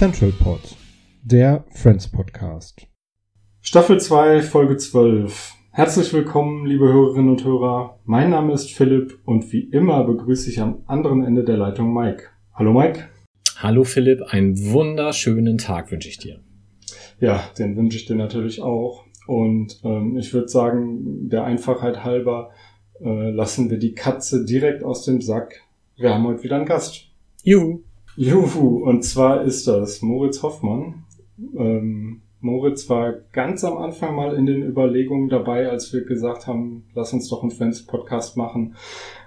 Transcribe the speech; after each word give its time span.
Central 0.00 0.32
Pod, 0.32 0.60
der 1.22 1.62
Friends 1.74 2.08
Podcast. 2.08 2.86
Staffel 3.60 4.00
2, 4.00 4.40
Folge 4.40 4.78
12. 4.78 5.52
Herzlich 5.72 6.14
willkommen, 6.14 6.64
liebe 6.64 6.90
Hörerinnen 6.90 7.28
und 7.28 7.44
Hörer. 7.44 8.00
Mein 8.06 8.30
Name 8.30 8.54
ist 8.54 8.72
Philipp 8.72 9.18
und 9.26 9.52
wie 9.52 9.60
immer 9.60 10.02
begrüße 10.04 10.48
ich 10.48 10.58
am 10.58 10.84
anderen 10.86 11.22
Ende 11.22 11.44
der 11.44 11.58
Leitung 11.58 11.92
Mike. 11.92 12.22
Hallo 12.54 12.72
Mike. 12.72 13.10
Hallo 13.58 13.84
Philipp, 13.84 14.22
einen 14.22 14.72
wunderschönen 14.72 15.58
Tag 15.58 15.92
wünsche 15.92 16.08
ich 16.08 16.16
dir. 16.16 16.40
Ja, 17.20 17.44
den 17.58 17.76
wünsche 17.76 17.96
ich 17.96 18.06
dir 18.06 18.16
natürlich 18.16 18.62
auch. 18.62 19.04
Und 19.26 19.80
ähm, 19.84 20.16
ich 20.16 20.32
würde 20.34 20.48
sagen, 20.48 21.28
der 21.28 21.44
Einfachheit 21.44 22.02
halber 22.02 22.50
äh, 23.00 23.30
lassen 23.30 23.70
wir 23.70 23.78
die 23.78 23.94
Katze 23.94 24.44
direkt 24.44 24.82
aus 24.82 25.04
dem 25.04 25.20
Sack. 25.20 25.60
Wir 25.96 26.14
haben 26.14 26.26
heute 26.26 26.42
wieder 26.42 26.56
einen 26.56 26.66
Gast. 26.66 27.06
Juhu. 27.44 27.80
Juhu, 28.16 28.82
und 28.84 29.04
zwar 29.04 29.42
ist 29.42 29.68
das 29.68 30.02
Moritz 30.02 30.42
Hoffmann. 30.42 31.04
Ähm, 31.56 32.22
Moritz 32.40 32.88
war 32.88 33.12
ganz 33.32 33.64
am 33.64 33.76
Anfang 33.76 34.16
mal 34.16 34.34
in 34.34 34.46
den 34.46 34.62
Überlegungen 34.62 35.28
dabei, 35.28 35.68
als 35.68 35.92
wir 35.92 36.04
gesagt 36.04 36.46
haben, 36.46 36.84
lass 36.94 37.12
uns 37.12 37.28
doch 37.28 37.42
einen 37.42 37.50
Friends-Podcast 37.50 38.36
machen. 38.38 38.76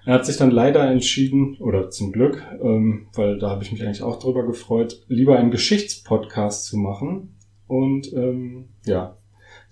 Er 0.06 0.16
hat 0.16 0.26
sich 0.26 0.38
dann 0.38 0.50
leider 0.50 0.90
entschieden, 0.90 1.56
oder 1.60 1.92
zum 1.92 2.12
Glück, 2.12 2.44
ähm, 2.62 3.08
weil 3.14 3.38
da 3.38 3.52
habe 3.52 3.64
ich 3.64 3.72
mich 3.72 3.84
eigentlich 3.84 4.02
auch 4.02 4.18
drüber 4.18 4.46
gefreut, 4.46 5.04
lieber 5.08 5.38
einen 5.38 5.52
Geschichtspodcast 5.52 6.66
zu 6.66 6.78
machen. 6.78 7.33
Und 7.68 8.12
ähm, 8.14 8.66
ja, 8.86 9.16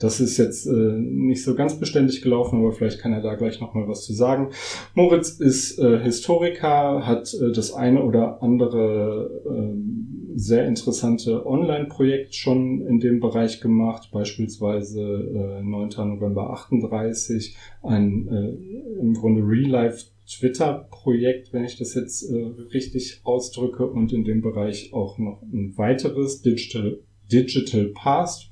das 0.01 0.19
ist 0.19 0.37
jetzt 0.37 0.65
äh, 0.65 0.71
nicht 0.71 1.43
so 1.43 1.53
ganz 1.53 1.79
beständig 1.79 2.21
gelaufen, 2.21 2.59
aber 2.59 2.71
vielleicht 2.71 2.99
kann 2.99 3.13
er 3.13 3.21
da 3.21 3.35
gleich 3.35 3.61
nochmal 3.61 3.87
was 3.87 4.03
zu 4.03 4.13
sagen. 4.13 4.49
Moritz 4.95 5.39
ist 5.39 5.77
äh, 5.77 5.99
Historiker, 5.99 7.05
hat 7.05 7.33
äh, 7.35 7.51
das 7.51 7.73
eine 7.73 8.03
oder 8.03 8.41
andere 8.41 9.29
äh, 9.45 10.37
sehr 10.37 10.67
interessante 10.67 11.45
Online-Projekt 11.45 12.33
schon 12.33 12.81
in 12.81 12.99
dem 12.99 13.19
Bereich 13.19 13.61
gemacht, 13.61 14.09
beispielsweise 14.11 15.01
äh, 15.01 15.63
9. 15.63 15.89
November 16.15 16.49
38, 16.51 17.55
ein 17.83 18.27
äh, 18.27 18.99
im 18.99 19.13
Grunde 19.13 19.43
Real-Life 19.43 20.05
Twitter-Projekt, 20.27 21.53
wenn 21.53 21.65
ich 21.65 21.77
das 21.77 21.93
jetzt 21.93 22.23
äh, 22.23 22.45
richtig 22.73 23.21
ausdrücke, 23.23 23.85
und 23.85 24.13
in 24.13 24.23
dem 24.23 24.41
Bereich 24.41 24.93
auch 24.93 25.17
noch 25.19 25.41
ein 25.43 25.77
weiteres 25.77 26.41
Digital, 26.41 26.99
Digital 27.31 27.85
Past. 27.93 28.49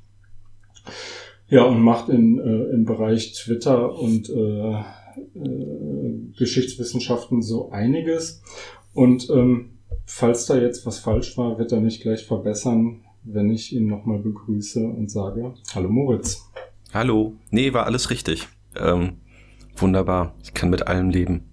Ja, 1.47 1.63
und 1.63 1.81
macht 1.81 2.09
in, 2.09 2.39
äh, 2.39 2.73
im 2.73 2.85
Bereich 2.85 3.33
Twitter 3.33 3.95
und 3.95 4.29
äh, 4.29 4.71
äh, 4.71 6.33
Geschichtswissenschaften 6.37 7.41
so 7.41 7.71
einiges. 7.71 8.43
Und 8.93 9.29
ähm, 9.29 9.79
falls 10.05 10.45
da 10.45 10.57
jetzt 10.57 10.85
was 10.85 10.99
falsch 10.99 11.37
war, 11.37 11.57
wird 11.57 11.71
er 11.71 11.81
mich 11.81 12.01
gleich 12.01 12.25
verbessern, 12.25 13.01
wenn 13.23 13.49
ich 13.49 13.73
ihn 13.73 13.87
nochmal 13.87 14.19
begrüße 14.19 14.85
und 14.85 15.09
sage, 15.09 15.53
hallo 15.73 15.89
Moritz. 15.89 16.49
Hallo. 16.93 17.33
Nee, 17.51 17.73
war 17.73 17.85
alles 17.85 18.09
richtig. 18.09 18.47
Ähm, 18.75 19.17
wunderbar. 19.75 20.35
Ich 20.43 20.53
kann 20.53 20.69
mit 20.69 20.87
allem 20.87 21.09
leben. 21.09 21.49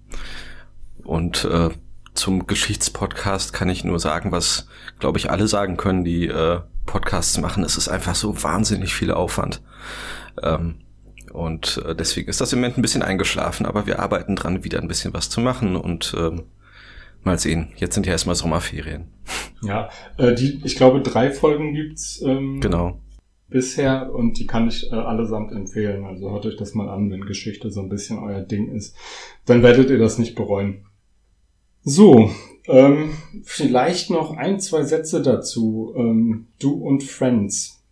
Und 1.03 1.45
äh, 1.45 1.69
zum 2.13 2.47
Geschichtspodcast 2.47 3.53
kann 3.53 3.69
ich 3.69 3.83
nur 3.83 3.99
sagen, 3.99 4.31
was, 4.31 4.67
glaube 4.99 5.19
ich, 5.19 5.29
alle 5.29 5.47
sagen 5.47 5.77
können, 5.77 6.03
die 6.03 6.27
äh, 6.27 6.59
Podcasts 6.87 7.37
machen. 7.37 7.63
Es 7.63 7.77
ist 7.77 7.87
einfach 7.87 8.15
so 8.15 8.41
wahnsinnig 8.41 8.95
viel 8.95 9.11
Aufwand. 9.11 9.61
Ähm, 10.41 10.79
und 11.31 11.83
äh, 11.85 11.93
deswegen 11.95 12.29
ist 12.29 12.41
das 12.41 12.51
im 12.53 12.59
Moment 12.59 12.79
ein 12.79 12.81
bisschen 12.81 13.03
eingeschlafen, 13.03 13.67
aber 13.67 13.85
wir 13.85 13.99
arbeiten 13.99 14.35
dran, 14.35 14.63
wieder 14.63 14.81
ein 14.81 14.87
bisschen 14.87 15.13
was 15.13 15.29
zu 15.29 15.39
machen 15.41 15.75
und 15.75 16.15
ähm, 16.17 16.43
mal 17.23 17.37
sehen. 17.37 17.67
Jetzt 17.75 17.93
sind 17.93 18.07
ja 18.07 18.13
erstmal 18.13 18.35
Sommerferien. 18.35 19.11
Ja, 19.61 19.89
äh, 20.17 20.33
die, 20.33 20.61
ich 20.63 20.75
glaube, 20.77 21.01
drei 21.01 21.31
Folgen 21.31 21.73
gibt's 21.75 22.21
ähm, 22.25 22.59
Genau. 22.61 23.01
bisher 23.49 24.11
und 24.13 24.39
die 24.39 24.47
kann 24.47 24.67
ich 24.67 24.91
äh, 24.91 24.95
allesamt 24.95 25.51
empfehlen. 25.51 26.05
Also 26.05 26.31
hört 26.31 26.45
euch 26.45 26.57
das 26.57 26.73
mal 26.73 26.89
an, 26.89 27.11
wenn 27.11 27.21
Geschichte 27.21 27.69
so 27.69 27.81
ein 27.81 27.89
bisschen 27.89 28.19
euer 28.19 28.41
Ding 28.41 28.71
ist. 28.73 28.95
Dann 29.45 29.61
werdet 29.63 29.89
ihr 29.89 29.99
das 29.99 30.17
nicht 30.17 30.35
bereuen. 30.35 30.85
So, 31.83 32.31
ähm, 32.67 33.13
vielleicht 33.43 34.09
noch 34.09 34.35
ein, 34.35 34.59
zwei 34.59 34.83
Sätze 34.83 35.21
dazu. 35.21 35.93
Ähm, 35.95 36.47
du 36.59 36.73
und 36.73 37.03
Friends. 37.03 37.83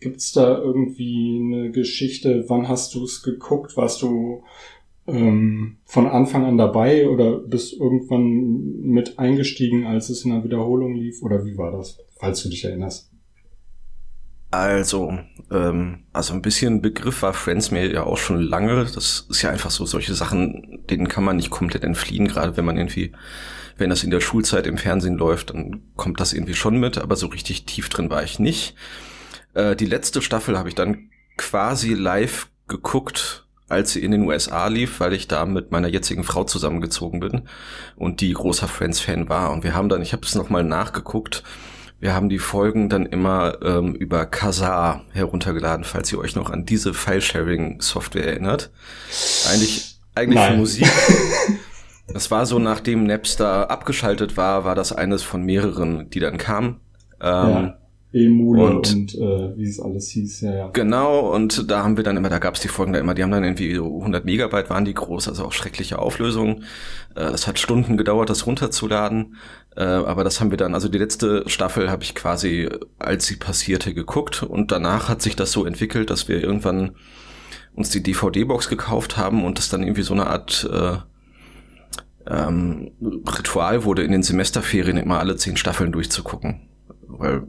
Gibt's 0.00 0.32
da 0.32 0.58
irgendwie 0.58 1.40
eine 1.42 1.70
Geschichte? 1.70 2.44
Wann 2.48 2.68
hast 2.68 2.94
du 2.94 3.04
es 3.04 3.22
geguckt? 3.22 3.76
Warst 3.76 4.00
du 4.02 4.44
ähm, 5.06 5.76
von 5.84 6.06
Anfang 6.06 6.44
an 6.44 6.56
dabei 6.56 7.08
oder 7.08 7.38
bist 7.38 7.74
irgendwann 7.74 8.80
mit 8.80 9.18
eingestiegen, 9.18 9.86
als 9.86 10.08
es 10.08 10.24
in 10.24 10.32
der 10.32 10.44
Wiederholung 10.44 10.94
lief? 10.94 11.22
Oder 11.22 11.44
wie 11.44 11.58
war 11.58 11.72
das, 11.72 11.98
falls 12.18 12.42
du 12.42 12.48
dich 12.48 12.64
erinnerst? 12.64 13.10
Also, 14.52 15.16
ähm, 15.52 16.00
also 16.12 16.34
ein 16.34 16.42
bisschen 16.42 16.82
Begriff 16.82 17.22
war 17.22 17.32
Friends 17.32 17.70
mir 17.70 17.90
ja 17.90 18.04
auch 18.04 18.18
schon 18.18 18.40
lange. 18.40 18.84
Das 18.94 19.26
ist 19.30 19.42
ja 19.42 19.50
einfach 19.50 19.70
so 19.70 19.86
solche 19.86 20.14
Sachen, 20.14 20.80
denen 20.90 21.08
kann 21.08 21.24
man 21.24 21.36
nicht 21.36 21.50
komplett 21.50 21.84
entfliehen, 21.84 22.26
gerade 22.26 22.56
wenn 22.56 22.64
man 22.64 22.76
irgendwie, 22.76 23.12
wenn 23.80 23.90
das 23.90 24.04
in 24.04 24.10
der 24.10 24.20
Schulzeit 24.20 24.66
im 24.66 24.78
Fernsehen 24.78 25.16
läuft, 25.16 25.50
dann 25.50 25.82
kommt 25.96 26.20
das 26.20 26.32
irgendwie 26.32 26.54
schon 26.54 26.78
mit, 26.78 26.98
aber 26.98 27.16
so 27.16 27.26
richtig 27.26 27.64
tief 27.64 27.88
drin 27.88 28.10
war 28.10 28.22
ich 28.22 28.38
nicht. 28.38 28.74
Äh, 29.54 29.74
die 29.74 29.86
letzte 29.86 30.22
Staffel 30.22 30.58
habe 30.58 30.68
ich 30.68 30.74
dann 30.74 31.10
quasi 31.36 31.94
live 31.94 32.48
geguckt, 32.68 33.46
als 33.68 33.92
sie 33.92 34.02
in 34.02 34.10
den 34.10 34.22
USA 34.24 34.66
lief, 34.66 35.00
weil 35.00 35.12
ich 35.12 35.28
da 35.28 35.46
mit 35.46 35.70
meiner 35.70 35.88
jetzigen 35.88 36.24
Frau 36.24 36.44
zusammengezogen 36.44 37.20
bin 37.20 37.42
und 37.96 38.20
die 38.20 38.32
großer 38.32 38.68
Friends-Fan 38.68 39.28
war. 39.28 39.52
Und 39.52 39.64
wir 39.64 39.74
haben 39.74 39.88
dann, 39.88 40.02
ich 40.02 40.12
habe 40.12 40.26
es 40.26 40.34
nochmal 40.34 40.64
nachgeguckt, 40.64 41.42
wir 42.00 42.14
haben 42.14 42.28
die 42.30 42.38
Folgen 42.38 42.88
dann 42.88 43.06
immer 43.06 43.58
ähm, 43.62 43.94
über 43.94 44.24
Kazaa 44.24 45.02
heruntergeladen, 45.12 45.84
falls 45.84 46.10
ihr 46.10 46.18
euch 46.18 46.34
noch 46.34 46.50
an 46.50 46.64
diese 46.64 46.94
File-Sharing-Software 46.94 48.26
erinnert. 48.26 48.70
Eigentlich, 49.50 49.98
eigentlich 50.14 50.40
für 50.40 50.50
Nein. 50.50 50.58
Musik. 50.58 50.88
Das 52.12 52.30
war 52.30 52.46
so, 52.46 52.58
nachdem 52.58 53.04
Napster 53.04 53.70
abgeschaltet 53.70 54.36
war, 54.36 54.64
war 54.64 54.74
das 54.74 54.92
eines 54.92 55.22
von 55.22 55.42
mehreren, 55.42 56.10
die 56.10 56.20
dann 56.20 56.38
kamen. 56.38 56.80
Ähm, 57.20 57.28
ja. 57.50 57.76
Emule 58.12 58.64
und, 58.64 58.92
und- 58.92 59.14
äh, 59.14 59.56
wie 59.56 59.68
es 59.68 59.78
alles 59.80 60.08
hieß, 60.08 60.40
ja, 60.40 60.52
ja. 60.52 60.68
Genau, 60.72 61.32
und 61.32 61.70
da 61.70 61.84
haben 61.84 61.96
wir 61.96 62.02
dann 62.02 62.16
immer, 62.16 62.28
da 62.28 62.40
gab's 62.40 62.58
die 62.60 62.66
Folgen 62.66 62.92
dann 62.92 63.02
immer, 63.02 63.14
die 63.14 63.22
haben 63.22 63.30
dann 63.30 63.44
irgendwie 63.44 63.72
so 63.76 63.98
100 64.00 64.24
Megabyte 64.24 64.68
waren 64.68 64.84
die 64.84 64.94
groß, 64.94 65.28
also 65.28 65.44
auch 65.44 65.52
schreckliche 65.52 66.00
Auflösungen. 66.00 66.64
Äh, 67.14 67.20
Es 67.26 67.46
hat 67.46 67.60
Stunden 67.60 67.96
gedauert, 67.96 68.28
das 68.28 68.46
runterzuladen, 68.46 69.36
äh, 69.76 69.82
aber 69.82 70.24
das 70.24 70.40
haben 70.40 70.50
wir 70.50 70.56
dann, 70.58 70.74
also 70.74 70.88
die 70.88 70.98
letzte 70.98 71.48
Staffel 71.48 71.88
habe 71.88 72.02
ich 72.02 72.16
quasi, 72.16 72.68
als 72.98 73.26
sie 73.26 73.36
passierte, 73.36 73.94
geguckt 73.94 74.42
und 74.42 74.72
danach 74.72 75.08
hat 75.08 75.22
sich 75.22 75.36
das 75.36 75.52
so 75.52 75.64
entwickelt, 75.64 76.10
dass 76.10 76.26
wir 76.26 76.42
irgendwann 76.42 76.96
uns 77.76 77.90
die 77.90 78.02
DVD-Box 78.02 78.68
gekauft 78.68 79.16
haben 79.18 79.44
und 79.44 79.58
das 79.58 79.68
dann 79.68 79.84
irgendwie 79.84 80.02
so 80.02 80.14
eine 80.14 80.26
Art 80.26 80.68
äh, 80.72 80.96
ähm, 82.26 82.92
Ritual 83.02 83.84
wurde, 83.84 84.02
in 84.02 84.12
den 84.12 84.22
Semesterferien 84.22 84.96
immer 84.96 85.18
alle 85.18 85.36
zehn 85.36 85.56
Staffeln 85.56 85.92
durchzugucken, 85.92 86.68
weil 87.06 87.42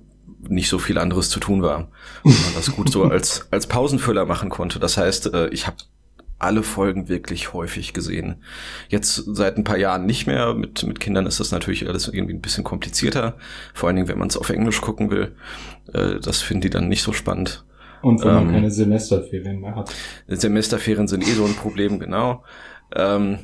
nicht 0.47 0.69
so 0.69 0.79
viel 0.79 0.97
anderes 0.97 1.29
zu 1.29 1.39
tun 1.39 1.62
war 1.62 1.89
und 2.23 2.44
man 2.44 2.53
das 2.56 2.71
gut 2.71 2.91
so 2.91 3.03
als 3.12 3.47
als 3.51 3.68
Pausenfüller 3.68 4.25
machen 4.25 4.50
konnte. 4.50 4.79
Das 4.79 4.97
heißt, 4.97 5.33
äh, 5.33 5.50
ich 5.50 5.68
habe 5.68 5.77
alle 6.39 6.63
Folgen 6.63 7.07
wirklich 7.07 7.53
häufig 7.53 7.94
gesehen. 7.94 8.44
Jetzt 8.89 9.23
seit 9.27 9.57
ein 9.57 9.63
paar 9.63 9.77
Jahren 9.77 10.07
nicht 10.07 10.25
mehr. 10.25 10.56
Mit, 10.56 10.83
mit 10.83 11.00
Kindern 11.00 11.27
ist 11.27 11.39
das 11.39 11.51
natürlich 11.51 11.88
alles 11.88 12.07
irgendwie 12.07 12.33
ein 12.33 12.41
bisschen 12.41 12.63
komplizierter. 12.63 13.38
Vor 13.75 13.88
allen 13.88 13.95
Dingen, 13.95 14.07
wenn 14.07 14.17
man 14.17 14.27
es 14.27 14.38
auf 14.38 14.50
Englisch 14.50 14.81
gucken 14.81 15.12
will. 15.12 15.35
Äh, 15.94 16.19
das 16.19 16.41
finden 16.41 16.62
die 16.62 16.69
dann 16.71 16.88
nicht 16.88 17.03
so 17.03 17.13
spannend. 17.13 17.63
Und 18.01 18.25
wenn 18.25 18.33
man 18.33 18.47
Ähm, 18.47 18.53
keine 18.53 18.71
Semesterferien 18.71 19.62
mehr 19.62 19.75
hat. 19.75 19.94
Semesterferien 20.27 21.07
sind 21.07 21.27
eh 21.27 21.31
so 21.33 21.45
ein 21.45 21.53
Problem, 21.53 22.00
genau. 22.00 22.44
Ähm, 22.95 23.39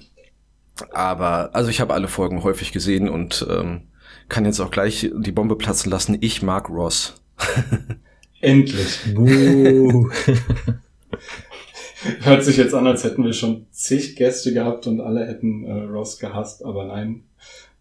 aber, 0.92 1.52
also 1.54 1.70
ich 1.70 1.80
habe 1.82 1.94
alle 1.94 2.08
Folgen 2.08 2.44
häufig 2.44 2.72
gesehen 2.72 3.10
und 3.10 3.46
ähm, 3.50 3.84
kann 4.30 4.46
jetzt 4.46 4.60
auch 4.60 4.72
gleich 4.72 5.12
die 5.16 5.32
Bombe 5.32 5.56
platzen 5.56 5.92
lassen. 5.92 6.18
Ich 6.22 6.42
mag 6.42 6.70
Ross. 6.70 7.22
Endlich. 8.42 9.00
Hört 12.22 12.44
sich 12.44 12.58
jetzt 12.58 12.76
an, 12.76 12.86
als 12.86 13.04
hätten 13.04 13.24
wir 13.24 13.34
schon 13.34 13.66
zig 13.72 14.16
Gäste 14.16 14.54
gehabt 14.54 14.86
und 14.88 15.02
alle 15.02 15.26
hätten 15.26 15.66
äh, 15.66 15.84
Ross 15.86 16.20
gehasst, 16.20 16.64
aber 16.64 16.86
nein. 16.86 17.24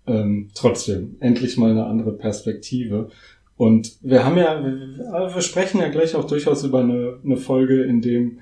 Ähm, 0.07 0.51
trotzdem, 0.55 1.17
endlich 1.21 1.57
mal 1.57 1.73
eine 1.73 1.87
andere 1.87 2.13
Perspektive. 2.13 3.11
Und 3.57 3.97
wir 4.03 4.25
haben 4.25 4.37
ja, 4.37 4.63
wir, 4.63 5.41
sprechen 5.43 5.81
ja 5.81 5.89
gleich 5.89 6.15
auch 6.15 6.25
durchaus 6.25 6.63
über 6.63 6.81
eine, 6.81 7.19
eine 7.25 7.37
Folge, 7.37 7.83
in 7.83 8.01
dem 8.03 8.39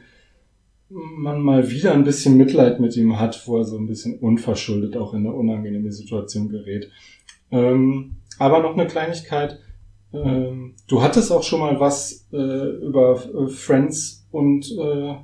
man 0.89 1.41
mal 1.41 1.71
wieder 1.71 1.93
ein 1.93 2.05
bisschen 2.05 2.37
Mitleid 2.37 2.81
mit 2.81 2.97
ihm 2.97 3.19
hat, 3.19 3.47
wo 3.47 3.59
er 3.59 3.65
so 3.65 3.77
ein 3.77 3.87
bisschen 3.87 4.19
unverschuldet 4.19 4.97
auch 4.97 5.15
in 5.15 5.27
eine 5.27 5.35
unangenehme 5.35 5.93
Situation 5.93 6.49
gerät. 6.49 6.91
Ähm, 7.51 8.17
aber 8.39 8.61
noch 8.61 8.75
eine 8.75 8.87
Kleinigkeit. 8.87 9.61
Ähm, 10.13 10.75
du 10.87 11.03
hattest 11.03 11.33
auch 11.33 11.43
schon 11.43 11.61
mal 11.61 11.81
was 11.81 12.29
äh, 12.33 12.37
über 12.37 13.17
äh, 13.17 13.49
Friends 13.49 14.27
und 14.31 14.71
äh, 14.79 15.17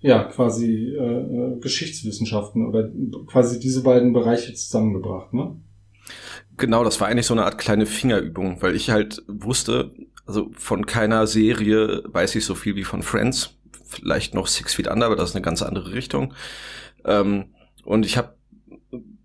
ja, 0.00 0.24
quasi 0.24 0.94
äh, 0.94 1.54
äh, 1.54 1.60
Geschichtswissenschaften 1.60 2.66
oder 2.66 2.90
quasi 3.26 3.58
diese 3.58 3.82
beiden 3.82 4.12
Bereiche 4.12 4.52
zusammengebracht, 4.52 5.32
ne? 5.32 5.56
Genau, 6.58 6.84
das 6.84 7.00
war 7.00 7.08
eigentlich 7.08 7.26
so 7.26 7.34
eine 7.34 7.44
Art 7.44 7.58
kleine 7.58 7.86
Fingerübung, 7.86 8.60
weil 8.60 8.76
ich 8.76 8.90
halt 8.90 9.22
wusste, 9.26 9.92
also 10.26 10.50
von 10.52 10.84
keiner 10.86 11.26
Serie 11.26 12.02
weiß 12.06 12.34
ich 12.34 12.44
so 12.44 12.54
viel 12.54 12.76
wie 12.76 12.84
von 12.84 13.02
Friends 13.02 13.56
vielleicht 13.84 14.34
noch 14.34 14.46
Six 14.46 14.74
Feet 14.74 14.88
Under, 14.88 15.06
aber 15.06 15.16
das 15.16 15.30
ist 15.30 15.36
eine 15.36 15.44
ganz 15.44 15.62
andere 15.62 15.92
Richtung. 15.92 16.34
Ähm, 17.04 17.46
und 17.84 18.06
ich 18.06 18.16
habe 18.16 18.34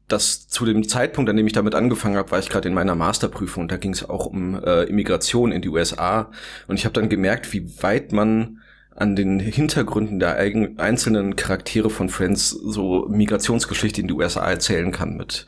das 0.08 0.48
zu 0.48 0.66
dem 0.66 0.88
Zeitpunkt, 0.88 1.30
an 1.30 1.38
dem 1.38 1.48
ich 1.48 1.54
damit 1.54 1.76
angefangen 1.76 2.18
habe, 2.18 2.32
war 2.32 2.40
ich 2.40 2.50
gerade 2.50 2.68
in 2.68 2.74
meiner 2.74 2.96
Masterprüfung 2.96 3.64
und 3.64 3.72
da 3.72 3.78
ging 3.78 3.94
es 3.94 4.08
auch 4.08 4.26
um 4.26 4.62
äh, 4.64 4.84
Immigration 4.84 5.52
in 5.52 5.62
die 5.62 5.70
USA. 5.70 6.32
Und 6.68 6.78
ich 6.78 6.86
habe 6.86 6.94
dann 6.94 7.10
gemerkt, 7.10 7.54
wie 7.54 7.82
weit 7.82 8.12
man 8.12 8.60
an 8.96 9.16
den 9.16 9.40
Hintergründen 9.40 10.20
der 10.20 10.36
einzelnen 10.36 11.38
Charaktere 11.38 11.90
von 11.90 12.10
Friends 12.10 12.50
so 12.50 13.08
Migrationsgeschichte 13.08 14.02
in 14.02 14.08
die 14.08 14.14
USA 14.14 14.50
erzählen 14.50 14.92
kann. 14.92 15.16
Mit 15.16 15.46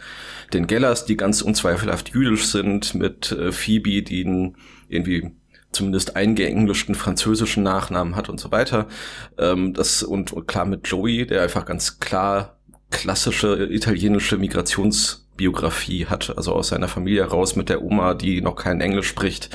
den 0.54 0.68
Gellers, 0.68 1.06
die 1.06 1.18
ganz 1.18 1.42
unzweifelhaft 1.42 2.10
jüdisch 2.10 2.46
sind, 2.46 2.96
mit 2.96 3.32
äh, 3.32 3.52
Phoebe, 3.52 4.04
die 4.04 4.54
irgendwie 4.88 5.32
zumindest 5.72 6.16
eingeenglischten 6.16 6.96
französischen 6.96 7.64
Nachnamen 7.64 8.16
hat 8.16 8.30
und 8.30 8.40
so 8.40 8.52
weiter. 8.52 8.88
Ähm, 9.38 9.74
das 9.74 10.04
und, 10.04 10.34
und 10.34 10.48
klar 10.48 10.66
mit 10.66 10.88
Joey, 10.88 11.26
der 11.26 11.42
einfach 11.44 11.66
ganz 11.66 12.00
klar 12.00 12.58
klassische 12.90 13.68
italienische 13.72 14.38
Migrationsbiografie 14.38 16.08
hat, 16.08 16.36
also 16.36 16.54
aus 16.54 16.70
seiner 16.70 16.90
Familie 16.90 17.24
raus 17.24 17.56
mit 17.56 17.70
der 17.70 17.82
Oma, 17.82 18.14
die 18.14 18.42
noch 18.42 18.56
kein 18.56 18.82
Englisch 18.82 19.08
spricht 19.08 19.50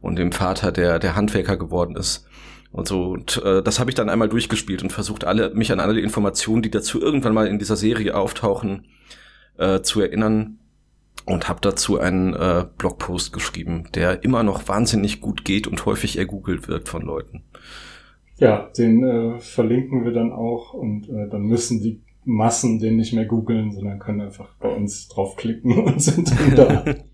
und 0.00 0.16
dem 0.16 0.32
Vater, 0.32 0.72
der 0.72 0.98
der 0.98 1.14
Handwerker 1.14 1.56
geworden 1.56 1.96
ist. 1.96 2.26
Und 2.72 2.86
so, 2.86 3.10
und 3.10 3.42
äh, 3.44 3.62
das 3.62 3.80
habe 3.80 3.90
ich 3.90 3.96
dann 3.96 4.08
einmal 4.08 4.28
durchgespielt 4.28 4.82
und 4.82 4.92
versucht, 4.92 5.24
alle, 5.24 5.52
mich 5.54 5.72
an 5.72 5.80
alle 5.80 6.00
Informationen, 6.00 6.62
die 6.62 6.70
dazu 6.70 7.00
irgendwann 7.00 7.34
mal 7.34 7.48
in 7.48 7.58
dieser 7.58 7.76
Serie 7.76 8.14
auftauchen, 8.16 8.86
äh, 9.58 9.82
zu 9.82 10.00
erinnern 10.00 10.59
und 11.26 11.48
habe 11.48 11.60
dazu 11.62 11.98
einen 11.98 12.34
äh, 12.34 12.66
Blogpost 12.78 13.32
geschrieben, 13.32 13.88
der 13.94 14.24
immer 14.24 14.42
noch 14.42 14.68
wahnsinnig 14.68 15.20
gut 15.20 15.44
geht 15.44 15.66
und 15.66 15.86
häufig 15.86 16.18
ergoogelt 16.18 16.68
wird 16.68 16.88
von 16.88 17.02
Leuten. 17.02 17.42
Ja, 18.36 18.70
den 18.76 19.04
äh, 19.04 19.38
verlinken 19.38 20.04
wir 20.04 20.12
dann 20.12 20.32
auch 20.32 20.72
und 20.72 21.08
äh, 21.08 21.28
dann 21.28 21.42
müssen 21.42 21.80
die 21.80 22.00
Massen 22.24 22.78
den 22.78 22.96
nicht 22.96 23.12
mehr 23.12 23.26
googeln, 23.26 23.72
sondern 23.72 23.98
können 23.98 24.20
einfach 24.20 24.54
bei 24.60 24.68
uns 24.68 25.08
draufklicken 25.08 25.78
und 25.84 26.00
sind 26.00 26.30
dann 26.30 26.56
da. 26.56 26.84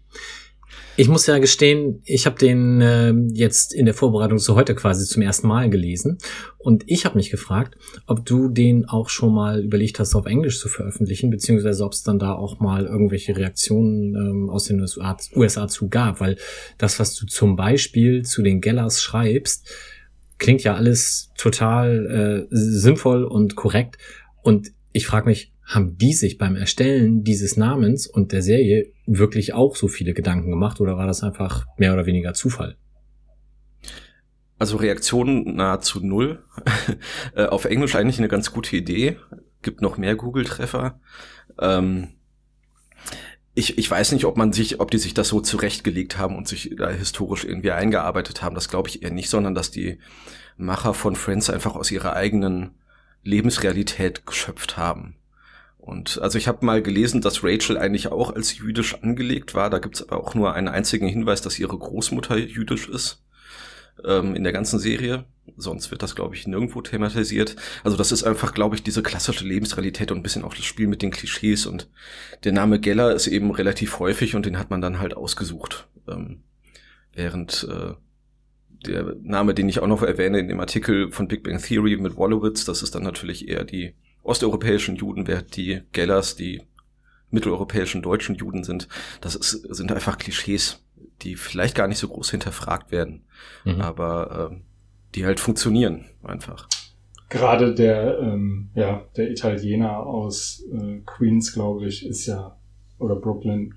Ich 0.99 1.09
muss 1.09 1.27
ja 1.27 1.39
gestehen, 1.39 2.01
ich 2.05 2.25
habe 2.25 2.39
den 2.39 2.81
äh, 2.81 3.13
jetzt 3.35 3.75
in 3.75 3.85
der 3.85 3.93
Vorbereitung 3.93 4.39
zu 4.39 4.55
heute 4.55 4.75
quasi 4.75 5.05
zum 5.05 5.21
ersten 5.21 5.47
Mal 5.47 5.69
gelesen. 5.69 6.17
Und 6.57 6.85
ich 6.87 7.05
habe 7.05 7.17
mich 7.17 7.31
gefragt, 7.31 7.77
ob 8.07 8.25
du 8.25 8.49
den 8.49 8.87
auch 8.87 9.11
schon 9.11 9.35
mal 9.35 9.63
überlegt 9.63 9.99
hast, 9.99 10.15
auf 10.15 10.25
Englisch 10.25 10.59
zu 10.59 10.71
veröffentlichen, 10.71 11.29
beziehungsweise 11.29 11.85
ob 11.85 11.93
es 11.93 12.03
dann 12.03 12.19
da 12.19 12.33
auch 12.33 12.61
mal 12.61 12.87
irgendwelche 12.87 13.37
Reaktionen 13.37 14.15
ähm, 14.15 14.51
aus 14.51 14.65
den 14.65 14.81
USA, 14.81 15.19
USA 15.35 15.69
zu 15.69 15.91
gab, 15.91 16.21
weil 16.21 16.39
das, 16.79 16.99
was 16.99 17.15
du 17.15 17.27
zum 17.27 17.57
Beispiel 17.57 18.25
zu 18.25 18.43
den 18.43 18.63
Gellers 18.63 19.03
schreibst, 19.03 19.69
klingt 20.39 20.63
ja 20.63 20.77
alles 20.77 21.31
total 21.37 22.47
äh, 22.51 22.57
sinnvoll 22.57 23.25
und 23.25 23.55
korrekt. 23.55 23.99
Und 24.43 24.73
ich 24.93 25.07
frage 25.07 25.27
mich, 25.27 25.53
haben 25.67 25.99
die 25.99 26.13
sich 26.13 26.39
beim 26.39 26.55
Erstellen 26.55 27.25
dieses 27.25 27.57
Namens 27.57 28.07
und 28.07 28.33
der 28.33 28.43
Serie 28.43 28.93
wirklich 29.05 29.53
auch 29.53 29.75
so 29.75 29.89
viele 29.89 30.15
Gedanken 30.15 30.51
gemacht 30.51 30.81
oder 30.81 30.97
war 30.97 31.07
das 31.07 31.23
einfach 31.23 31.67
mehr 31.77 31.93
oder 31.93 32.07
weniger 32.07 32.35
Zufall? 32.35 32.77
Also 34.59 34.77
Reaktionen 34.79 35.57
nahezu 35.57 36.01
null. 36.01 36.43
Äh, 37.35 37.47
auf 37.47 37.67
Englisch 37.67 37.97
eigentlich 37.97 38.19
eine 38.19 38.29
ganz 38.29 38.53
gute 38.53 38.77
Idee. 38.77 39.17
Gibt 39.61 39.83
noch 39.83 39.99
mehr 39.99 40.17
Google-Treffer. 40.17 40.99
Ähm 41.61 42.09
ich, 43.55 43.77
ich 43.77 43.91
weiß 43.91 44.13
nicht, 44.13 44.25
ob 44.25 44.37
man 44.37 44.53
sich, 44.53 44.81
ob 44.81 44.91
die 44.91 44.99
sich 44.99 45.13
das 45.13 45.29
so 45.29 45.41
zurechtgelegt 45.41 46.17
haben 46.17 46.37
und 46.37 46.49
sich 46.49 46.75
da 46.77 46.89
historisch 46.89 47.45
irgendwie 47.45 47.73
eingearbeitet 47.73 48.43
haben. 48.43 48.55
Das 48.55 48.69
glaube 48.69 48.89
ich 48.89 49.03
eher 49.03 49.11
nicht, 49.11 49.29
sondern 49.29 49.55
dass 49.55 49.71
die 49.71 49.99
Macher 50.57 50.95
von 50.95 51.17
Friends 51.17 51.51
einfach 51.51 51.75
aus 51.75 51.91
ihrer 51.91 52.15
eigenen 52.15 52.71
Lebensrealität 53.23 54.25
geschöpft 54.25 54.77
haben. 54.77 55.17
Und 55.87 56.21
also 56.21 56.37
ich 56.37 56.49
habe 56.49 56.67
mal 56.67 56.83
gelesen, 56.83 57.21
dass 57.21 57.45
Rachel 57.45 57.79
eigentlich 57.79 58.09
auch 58.09 58.35
als 58.35 58.59
jüdisch 58.59 59.01
angelegt 59.05 59.55
war. 59.55 59.71
Da 59.71 59.79
gibt's 59.79 60.03
aber 60.03 60.21
auch 60.21 60.35
nur 60.35 60.53
einen 60.53 60.67
einzigen 60.67 61.07
Hinweis, 61.07 61.43
dass 61.43 61.61
ihre 61.61 61.79
Großmutter 61.79 62.37
jüdisch 62.37 62.89
ist 62.89 63.25
ähm, 64.05 64.35
in 64.35 64.43
der 64.43 64.53
ganzen 64.53 64.81
Serie. 64.81 65.27
Sonst 65.57 65.93
wird 65.93 66.03
das, 66.03 66.17
glaube 66.17 66.35
ich, 66.35 66.49
nirgendwo 66.49 66.81
thematisiert. 66.83 67.55
Also 67.85 67.97
das 67.97 68.11
ist 68.11 68.25
einfach, 68.25 68.53
glaube 68.53 68.75
ich, 68.75 68.83
diese 68.83 69.01
klassische 69.01 69.47
Lebensrealität 69.47 70.11
und 70.11 70.19
ein 70.19 70.23
bisschen 70.25 70.43
auch 70.43 70.55
das 70.55 70.65
Spiel 70.65 70.89
mit 70.89 71.03
den 71.03 71.13
Klischees. 71.13 71.67
Und 71.67 71.89
der 72.43 72.51
Name 72.51 72.81
Geller 72.81 73.15
ist 73.15 73.29
eben 73.29 73.53
relativ 73.53 74.01
häufig 74.01 74.35
und 74.35 74.45
den 74.45 74.59
hat 74.59 74.71
man 74.71 74.81
dann 74.81 74.99
halt 74.99 75.17
ausgesucht. 75.17 75.87
Ähm, 76.09 76.43
während 77.13 77.65
äh, 77.71 77.95
der 78.85 79.15
Name, 79.23 79.55
den 79.55 79.69
ich 79.69 79.79
auch 79.79 79.87
noch 79.87 80.03
erwähne 80.03 80.41
in 80.41 80.49
dem 80.49 80.59
Artikel 80.59 81.13
von 81.13 81.29
Big 81.29 81.45
Bang 81.45 81.63
Theory 81.63 81.97
mit 81.97 82.17
Wolowitz, 82.17 82.65
das 82.65 82.83
ist 82.83 82.97
dann 82.97 83.05
natürlich 83.05 83.47
eher 83.47 83.63
die 83.63 83.95
osteuropäischen 84.27 84.97
Juden, 84.97 85.27
während 85.27 85.57
die 85.57 85.83
Gellers 85.93 86.37
die 86.37 86.63
mitteleuropäischen 87.31 88.03
deutschen 88.03 88.37
Juden 88.37 88.65
sind. 88.65 88.89
Das 89.21 89.35
ist, 89.35 89.51
sind 89.51 89.93
einfach 89.93 90.19
Klischees, 90.19 90.83
die 91.23 91.37
vielleicht 91.37 91.75
gar 91.75 91.89
nicht 91.89 91.99
so 91.99 92.09
groß 92.09 92.31
hinterfragt 92.31 92.93
werden, 92.93 93.25
mhm. 93.65 93.81
aber 93.81 94.51
äh, 94.53 94.57
die 95.15 95.25
halt 95.25 95.41
funktionieren 95.41 96.07
einfach. 96.23 96.69
Gerade 97.29 97.75
der, 97.75 98.19
ähm, 98.21 98.71
ja, 98.75 99.05
der 99.17 99.31
Italiener 99.31 99.99
aus 99.99 100.65
äh, 100.73 101.01
Queens, 101.05 101.53
glaube 101.53 101.87
ich, 101.87 102.07
ist 102.07 102.27
ja, 102.27 102.57
oder 102.99 103.17
Brooklyn, 103.17 103.75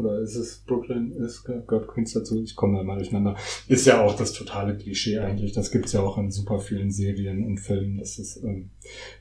oder 0.00 0.18
ist 0.20 0.34
es 0.34 0.58
Brooklyn, 0.66 1.12
ist 1.12 1.44
gehört 1.44 1.88
Queens 1.88 2.12
dazu, 2.12 2.42
ich 2.42 2.56
komme 2.56 2.78
da 2.78 2.82
mal 2.82 2.96
durcheinander, 2.96 3.36
ist 3.68 3.86
ja 3.86 4.02
auch 4.02 4.16
das 4.16 4.32
totale 4.32 4.76
Klischee 4.76 5.18
eigentlich. 5.18 5.52
Das 5.52 5.70
gibt's 5.70 5.92
ja 5.92 6.00
auch 6.00 6.18
in 6.18 6.30
super 6.30 6.58
vielen 6.58 6.90
Serien 6.90 7.44
und 7.44 7.58
Filmen, 7.58 7.98
dass 7.98 8.18
es 8.18 8.42
ähm, 8.42 8.70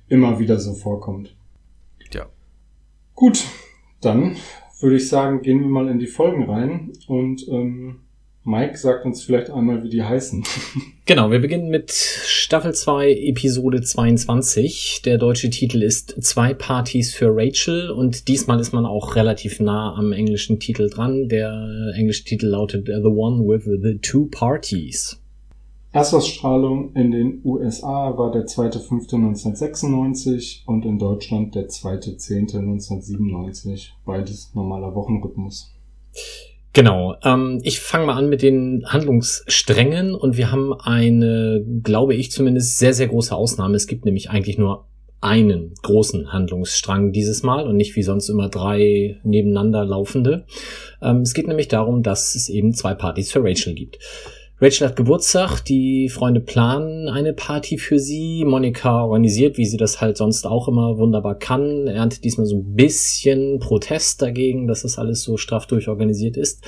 immer 0.07 0.39
wieder 0.39 0.59
so 0.59 0.73
vorkommt. 0.73 1.35
Ja. 2.13 2.27
Gut, 3.13 3.45
dann 4.01 4.37
würde 4.79 4.95
ich 4.95 5.09
sagen, 5.09 5.41
gehen 5.41 5.61
wir 5.61 5.69
mal 5.69 5.89
in 5.89 5.99
die 5.99 6.07
Folgen 6.07 6.49
rein 6.49 6.93
und 7.07 7.47
ähm, 7.49 7.99
Mike 8.43 8.77
sagt 8.77 9.05
uns 9.05 9.23
vielleicht 9.23 9.49
einmal, 9.49 9.83
wie 9.83 9.89
die 9.89 10.03
heißen. 10.03 10.43
Genau, 11.09 11.31
wir 11.31 11.39
beginnen 11.39 11.69
mit 11.69 11.91
Staffel 11.91 12.75
2, 12.75 13.11
Episode 13.11 13.81
22. 13.81 15.01
Der 15.03 15.17
deutsche 15.17 15.49
Titel 15.49 15.81
ist 15.81 16.23
Zwei 16.23 16.53
Partys 16.53 17.15
für 17.15 17.35
Rachel 17.35 17.89
und 17.89 18.27
diesmal 18.27 18.59
ist 18.59 18.73
man 18.73 18.85
auch 18.85 19.15
relativ 19.15 19.59
nah 19.59 19.95
am 19.95 20.11
englischen 20.11 20.59
Titel 20.59 20.87
dran. 20.87 21.27
Der 21.27 21.93
englische 21.95 22.25
Titel 22.25 22.45
lautet 22.45 22.85
The 22.85 23.07
One 23.07 23.39
with 23.39 23.63
the 23.81 23.97
Two 23.97 24.27
Parties. 24.27 25.19
Erstausstrahlung 25.93 26.93
in 26.93 27.09
den 27.09 27.41
USA 27.43 28.15
war 28.15 28.31
der 28.31 28.45
2.5.1996 28.45 30.67
und 30.67 30.85
in 30.85 30.99
Deutschland 30.99 31.55
der 31.55 31.69
2.10.1997. 31.69 33.93
Beides 34.05 34.51
normaler 34.53 34.93
Wochenrhythmus. 34.93 35.73
Genau. 36.73 37.15
Ähm, 37.23 37.59
ich 37.63 37.79
fange 37.79 38.05
mal 38.05 38.17
an 38.17 38.29
mit 38.29 38.41
den 38.41 38.85
Handlungssträngen 38.85 40.13
und 40.13 40.37
wir 40.37 40.51
haben 40.51 40.73
eine, 40.73 41.65
glaube 41.83 42.15
ich 42.15 42.31
zumindest, 42.31 42.77
sehr, 42.77 42.93
sehr 42.93 43.07
große 43.07 43.35
Ausnahme. 43.35 43.75
Es 43.75 43.87
gibt 43.87 44.05
nämlich 44.05 44.29
eigentlich 44.29 44.57
nur 44.57 44.85
einen 45.21 45.73
großen 45.81 46.31
Handlungsstrang 46.31 47.11
dieses 47.11 47.43
Mal 47.43 47.67
und 47.67 47.75
nicht 47.75 47.95
wie 47.95 48.03
sonst 48.03 48.29
immer 48.29 48.49
drei 48.49 49.19
nebeneinander 49.23 49.83
laufende. 49.83 50.45
Ähm, 51.01 51.21
es 51.21 51.33
geht 51.33 51.47
nämlich 51.47 51.67
darum, 51.67 52.03
dass 52.03 52.35
es 52.35 52.49
eben 52.49 52.73
zwei 52.73 52.93
Partys 52.93 53.31
für 53.31 53.43
Rachel 53.43 53.73
gibt. 53.73 53.99
Rachel 54.61 54.87
hat 54.87 54.97
Geburtstag, 54.97 55.61
die 55.61 56.09
Freunde 56.09 56.41
planen 56.41 57.07
eine 57.07 57.31
Party 57.31 57.77
für 57.77 57.97
sie. 57.97 58.43
Monika 58.45 59.05
organisiert, 59.05 59.57
wie 59.57 59.65
sie 59.65 59.77
das 59.77 60.01
halt 60.01 60.17
sonst 60.17 60.45
auch 60.45 60.67
immer 60.67 60.97
wunderbar 60.97 61.35
kann. 61.35 61.87
Erntet 61.87 62.25
diesmal 62.25 62.45
so 62.45 62.57
ein 62.57 62.75
bisschen 62.75 63.59
Protest 63.59 64.21
dagegen, 64.21 64.67
dass 64.67 64.81
das 64.81 64.99
alles 64.99 65.23
so 65.23 65.37
straff 65.37 65.65
durchorganisiert 65.65 66.35
ist. 66.35 66.61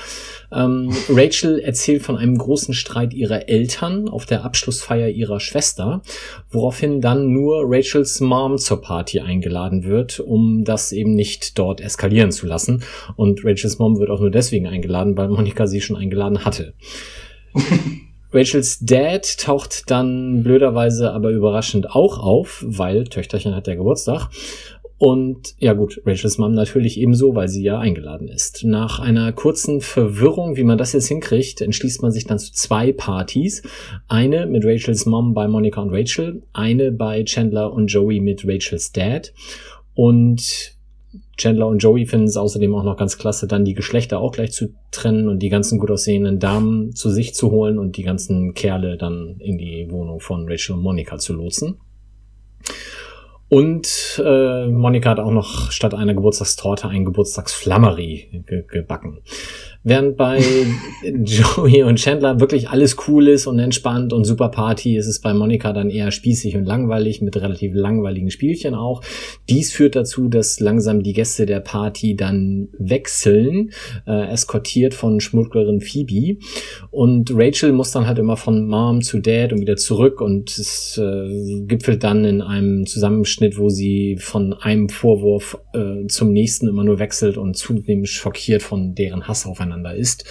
Ähm, 0.53 0.89
Rachel 1.09 1.59
erzählt 1.59 2.01
von 2.01 2.15
einem 2.15 2.37
großen 2.37 2.73
Streit 2.73 3.13
ihrer 3.13 3.49
Eltern 3.49 4.07
auf 4.07 4.25
der 4.25 4.45
Abschlussfeier 4.45 5.09
ihrer 5.09 5.41
Schwester, 5.41 6.01
woraufhin 6.49 7.01
dann 7.01 7.33
nur 7.33 7.63
Rachels 7.65 8.21
Mom 8.21 8.57
zur 8.57 8.79
Party 8.79 9.19
eingeladen 9.19 9.83
wird, 9.83 10.21
um 10.21 10.63
das 10.63 10.93
eben 10.93 11.13
nicht 11.13 11.59
dort 11.59 11.81
eskalieren 11.81 12.31
zu 12.31 12.45
lassen. 12.45 12.83
Und 13.17 13.43
Rachels 13.43 13.79
Mom 13.79 13.99
wird 13.99 14.11
auch 14.11 14.21
nur 14.21 14.31
deswegen 14.31 14.67
eingeladen, 14.67 15.17
weil 15.17 15.27
Monika 15.27 15.67
sie 15.67 15.81
schon 15.81 15.97
eingeladen 15.97 16.45
hatte. 16.45 16.73
Rachels 18.33 18.79
Dad 18.79 19.37
taucht 19.39 19.91
dann 19.91 20.43
blöderweise 20.43 21.11
aber 21.11 21.31
überraschend 21.31 21.91
auch 21.91 22.17
auf, 22.17 22.63
weil 22.65 23.03
Töchterchen 23.05 23.55
hat 23.55 23.67
ja 23.67 23.75
Geburtstag. 23.75 24.29
Und 25.01 25.55
ja 25.57 25.73
gut, 25.73 25.99
Rachels 26.05 26.37
Mom 26.37 26.53
natürlich 26.53 26.99
ebenso, 26.99 27.33
weil 27.33 27.47
sie 27.47 27.63
ja 27.63 27.79
eingeladen 27.79 28.27
ist. 28.27 28.63
Nach 28.63 28.99
einer 28.99 29.33
kurzen 29.33 29.81
Verwirrung, 29.81 30.57
wie 30.57 30.63
man 30.63 30.77
das 30.77 30.93
jetzt 30.93 31.07
hinkriegt, 31.07 31.59
entschließt 31.59 32.03
man 32.03 32.11
sich 32.11 32.25
dann 32.25 32.37
zu 32.37 32.53
zwei 32.53 32.93
Partys. 32.93 33.63
Eine 34.07 34.45
mit 34.45 34.63
Rachels 34.63 35.07
Mom 35.07 35.33
bei 35.33 35.47
Monica 35.47 35.81
und 35.81 35.89
Rachel, 35.89 36.43
eine 36.53 36.91
bei 36.91 37.23
Chandler 37.23 37.73
und 37.73 37.87
Joey 37.87 38.19
mit 38.19 38.47
Rachels 38.47 38.91
Dad. 38.91 39.33
Und 39.95 40.77
Chandler 41.41 41.67
und 41.67 41.79
Joey 41.79 42.05
finden 42.05 42.27
es 42.27 42.37
außerdem 42.37 42.73
auch 42.75 42.83
noch 42.83 42.97
ganz 42.97 43.17
klasse, 43.17 43.47
dann 43.47 43.65
die 43.65 43.73
Geschlechter 43.73 44.19
auch 44.19 44.31
gleich 44.31 44.51
zu 44.51 44.73
trennen 44.91 45.27
und 45.27 45.39
die 45.39 45.49
ganzen 45.49 45.79
gut 45.79 45.89
aussehenden 45.89 46.39
Damen 46.39 46.95
zu 46.95 47.09
sich 47.09 47.33
zu 47.33 47.51
holen 47.51 47.79
und 47.79 47.97
die 47.97 48.03
ganzen 48.03 48.53
Kerle 48.53 48.97
dann 48.97 49.37
in 49.39 49.57
die 49.57 49.87
Wohnung 49.89 50.19
von 50.19 50.47
Rachel 50.47 50.75
und 50.75 50.83
Monica 50.83 51.17
zu 51.17 51.33
lotsen. 51.33 51.77
Und 53.49 54.21
äh, 54.23 54.67
Monika 54.67 55.09
hat 55.09 55.19
auch 55.19 55.31
noch 55.31 55.71
statt 55.71 55.93
einer 55.93 56.13
Geburtstagstorte 56.13 56.87
ein 56.87 57.03
Geburtstagsflammerie 57.03 58.43
ge 58.47 58.63
gebacken. 58.65 59.19
Während 59.83 60.15
bei 60.15 60.43
Joey 61.23 61.81
und 61.83 61.95
Chandler 61.97 62.39
wirklich 62.39 62.69
alles 62.69 62.97
cool 63.07 63.27
ist 63.27 63.47
und 63.47 63.57
entspannt 63.57 64.13
und 64.13 64.25
super 64.25 64.49
Party, 64.49 64.95
ist 64.95 65.07
es 65.07 65.21
bei 65.21 65.33
Monika 65.33 65.73
dann 65.73 65.89
eher 65.89 66.11
spießig 66.11 66.55
und 66.55 66.65
langweilig 66.65 67.21
mit 67.21 67.35
relativ 67.37 67.73
langweiligen 67.73 68.29
Spielchen 68.29 68.75
auch. 68.75 69.01
Dies 69.49 69.71
führt 69.71 69.95
dazu, 69.95 70.27
dass 70.27 70.59
langsam 70.59 71.01
die 71.01 71.13
Gäste 71.13 71.47
der 71.47 71.61
Party 71.61 72.15
dann 72.15 72.69
wechseln, 72.77 73.71
äh, 74.05 74.31
eskortiert 74.31 74.93
von 74.93 75.19
Schmugglerin 75.19 75.81
Phoebe. 75.81 76.37
Und 76.91 77.31
Rachel 77.33 77.71
muss 77.71 77.89
dann 77.89 78.05
halt 78.05 78.19
immer 78.19 78.37
von 78.37 78.67
Mom 78.67 79.01
zu 79.01 79.19
Dad 79.19 79.51
und 79.51 79.61
wieder 79.61 79.77
zurück 79.77 80.21
und 80.21 80.55
es 80.59 80.99
äh, 80.99 81.61
gipfelt 81.65 82.03
dann 82.03 82.23
in 82.23 82.43
einem 82.43 82.85
Zusammenschnitt, 82.85 83.57
wo 83.57 83.69
sie 83.69 84.17
von 84.19 84.53
einem 84.53 84.89
Vorwurf 84.89 85.57
äh, 85.73 86.05
zum 86.05 86.33
nächsten 86.33 86.67
immer 86.67 86.83
nur 86.83 86.99
wechselt 86.99 87.37
und 87.37 87.57
zunehmend 87.57 88.07
schockiert 88.07 88.61
von 88.61 88.93
deren 88.93 89.27
Hass 89.27 89.47
aufeinander 89.47 89.70
miteinander 89.71 89.95
ist, 89.95 90.25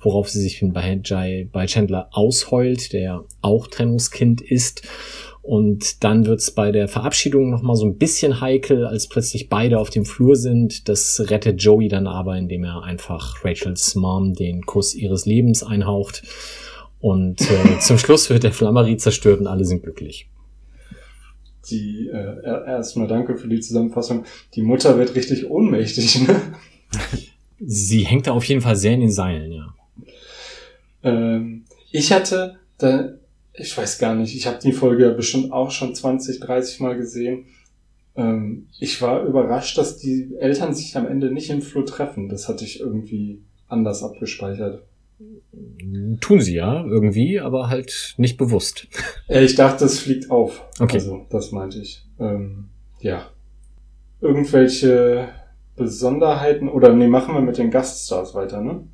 worauf 0.00 0.28
sie 0.28 0.40
sich 0.40 0.62
bei, 0.62 1.00
Jai, 1.04 1.48
bei 1.52 1.66
Chandler 1.66 2.08
ausheult, 2.12 2.92
der 2.92 3.24
auch 3.42 3.66
Trennungskind 3.66 4.40
ist. 4.40 4.82
Und 5.42 6.02
dann 6.02 6.26
wird's 6.26 6.50
bei 6.50 6.72
der 6.72 6.88
Verabschiedung 6.88 7.50
nochmal 7.50 7.76
so 7.76 7.86
ein 7.86 7.98
bisschen 7.98 8.40
heikel, 8.40 8.84
als 8.84 9.08
plötzlich 9.08 9.48
beide 9.48 9.78
auf 9.78 9.90
dem 9.90 10.04
Flur 10.04 10.34
sind. 10.34 10.88
Das 10.88 11.22
rettet 11.30 11.62
Joey 11.62 11.88
dann 11.88 12.08
aber, 12.08 12.36
indem 12.36 12.64
er 12.64 12.82
einfach 12.82 13.44
Rachels 13.44 13.94
Mom 13.94 14.34
den 14.34 14.66
Kuss 14.66 14.94
ihres 14.94 15.24
Lebens 15.24 15.62
einhaucht. 15.62 16.24
Und 16.98 17.42
äh, 17.42 17.78
zum 17.80 17.98
Schluss 17.98 18.28
wird 18.28 18.42
der 18.42 18.52
Flammerie 18.52 18.96
zerstört 18.96 19.38
und 19.38 19.46
alle 19.46 19.64
sind 19.64 19.84
glücklich. 19.84 20.28
Die, 21.70 22.08
äh, 22.12 22.42
erstmal 22.44 23.06
danke 23.06 23.36
für 23.36 23.48
die 23.48 23.60
Zusammenfassung. 23.60 24.24
Die 24.54 24.62
Mutter 24.62 24.98
wird 24.98 25.14
richtig 25.14 25.48
ohnmächtig, 25.48 26.26
ne? 26.26 26.40
Sie 27.58 28.00
hängt 28.00 28.26
da 28.26 28.32
auf 28.32 28.44
jeden 28.44 28.60
Fall 28.60 28.76
sehr 28.76 28.92
in 28.92 29.00
den 29.00 29.10
Seilen, 29.10 29.52
ja. 29.52 29.74
Ähm, 31.02 31.64
ich 31.90 32.12
hatte, 32.12 32.56
da, 32.78 33.14
ich 33.54 33.76
weiß 33.76 33.98
gar 33.98 34.14
nicht, 34.14 34.34
ich 34.34 34.46
habe 34.46 34.58
die 34.62 34.72
Folge 34.72 35.04
ja 35.04 35.12
bestimmt 35.12 35.52
auch 35.52 35.70
schon 35.70 35.94
20, 35.94 36.40
30 36.40 36.80
Mal 36.80 36.96
gesehen. 36.96 37.46
Ähm, 38.16 38.66
ich 38.78 39.00
war 39.00 39.24
überrascht, 39.24 39.78
dass 39.78 39.98
die 39.98 40.34
Eltern 40.38 40.74
sich 40.74 40.96
am 40.96 41.06
Ende 41.06 41.30
nicht 41.30 41.50
im 41.50 41.62
Flur 41.62 41.86
treffen. 41.86 42.28
Das 42.28 42.48
hatte 42.48 42.64
ich 42.64 42.80
irgendwie 42.80 43.40
anders 43.68 44.02
abgespeichert. 44.02 44.82
Tun 46.20 46.40
sie 46.42 46.56
ja 46.56 46.84
irgendwie, 46.84 47.40
aber 47.40 47.68
halt 47.68 48.14
nicht 48.18 48.36
bewusst. 48.36 48.86
Ich 49.28 49.54
dachte, 49.54 49.84
es 49.84 49.98
fliegt 49.98 50.30
auf. 50.30 50.62
Okay. 50.78 50.98
Also, 50.98 51.26
das 51.30 51.50
meinte 51.50 51.78
ich. 51.80 52.04
Ähm, 52.20 52.68
ja. 53.00 53.28
Irgendwelche 54.20 55.28
Besonderheiten 55.76 56.68
oder 56.68 56.92
nee, 56.92 57.06
machen 57.06 57.34
wir 57.34 57.40
mit 57.40 57.58
den 57.58 57.70
Gaststars 57.70 58.34
weiter, 58.34 58.60
ne? 58.60 58.84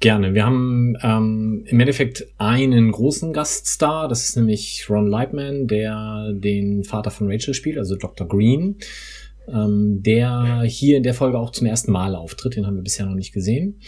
Gerne. 0.00 0.34
Wir 0.34 0.44
haben 0.44 0.96
ähm, 1.02 1.64
im 1.68 1.78
Endeffekt 1.78 2.26
einen 2.36 2.90
großen 2.90 3.32
Gaststar, 3.32 4.08
das 4.08 4.24
ist 4.24 4.36
nämlich 4.36 4.86
Ron 4.90 5.06
Lightman, 5.06 5.68
der 5.68 6.32
den 6.32 6.82
Vater 6.82 7.12
von 7.12 7.30
Rachel 7.30 7.54
spielt, 7.54 7.78
also 7.78 7.94
Dr. 7.94 8.26
Green, 8.26 8.78
ähm, 9.46 10.02
der 10.02 10.62
hier 10.66 10.96
in 10.96 11.04
der 11.04 11.14
Folge 11.14 11.38
auch 11.38 11.50
zum 11.50 11.68
ersten 11.68 11.92
Mal 11.92 12.16
auftritt, 12.16 12.56
den 12.56 12.66
haben 12.66 12.74
wir 12.74 12.82
bisher 12.82 13.06
noch 13.06 13.14
nicht 13.14 13.32
gesehen 13.32 13.78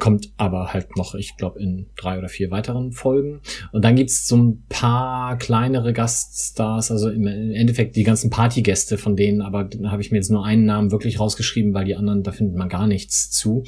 kommt 0.00 0.32
aber 0.36 0.72
halt 0.72 0.96
noch, 0.96 1.14
ich 1.14 1.36
glaube, 1.36 1.60
in 1.60 1.86
drei 1.96 2.18
oder 2.18 2.28
vier 2.28 2.50
weiteren 2.50 2.92
Folgen. 2.92 3.40
Und 3.70 3.84
dann 3.84 3.94
gibt's 3.94 4.26
so 4.26 4.36
ein 4.36 4.64
paar 4.68 5.38
kleinere 5.38 5.92
Gaststars, 5.92 6.90
also 6.90 7.08
im 7.10 7.26
Endeffekt 7.26 7.94
die 7.94 8.02
ganzen 8.02 8.30
Partygäste 8.30 8.98
von 8.98 9.14
denen, 9.14 9.42
aber 9.42 9.64
da 9.64 9.92
habe 9.92 10.02
ich 10.02 10.10
mir 10.10 10.16
jetzt 10.18 10.30
nur 10.30 10.44
einen 10.44 10.64
Namen 10.64 10.90
wirklich 10.90 11.20
rausgeschrieben, 11.20 11.74
weil 11.74 11.84
die 11.84 11.94
anderen, 11.94 12.22
da 12.22 12.32
findet 12.32 12.56
man 12.56 12.68
gar 12.68 12.86
nichts 12.86 13.30
zu. 13.30 13.62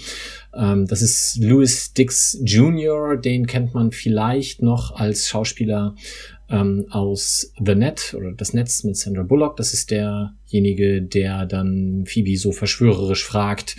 Ähm, 0.55 0.87
das 0.87 1.03
ist 1.03 1.39
Louis 1.41 1.93
Dix 1.93 2.39
Jr., 2.45 3.17
den 3.17 3.47
kennt 3.47 3.75
man 3.75 3.93
vielleicht 3.93 4.63
noch 4.63 4.97
als 4.97 5.29
Schauspieler 5.29 5.95
ähm, 6.53 6.87
aus 6.91 7.53
The 7.65 7.75
Net 7.75 8.15
oder 8.17 8.33
das 8.33 8.53
Netz 8.53 8.85
mit 8.85 8.97
Sandra 8.97 9.23
Bullock. 9.23 9.57
Das 9.57 9.73
ist 9.73 9.91
derjenige, 9.91 11.03
der 11.03 11.47
dann 11.47 12.05
Phoebe 12.07 12.37
so 12.37 12.53
verschwörerisch 12.53 13.25
fragt, 13.25 13.77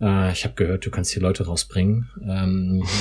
äh, 0.00 0.32
ich 0.32 0.44
habe 0.44 0.54
gehört, 0.54 0.86
du 0.86 0.90
kannst 0.90 1.12
hier 1.12 1.22
Leute 1.22 1.46
rausbringen. 1.46 2.10
Ähm, 2.26 2.84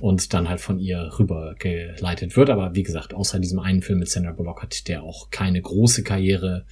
und 0.00 0.32
dann 0.34 0.48
halt 0.48 0.60
von 0.60 0.78
ihr 0.78 1.10
rübergeleitet 1.18 2.36
wird. 2.36 2.50
Aber 2.50 2.74
wie 2.74 2.82
gesagt, 2.82 3.14
außer 3.14 3.38
diesem 3.38 3.58
einen 3.58 3.82
Film 3.82 3.98
mit 3.98 4.08
Sandra 4.08 4.32
Bullock 4.32 4.62
hat 4.62 4.88
der 4.88 5.02
auch 5.02 5.30
keine 5.30 5.60
große 5.60 6.02
Karriere 6.02 6.64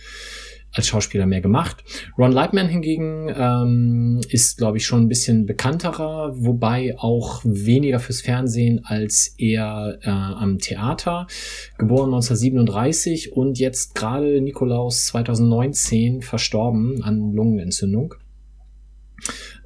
als 0.70 0.86
Schauspieler 0.88 1.26
mehr 1.26 1.40
gemacht. 1.40 1.82
Ron 2.18 2.32
Lightman 2.32 2.68
hingegen 2.68 3.32
ähm, 3.34 4.20
ist, 4.28 4.58
glaube 4.58 4.76
ich, 4.76 4.86
schon 4.86 5.02
ein 5.02 5.08
bisschen 5.08 5.46
bekannterer, 5.46 6.32
wobei 6.36 6.94
auch 6.98 7.40
weniger 7.44 8.00
fürs 8.00 8.20
Fernsehen 8.20 8.84
als 8.84 9.34
eher 9.38 9.98
äh, 10.02 10.10
am 10.10 10.58
Theater. 10.58 11.26
Geboren 11.78 12.12
1937 12.12 13.32
und 13.32 13.58
jetzt 13.58 13.94
gerade 13.94 14.40
Nikolaus 14.42 15.06
2019 15.06 16.20
verstorben 16.20 17.02
an 17.02 17.32
Lungenentzündung. 17.32 18.14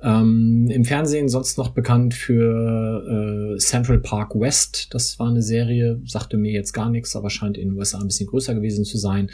Ähm, 0.02 0.68
Im 0.68 0.85
Fernsehen 0.85 1.28
sonst 1.28 1.59
noch 1.59 1.68
bekannt 1.68 2.14
für 2.14 3.54
äh, 3.54 3.59
Central 3.59 4.00
Park 4.00 4.35
West. 4.35 4.92
Das 4.92 5.18
war 5.18 5.28
eine 5.28 5.42
Serie, 5.42 6.00
sagte 6.04 6.37
mir 6.37 6.50
jetzt 6.50 6.73
gar 6.73 6.90
nichts, 6.90 7.14
aber 7.14 7.30
scheint 7.30 7.56
in 7.56 7.71
den 7.71 7.78
USA 7.78 8.00
ein 8.00 8.09
bisschen 8.09 8.26
größer 8.26 8.54
gewesen 8.54 8.85
zu 8.85 8.99
sein. 8.99 9.30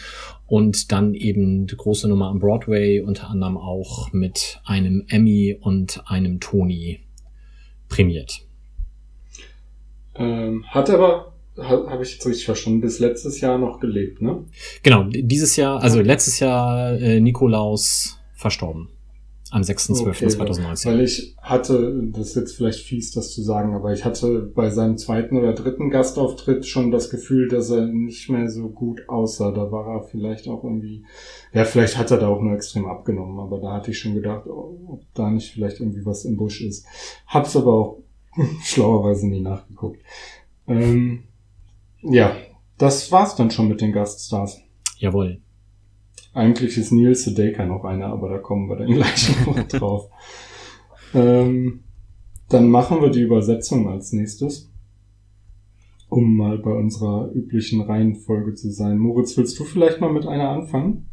Und 0.46 0.92
dann 0.92 1.14
eben 1.14 1.66
die 1.66 1.76
große 1.76 2.06
Nummer 2.08 2.28
am 2.28 2.38
Broadway, 2.38 3.00
unter 3.00 3.30
anderem 3.30 3.56
auch 3.56 4.12
mit 4.12 4.60
einem 4.64 5.04
Emmy 5.08 5.56
und 5.58 6.02
einem 6.06 6.38
Tony 6.38 7.00
prämiert. 7.88 8.42
Ähm, 10.16 10.66
hat 10.68 10.90
aber 10.90 11.32
habe 11.56 12.02
ich 12.02 12.12
jetzt 12.12 12.26
richtig 12.26 12.44
verstanden, 12.44 12.80
bis 12.80 12.98
letztes 12.98 13.40
Jahr 13.40 13.58
noch 13.58 13.80
gelebt, 13.80 14.22
ne? 14.22 14.44
Genau, 14.82 15.04
dieses 15.08 15.56
Jahr, 15.56 15.82
also 15.82 16.00
letztes 16.00 16.38
Jahr 16.38 16.92
äh, 17.00 17.20
Nikolaus 17.20 18.20
verstorben. 18.34 18.88
Am 19.50 19.62
6.12.2019. 19.62 20.70
Okay, 20.70 20.84
weil 20.84 21.00
ich 21.00 21.34
hatte, 21.40 22.02
das 22.12 22.28
ist 22.28 22.36
jetzt 22.36 22.56
vielleicht 22.56 22.80
fies, 22.80 23.12
das 23.12 23.32
zu 23.32 23.42
sagen, 23.42 23.74
aber 23.74 23.92
ich 23.94 24.04
hatte 24.04 24.40
bei 24.40 24.68
seinem 24.68 24.98
zweiten 24.98 25.38
oder 25.38 25.54
dritten 25.54 25.88
Gastauftritt 25.88 26.66
schon 26.66 26.90
das 26.90 27.08
Gefühl, 27.08 27.48
dass 27.48 27.70
er 27.70 27.86
nicht 27.86 28.28
mehr 28.28 28.50
so 28.50 28.68
gut 28.68 29.08
aussah. 29.08 29.50
Da 29.50 29.72
war 29.72 29.86
er 29.86 30.02
vielleicht 30.02 30.48
auch 30.48 30.64
irgendwie, 30.64 31.06
ja, 31.54 31.64
vielleicht 31.64 31.96
hat 31.96 32.10
er 32.10 32.18
da 32.18 32.28
auch 32.28 32.42
nur 32.42 32.54
extrem 32.54 32.86
abgenommen, 32.86 33.40
aber 33.40 33.58
da 33.58 33.72
hatte 33.72 33.90
ich 33.90 33.98
schon 33.98 34.14
gedacht, 34.14 34.46
ob 34.46 35.02
da 35.14 35.30
nicht 35.30 35.50
vielleicht 35.52 35.80
irgendwie 35.80 36.04
was 36.04 36.26
im 36.26 36.36
Busch 36.36 36.60
ist. 36.60 36.84
Hab's 37.26 37.56
aber 37.56 37.72
auch 37.72 37.98
schlauerweise 38.62 39.28
nie 39.28 39.40
nachgeguckt. 39.40 40.02
Ähm, 40.66 41.24
ja, 42.02 42.36
das 42.76 43.10
war's 43.10 43.34
dann 43.34 43.50
schon 43.50 43.68
mit 43.68 43.80
den 43.80 43.92
Gaststars. 43.92 44.60
Jawohl. 44.98 45.40
Eigentlich 46.38 46.78
ist 46.78 46.92
Neil 46.92 47.16
Sedaka 47.16 47.66
noch 47.66 47.84
einer, 47.84 48.06
aber 48.06 48.28
da 48.28 48.38
kommen 48.38 48.68
wir 48.68 48.76
dann 48.76 48.86
gleich 48.94 49.28
noch 49.44 49.60
drauf. 49.66 50.08
Ähm, 51.12 51.80
dann 52.48 52.70
machen 52.70 53.02
wir 53.02 53.10
die 53.10 53.22
Übersetzung 53.22 53.88
als 53.88 54.12
nächstes. 54.12 54.70
um 56.08 56.36
mal 56.36 56.58
bei 56.58 56.70
unserer 56.70 57.30
üblichen 57.34 57.82
Reihenfolge 57.82 58.54
zu 58.54 58.70
sein. 58.70 58.98
Moritz, 58.98 59.36
willst 59.36 59.58
du 59.58 59.64
vielleicht 59.64 60.00
mal 60.00 60.12
mit 60.12 60.26
einer 60.26 60.48
anfangen? 60.50 61.10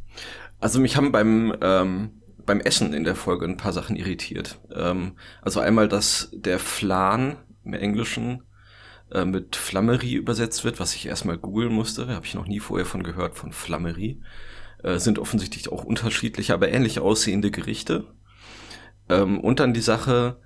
Also 0.60 0.79
mich 0.79 0.96
haben 0.96 1.12
beim 1.12 1.53
ähm, 1.60 2.12
beim 2.46 2.60
Essen 2.60 2.94
in 2.94 3.03
der 3.03 3.15
Folge 3.15 3.46
ein 3.46 3.58
paar 3.58 3.74
Sachen 3.74 3.96
irritiert. 3.96 4.60
Ähm, 4.74 5.13
also 5.41 5.60
einmal, 5.60 5.88
dass 5.88 6.29
der 6.34 6.60
Flan 6.60 7.38
im 7.63 7.74
Englischen 7.74 8.44
äh, 9.12 9.25
mit 9.25 9.55
Flammerie 9.55 10.15
übersetzt 10.15 10.63
wird, 10.63 10.79
was 10.79 10.96
ich 10.96 11.08
erstmal 11.08 11.38
googeln 11.38 11.74
musste. 11.74 12.08
Habe 12.08 12.25
ich 12.25 12.36
noch 12.36 12.48
nie 12.48 12.60
vorher 12.60 12.86
von 12.86 13.03
gehört, 13.03 13.36
von 13.36 13.51
Flammerie. 13.51 14.22
Äh, 14.86 15.00
sind 15.00 15.18
offensichtlich 15.18 15.72
auch 15.72 15.84
unterschiedliche, 15.84 16.54
aber 16.54 16.70
ähnlich 16.70 17.00
aussehende 17.00 17.50
Gerichte. 17.50 18.04
Ähm, 19.10 19.39
und 19.39 19.60
dann 19.60 19.74
die 19.74 19.82
Sache, 19.82 20.38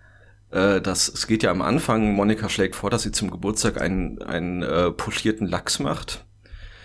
äh, 0.49 0.79
dass 0.79 1.09
es 1.09 1.27
geht 1.27 1.43
ja 1.43 1.51
am 1.51 1.61
Anfang, 1.61 2.13
Monika 2.13 2.47
schlägt 2.47 2.77
vor, 2.77 2.89
dass 2.89 3.01
sie 3.01 3.11
zum 3.11 3.31
Geburtstag 3.31 3.81
einen, 3.81 4.21
einen 4.21 4.61
äh, 4.61 4.91
pochierten 4.91 5.45
Lachs 5.45 5.79
macht. 5.79 6.23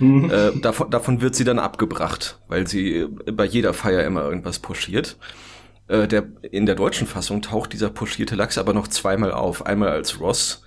Mhm. 0.00 0.30
Äh, 0.30 0.58
davon, 0.60 0.90
davon 0.90 1.20
wird 1.20 1.36
sie 1.36 1.44
dann 1.44 1.60
abgebracht, 1.60 2.40
weil 2.48 2.66
sie 2.66 3.06
bei 3.32 3.44
jeder 3.44 3.72
Feier 3.72 4.02
immer 4.02 4.24
irgendwas 4.24 4.58
pochiert. 4.58 5.16
Äh, 5.86 6.08
der, 6.08 6.24
in 6.50 6.66
der 6.66 6.74
deutschen 6.74 7.06
Fassung 7.06 7.40
taucht 7.40 7.72
dieser 7.72 7.90
pochierte 7.90 8.34
Lachs 8.34 8.58
aber 8.58 8.72
noch 8.72 8.88
zweimal 8.88 9.30
auf. 9.30 9.64
Einmal 9.64 9.90
als 9.90 10.18
Ross 10.18 10.64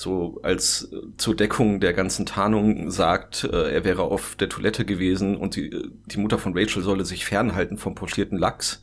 so 0.00 0.40
als 0.42 0.88
äh, 0.92 0.96
zur 1.18 1.36
Deckung 1.36 1.78
der 1.78 1.92
ganzen 1.92 2.24
Tarnung 2.24 2.90
sagt, 2.90 3.44
äh, 3.44 3.72
er 3.72 3.84
wäre 3.84 4.02
auf 4.02 4.34
der 4.34 4.48
Toilette 4.48 4.84
gewesen 4.84 5.36
und 5.36 5.56
die, 5.56 5.70
die 6.06 6.18
Mutter 6.18 6.38
von 6.38 6.56
Rachel 6.56 6.82
solle 6.82 7.04
sich 7.04 7.26
fernhalten 7.26 7.76
vom 7.76 7.94
pochierten 7.94 8.38
Lachs. 8.38 8.82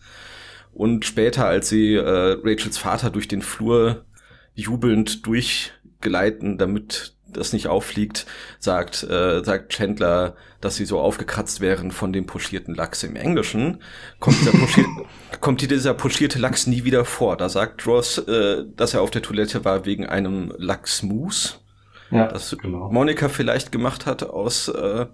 Und 0.73 1.05
später, 1.05 1.47
als 1.47 1.69
sie 1.69 1.95
äh, 1.95 2.37
Rachels 2.43 2.77
Vater 2.77 3.09
durch 3.09 3.27
den 3.27 3.41
Flur 3.41 4.05
jubelnd 4.53 5.25
durchgeleiten, 5.25 6.59
damit 6.59 7.15
das 7.27 7.51
nicht 7.51 7.67
auffliegt, 7.67 8.27
sagt, 8.59 9.03
äh, 9.03 9.43
sagt 9.43 9.71
Chandler, 9.73 10.35
dass 10.61 10.75
sie 10.75 10.85
so 10.85 10.99
aufgekratzt 10.99 11.61
wären 11.61 11.91
von 11.91 12.13
dem 12.13 12.27
pochierten 12.27 12.75
Lachs 12.75 13.03
im 13.03 13.15
Englischen, 13.15 13.81
kommt 14.19 14.39
dieser, 14.39 14.51
pochier 14.51 14.85
kommt 15.41 15.69
dieser 15.69 15.93
pochierte 15.93 16.39
Lachs 16.39 16.67
nie 16.67 16.83
wieder 16.83 17.05
vor. 17.05 17.37
Da 17.37 17.49
sagt 17.49 17.85
Ross, 17.85 18.17
äh, 18.17 18.63
dass 18.75 18.93
er 18.93 19.01
auf 19.01 19.11
der 19.11 19.21
Toilette 19.21 19.65
war 19.65 19.85
wegen 19.85 20.05
einem 20.05 20.53
Lachsmus, 20.57 21.59
ja, 22.11 22.27
das 22.27 22.55
genau. 22.57 22.89
Monika 22.89 23.27
vielleicht 23.27 23.71
gemacht 23.71 24.05
hat 24.05 24.23
aus 24.23 24.69
äh, 24.69 25.07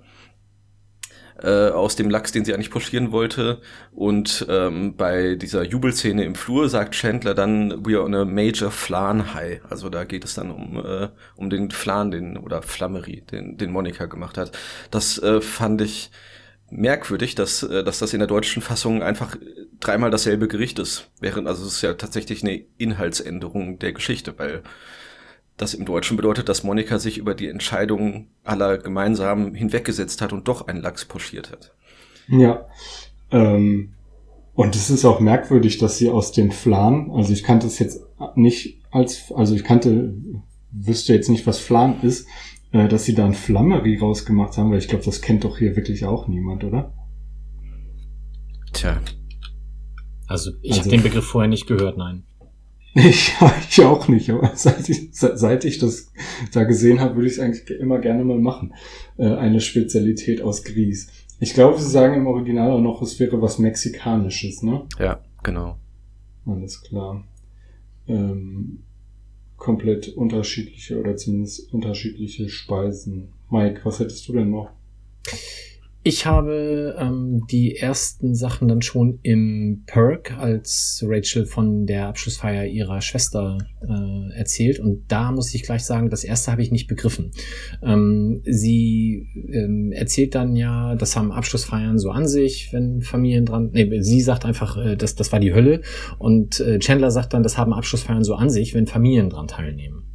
äh, 1.41 1.69
aus 1.69 1.95
dem 1.95 2.09
Lachs, 2.09 2.31
den 2.31 2.45
sie 2.45 2.53
eigentlich 2.53 2.69
pochieren 2.69 3.11
wollte. 3.11 3.59
Und 3.91 4.45
ähm, 4.49 4.95
bei 4.95 5.35
dieser 5.35 5.63
Jubelszene 5.63 6.23
im 6.23 6.35
Flur 6.35 6.69
sagt 6.69 6.95
Chandler 6.95 7.33
dann, 7.33 7.85
we 7.85 7.95
are 7.95 8.03
on 8.03 8.15
a 8.15 8.25
major 8.25 8.71
flan 8.71 9.33
high. 9.33 9.59
Also 9.69 9.89
da 9.89 10.03
geht 10.03 10.23
es 10.23 10.35
dann 10.35 10.51
um, 10.51 10.77
äh, 10.77 11.09
um 11.35 11.49
den 11.49 11.71
Flan, 11.71 12.11
den, 12.11 12.37
oder 12.37 12.61
Flammerie, 12.61 13.21
den, 13.21 13.57
den 13.57 13.71
Monika 13.71 14.05
gemacht 14.05 14.37
hat. 14.37 14.51
Das 14.91 15.21
äh, 15.21 15.41
fand 15.41 15.81
ich 15.81 16.11
merkwürdig, 16.73 17.35
dass, 17.35 17.63
äh, 17.63 17.83
dass 17.83 17.99
das 17.99 18.13
in 18.13 18.19
der 18.19 18.27
deutschen 18.27 18.61
Fassung 18.61 19.03
einfach 19.03 19.37
dreimal 19.79 20.11
dasselbe 20.11 20.47
Gericht 20.47 20.79
ist. 20.79 21.09
Während, 21.19 21.47
also 21.47 21.65
es 21.65 21.75
ist 21.75 21.81
ja 21.81 21.93
tatsächlich 21.93 22.43
eine 22.43 22.63
Inhaltsänderung 22.77 23.79
der 23.79 23.93
Geschichte, 23.93 24.33
weil 24.37 24.63
das 25.57 25.73
im 25.73 25.85
Deutschen 25.85 26.17
bedeutet, 26.17 26.49
dass 26.49 26.63
Monika 26.63 26.97
sich 26.97 27.17
über 27.17 27.35
die 27.35 27.47
Entscheidung 27.47 28.27
aller 28.43 28.77
gemeinsam 28.77 29.53
hinweggesetzt 29.53 30.21
hat 30.21 30.33
und 30.33 30.47
doch 30.47 30.67
einen 30.67 30.81
Lachs 30.81 31.05
pochiert 31.05 31.51
hat. 31.51 31.73
Ja. 32.27 32.65
Ähm, 33.31 33.93
und 34.55 34.75
es 34.75 34.89
ist 34.89 35.05
auch 35.05 35.19
merkwürdig, 35.19 35.77
dass 35.77 35.97
sie 35.97 36.09
aus 36.09 36.31
dem 36.31 36.51
Flan, 36.51 37.11
also 37.11 37.33
ich 37.33 37.43
kannte 37.43 37.67
es 37.67 37.79
jetzt 37.79 38.03
nicht 38.35 38.81
als, 38.91 39.31
also 39.31 39.55
ich 39.55 39.63
kannte, 39.63 40.13
wüsste 40.71 41.13
jetzt 41.13 41.29
nicht, 41.29 41.45
was 41.45 41.59
Flan 41.59 42.01
ist, 42.01 42.27
äh, 42.73 42.87
dass 42.89 43.05
sie 43.05 43.13
da 43.13 43.25
ein 43.25 43.33
Flammerie 43.33 43.99
rausgemacht 43.99 44.57
haben, 44.57 44.71
weil 44.71 44.79
ich 44.79 44.87
glaube, 44.87 45.05
das 45.05 45.21
kennt 45.21 45.45
doch 45.45 45.59
hier 45.59 45.75
wirklich 45.75 46.05
auch 46.05 46.27
niemand, 46.27 46.63
oder? 46.63 46.91
Tja. 48.73 48.99
Also 50.27 50.51
ich 50.61 50.71
also, 50.71 50.81
habe 50.81 50.89
den 50.89 51.03
Begriff 51.03 51.25
vorher 51.25 51.47
nicht 51.47 51.67
gehört, 51.67 51.97
nein. 51.97 52.23
Ich, 52.95 53.33
ich 53.69 53.81
auch 53.81 54.07
nicht, 54.07 54.29
aber 54.29 54.51
seit 54.55 54.87
ich, 54.87 55.09
seit 55.11 55.65
ich 55.65 55.79
das 55.79 56.11
da 56.51 56.63
gesehen 56.63 56.99
habe, 56.99 57.15
würde 57.15 57.27
ich 57.27 57.33
es 57.33 57.39
eigentlich 57.39 57.67
immer 57.79 57.97
gerne 57.97 58.23
mal 58.23 58.37
machen. 58.37 58.75
Äh, 59.17 59.33
eine 59.33 59.61
Spezialität 59.61 60.43
aus 60.43 60.63
Grieß. 60.63 61.07
Ich 61.39 61.55
glaube, 61.55 61.79
sie 61.79 61.89
sagen 61.89 62.13
im 62.13 62.27
Original 62.27 62.69
auch 62.69 62.81
noch, 62.81 63.01
es 63.01 63.19
wäre 63.19 63.41
was 63.41 63.57
Mexikanisches, 63.57 64.61
ne? 64.61 64.83
Ja, 64.99 65.21
genau. 65.41 65.79
Alles 66.45 66.83
klar. 66.83 67.23
Ähm, 68.07 68.83
komplett 69.63 70.09
unterschiedliche 70.09 70.99
oder 70.99 71.15
zumindest 71.15 71.73
unterschiedliche 71.73 72.49
Speisen. 72.49 73.29
Mike, 73.49 73.79
was 73.85 73.99
hättest 73.99 74.27
du 74.27 74.33
denn 74.33 74.49
noch? 74.49 74.69
Ich 76.05 76.25
habe 76.25 76.97
ähm, 76.99 77.47
die 77.49 77.77
ersten 77.77 78.35
Sachen 78.35 78.67
dann 78.67 78.81
schon 78.81 79.19
im 79.23 79.83
Perk, 79.85 80.37
als 80.37 81.01
Rachel 81.07 81.45
von 81.45 81.85
der 81.85 82.07
Abschlussfeier 82.07 82.65
ihrer 82.65 82.99
Schwester 82.99 83.57
äh, 83.81 84.37
erzählt. 84.37 84.79
Und 84.79 85.05
da 85.07 85.31
muss 85.31 85.55
ich 85.55 85.63
gleich 85.63 85.85
sagen, 85.85 86.09
das 86.09 86.25
erste 86.25 86.51
habe 86.51 86.61
ich 86.61 86.71
nicht 86.71 86.87
begriffen. 86.87 87.31
Ähm, 87.81 88.41
sie 88.43 89.29
ähm, 89.53 89.93
erzählt 89.93 90.35
dann 90.35 90.57
ja, 90.57 90.95
das 90.95 91.15
haben 91.15 91.31
Abschlussfeiern 91.31 91.97
so 91.97 92.11
an 92.11 92.27
sich, 92.27 92.73
wenn 92.73 93.01
Familien 93.01 93.45
dran. 93.45 93.69
Nee, 93.71 94.01
sie 94.01 94.19
sagt 94.19 94.43
einfach, 94.43 94.75
äh, 94.75 94.97
das, 94.97 95.15
das 95.15 95.31
war 95.31 95.39
die 95.39 95.53
Hölle. 95.53 95.83
Und 96.19 96.59
äh, 96.59 96.79
Chandler 96.79 97.11
sagt 97.11 97.33
dann, 97.33 97.43
das 97.43 97.57
haben 97.57 97.73
Abschlussfeiern 97.73 98.25
so 98.25 98.35
an 98.35 98.49
sich, 98.49 98.73
wenn 98.73 98.87
Familien 98.87 99.29
dran 99.29 99.47
teilnehmen. 99.47 100.12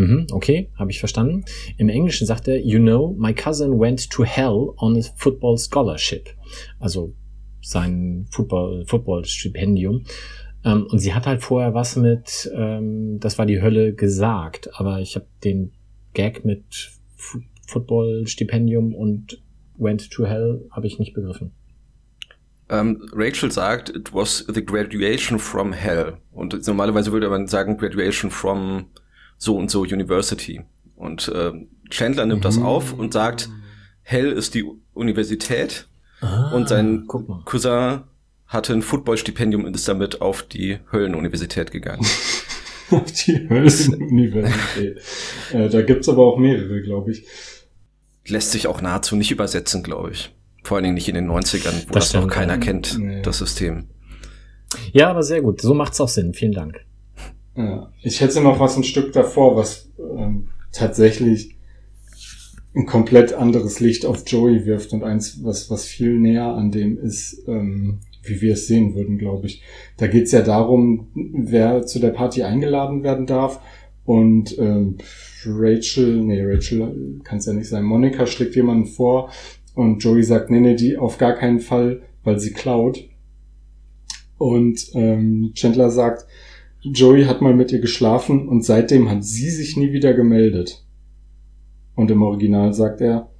Mhm, 0.00 0.28
okay, 0.32 0.70
habe 0.78 0.90
ich 0.90 0.98
verstanden. 0.98 1.44
Im 1.76 1.90
Englischen 1.90 2.26
sagt 2.26 2.48
er, 2.48 2.58
you 2.58 2.78
know, 2.78 3.14
my 3.18 3.34
cousin 3.34 3.78
went 3.78 4.10
to 4.10 4.24
hell 4.24 4.72
on 4.78 4.96
a 4.96 5.02
football 5.16 5.58
scholarship. 5.58 6.30
Also 6.78 7.14
sein 7.60 8.26
Football, 8.30 8.86
Football-Stipendium. 8.86 10.04
Ähm, 10.64 10.86
und 10.86 11.00
sie 11.00 11.12
hat 11.12 11.26
halt 11.26 11.42
vorher 11.42 11.74
was 11.74 11.96
mit, 11.96 12.50
ähm, 12.54 13.20
das 13.20 13.36
war 13.36 13.44
die 13.44 13.60
Hölle 13.60 13.92
gesagt, 13.92 14.70
aber 14.72 15.00
ich 15.00 15.16
habe 15.16 15.26
den 15.44 15.72
Gag 16.14 16.46
mit 16.46 16.64
F 17.18 17.36
Football-Stipendium 17.66 18.94
und 18.94 19.42
went 19.76 20.10
to 20.10 20.24
hell 20.24 20.66
habe 20.70 20.86
ich 20.86 20.98
nicht 20.98 21.12
begriffen. 21.12 21.52
Um, 22.70 22.78
ähm, 22.78 23.10
Rachel 23.12 23.50
sagt, 23.52 23.90
it 23.90 24.14
was 24.14 24.46
the 24.52 24.64
graduation 24.64 25.38
from 25.38 25.74
hell. 25.74 26.16
Und 26.32 26.66
normalerweise 26.66 27.12
würde 27.12 27.28
man 27.28 27.48
sagen, 27.48 27.76
graduation 27.76 28.30
from 28.30 28.86
so 29.40 29.56
und 29.56 29.70
so 29.70 29.80
University. 29.80 30.60
Und 30.94 31.28
äh, 31.28 31.52
Chandler 31.88 32.26
nimmt 32.26 32.44
das 32.44 32.58
auf 32.58 32.92
und 32.92 33.12
sagt, 33.12 33.48
Hell 34.02 34.30
ist 34.32 34.54
die 34.54 34.64
Universität 34.92 35.88
ah, 36.20 36.52
und 36.52 36.68
sein 36.68 37.06
Cousin 37.06 38.02
hatte 38.46 38.72
ein 38.72 38.82
Footballstipendium 38.82 39.64
und 39.64 39.74
ist 39.74 39.88
damit 39.88 40.20
auf 40.20 40.42
die 40.42 40.78
Höllenuniversität 40.92 41.70
gegangen. 41.70 42.04
auf 42.90 43.10
die 43.12 43.48
Höllenuniversität. 43.48 45.00
äh, 45.52 45.68
da 45.68 45.82
gibt's 45.82 46.08
aber 46.08 46.22
auch 46.22 46.38
mehrere, 46.38 46.82
glaube 46.82 47.12
ich. 47.12 47.24
Lässt 48.26 48.50
sich 48.50 48.66
auch 48.66 48.82
nahezu 48.82 49.16
nicht 49.16 49.30
übersetzen, 49.30 49.82
glaube 49.82 50.10
ich. 50.10 50.34
Vor 50.64 50.76
allen 50.76 50.84
Dingen 50.84 50.94
nicht 50.94 51.08
in 51.08 51.14
den 51.14 51.30
90ern, 51.30 51.88
wo 51.88 51.92
das, 51.92 52.12
das 52.12 52.14
noch 52.20 52.28
keiner 52.28 52.58
kennt, 52.58 52.98
nee. 52.98 53.22
das 53.22 53.38
System. 53.38 53.88
Ja, 54.92 55.08
aber 55.08 55.22
sehr 55.22 55.40
gut. 55.40 55.62
So 55.62 55.72
macht's 55.72 56.00
auch 56.00 56.08
Sinn. 56.08 56.34
Vielen 56.34 56.52
Dank. 56.52 56.84
Ja. 57.56 57.92
Ich 58.02 58.20
hätte 58.20 58.40
noch 58.40 58.60
was 58.60 58.76
ein 58.76 58.84
Stück 58.84 59.12
davor, 59.12 59.56
was 59.56 59.90
ähm, 59.98 60.48
tatsächlich 60.72 61.56
ein 62.74 62.86
komplett 62.86 63.32
anderes 63.32 63.80
Licht 63.80 64.06
auf 64.06 64.22
Joey 64.26 64.64
wirft 64.64 64.92
und 64.92 65.02
eins, 65.02 65.42
was, 65.42 65.70
was 65.70 65.86
viel 65.86 66.18
näher 66.18 66.46
an 66.46 66.70
dem 66.70 66.98
ist, 66.98 67.42
ähm, 67.48 67.98
wie 68.22 68.40
wir 68.40 68.54
es 68.54 68.66
sehen 68.66 68.94
würden, 68.94 69.18
glaube 69.18 69.46
ich. 69.46 69.62
Da 69.96 70.06
geht's 70.06 70.32
ja 70.32 70.42
darum, 70.42 71.08
wer 71.14 71.84
zu 71.86 71.98
der 71.98 72.10
Party 72.10 72.42
eingeladen 72.42 73.02
werden 73.02 73.26
darf. 73.26 73.60
Und 74.04 74.56
ähm, 74.58 74.98
Rachel, 75.44 76.22
nee, 76.22 76.42
Rachel 76.44 77.20
kann 77.24 77.38
es 77.38 77.46
ja 77.46 77.52
nicht 77.52 77.68
sein, 77.68 77.84
Monika 77.84 78.26
schlägt 78.26 78.56
jemanden 78.56 78.86
vor 78.86 79.30
und 79.74 80.02
Joey 80.02 80.22
sagt, 80.22 80.50
nee, 80.50 80.60
nee, 80.60 80.74
die 80.74 80.96
auf 80.96 81.18
gar 81.18 81.34
keinen 81.34 81.60
Fall, 81.60 82.02
weil 82.24 82.38
sie 82.38 82.52
klaut. 82.52 83.08
Und 84.38 84.90
ähm, 84.94 85.52
Chandler 85.54 85.90
sagt, 85.90 86.26
Joey 86.82 87.24
hat 87.24 87.42
mal 87.42 87.54
mit 87.54 87.72
ihr 87.72 87.80
geschlafen 87.80 88.48
und 88.48 88.64
seitdem 88.64 89.10
hat 89.10 89.24
sie 89.24 89.50
sich 89.50 89.76
nie 89.76 89.92
wieder 89.92 90.14
gemeldet. 90.14 90.84
Und 91.94 92.10
im 92.10 92.22
Original 92.22 92.72
sagt 92.72 93.00
er, 93.00 93.30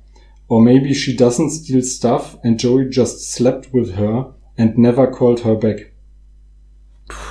Or 0.48 0.60
maybe 0.60 0.94
she 0.94 1.12
doesn't 1.12 1.50
steal 1.50 1.82
stuff 1.82 2.38
and 2.42 2.60
Joey 2.60 2.88
just 2.90 3.32
slept 3.32 3.72
with 3.72 3.96
her 3.96 4.34
and 4.56 4.76
never 4.76 5.10
called 5.10 5.44
her 5.44 5.54
back. 5.54 5.92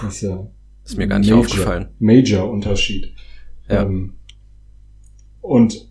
Das 0.02 0.16
ist 0.16 0.22
ja 0.22 0.48
ist 0.90 0.98
mir 0.98 1.08
gar 1.08 1.20
nicht 1.20 1.30
major, 1.30 1.46
aufgefallen. 1.46 1.88
Major 2.00 2.50
Unterschied. 2.50 3.14
Ja. 3.70 3.84
Ähm, 3.84 4.14
und 5.42 5.88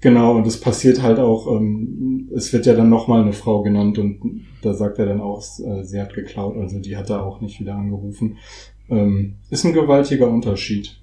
genau, 0.00 0.36
und 0.36 0.46
es 0.46 0.60
passiert 0.60 1.02
halt 1.02 1.18
auch, 1.18 1.46
ähm, 1.56 2.28
es 2.34 2.52
wird 2.52 2.66
ja 2.66 2.74
dann 2.74 2.90
nochmal 2.90 3.22
eine 3.22 3.32
Frau 3.32 3.62
genannt 3.62 3.98
und 3.98 4.44
da 4.62 4.74
sagt 4.74 4.98
er 4.98 5.06
dann 5.06 5.20
auch, 5.20 5.42
äh, 5.60 5.84
sie 5.84 6.00
hat 6.00 6.14
geklaut, 6.14 6.56
also 6.56 6.78
die 6.80 6.96
hat 6.96 7.08
er 7.10 7.24
auch 7.24 7.40
nicht 7.40 7.60
wieder 7.60 7.76
angerufen. 7.76 8.36
Ähm, 8.90 9.36
ist 9.50 9.64
ein 9.64 9.72
gewaltiger 9.72 10.28
Unterschied. 10.28 10.96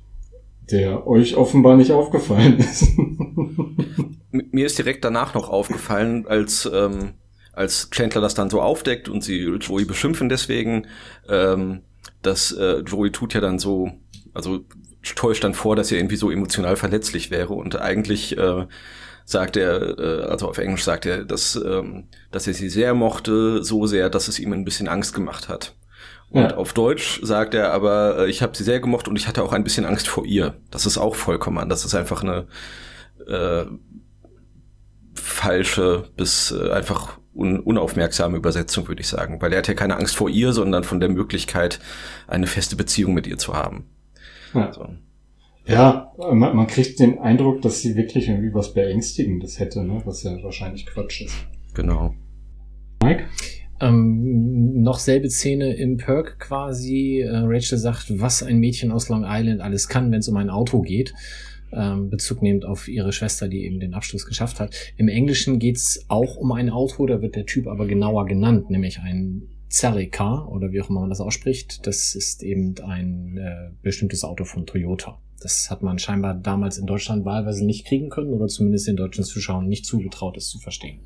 der 0.72 1.06
euch 1.06 1.36
offenbar 1.36 1.78
nicht 1.78 1.92
aufgefallen 1.92 2.58
ist. 2.58 2.88
Mir 4.32 4.66
ist 4.66 4.80
direkt 4.80 5.06
danach 5.06 5.36
noch 5.36 5.50
aufgefallen, 5.50 6.26
als, 6.28 6.68
ähm, 6.74 7.14
als 7.54 7.90
Chandler 7.92 8.22
das 8.22 8.34
dann 8.34 8.50
so 8.50 8.62
aufdeckt 8.62 9.08
und 9.08 9.24
sie 9.24 9.44
Joey 9.44 9.86
beschimpfen 9.86 10.28
deswegen, 10.28 10.88
ähm, 11.30 11.82
dass 12.24 12.52
äh, 12.52 12.80
Joey 12.80 13.12
tut 13.12 13.36
ja 13.36 13.42
dann 13.42 13.60
so, 13.60 13.92
also 14.34 14.62
täuscht 15.16 15.44
dann 15.44 15.54
vor, 15.54 15.76
dass 15.76 15.92
er 15.92 16.00
irgendwie 16.00 16.16
so 16.16 16.32
emotional 16.32 16.76
verletzlich 16.78 17.30
wäre 17.30 17.54
und 17.54 17.80
eigentlich 17.80 18.36
äh, 18.36 18.66
sagt 19.26 19.58
er, 19.58 20.00
äh, 20.00 20.24
also 20.24 20.48
auf 20.48 20.58
Englisch 20.58 20.84
sagt 20.84 21.06
er, 21.06 21.26
dass, 21.26 21.56
ähm, 21.56 22.06
dass 22.32 22.48
er 22.48 22.54
sie 22.54 22.70
sehr 22.70 22.94
mochte, 22.94 23.64
so 23.64 23.86
sehr, 23.86 24.10
dass 24.10 24.28
es 24.28 24.40
ihm 24.40 24.54
ein 24.54 24.66
bisschen 24.66 24.88
Angst 24.88 25.14
gemacht 25.14 25.50
hat. 25.50 25.76
Und 26.36 26.42
ja. 26.42 26.58
auf 26.58 26.74
Deutsch 26.74 27.22
sagt 27.24 27.54
er 27.54 27.72
aber, 27.72 28.18
äh, 28.20 28.30
ich 28.30 28.42
habe 28.42 28.58
sie 28.58 28.66
sehr 28.66 28.82
gemocht 28.82 29.08
und 29.08 29.16
ich 29.16 29.26
hatte 29.26 29.42
auch 29.42 29.54
ein 29.54 29.64
bisschen 29.64 29.86
Angst 29.86 30.10
vor 30.10 30.26
ihr. 30.26 30.56
Das 30.70 30.86
ist 30.86 30.98
auch 30.98 31.16
vollkommen 31.16 31.60
an. 31.60 31.70
Das 31.70 31.86
ist 31.86 31.96
einfach 31.96 32.24
eine 32.24 32.48
äh, 33.26 33.64
falsche 35.14 36.10
bis 36.18 36.52
äh, 36.52 36.72
einfach 36.72 37.20
un 37.34 37.62
unaufmerksame 37.62 38.36
Übersetzung, 38.36 38.90
würde 38.90 39.00
ich 39.00 39.08
sagen. 39.08 39.42
Weil 39.42 39.54
er 39.54 39.60
hat 39.60 39.70
ja 39.70 39.76
keine 39.76 39.96
Angst 39.96 40.18
vor 40.18 40.30
ihr, 40.30 40.52
sondern 40.52 40.84
von 40.84 41.00
der 41.00 41.08
Möglichkeit, 41.08 41.80
eine 42.28 42.48
feste 42.48 42.76
Beziehung 42.76 43.14
mit 43.14 43.28
ihr 43.28 43.38
zu 43.38 43.54
haben. 43.54 43.86
Ja. 44.54 44.74
So. 44.74 44.90
Ja, 45.66 46.12
man, 46.18 46.54
man, 46.54 46.68
kriegt 46.68 47.00
den 47.00 47.18
Eindruck, 47.20 47.62
dass 47.62 47.80
sie 47.82 47.96
wirklich 47.96 48.28
irgendwie 48.28 48.54
was 48.54 48.74
Beängstigendes 48.74 49.58
hätte, 49.58 49.86
ne? 49.86 50.02
was 50.04 50.24
ja 50.24 50.32
wahrscheinlich 50.44 50.86
Quatsch 50.86 51.22
ist. 51.22 51.36
Genau. 51.74 52.14
Mike? 53.02 53.24
Ähm, 53.82 54.82
noch 54.82 55.00
selbe 55.00 55.30
Szene 55.30 55.74
im 55.74 55.98
Perk 55.98 56.40
quasi. 56.40 57.22
Äh, 57.22 57.38
Rachel 57.44 57.78
sagt, 57.78 58.20
was 58.20 58.42
ein 58.42 58.60
Mädchen 58.60 58.92
aus 58.92 59.10
Long 59.10 59.26
Island 59.28 59.62
alles 59.62 59.88
kann, 59.88 60.12
wenn 60.12 60.20
es 60.20 60.28
um 60.30 60.38
ein 60.38 60.50
Auto 60.50 60.82
geht. 60.82 61.14
Ähm, 61.74 62.10
Bezug 62.10 62.42
nehmend 62.42 62.64
auf 62.64 62.88
ihre 62.88 63.12
Schwester, 63.12 63.48
die 63.48 63.66
eben 63.66 63.80
den 63.80 63.94
Abschluss 63.94 64.26
geschafft 64.26 64.60
hat. 64.60 64.76
Im 64.96 65.10
Englischen 65.10 65.60
geht's 65.60 66.06
auch 66.08 66.38
um 66.38 66.52
ein 66.54 66.70
Auto, 66.70 67.06
da 67.06 67.22
wird 67.22 67.36
der 67.36 67.46
Typ 67.46 67.68
aber 67.68 67.86
genauer 67.86 68.26
genannt, 68.26 68.70
nämlich 68.70 69.00
ein 69.00 69.44
Celica 69.70 70.46
oder 70.46 70.72
wie 70.72 70.82
auch 70.82 70.90
immer 70.90 71.02
man 71.02 71.10
das 71.10 71.20
ausspricht. 71.20 71.86
Das 71.86 72.16
ist 72.16 72.44
eben 72.44 72.76
ein 72.86 73.38
äh, 73.38 73.72
bestimmtes 73.82 74.24
Auto 74.24 74.46
von 74.46 74.66
Toyota. 74.66 75.20
Das 75.42 75.70
hat 75.70 75.84
man 75.84 76.00
scheinbar 76.00 76.34
damals 76.34 76.78
in 76.78 76.86
Deutschland 76.86 77.26
wahlweise 77.26 77.66
nicht 77.66 77.86
kriegen 77.86 78.10
können 78.10 78.32
oder 78.32 78.48
zumindest 78.48 78.88
den 78.88 78.96
deutschen 78.96 79.26
Zuschauern 79.26 79.68
nicht 79.68 79.86
zugetraut, 79.86 80.38
es 80.38 80.50
zu 80.50 80.60
verstehen. 80.60 81.00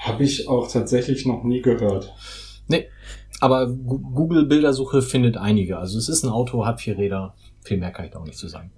Habe 0.00 0.24
ich 0.24 0.48
auch 0.48 0.70
tatsächlich 0.70 1.26
noch 1.26 1.44
nie 1.44 1.60
gehört. 1.60 2.12
Nee, 2.68 2.88
aber 3.40 3.68
Google-Bildersuche 3.68 5.02
findet 5.02 5.36
einige. 5.36 5.78
Also 5.78 5.98
es 5.98 6.08
ist 6.08 6.24
ein 6.24 6.30
Auto, 6.30 6.66
hat 6.66 6.80
vier 6.80 6.96
Räder. 6.96 7.34
Viel 7.62 7.76
mehr 7.76 7.90
kann 7.90 8.06
ich 8.06 8.10
da 8.10 8.18
auch 8.18 8.24
nicht 8.24 8.38
zu 8.38 8.48
sagen. 8.48 8.72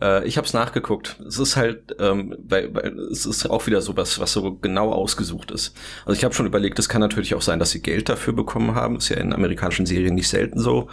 Äh, 0.00 0.26
ich 0.26 0.36
habe 0.36 0.46
es 0.46 0.52
nachgeguckt. 0.52 1.20
Es 1.26 1.38
ist 1.38 1.56
halt, 1.56 1.96
ähm, 2.00 2.36
weil, 2.38 2.74
weil 2.74 2.98
es 3.10 3.26
ist 3.26 3.48
auch 3.48 3.66
wieder 3.66 3.80
so 3.80 3.96
was, 3.96 4.18
was 4.18 4.32
so 4.32 4.54
genau 4.56 4.92
ausgesucht 4.92 5.50
ist. 5.50 5.76
Also 6.04 6.18
ich 6.18 6.24
habe 6.24 6.34
schon 6.34 6.46
überlegt, 6.46 6.78
es 6.78 6.88
kann 6.88 7.00
natürlich 7.00 7.34
auch 7.34 7.42
sein, 7.42 7.58
dass 7.58 7.70
sie 7.70 7.80
Geld 7.82 8.08
dafür 8.08 8.32
bekommen 8.32 8.74
haben. 8.74 8.96
Ist 8.96 9.08
ja 9.08 9.18
in 9.18 9.32
amerikanischen 9.32 9.86
Serien 9.86 10.14
nicht 10.14 10.28
selten 10.28 10.58
so, 10.58 10.88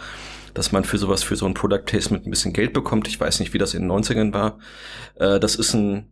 dass 0.54 0.72
man 0.72 0.84
für 0.84 0.98
sowas, 0.98 1.22
für 1.22 1.36
so 1.36 1.46
ein 1.46 1.54
Product 1.54 1.84
Placement 1.84 2.26
ein 2.26 2.30
bisschen 2.30 2.52
Geld 2.52 2.72
bekommt. 2.72 3.08
Ich 3.08 3.20
weiß 3.20 3.40
nicht, 3.40 3.52
wie 3.54 3.58
das 3.58 3.74
in 3.74 3.82
den 3.82 3.90
90ern 3.90 4.32
war. 4.32 4.58
Äh, 5.16 5.40
das 5.40 5.56
ist 5.56 5.74
ein 5.74 6.10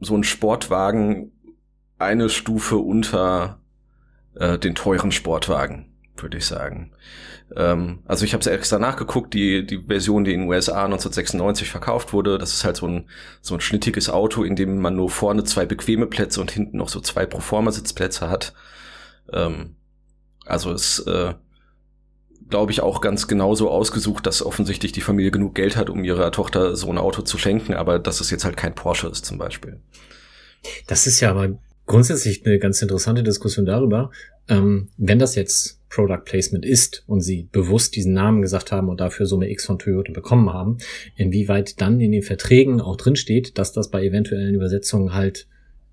so 0.00 0.16
ein 0.16 0.24
Sportwagen 0.24 1.32
eine 2.00 2.28
Stufe 2.28 2.76
unter 2.76 3.60
äh, 4.34 4.58
den 4.58 4.74
teuren 4.74 5.12
Sportwagen, 5.12 5.92
würde 6.16 6.38
ich 6.38 6.46
sagen. 6.46 6.92
Ähm, 7.56 8.00
also 8.06 8.24
ich 8.24 8.32
habe 8.32 8.40
es 8.40 8.46
extra 8.46 8.78
nachgeguckt, 8.78 9.34
die, 9.34 9.66
die 9.66 9.82
Version, 9.86 10.24
die 10.24 10.32
in 10.32 10.40
den 10.40 10.48
USA 10.48 10.84
1996 10.84 11.70
verkauft 11.70 12.12
wurde, 12.12 12.38
das 12.38 12.54
ist 12.54 12.64
halt 12.64 12.76
so 12.76 12.86
ein, 12.86 13.08
so 13.40 13.54
ein 13.54 13.60
schnittiges 13.60 14.08
Auto, 14.08 14.42
in 14.44 14.56
dem 14.56 14.80
man 14.80 14.96
nur 14.96 15.10
vorne 15.10 15.44
zwei 15.44 15.66
bequeme 15.66 16.06
Plätze 16.06 16.40
und 16.40 16.50
hinten 16.50 16.76
noch 16.76 16.88
so 16.88 17.00
zwei 17.00 17.26
Proforma-Sitzplätze 17.26 18.30
hat. 18.30 18.54
Ähm, 19.32 19.76
also 20.46 20.72
es 20.72 21.00
äh, 21.00 21.34
glaube 22.50 22.72
ich, 22.72 22.80
auch 22.82 23.00
ganz 23.00 23.28
genauso 23.28 23.70
ausgesucht, 23.70 24.26
dass 24.26 24.44
offensichtlich 24.44 24.92
die 24.92 25.00
Familie 25.00 25.30
genug 25.30 25.54
Geld 25.54 25.76
hat, 25.76 25.88
um 25.88 26.04
ihrer 26.04 26.32
Tochter 26.32 26.76
so 26.76 26.88
ein 26.88 26.98
Auto 26.98 27.22
zu 27.22 27.38
schenken, 27.38 27.74
aber 27.74 27.98
dass 27.98 28.20
es 28.20 28.30
jetzt 28.30 28.44
halt 28.44 28.56
kein 28.56 28.74
Porsche 28.74 29.06
ist 29.06 29.24
zum 29.24 29.38
Beispiel. 29.38 29.80
Das 30.88 31.06
ist 31.06 31.20
ja 31.20 31.30
aber 31.30 31.58
grundsätzlich 31.90 32.46
eine 32.46 32.60
ganz 32.60 32.80
interessante 32.82 33.24
Diskussion 33.24 33.66
darüber, 33.66 34.12
ähm, 34.48 34.88
wenn 34.96 35.18
das 35.18 35.34
jetzt 35.34 35.80
Product 35.90 36.22
Placement 36.24 36.64
ist 36.64 37.02
und 37.08 37.20
sie 37.20 37.48
bewusst 37.50 37.96
diesen 37.96 38.12
Namen 38.12 38.42
gesagt 38.42 38.70
haben 38.70 38.88
und 38.88 39.00
dafür 39.00 39.26
Summe 39.26 39.50
X 39.50 39.66
von 39.66 39.80
Toyota 39.80 40.12
bekommen 40.12 40.52
haben, 40.52 40.78
inwieweit 41.16 41.80
dann 41.80 42.00
in 42.00 42.12
den 42.12 42.22
Verträgen 42.22 42.80
auch 42.80 42.96
drin 42.96 43.16
steht, 43.16 43.58
dass 43.58 43.72
das 43.72 43.90
bei 43.90 44.04
eventuellen 44.04 44.54
Übersetzungen 44.54 45.14
halt 45.14 45.48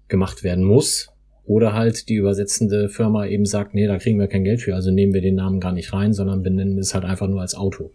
gemacht 0.08 0.44
werden 0.44 0.64
muss 0.64 1.10
oder 1.46 1.74
halt 1.74 2.10
die 2.10 2.16
übersetzende 2.16 2.90
Firma 2.90 3.26
eben 3.26 3.48
sagt, 3.48 3.74
nee, 3.74 3.88
da 3.88 3.98
kriegen 3.98 4.20
wir 4.20 4.28
kein 4.28 4.44
Geld 4.44 4.62
für, 4.62 4.76
also 4.76 4.92
nehmen 4.92 5.16
wir 5.16 5.22
den 5.22 5.36
Namen 5.36 5.60
gar 5.60 5.72
nicht 5.72 5.94
rein, 5.94 6.14
sondern 6.14 6.44
benennen 6.44 6.78
es 6.78 6.94
halt 6.94 7.06
einfach 7.06 7.28
nur 7.28 7.42
als 7.42 7.56
Auto. 7.56 7.92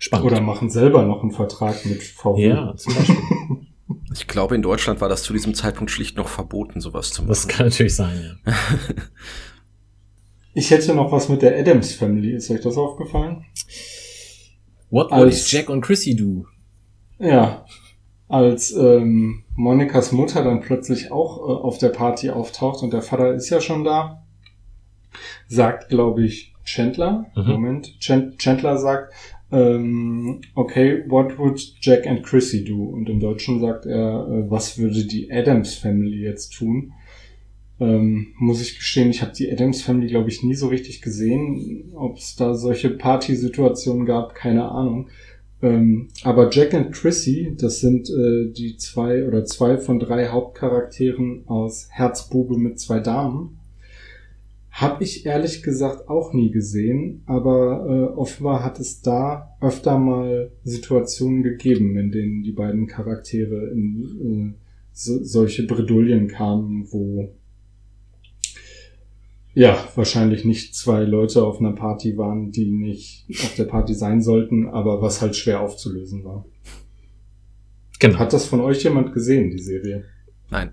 Spannend. 0.00 0.26
Oder 0.26 0.40
machen 0.40 0.68
selber 0.68 1.04
noch 1.04 1.22
einen 1.22 1.30
Vertrag 1.30 1.86
mit 1.86 2.02
VW. 2.02 2.48
Ja, 2.48 2.74
zum 2.76 2.92
Beispiel. 2.92 3.16
Ich 4.12 4.26
glaube, 4.26 4.54
in 4.54 4.62
Deutschland 4.62 5.00
war 5.00 5.08
das 5.08 5.22
zu 5.22 5.32
diesem 5.32 5.54
Zeitpunkt 5.54 5.90
schlicht 5.90 6.16
noch 6.16 6.28
verboten, 6.28 6.80
sowas 6.80 7.10
zu 7.12 7.22
machen. 7.22 7.28
Das 7.28 7.48
kann 7.48 7.66
natürlich 7.66 7.94
sein, 7.94 8.38
ja. 8.46 8.54
ich 10.54 10.70
hätte 10.70 10.94
noch 10.94 11.10
was 11.12 11.28
mit 11.28 11.42
der 11.42 11.58
Adams 11.58 11.94
Family. 11.94 12.32
Ist 12.32 12.50
euch 12.50 12.60
das 12.60 12.76
aufgefallen? 12.76 13.44
What 14.90 15.10
would 15.10 15.50
Jack 15.50 15.70
und 15.70 15.80
Chrissy 15.80 16.14
do? 16.14 16.46
Ja, 17.18 17.64
als 18.28 18.72
ähm, 18.72 19.44
Monikas 19.54 20.12
Mutter 20.12 20.42
dann 20.42 20.60
plötzlich 20.60 21.12
auch 21.12 21.38
äh, 21.38 21.62
auf 21.62 21.78
der 21.78 21.90
Party 21.90 22.30
auftaucht 22.30 22.82
und 22.82 22.92
der 22.92 23.02
Vater 23.02 23.34
ist 23.34 23.50
ja 23.50 23.60
schon 23.60 23.84
da, 23.84 24.22
sagt, 25.48 25.88
glaube 25.88 26.24
ich, 26.24 26.54
Chandler, 26.64 27.26
mhm. 27.34 27.46
Moment, 27.46 27.98
Chandler 28.00 28.78
sagt, 28.78 29.12
ähm, 29.52 30.40
okay, 30.54 31.04
what 31.08 31.38
would 31.38 31.60
Jack 31.80 32.06
and 32.06 32.22
Chrissy 32.22 32.64
do? 32.64 32.84
Und 32.84 33.08
im 33.08 33.20
Deutschen 33.20 33.60
sagt 33.60 33.84
er, 33.86 34.26
äh, 34.26 34.50
was 34.50 34.78
würde 34.78 35.04
die 35.04 35.30
Adams 35.30 35.74
Family 35.74 36.22
jetzt 36.22 36.54
tun? 36.54 36.92
Ähm, 37.78 38.28
muss 38.38 38.62
ich 38.62 38.76
gestehen, 38.76 39.10
ich 39.10 39.22
habe 39.22 39.32
die 39.32 39.50
Adams 39.52 39.82
Family, 39.82 40.06
glaube 40.06 40.30
ich, 40.30 40.42
nie 40.42 40.54
so 40.54 40.68
richtig 40.68 41.02
gesehen. 41.02 41.92
Ob 41.94 42.16
es 42.16 42.34
da 42.36 42.54
solche 42.54 42.90
Partysituationen 42.90 44.06
gab, 44.06 44.34
keine 44.34 44.70
Ahnung. 44.70 45.08
Ähm, 45.60 46.08
aber 46.24 46.50
Jack 46.50 46.74
and 46.74 46.92
Chrissy, 46.92 47.54
das 47.58 47.80
sind 47.80 48.08
äh, 48.08 48.50
die 48.52 48.76
zwei 48.78 49.26
oder 49.26 49.44
zwei 49.44 49.76
von 49.76 50.00
drei 50.00 50.28
Hauptcharakteren 50.28 51.44
aus 51.46 51.88
Herzbube 51.90 52.58
mit 52.58 52.80
zwei 52.80 53.00
Damen. 53.00 53.58
Habe 54.72 55.04
ich 55.04 55.26
ehrlich 55.26 55.62
gesagt 55.62 56.08
auch 56.08 56.32
nie 56.32 56.50
gesehen, 56.50 57.22
aber 57.26 57.86
äh, 57.86 58.16
offenbar 58.16 58.64
hat 58.64 58.80
es 58.80 59.02
da 59.02 59.54
öfter 59.60 59.98
mal 59.98 60.50
Situationen 60.64 61.42
gegeben, 61.42 61.98
in 61.98 62.10
denen 62.10 62.42
die 62.42 62.52
beiden 62.52 62.86
Charaktere 62.86 63.68
in 63.68 64.56
äh, 64.56 64.58
so, 64.92 65.22
solche 65.22 65.66
Bredouillen 65.66 66.26
kamen, 66.26 66.86
wo 66.90 67.34
ja, 69.54 69.76
wahrscheinlich 69.94 70.46
nicht 70.46 70.74
zwei 70.74 71.02
Leute 71.02 71.44
auf 71.44 71.60
einer 71.60 71.72
Party 71.72 72.16
waren, 72.16 72.50
die 72.50 72.70
nicht 72.70 73.26
auf 73.30 73.54
der 73.56 73.64
Party 73.64 73.92
sein 73.94 74.22
sollten, 74.22 74.66
aber 74.68 75.02
was 75.02 75.20
halt 75.20 75.36
schwer 75.36 75.60
aufzulösen 75.60 76.24
war. 76.24 76.46
Genau. 77.98 78.18
Hat 78.18 78.32
das 78.32 78.46
von 78.46 78.60
euch 78.60 78.82
jemand 78.82 79.12
gesehen, 79.12 79.50
die 79.50 79.62
Serie? 79.62 80.04
Nein. 80.50 80.72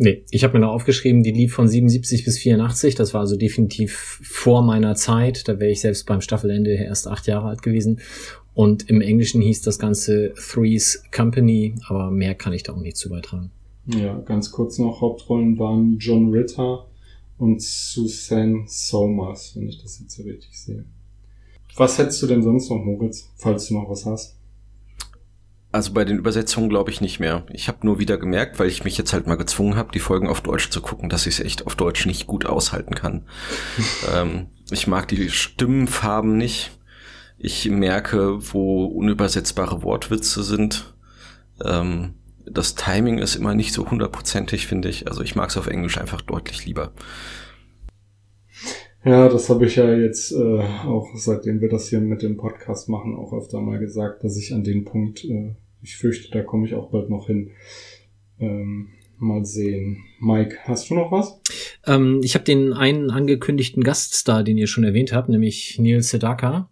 Nee, 0.00 0.22
ich 0.30 0.44
habe 0.44 0.54
mir 0.54 0.64
noch 0.64 0.72
aufgeschrieben, 0.72 1.24
die 1.24 1.32
lief 1.32 1.54
von 1.54 1.66
77 1.66 2.24
bis 2.24 2.38
84. 2.38 2.94
Das 2.94 3.14
war 3.14 3.22
also 3.22 3.36
definitiv 3.36 4.20
vor 4.22 4.62
meiner 4.62 4.94
Zeit. 4.94 5.48
Da 5.48 5.58
wäre 5.58 5.72
ich 5.72 5.80
selbst 5.80 6.06
beim 6.06 6.20
Staffelende 6.20 6.72
erst 6.72 7.08
acht 7.08 7.26
Jahre 7.26 7.48
alt 7.48 7.62
gewesen. 7.62 7.98
Und 8.54 8.88
im 8.88 9.00
Englischen 9.00 9.42
hieß 9.42 9.62
das 9.62 9.80
Ganze 9.80 10.34
Three's 10.34 11.02
Company, 11.14 11.74
aber 11.88 12.12
mehr 12.12 12.36
kann 12.36 12.52
ich 12.52 12.62
da 12.62 12.74
auch 12.74 12.80
nicht 12.80 12.96
zu 12.96 13.08
beitragen. 13.08 13.50
Ja, 13.86 14.18
ganz 14.20 14.52
kurz 14.52 14.78
noch, 14.78 15.00
Hauptrollen 15.00 15.58
waren 15.58 15.98
John 15.98 16.30
Ritter 16.30 16.86
und 17.36 17.60
Susan 17.60 18.66
Somers, 18.68 19.56
wenn 19.56 19.66
ich 19.66 19.82
das 19.82 19.98
jetzt 19.98 20.14
so 20.16 20.22
richtig 20.22 20.56
sehe. 20.56 20.84
Was 21.76 21.98
hättest 21.98 22.22
du 22.22 22.28
denn 22.28 22.42
sonst 22.42 22.70
noch, 22.70 22.84
Moritz, 22.84 23.30
falls 23.36 23.66
du 23.66 23.74
noch 23.74 23.90
was 23.90 24.06
hast? 24.06 24.37
Also 25.70 25.92
bei 25.92 26.04
den 26.04 26.18
Übersetzungen 26.18 26.70
glaube 26.70 26.90
ich 26.90 27.02
nicht 27.02 27.20
mehr. 27.20 27.44
Ich 27.52 27.68
habe 27.68 27.86
nur 27.86 27.98
wieder 27.98 28.16
gemerkt, 28.16 28.58
weil 28.58 28.68
ich 28.68 28.84
mich 28.84 28.96
jetzt 28.96 29.12
halt 29.12 29.26
mal 29.26 29.36
gezwungen 29.36 29.76
habe, 29.76 29.92
die 29.92 30.00
Folgen 30.00 30.28
auf 30.28 30.40
Deutsch 30.40 30.70
zu 30.70 30.80
gucken, 30.80 31.10
dass 31.10 31.26
ich 31.26 31.38
es 31.38 31.44
echt 31.44 31.66
auf 31.66 31.76
Deutsch 31.76 32.06
nicht 32.06 32.26
gut 32.26 32.46
aushalten 32.46 32.94
kann. 32.94 33.24
ähm, 34.14 34.46
ich 34.70 34.86
mag 34.86 35.08
die 35.08 35.28
Stimmenfarben 35.28 36.36
nicht. 36.38 36.70
Ich 37.36 37.68
merke, 37.68 38.38
wo 38.52 38.86
unübersetzbare 38.86 39.82
Wortwitze 39.82 40.42
sind. 40.42 40.94
Ähm, 41.62 42.14
das 42.46 42.74
Timing 42.74 43.18
ist 43.18 43.36
immer 43.36 43.54
nicht 43.54 43.74
so 43.74 43.90
hundertprozentig, 43.90 44.66
finde 44.66 44.88
ich. 44.88 45.06
Also 45.06 45.22
ich 45.22 45.36
mag 45.36 45.50
es 45.50 45.58
auf 45.58 45.66
Englisch 45.66 45.98
einfach 45.98 46.22
deutlich 46.22 46.64
lieber. 46.64 46.92
Ja, 49.04 49.28
das 49.28 49.48
habe 49.48 49.66
ich 49.66 49.76
ja 49.76 49.94
jetzt 49.94 50.32
äh, 50.32 50.60
auch, 50.86 51.08
seitdem 51.14 51.60
wir 51.60 51.68
das 51.68 51.88
hier 51.88 52.00
mit 52.00 52.22
dem 52.22 52.36
Podcast 52.36 52.88
machen, 52.88 53.14
auch 53.14 53.32
öfter 53.32 53.60
mal 53.60 53.78
gesagt, 53.78 54.24
dass 54.24 54.36
ich 54.36 54.52
an 54.52 54.64
den 54.64 54.84
Punkt, 54.84 55.24
äh, 55.24 55.54
ich 55.82 55.96
fürchte, 55.96 56.30
da 56.30 56.42
komme 56.42 56.66
ich 56.66 56.74
auch 56.74 56.90
bald 56.90 57.08
noch 57.08 57.26
hin. 57.26 57.50
Ähm, 58.40 58.88
mal 59.18 59.44
sehen. 59.44 60.04
Mike, 60.20 60.58
hast 60.64 60.90
du 60.90 60.94
noch 60.94 61.10
was? 61.10 61.40
Ähm, 61.86 62.20
ich 62.22 62.34
habe 62.34 62.44
den 62.44 62.72
einen 62.72 63.10
angekündigten 63.10 63.82
Gaststar, 63.82 64.44
den 64.44 64.58
ihr 64.58 64.66
schon 64.66 64.84
erwähnt 64.84 65.12
habt, 65.12 65.28
nämlich 65.28 65.78
Neil 65.78 66.02
Sedaka. 66.02 66.70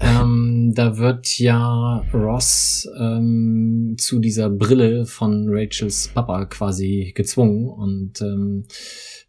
Ähm, 0.00 0.72
da 0.74 0.98
wird 0.98 1.38
ja 1.38 2.04
Ross 2.14 2.88
ähm, 2.98 3.96
zu 3.98 4.20
dieser 4.20 4.48
Brille 4.48 5.06
von 5.06 5.46
Rachels 5.48 6.08
Papa 6.14 6.44
quasi 6.44 7.12
gezwungen 7.14 7.68
und 7.68 8.20
ähm, 8.20 8.64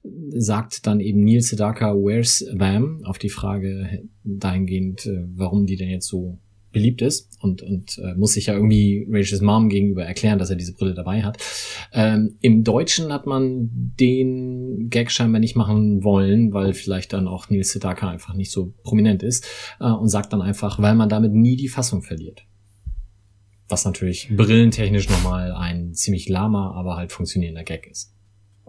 sagt 0.04 0.88
dann 0.88 1.00
eben 1.00 1.22
Neil 1.22 1.42
Sedaka, 1.42 1.94
where's 1.94 2.40
them? 2.58 3.02
Auf 3.04 3.18
die 3.18 3.30
Frage 3.30 4.04
dahingehend, 4.24 5.06
äh, 5.06 5.26
warum 5.36 5.66
die 5.66 5.76
denn 5.76 5.90
jetzt 5.90 6.08
so 6.08 6.40
beliebt 6.72 7.02
ist 7.02 7.38
und, 7.42 7.62
und 7.62 7.98
äh, 7.98 8.14
muss 8.16 8.34
sich 8.34 8.46
ja 8.48 8.54
irgendwie 8.54 9.08
Rachels 9.10 9.42
Mom 9.42 9.70
gegenüber 9.70 10.06
erklären, 10.06 10.38
dass 10.38 10.50
er 10.50 10.56
diese 10.56 10.74
Brille 10.74 10.94
dabei 10.94 11.24
hat. 11.24 11.38
Ähm, 11.94 12.38
Im 12.42 12.64
Deutschen 12.64 13.12
hat 13.12 13.26
man 13.26 13.70
den 14.00 14.90
Gag 14.90 15.12
scheinbar 15.12 15.40
nicht 15.40 15.56
machen 15.56 16.04
wollen, 16.04 16.54
weil 16.54 16.74
vielleicht 16.74 17.14
dann 17.14 17.28
auch 17.28 17.50
Neil 17.50 17.64
Sedaka 17.64 18.10
einfach 18.10 18.36
nicht 18.36 18.52
so 18.52 18.74
prominent 18.84 19.24
ist 19.24 19.48
äh, 19.80 19.90
und 19.90 20.10
sagt 20.10 20.32
dann 20.32 20.42
einfach, 20.42 20.80
weil 20.80 20.96
man 20.96 21.10
damit 21.10 21.34
nie 21.34 21.56
die 21.56 21.70
Fassung 21.70 22.02
verliert. 22.02 22.46
Was 23.68 23.86
natürlich 23.86 24.30
brillentechnisch 24.36 25.10
nochmal 25.10 25.52
ein 25.52 25.94
ziemlich 25.94 26.28
lahmer, 26.30 26.74
aber 26.76 26.98
halt 26.98 27.12
funktionierender 27.12 27.64
Gag 27.64 27.88
ist. 27.88 28.14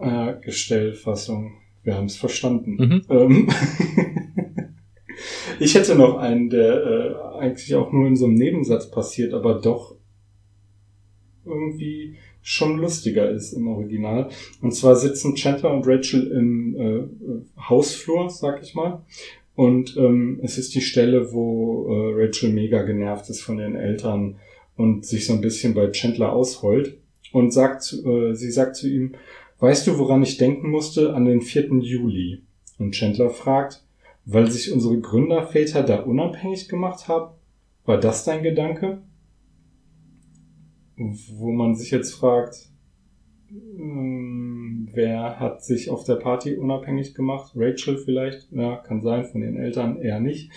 Äh, 0.01 0.41
Gestellfassung. 0.41 1.53
Wir 1.83 1.95
haben 1.95 2.05
es 2.05 2.17
verstanden. 2.17 2.75
Mhm. 2.77 3.01
Ähm 3.09 3.49
ich 5.59 5.75
hätte 5.75 5.95
noch 5.95 6.17
einen, 6.17 6.49
der 6.49 6.85
äh, 6.85 7.39
eigentlich 7.39 7.73
auch 7.75 7.91
nur 7.91 8.07
in 8.07 8.15
so 8.15 8.25
einem 8.25 8.35
Nebensatz 8.35 8.91
passiert, 8.91 9.33
aber 9.33 9.61
doch 9.61 9.95
irgendwie 11.45 12.15
schon 12.41 12.77
lustiger 12.77 13.29
ist 13.29 13.53
im 13.53 13.67
Original. 13.67 14.29
Und 14.61 14.73
zwar 14.73 14.95
sitzen 14.95 15.35
Chandler 15.35 15.73
und 15.73 15.87
Rachel 15.87 16.27
im 16.27 16.75
äh, 16.75 17.61
Hausflur, 17.69 18.29
sag 18.29 18.61
ich 18.63 18.73
mal. 18.73 19.03
Und 19.55 19.95
ähm, 19.97 20.39
es 20.43 20.57
ist 20.57 20.73
die 20.73 20.81
Stelle, 20.81 21.33
wo 21.33 21.87
äh, 21.87 22.25
Rachel 22.25 22.51
mega 22.51 22.83
genervt 22.83 23.29
ist 23.29 23.41
von 23.41 23.59
ihren 23.59 23.75
Eltern 23.75 24.37
und 24.75 25.05
sich 25.05 25.25
so 25.25 25.33
ein 25.33 25.41
bisschen 25.41 25.73
bei 25.73 25.91
Chandler 25.91 26.33
ausheult. 26.33 26.97
Und 27.31 27.51
sagt, 27.51 27.93
äh, 28.05 28.33
sie 28.33 28.51
sagt 28.51 28.75
zu 28.75 28.89
ihm, 28.89 29.13
weißt 29.61 29.87
du, 29.87 29.97
woran 29.97 30.23
ich 30.23 30.37
denken 30.37 30.69
musste? 30.69 31.13
An 31.13 31.25
den 31.25 31.41
4. 31.41 31.69
Juli. 31.79 32.43
Und 32.77 32.93
Chandler 32.93 33.29
fragt, 33.29 33.85
weil 34.25 34.49
sich 34.51 34.71
unsere 34.73 34.99
Gründerväter 34.99 35.83
da 35.83 36.01
unabhängig 36.01 36.67
gemacht 36.67 37.07
haben? 37.07 37.35
War 37.85 37.99
das 37.99 38.25
dein 38.25 38.43
Gedanke? 38.43 39.01
Wo 40.97 41.51
man 41.51 41.75
sich 41.75 41.91
jetzt 41.91 42.13
fragt, 42.13 42.69
hm, 43.47 44.89
wer 44.93 45.39
hat 45.39 45.63
sich 45.63 45.89
auf 45.89 46.03
der 46.03 46.15
Party 46.15 46.55
unabhängig 46.55 47.15
gemacht? 47.15 47.53
Rachel 47.55 47.97
vielleicht? 47.97 48.51
Ja, 48.51 48.77
kann 48.77 49.01
sein, 49.01 49.25
von 49.25 49.41
ihren 49.41 49.57
Eltern 49.57 49.97
eher 49.97 50.19
nicht. 50.19 50.51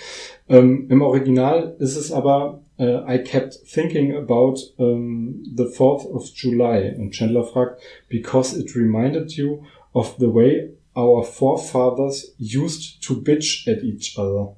Ähm, 0.49 0.87
Im 0.91 1.03
Original 1.03 1.77
ist 1.79 1.97
es 1.97 2.13
aber 2.13 2.64
uh, 2.79 3.05
I 3.07 3.19
kept 3.19 3.55
thinking 3.67 4.17
about 4.17 4.59
um, 4.79 5.43
the 5.55 5.67
4th 5.67 6.07
of 6.15 6.35
July. 6.35 6.95
Und 6.97 7.13
Chandler 7.13 7.45
fragt, 7.45 7.81
because 8.09 8.55
it 8.55 8.75
reminded 8.75 9.37
you 9.37 9.65
of 9.95 10.17
the 10.19 10.29
way 10.29 10.71
our 10.97 11.25
forefathers 11.25 12.35
used 12.39 13.03
to 13.03 13.15
bitch 13.15 13.69
at 13.69 13.83
each 13.83 14.17
other. 14.19 14.57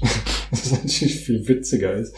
Was 0.50 0.72
natürlich 0.72 1.20
viel 1.20 1.46
witziger 1.46 1.92
ist, 1.92 2.14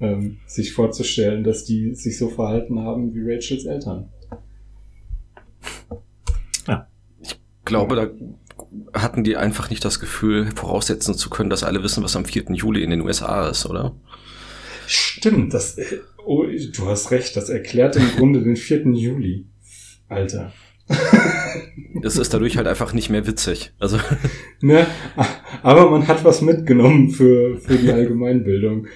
ähm, 0.00 0.38
sich 0.46 0.72
vorzustellen, 0.72 1.44
dass 1.44 1.64
die 1.64 1.94
sich 1.94 2.18
so 2.18 2.28
verhalten 2.28 2.78
haben 2.80 3.14
wie 3.14 3.22
Rachels 3.22 3.64
Eltern. 3.64 4.10
Ja. 6.68 6.88
Ich 7.22 7.38
glaube, 7.64 7.96
da 7.96 8.10
hatten 8.92 9.24
die 9.24 9.36
einfach 9.36 9.70
nicht 9.70 9.84
das 9.84 10.00
Gefühl, 10.00 10.50
voraussetzen 10.54 11.14
zu 11.14 11.30
können, 11.30 11.50
dass 11.50 11.64
alle 11.64 11.82
wissen, 11.82 12.02
was 12.02 12.16
am 12.16 12.24
4. 12.24 12.52
Juli 12.52 12.82
in 12.82 12.90
den 12.90 13.00
USA 13.00 13.48
ist, 13.48 13.66
oder? 13.66 13.94
Stimmt, 14.86 15.54
das, 15.54 15.76
oh, 16.24 16.44
du 16.44 16.86
hast 16.86 17.10
recht, 17.10 17.36
das 17.36 17.48
erklärt 17.48 17.96
im 17.96 18.08
Grunde 18.16 18.42
den 18.42 18.56
4. 18.56 18.86
Juli. 18.92 19.46
Alter. 20.08 20.52
es 22.02 22.16
ist 22.16 22.34
dadurch 22.34 22.56
halt 22.56 22.66
einfach 22.66 22.92
nicht 22.92 23.10
mehr 23.10 23.26
witzig. 23.26 23.72
Also. 23.78 23.98
Ne, 24.62 24.86
aber 25.62 25.90
man 25.90 26.06
hat 26.06 26.22
was 26.22 26.42
mitgenommen 26.42 27.08
für, 27.08 27.56
für 27.56 27.76
die 27.78 27.90
Allgemeinbildung. 27.90 28.88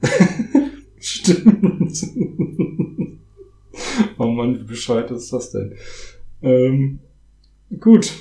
Stimmt. 1.00 2.04
oh 4.16 4.26
man, 4.26 4.60
wie 4.60 4.64
bescheuert 4.64 5.10
ist 5.10 5.32
das 5.32 5.50
denn? 5.50 5.74
Ähm, 6.40 7.00
gut. 7.80 8.12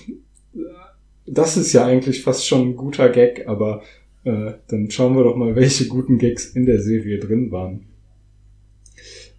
Das 1.27 1.57
ist 1.57 1.73
ja 1.73 1.85
eigentlich 1.85 2.23
fast 2.23 2.47
schon 2.47 2.69
ein 2.69 2.75
guter 2.75 3.09
Gag, 3.09 3.47
aber 3.47 3.83
äh, 4.23 4.53
dann 4.67 4.89
schauen 4.89 5.15
wir 5.15 5.23
doch 5.23 5.35
mal, 5.35 5.55
welche 5.55 5.87
guten 5.87 6.17
Gags 6.17 6.47
in 6.47 6.65
der 6.65 6.81
Serie 6.81 7.19
drin 7.19 7.51
waren. 7.51 7.85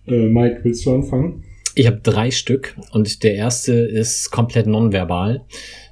Äh, 0.07 0.27
Mike, 0.27 0.61
willst 0.63 0.87
du 0.87 0.95
anfangen? 0.95 1.45
Ich 1.75 1.87
habe 1.87 2.01
drei 2.03 2.31
Stück 2.31 2.75
und 2.93 3.23
der 3.23 3.35
erste 3.35 3.73
ist 3.73 4.31
komplett 4.31 4.67
nonverbal. 4.67 5.45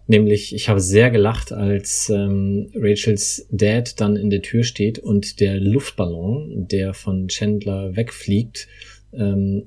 Nämlich, 0.09 0.55
ich 0.55 0.69
habe 0.69 0.81
sehr 0.81 1.11
gelacht, 1.11 1.53
als 1.53 2.11
ähm, 2.11 2.71
Rachels 2.75 3.47
Dad 3.51 4.01
dann 4.01 4.17
in 4.17 4.31
der 4.31 4.43
Tür 4.43 4.63
steht 4.63 4.99
und 4.99 5.41
der 5.41 5.59
Luftballon, 5.59 6.69
der 6.71 6.95
von 6.95 7.29
Chandler 7.29 7.97
wegfliegt, 7.97 8.69
ähm, 9.13 9.65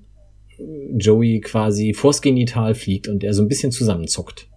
Joey 0.98 1.42
quasi 1.42 1.94
vors 1.94 2.22
Genital 2.22 2.74
fliegt 2.74 3.08
und 3.08 3.24
er 3.24 3.34
so 3.34 3.42
ein 3.42 3.48
bisschen 3.48 3.72
zusammenzuckt. 3.72 4.48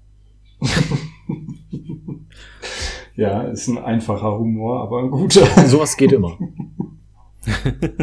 ja, 3.17 3.43
ist 3.43 3.69
ein 3.69 3.79
einfacher 3.79 4.39
Humor, 4.39 4.83
aber 4.83 5.01
ein 5.01 5.11
guter. 5.11 5.45
Sowas 5.67 5.97
geht 5.97 6.13
immer. 6.13 6.39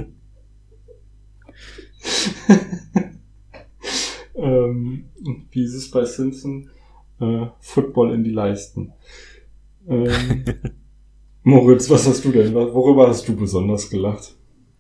ähm, 4.36 5.06
wie 5.52 5.64
ist 5.64 5.74
es 5.74 5.90
bei 5.92 6.06
Simpson? 6.06 6.70
Äh, 7.20 7.48
Football 7.60 8.14
in 8.14 8.24
die 8.24 8.32
Leisten. 8.32 8.94
Ähm, 9.88 10.46
Moritz, 11.44 11.90
was 11.90 12.08
hast 12.08 12.24
du 12.26 12.32
denn? 12.32 12.54
Worüber 12.54 13.08
hast 13.08 13.28
du 13.28 13.36
besonders 13.36 13.90
gelacht? 13.90 14.36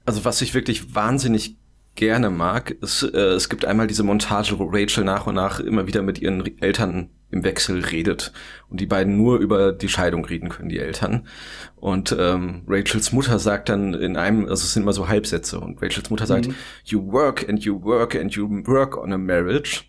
Also 0.06 0.24
was 0.26 0.42
ich 0.42 0.54
wirklich 0.54 0.94
wahnsinnig 0.96 1.58
gerne 1.96 2.30
mag, 2.30 2.72
ist, 2.82 3.04
äh, 3.04 3.34
es 3.34 3.50
gibt 3.50 3.66
einmal 3.66 3.88
diese 3.88 4.04
Montage, 4.04 4.60
wo 4.60 4.70
Rachel 4.72 5.04
nach 5.04 5.28
und 5.28 5.36
nach 5.36 5.60
immer 5.60 5.88
wieder 5.88 6.02
mit 6.02 6.20
ihren 6.20 6.58
Eltern 6.62 7.10
im 7.32 7.44
Wechsel 7.44 7.84
redet 7.84 8.32
und 8.70 8.80
die 8.80 8.86
beiden 8.86 9.18
nur 9.18 9.38
über 9.38 9.72
die 9.72 9.90
Scheidung 9.90 10.26
reden 10.26 10.50
können, 10.50 10.70
die 10.70 10.80
Eltern. 10.80 11.28
Und 11.76 12.16
ähm, 12.18 12.64
Rachels 12.68 13.12
Mutter 13.12 13.40
sagt 13.40 13.70
dann 13.70 13.94
in 13.94 14.18
einem, 14.18 14.44
also 14.44 14.64
es 14.64 14.74
sind 14.74 14.84
immer 14.84 14.94
so 14.94 15.08
Halbsätze 15.08 15.60
und 15.60 15.82
Rachels 15.82 16.10
Mutter 16.10 16.26
sagt, 16.26 16.48
mhm. 16.48 16.56
you 16.86 17.12
work 17.12 17.48
and 17.48 17.64
you 17.64 17.82
work 17.84 18.16
and 18.16 18.34
you 18.34 18.48
work 18.66 18.98
on 18.98 19.14
a 19.14 19.18
marriage. 19.18 19.86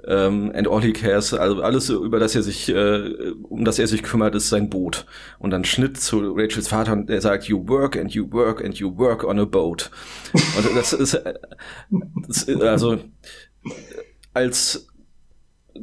Um, 0.00 0.14
ähm, 0.14 0.52
and 0.54 0.68
all 0.68 0.80
he 0.80 0.92
cares, 0.92 1.34
also 1.34 1.60
alles, 1.60 1.90
über 1.90 2.20
das 2.20 2.34
er 2.36 2.44
sich, 2.44 2.68
äh, 2.68 3.32
um 3.48 3.64
das 3.64 3.80
er 3.80 3.88
sich 3.88 4.04
kümmert, 4.04 4.34
ist 4.36 4.48
sein 4.48 4.70
Boot. 4.70 5.06
Und 5.40 5.50
dann 5.50 5.64
Schnitt 5.64 5.98
zu 5.98 6.34
Rachels 6.36 6.68
Vater 6.68 6.92
und 6.92 7.10
er 7.10 7.20
sagt, 7.20 7.44
you 7.44 7.66
work 7.68 7.96
and 7.96 8.12
you 8.12 8.30
work 8.30 8.64
and 8.64 8.76
you 8.76 8.96
work 8.96 9.24
on 9.24 9.40
a 9.40 9.44
boat. 9.44 9.90
und 10.32 10.76
das 10.76 10.92
ist, 10.92 11.14
äh, 11.14 11.34
das 12.28 12.44
ist 12.44 12.62
also 12.62 13.00
als 14.34 14.87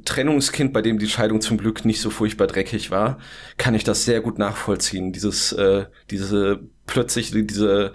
Trennungskind, 0.04 0.74
bei 0.74 0.82
dem 0.82 1.00
die 1.00 1.08
Scheidung 1.08 1.42
zum 1.42 1.58
Glück 1.58 1.86
nicht 1.86 2.02
so 2.02 2.10
furchtbar 2.10 2.48
dreckig 2.48 2.92
war, 2.92 3.20
kann 3.58 3.76
ich 3.76 3.84
das 3.84 4.06
sehr 4.06 4.22
gut 4.22 4.40
nachvollziehen. 4.40 5.12
Dieses, 5.12 5.52
äh, 5.54 5.86
diese 6.10 6.60
plötzlich 6.86 7.32
diese 7.32 7.94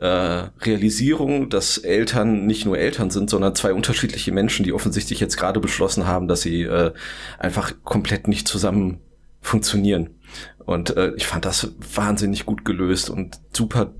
äh, 0.00 0.06
Realisierung, 0.06 1.50
dass 1.50 1.78
Eltern 1.78 2.46
nicht 2.46 2.64
nur 2.64 2.78
Eltern 2.78 3.10
sind, 3.10 3.30
sondern 3.30 3.54
zwei 3.54 3.72
unterschiedliche 3.72 4.32
Menschen, 4.32 4.64
die 4.64 4.72
offensichtlich 4.72 5.20
jetzt 5.20 5.36
gerade 5.36 5.60
beschlossen 5.60 6.06
haben, 6.06 6.28
dass 6.28 6.42
sie 6.42 6.62
äh, 6.62 6.92
einfach 7.38 7.74
komplett 7.84 8.28
nicht 8.28 8.48
zusammen 8.48 9.00
funktionieren. 9.40 10.10
Und 10.64 10.96
äh, 10.96 11.12
ich 11.16 11.26
fand 11.26 11.44
das 11.44 11.72
wahnsinnig 11.94 12.46
gut 12.46 12.64
gelöst 12.64 13.10
und 13.10 13.38
super 13.52 13.94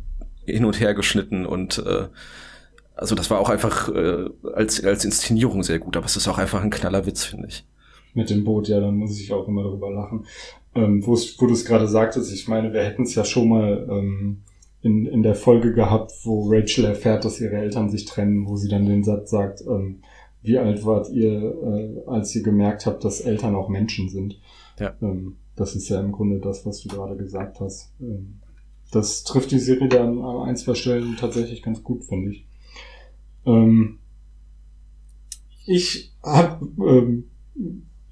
hin 0.46 0.64
und 0.64 0.81
her 0.81 0.94
geschnitten 0.94 1.46
und 1.46 1.78
äh, 1.78 2.09
also 2.94 3.14
das 3.14 3.31
war 3.31 3.40
auch 3.40 3.48
einfach 3.48 3.88
äh, 3.88 4.28
als, 4.55 4.83
als 4.85 5.05
Inszenierung 5.05 5.62
sehr 5.62 5.78
gut, 5.78 5.96
aber 5.96 6.07
es 6.07 6.16
ist 6.16 6.28
auch 6.28 6.38
einfach 6.38 6.62
ein 6.62 6.70
knaller 6.70 7.07
Witz, 7.07 7.24
finde 7.24 7.48
ich. 7.48 7.64
Mit 8.14 8.31
dem 8.31 8.44
Boot, 8.44 8.68
ja, 8.68 8.81
dann 8.81 8.96
muss 8.96 9.18
ich 9.18 9.33
auch 9.33 9.48
immer 9.48 9.62
darüber 9.62 9.90
lachen. 9.90 10.26
Ähm, 10.74 11.07
wo 11.07 11.14
du 11.14 11.52
es 11.52 11.64
gerade 11.64 11.88
sagtest, 11.88 12.33
ich 12.33 12.48
meine, 12.48 12.72
wir 12.72 12.83
hätten 12.83 13.02
es 13.02 13.14
ja 13.14 13.24
schon 13.24 13.48
mal 13.48 13.87
ähm, 13.90 14.42
in, 14.83 15.07
in 15.07 15.22
der 15.22 15.35
Folge 15.35 15.72
gehabt, 15.72 16.12
wo 16.24 16.48
Rachel 16.50 16.85
erfährt, 16.85 17.24
dass 17.24 17.40
ihre 17.40 17.57
Eltern 17.57 17.90
sich 17.90 18.05
trennen, 18.05 18.46
wo 18.46 18.57
sie 18.57 18.68
dann 18.68 18.87
den 18.87 19.05
Satz 19.05 19.31
sagt, 19.31 19.62
ähm, 19.62 20.00
wie 20.42 20.59
alt 20.59 20.85
wart 20.85 21.09
ihr, 21.11 21.40
äh, 21.40 22.09
als 22.09 22.35
ihr 22.35 22.42
gemerkt 22.42 22.87
habt, 22.87 23.05
dass 23.05 23.20
Eltern 23.20 23.55
auch 23.55 23.68
Menschen 23.68 24.09
sind. 24.09 24.40
Ja. 24.78 24.94
Ähm, 25.00 25.37
das 25.57 25.76
ist 25.76 25.88
ja 25.88 26.00
im 26.00 26.12
Grunde 26.12 26.40
das, 26.40 26.66
was 26.66 26.83
du 26.83 26.88
gerade 26.88 27.16
gesagt 27.16 27.61
hast. 27.61 27.92
Ähm, 28.00 28.40
das 28.90 29.24
trifft 29.24 29.50
die 29.52 29.59
Serie 29.59 29.88
dann 29.88 30.20
an 30.20 30.48
ein, 30.48 30.57
zwei 30.57 30.74
Stellen 30.74 31.16
tatsächlich 31.18 31.62
ganz 31.62 31.83
gut, 31.83 32.05
finde 32.05 32.33
ich. 32.33 32.46
Ähm, 33.46 33.98
ich 35.66 36.12
habe 36.22 36.66
ähm, 36.78 37.24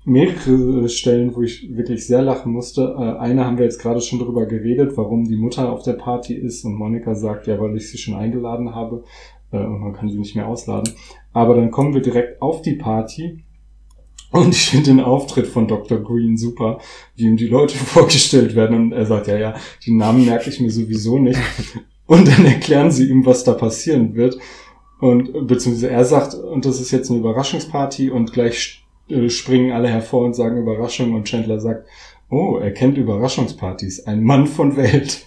mehrere 0.04 0.88
Stellen, 0.88 1.34
wo 1.34 1.42
ich 1.42 1.74
wirklich 1.76 2.06
sehr 2.06 2.22
lachen 2.22 2.52
musste. 2.52 2.94
Äh, 2.98 3.18
eine 3.18 3.44
haben 3.44 3.58
wir 3.58 3.64
jetzt 3.64 3.80
gerade 3.80 4.00
schon 4.00 4.18
drüber 4.18 4.46
geredet, 4.46 4.96
warum 4.96 5.24
die 5.24 5.36
Mutter 5.36 5.70
auf 5.72 5.82
der 5.82 5.94
Party 5.94 6.34
ist 6.34 6.64
und 6.64 6.74
Monika 6.74 7.14
sagt, 7.14 7.46
ja, 7.46 7.60
weil 7.60 7.76
ich 7.76 7.90
sie 7.90 7.98
schon 7.98 8.14
eingeladen 8.14 8.74
habe 8.74 9.04
äh, 9.52 9.58
und 9.58 9.80
man 9.80 9.92
kann 9.92 10.08
sie 10.08 10.18
nicht 10.18 10.36
mehr 10.36 10.48
ausladen. 10.48 10.94
Aber 11.32 11.54
dann 11.54 11.70
kommen 11.70 11.94
wir 11.94 12.02
direkt 12.02 12.40
auf 12.40 12.62
die 12.62 12.74
Party 12.74 13.44
und 14.32 14.54
ich 14.54 14.70
finde 14.70 14.90
den 14.90 15.00
Auftritt 15.00 15.48
von 15.48 15.66
Dr. 15.66 15.98
Green 15.98 16.36
super, 16.36 16.78
wie 17.16 17.24
ihm 17.24 17.36
die 17.36 17.48
Leute 17.48 17.76
vorgestellt 17.78 18.54
werden 18.54 18.76
und 18.76 18.92
er 18.92 19.06
sagt, 19.06 19.26
ja, 19.26 19.36
ja, 19.36 19.54
die 19.84 19.92
Namen 19.92 20.24
merke 20.24 20.50
ich 20.50 20.60
mir 20.60 20.70
sowieso 20.70 21.18
nicht. 21.18 21.40
Und 22.06 22.26
dann 22.26 22.44
erklären 22.44 22.90
sie 22.90 23.08
ihm, 23.08 23.24
was 23.24 23.44
da 23.44 23.52
passieren 23.52 24.14
wird. 24.14 24.36
Und 25.00 25.46
beziehungsweise 25.46 25.90
er 25.90 26.04
sagt, 26.04 26.34
und 26.34 26.66
das 26.66 26.80
ist 26.80 26.90
jetzt 26.90 27.10
eine 27.10 27.20
Überraschungsparty 27.20 28.10
und 28.10 28.32
gleich 28.32 28.84
äh, 29.08 29.30
springen 29.30 29.72
alle 29.72 29.88
hervor 29.88 30.26
und 30.26 30.34
sagen 30.34 30.58
Überraschung 30.58 31.14
und 31.14 31.24
Chandler 31.24 31.58
sagt, 31.58 31.88
oh, 32.28 32.58
er 32.58 32.72
kennt 32.72 32.98
Überraschungspartys, 32.98 34.06
ein 34.06 34.22
Mann 34.22 34.46
von 34.46 34.76
Welt. 34.76 35.24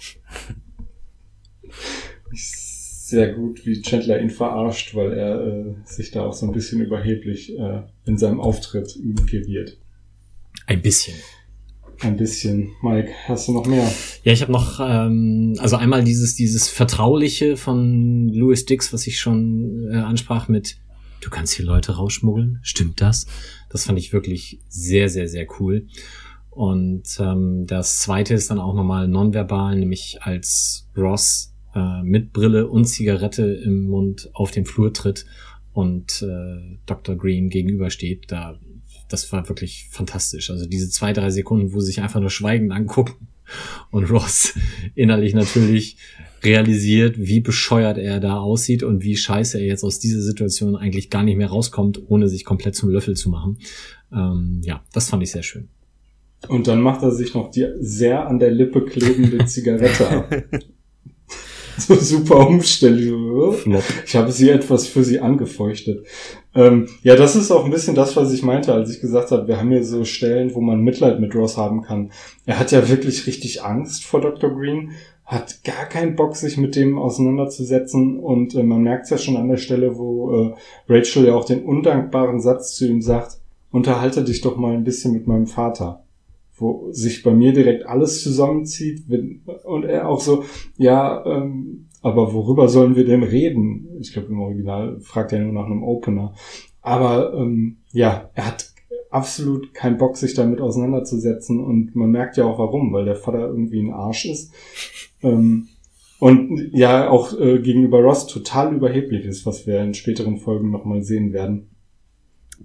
Sehr 2.32 3.34
gut, 3.34 3.66
wie 3.66 3.82
Chandler 3.82 4.22
ihn 4.22 4.30
verarscht, 4.30 4.96
weil 4.96 5.14
er 5.14 5.42
äh, 5.42 5.76
sich 5.86 6.12
da 6.12 6.26
auch 6.26 6.34
so 6.34 6.46
ein 6.46 6.52
bisschen 6.52 6.82
überheblich 6.82 7.58
äh, 7.58 7.82
in 8.06 8.18
seinem 8.18 8.42
Auftritt 8.42 8.98
geriert. 9.28 9.78
Ein 10.66 10.82
bisschen. 10.82 11.16
Ein 12.02 12.18
bisschen. 12.18 12.72
Mike, 12.82 13.12
hast 13.28 13.48
du 13.48 13.54
noch 13.54 13.66
mehr? 13.66 13.90
Ja, 14.24 14.34
ich 14.34 14.42
habe 14.42 14.52
noch, 14.52 14.80
ähm, 14.82 15.56
also 15.60 15.76
einmal 15.76 16.04
dieses, 16.04 16.36
dieses 16.36 16.68
Vertrauliche 16.68 17.56
von 17.56 18.30
Louis 18.30 18.66
Dix, 18.66 18.92
was 18.94 19.08
ich 19.08 19.20
schon 19.20 19.90
äh, 19.92 19.96
ansprach 19.96 20.48
mit, 20.48 20.78
du 21.22 21.30
kannst 21.30 21.54
hier 21.54 21.66
Leute 21.66 21.94
rausschmuggeln, 21.96 22.60
stimmt 22.62 23.02
das? 23.02 23.28
Das 23.70 23.86
fand 23.86 24.00
ich 24.00 24.12
wirklich 24.12 24.60
sehr, 24.68 25.10
sehr, 25.10 25.28
sehr 25.28 25.48
cool. 25.60 25.88
Und 26.50 27.04
ähm, 27.20 27.66
das 27.66 28.02
zweite 28.02 28.34
ist 28.34 28.52
dann 28.52 28.60
auch 28.60 28.76
nochmal 28.76 29.08
nonverbal, 29.08 29.76
nämlich 29.76 30.18
als 30.22 30.88
Ross 30.96 31.54
äh, 31.74 32.04
mit 32.04 32.34
Brille 32.34 32.68
und 32.68 32.86
Zigarette 32.86 33.46
im 33.46 33.88
Mund 33.90 34.30
auf 34.34 34.52
den 34.52 34.66
Flur 34.66 34.94
tritt 34.94 35.26
und 35.72 36.22
äh, 36.22 36.78
Dr. 36.86 37.16
Green 37.16 37.50
gegenübersteht. 37.50 38.26
Da 38.28 38.60
das 39.10 39.32
war 39.32 39.48
wirklich 39.50 39.88
fantastisch. 39.92 40.50
Also 40.50 40.66
diese 40.66 40.90
zwei, 40.90 41.14
drei 41.14 41.30
Sekunden, 41.30 41.74
wo 41.74 41.80
sie 41.80 41.88
sich 41.88 42.02
einfach 42.02 42.20
nur 42.20 42.30
schweigend 42.30 42.72
angucken 42.72 43.28
und 43.92 44.10
Ross 44.10 44.54
innerlich 44.96 45.34
natürlich 45.34 45.98
realisiert, 46.44 47.16
wie 47.18 47.40
bescheuert 47.40 47.98
er 47.98 48.20
da 48.20 48.38
aussieht 48.38 48.84
und 48.84 49.04
wie 49.04 49.16
scheiße 49.16 49.60
er 49.60 49.66
jetzt 49.66 49.84
aus 49.84 50.00
dieser 50.00 50.22
Situation 50.22 50.76
eigentlich 50.76 51.10
gar 51.10 51.24
nicht 51.24 51.38
mehr 51.38 51.48
rauskommt, 51.48 52.02
ohne 52.08 52.28
sich 52.28 52.44
komplett 52.44 52.76
zum 52.76 52.90
Löffel 52.90 53.16
zu 53.16 53.30
machen. 53.30 53.60
Ähm, 54.12 54.62
ja, 54.64 54.84
das 54.94 55.10
fand 55.10 55.24
ich 55.24 55.32
sehr 55.32 55.44
schön. 55.44 55.70
Und 56.50 56.68
dann 56.68 56.82
macht 56.82 57.04
er 57.04 57.12
sich 57.12 57.34
noch 57.34 57.52
die 57.52 57.68
sehr 57.80 58.28
an 58.28 58.40
der 58.40 58.52
Lippe 58.52 58.84
klebende 58.84 59.46
Zigarette 59.46 60.10
ab. 60.10 60.44
so 61.78 61.96
super 61.96 62.48
umständlich. 62.48 63.14
Ich 64.06 64.16
habe 64.16 64.32
sie 64.32 64.50
etwas 64.50 64.88
für 64.88 65.04
sie 65.04 65.20
angefeuchtet. 65.20 66.06
Ähm, 66.56 66.88
ja, 67.02 67.16
das 67.16 67.36
ist 67.36 67.52
auch 67.52 67.66
ein 67.66 67.72
bisschen 67.72 67.96
das, 67.96 68.16
was 68.16 68.32
ich 68.32 68.44
meinte, 68.44 68.74
als 68.74 68.92
ich 68.92 69.02
gesagt 69.02 69.32
habe, 69.32 69.48
wir 69.48 69.60
haben 69.60 69.72
hier 69.72 69.84
so 69.84 70.06
Stellen, 70.06 70.54
wo 70.54 70.62
man 70.62 70.82
Mitleid 70.82 71.20
mit 71.20 71.34
Ross 71.36 71.58
haben 71.58 71.82
kann. 71.82 72.12
Er 72.46 72.60
hat 72.60 72.72
ja 72.72 72.88
wirklich 72.90 73.26
richtig 73.26 73.64
Angst 73.64 74.06
vor 74.06 74.22
Dr. 74.22 74.52
Green, 74.52 74.92
hat 75.26 75.64
gar 75.64 75.86
keinen 75.86 76.16
Bock, 76.16 76.36
sich 76.36 76.58
mit 76.58 76.76
dem 76.76 77.00
auseinanderzusetzen 77.00 78.20
und 78.20 78.56
äh, 78.56 78.64
man 78.64 78.84
merkt 78.84 79.06
es 79.06 79.10
ja 79.10 79.18
schon 79.18 79.38
an 79.38 79.48
der 79.48 79.58
Stelle, 79.58 79.98
wo 79.98 80.54
äh, 80.90 80.94
Rachel 80.94 81.26
ja 81.26 81.34
auch 81.34 81.46
den 81.46 81.64
undankbaren 81.64 82.40
Satz 82.40 82.76
zu 82.76 82.88
ihm 82.88 83.02
sagt, 83.02 83.38
unterhalte 83.72 84.24
dich 84.24 84.42
doch 84.42 84.58
mal 84.58 84.74
ein 84.74 84.84
bisschen 84.84 85.14
mit 85.14 85.26
meinem 85.26 85.48
Vater 85.48 86.03
wo 86.56 86.92
sich 86.92 87.24
bei 87.24 87.32
mir 87.32 87.54
direkt 87.54 87.86
alles 87.86 88.24
zusammenzieht 88.24 89.04
und 89.64 89.86
er 89.86 90.08
auch 90.08 90.20
so, 90.20 90.44
ja, 90.78 91.26
ähm, 91.26 91.88
aber 92.02 92.34
worüber 92.34 92.68
sollen 92.68 92.96
wir 92.96 93.06
denn 93.06 93.24
reden? 93.24 93.88
Ich 94.00 94.12
glaube, 94.12 94.28
im 94.28 94.42
Original 94.42 95.00
fragt 95.00 95.32
er 95.32 95.40
nur 95.40 95.54
nach 95.54 95.66
einem 95.66 95.84
Opener. 95.84 96.34
Aber 96.82 97.34
ähm, 97.34 97.78
ja, 97.94 98.30
er 98.36 98.48
hat 98.48 98.74
absolut 99.10 99.74
keinen 99.74 99.98
Bock, 99.98 100.18
sich 100.18 100.34
damit 100.34 100.60
auseinanderzusetzen. 100.60 101.64
Und 101.64 101.96
man 101.96 102.12
merkt 102.12 102.36
ja 102.36 102.44
auch 102.44 102.60
warum, 102.60 102.92
weil 102.92 103.06
der 103.06 103.16
Vater 103.16 103.48
irgendwie 103.48 103.82
ein 103.82 103.94
Arsch 103.94 104.26
ist. 104.26 104.52
Ähm, 105.22 105.70
und 106.20 106.72
ja, 106.74 107.10
auch 107.10 107.38
äh, 107.40 107.60
gegenüber 107.60 108.02
Ross 108.02 108.28
total 108.28 108.76
überheblich 108.76 109.26
ist, 109.26 109.46
was 109.46 109.66
wir 109.66 109.82
in 109.82 109.94
späteren 109.94 110.38
Folgen 110.38 110.72
nochmal 110.72 111.04
sehen 111.04 111.32
werden. 111.32 111.70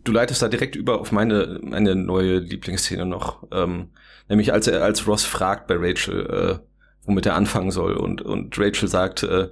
Du 0.05 0.13
leitest 0.13 0.43
da 0.43 0.49
direkt 0.49 0.77
über 0.77 1.01
auf 1.01 1.13
meine, 1.13 1.61
meine 1.63 1.95
neue 1.95 2.39
Lieblingsszene 2.39 3.07
noch. 3.07 3.47
Ähm, 3.53 3.91
nämlich 4.29 4.53
als 4.53 4.67
er 4.67 4.83
als 4.83 5.07
Ross 5.07 5.25
fragt 5.25 5.67
bei 5.67 5.77
Rachel, 5.79 6.27
äh, 6.27 6.59
womit 7.05 7.27
er 7.27 7.35
anfangen 7.35 7.71
soll. 7.71 7.95
Und, 7.95 8.23
und 8.23 8.59
Rachel 8.59 8.89
sagt, 8.89 9.23
äh, 9.23 9.49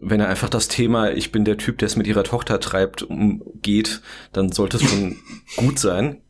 wenn 0.00 0.20
er 0.20 0.28
einfach 0.28 0.48
das 0.48 0.68
Thema, 0.68 1.10
ich 1.10 1.32
bin 1.32 1.44
der 1.44 1.56
Typ, 1.56 1.78
der 1.78 1.86
es 1.86 1.96
mit 1.96 2.06
ihrer 2.06 2.24
Tochter 2.24 2.60
treibt, 2.60 3.02
umgeht, 3.02 4.02
dann 4.32 4.52
sollte 4.52 4.76
es 4.76 4.82
schon 4.82 5.16
gut 5.56 5.78
sein. 5.78 6.22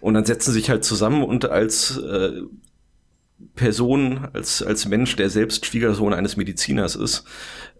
Und 0.00 0.14
dann 0.14 0.24
setzen 0.24 0.52
sie 0.52 0.58
sich 0.58 0.70
halt 0.70 0.84
zusammen 0.84 1.22
und 1.22 1.48
als 1.48 1.96
äh, 1.98 2.42
Person, 3.54 4.28
als, 4.32 4.62
als 4.62 4.86
Mensch, 4.86 5.16
der 5.16 5.30
selbst 5.30 5.66
Schwiegersohn 5.66 6.14
eines 6.14 6.36
Mediziners 6.36 6.96
ist, 6.96 7.24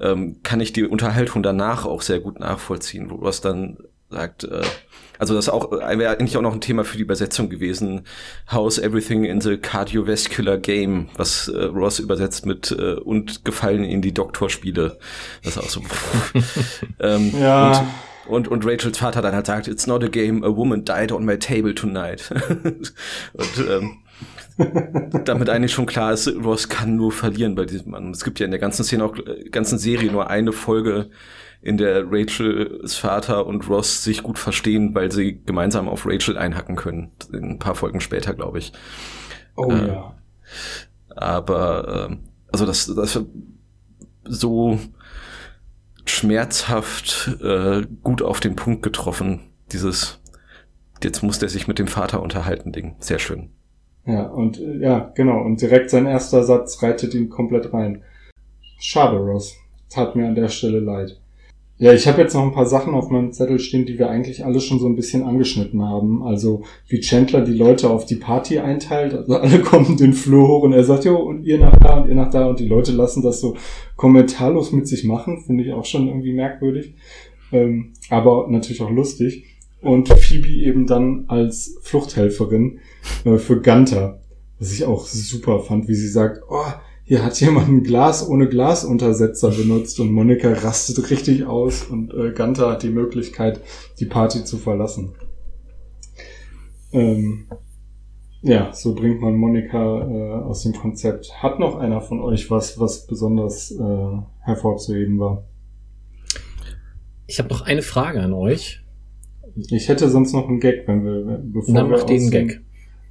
ähm, 0.01 0.41
kann 0.43 0.61
ich 0.61 0.73
die 0.73 0.85
Unterhaltung 0.85 1.43
danach 1.43 1.87
auch 1.87 2.03
sehr 2.03 2.21
gut 2.21 2.41
nachvollziehen, 2.41 3.11
wo 3.11 3.23
was 3.23 3.41
dann 3.41 3.79
sagt, 4.13 4.45
äh, 4.45 4.63
also 5.19 5.35
das 5.35 5.49
auch 5.49 5.71
wäre 5.71 6.11
eigentlich 6.11 6.37
auch 6.37 6.43
noch 6.43 6.53
ein 6.53 6.61
Thema 6.61 6.85
für 6.85 6.97
die 6.97 7.03
Übersetzung 7.03 7.49
gewesen. 7.49 8.03
How's 8.51 8.79
everything 8.79 9.25
in 9.25 9.41
the 9.41 9.57
cardiovascular 9.57 10.59
game, 10.59 11.09
was 11.17 11.49
äh, 11.49 11.65
Ross 11.65 11.99
übersetzt 11.99 12.45
mit 12.47 12.73
äh, 12.73 12.95
und 12.95 13.45
gefallen 13.45 13.85
in 13.85 14.03
die 14.03 14.13
Doktorspiele. 14.13 14.99
Das 15.45 15.57
ist 15.57 15.63
auch 15.63 15.69
so. 15.69 15.83
ähm, 17.01 17.33
ja. 17.41 17.87
Und, 18.27 18.49
und, 18.49 18.49
und 18.49 18.67
Rachels 18.67 18.99
Vater 18.99 19.23
dann 19.23 19.35
halt 19.35 19.47
sagt, 19.47 19.69
it's 19.69 19.87
not 19.87 20.03
a 20.03 20.09
game, 20.09 20.43
a 20.43 20.57
woman 20.57 20.85
died 20.85 21.13
on 21.13 21.25
my 21.25 21.39
table 21.39 21.75
tonight. 21.75 22.31
und 23.33 23.69
ähm, 23.69 23.99
damit 25.25 25.49
eigentlich 25.49 25.73
schon 25.73 25.87
klar 25.87 26.13
ist, 26.13 26.29
Ross 26.29 26.69
kann 26.69 26.97
nur 26.97 27.13
verlieren 27.13 27.55
bei 27.55 27.65
diesem 27.65 27.93
Mann. 27.93 28.11
Es 28.11 28.25
gibt 28.25 28.41
ja 28.41 28.45
in 28.45 28.51
der 28.51 28.61
ganzen 28.61 28.85
Szene 28.85 29.05
auch, 29.05 29.17
äh, 29.17 29.49
ganzen 29.51 29.79
Serie 29.79 30.11
nur 30.11 30.31
eine 30.31 30.53
Folge, 30.53 31.11
in 31.63 31.77
der 31.77 32.05
Rachels 32.11 32.97
Vater 32.97 33.47
und 33.47 33.69
Ross 33.69 34.03
sich 34.03 34.23
gut 34.23 34.39
verstehen, 34.39 34.95
weil 34.95 35.13
sie 35.13 35.41
gemeinsam 35.45 35.89
auf 35.89 36.07
Rachel 36.07 36.37
einhacken 36.37 36.75
können. 36.75 37.13
Ein 37.33 37.61
paar 37.61 37.77
Folgen 37.77 38.01
später, 38.01 38.35
glaube 38.35 38.59
ich. 38.59 38.73
Oh 39.57 39.71
äh, 39.71 39.89
ja. 39.89 40.15
Aber 41.15 42.11
äh, 42.11 42.17
also 42.51 42.67
das, 42.67 42.93
das 42.95 43.21
so 44.25 44.79
schmerzhaft 46.05 47.39
äh, 47.43 47.83
gut 48.03 48.23
auf 48.23 48.41
den 48.41 48.57
Punkt 48.57 48.83
getroffen, 48.83 49.41
dieses 49.73 50.21
jetzt 51.03 51.23
muss 51.23 51.39
der 51.39 51.49
sich 51.49 51.69
mit 51.69 51.79
dem 51.79 51.89
Vater 51.89 52.23
unterhalten 52.23 52.73
Ding. 52.73 52.97
Sehr 52.99 53.19
schön. 53.19 53.51
Ja, 54.05 54.25
und 54.25 54.59
äh, 54.59 54.79
ja, 54.79 55.13
genau. 55.15 55.41
Und 55.43 55.61
direkt 55.61 55.91
sein 55.91 56.07
erster 56.07 56.43
Satz 56.43 56.83
reitet 56.83 57.15
ihn 57.15 57.29
komplett 57.29 57.73
rein. 57.73 58.03
Schade, 58.81 59.17
Ross. 59.17 59.55
Tat 59.91 60.17
mir 60.17 60.27
an 60.27 60.35
der 60.35 60.49
Stelle 60.49 60.81
leid. 60.81 61.22
Ja, 61.83 61.93
ich 61.93 62.07
habe 62.07 62.23
jetzt 62.23 62.35
noch 62.35 62.45
ein 62.45 62.53
paar 62.53 62.67
Sachen 62.67 62.95
auf 62.95 63.11
meinem 63.11 63.33
Zettel 63.33 63.59
stehen, 63.59 63.87
die 63.87 63.99
wir 63.99 64.09
eigentlich 64.09 64.45
alle 64.45 64.61
schon 64.61 64.79
so 64.79 64.87
ein 64.87 64.95
bisschen 64.95 65.25
angeschnitten 65.25 65.83
haben. 65.83 66.23
Also 66.23 66.63
wie 66.87 67.01
Chandler 67.01 67.41
die 67.41 67.55
Leute 67.55 67.91
auf 67.91 68.07
die 68.07 68.15
Party 68.15 68.61
einteilt. 68.61 69.15
Also 69.15 69.35
alle 69.35 69.59
kommen 69.63 69.97
den 69.97 70.13
Flur 70.13 70.47
hoch 70.47 70.63
und 70.63 70.75
er 70.75 70.85
sagt, 70.85 71.05
jo, 71.05 71.17
und 71.17 71.43
ihr 71.43 71.59
nach 71.59 71.77
da 71.81 71.99
und 71.99 72.09
ihr 72.09 72.15
nach 72.15 72.31
da 72.31 72.47
und 72.47 72.61
die 72.61 72.69
Leute 72.69 72.93
lassen 72.93 73.25
das 73.25 73.41
so 73.41 73.57
kommentarlos 73.97 74.71
mit 74.71 74.87
sich 74.87 75.03
machen. 75.03 75.43
Finde 75.45 75.65
ich 75.65 75.73
auch 75.73 75.85
schon 75.85 76.07
irgendwie 76.07 76.33
merkwürdig. 76.33 76.95
Ähm, 77.51 77.95
aber 78.11 78.47
natürlich 78.49 78.81
auch 78.81 78.91
lustig. 78.91 79.47
Und 79.81 80.09
Phoebe 80.09 80.51
eben 80.51 80.87
dann 80.87 81.25
als 81.27 81.81
Fluchthelferin 81.83 82.79
äh, 83.25 83.39
für 83.39 83.61
Gunther. 83.61 84.21
Was 84.61 84.73
ich 84.73 84.85
auch 84.85 85.05
super 85.05 85.59
fand, 85.59 85.89
wie 85.89 85.97
sie 85.97 86.07
sagt, 86.07 86.43
oh, 86.49 86.63
hier 87.13 87.23
hat 87.23 87.39
jemand 87.43 87.69
ein 87.69 87.83
Glas 87.83 88.27
ohne 88.27 88.49
Glasuntersetzer 88.49 89.51
benutzt 89.51 90.01
und 90.01 90.13
Monika 90.13 90.51
rastet 90.51 91.11
richtig 91.11 91.45
aus 91.45 91.83
und 91.83 92.11
äh, 92.15 92.33
Gunther 92.33 92.71
hat 92.71 92.83
die 92.83 92.89
Möglichkeit, 92.89 93.61
die 94.01 94.07
Party 94.07 94.45
zu 94.45 94.57
verlassen. 94.57 95.13
Ähm, 96.91 97.49
ja, 98.41 98.73
so 98.73 98.95
bringt 98.95 99.21
man 99.21 99.37
Monika 99.37 100.09
äh, 100.09 100.43
aus 100.43 100.63
dem 100.63 100.73
Konzept. 100.73 101.43
Hat 101.43 101.59
noch 101.59 101.77
einer 101.77 102.01
von 102.01 102.23
euch 102.23 102.51
was, 102.51 102.81
was 102.81 103.07
besonders 103.07 103.73
äh, 103.73 104.17
hervorzuheben 104.41 105.19
war? 105.19 105.45
Ich 107.27 107.39
habe 107.39 107.51
noch 107.51 107.61
eine 107.61 107.83
Frage 107.83 108.23
an 108.23 108.33
euch. 108.33 108.81
Ich 109.55 109.91
hätte 109.91 110.09
sonst 110.09 110.33
noch 110.33 110.49
einen 110.49 110.61
Gag, 110.61 110.89
wenn 110.89 111.05
wir 111.05 111.43
bevor 111.45 111.75
Dann 111.75 111.91
wir 111.91 111.99
mach 111.99 112.05
den 112.05 112.31
Gag. 112.31 112.63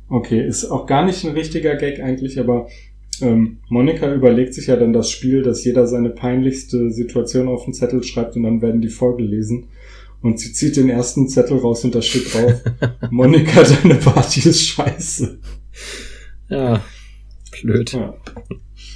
Okay, 0.09 0.43
ist 0.43 0.65
auch 0.65 0.87
gar 0.87 1.05
nicht 1.05 1.23
ein 1.23 1.33
richtiger 1.33 1.75
Gag 1.75 1.99
eigentlich, 2.01 2.39
aber 2.39 2.67
ähm, 3.21 3.59
Monika 3.69 4.13
überlegt 4.13 4.53
sich 4.53 4.67
ja 4.67 4.75
dann 4.75 4.93
das 4.93 5.09
Spiel, 5.09 5.41
dass 5.41 5.63
jeder 5.63 5.87
seine 5.87 6.09
peinlichste 6.09 6.91
Situation 6.91 7.47
auf 7.47 7.65
den 7.65 7.73
Zettel 7.73 8.03
schreibt 8.03 8.35
und 8.35 8.43
dann 8.43 8.61
werden 8.61 8.81
die 8.81 8.89
vorgelesen. 8.89 9.67
Und 10.21 10.39
sie 10.39 10.53
zieht 10.53 10.77
den 10.77 10.89
ersten 10.89 11.27
Zettel 11.27 11.57
raus 11.57 11.83
und 11.83 11.95
da 11.95 12.01
steht 12.01 12.33
drauf, 12.33 12.61
Monika, 13.09 13.63
deine 13.63 13.95
Party 13.95 14.47
ist 14.47 14.67
scheiße. 14.67 15.39
Ja, 16.49 16.81
blöd. 17.61 17.93
Ja, 17.93 18.13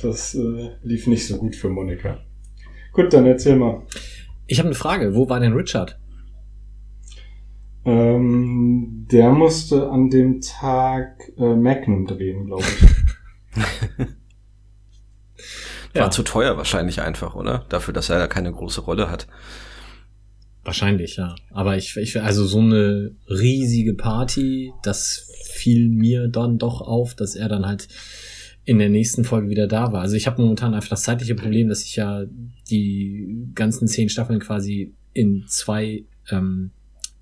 das 0.01 0.35
äh, 0.35 0.69
lief 0.83 1.07
nicht 1.07 1.25
so 1.25 1.37
gut 1.37 1.55
für 1.55 1.69
Monika. 1.69 2.19
Gut, 2.93 3.11
dann 3.11 3.25
erzähl 3.25 3.55
mal. 3.55 3.81
Ich 4.47 4.59
habe 4.59 4.67
eine 4.67 4.75
Frage. 4.75 5.15
Wo 5.15 5.27
war 5.27 5.39
denn 5.39 5.53
Richard? 5.53 5.99
Ähm, 7.85 9.05
der 9.11 9.31
musste 9.31 9.89
an 9.89 10.09
dem 10.09 10.41
Tag 10.41 11.31
äh, 11.37 11.55
Magnum 11.55 12.05
drehen, 12.05 12.45
glaube 12.45 12.63
ich. 12.63 12.94
War 15.93 16.03
Ja. 16.03 16.09
zu 16.11 16.23
teuer 16.23 16.57
wahrscheinlich 16.57 17.01
einfach, 17.01 17.35
oder? 17.35 17.65
Dafür, 17.69 17.93
dass 17.93 18.09
er 18.09 18.19
da 18.19 18.27
keine 18.27 18.51
große 18.51 18.81
Rolle 18.81 19.09
hat. 19.09 19.27
Wahrscheinlich, 20.63 21.15
ja. 21.17 21.35
Aber 21.51 21.77
ich, 21.77 21.95
ich, 21.95 22.19
also 22.21 22.45
so 22.45 22.59
eine 22.59 23.11
riesige 23.29 23.93
Party, 23.93 24.73
das 24.83 25.31
fiel 25.53 25.89
mir 25.89 26.27
dann 26.27 26.57
doch 26.57 26.81
auf, 26.81 27.13
dass 27.15 27.35
er 27.35 27.47
dann 27.47 27.65
halt 27.65 27.87
in 28.65 28.79
der 28.79 28.89
nächsten 28.89 29.23
Folge 29.23 29.47
wieder 29.49 29.67
da 29.67 29.93
war. 29.93 30.01
Also 30.01 30.15
ich 30.15 30.25
habe 30.25 30.41
momentan 30.41 30.73
einfach 30.73 30.89
das 30.89 31.03
zeitliche 31.03 31.35
Problem, 31.35 31.69
dass 31.69 31.83
ich 31.83 31.95
ja 31.95 32.23
die 32.69 33.47
ganzen 33.53 33.87
zehn 33.87 34.09
Staffeln 34.09 34.39
quasi 34.39 34.95
in 35.13 35.45
zwei 35.47 36.03
ähm, 36.31 36.71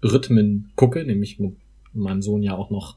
Rhythmen 0.01 0.71
gucke, 0.75 1.03
nämlich 1.03 1.37
mit 1.39 1.57
meinem 1.93 2.21
Sohn 2.21 2.43
ja 2.43 2.55
auch 2.55 2.69
noch 2.69 2.95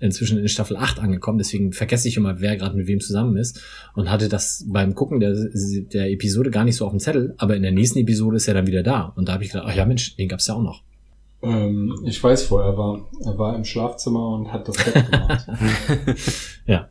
inzwischen 0.00 0.38
in 0.38 0.48
Staffel 0.48 0.76
8 0.76 0.98
angekommen, 0.98 1.38
deswegen 1.38 1.72
vergesse 1.72 2.08
ich 2.08 2.16
immer, 2.16 2.40
wer 2.40 2.56
gerade 2.56 2.76
mit 2.76 2.86
wem 2.86 3.00
zusammen 3.00 3.36
ist 3.36 3.60
und 3.94 4.10
hatte 4.10 4.28
das 4.28 4.64
beim 4.68 4.94
Gucken 4.94 5.20
der, 5.20 5.34
der 5.34 6.10
Episode 6.10 6.50
gar 6.50 6.64
nicht 6.64 6.76
so 6.76 6.86
auf 6.86 6.92
dem 6.92 7.00
Zettel, 7.00 7.34
aber 7.38 7.56
in 7.56 7.62
der 7.62 7.72
nächsten 7.72 7.98
Episode 7.98 8.36
ist 8.36 8.48
er 8.48 8.54
dann 8.54 8.66
wieder 8.66 8.82
da 8.82 9.12
und 9.16 9.28
da 9.28 9.34
habe 9.34 9.44
ich 9.44 9.50
gedacht, 9.50 9.68
ach 9.68 9.74
ja 9.74 9.86
Mensch, 9.86 10.16
den 10.16 10.28
gab's 10.28 10.46
ja 10.46 10.54
auch 10.54 10.62
noch. 10.62 10.82
Ähm, 11.42 11.94
ich 12.04 12.22
weiß, 12.22 12.50
wo 12.50 12.58
er 12.58 12.76
war. 12.76 13.08
Er 13.24 13.38
war 13.38 13.54
im 13.54 13.64
Schlafzimmer 13.64 14.34
und 14.34 14.52
hat 14.52 14.68
das 14.68 14.76
Bett 14.76 15.10
gemacht. 15.10 15.46
Ja. 16.66 16.90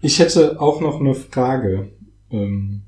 Ich 0.00 0.18
hätte 0.18 0.60
auch 0.60 0.80
noch 0.80 1.00
eine 1.00 1.14
Frage. 1.14 1.90
Ähm, 2.30 2.82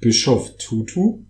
Bischof 0.00 0.56
Tutu? 0.58 1.24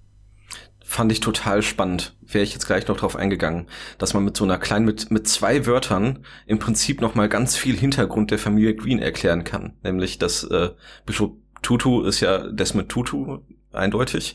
Fand 0.85 1.13
ich 1.13 1.21
total 1.21 1.63
spannend. 1.63 2.17
Wäre 2.33 2.45
ich 2.45 2.53
jetzt 2.53 2.67
gleich 2.67 2.87
noch 2.87 2.97
drauf 2.97 3.17
eingegangen, 3.17 3.67
dass 3.99 4.15
man 4.15 4.25
mit 4.25 4.37
so 4.37 4.45
einer 4.45 4.59
kleinen, 4.59 4.85
mit, 4.85 5.11
mit 5.11 5.29
zwei 5.29 5.67
Wörtern 5.67 6.21
im 6.47 6.59
Prinzip 6.59 7.01
noch 7.01 7.15
mal 7.15 7.29
ganz 7.29 7.57
viel 7.57 7.77
Hintergrund 7.77 8.31
der 8.31 8.39
Familie 8.39 8.75
Green 8.75 8.99
erklären 8.99 9.45
kann. 9.45 9.75
Nämlich, 9.83 10.19
dass 10.19 10.45
äh, 10.45 10.71
Bischof 11.07 11.33
Tutu 11.63 12.03
ist 12.03 12.21
ja 12.21 12.39
Desmond 12.39 12.89
Tutu, 12.89 13.39
eindeutig. 13.73 14.35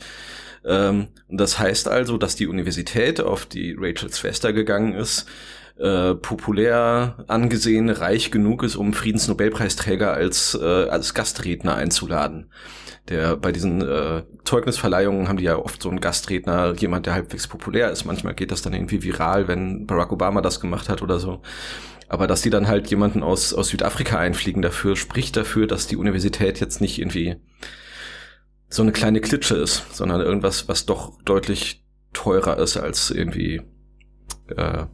Ähm, 0.64 1.08
das 1.30 1.60
heißt 1.60 1.88
also, 1.88 2.18
dass 2.18 2.36
die 2.36 2.48
Universität, 2.48 3.22
auf 3.22 3.46
die 3.46 3.76
Rachels 3.78 4.20
Schwester 4.20 4.54
gegangen 4.54 4.94
ist, 4.94 5.28
äh, 5.78 6.16
populär 6.16 7.26
angesehen, 7.28 7.90
reich 7.90 8.32
genug 8.32 8.64
ist, 8.64 8.76
um 8.76 8.94
Friedensnobelpreisträger 8.94 10.14
als, 10.14 10.58
äh, 10.60 10.66
als 10.90 11.14
Gastredner 11.14 11.76
einzuladen. 11.76 12.50
Der 13.10 13.36
bei 13.36 13.52
diesen 13.52 13.82
äh, 13.82 14.24
Zeugnisverleihungen 14.46 15.28
haben 15.28 15.38
die 15.38 15.44
ja 15.44 15.58
oft 15.58 15.82
so 15.82 15.90
einen 15.90 16.00
Gastredner, 16.00 16.74
jemand, 16.78 17.06
der 17.06 17.14
halbwegs 17.14 17.48
populär 17.48 17.92
ist. 17.92 18.06
Manchmal 18.06 18.34
geht 18.34 18.52
das 18.52 18.62
dann 18.62 18.74
irgendwie 18.74 19.04
viral, 19.04 19.48
wenn 19.48 19.86
Barack 19.86 20.12
Obama 20.12 20.42
das 20.42 20.60
gemacht 20.60 20.90
hat 20.90 21.02
oder 21.02 21.20
so. 21.20 21.42
Aber 22.08 22.28
dass 22.28 22.42
die 22.42 22.50
dann 22.50 22.68
halt 22.68 22.90
jemanden 22.90 23.22
aus, 23.24 23.54
aus 23.54 23.70
Südafrika 23.70 24.18
einfliegen 24.18 24.62
dafür, 24.62 24.96
spricht 24.96 25.36
dafür, 25.38 25.68
dass 25.68 25.88
die 25.88 25.98
Universität 25.98 26.60
jetzt 26.60 26.82
nicht 26.82 27.00
irgendwie 27.00 27.36
so 28.70 28.82
eine 28.82 28.92
kleine 28.92 29.22
Klitsche 29.22 29.56
ist, 29.56 29.96
sondern 29.96 30.22
irgendwas, 30.22 30.68
was 30.68 30.86
doch 30.86 31.22
deutlich 31.24 31.84
teurer 32.14 32.58
ist 32.58 32.78
als 32.78 33.12
irgendwie 33.12 33.62
äh, 34.56 34.86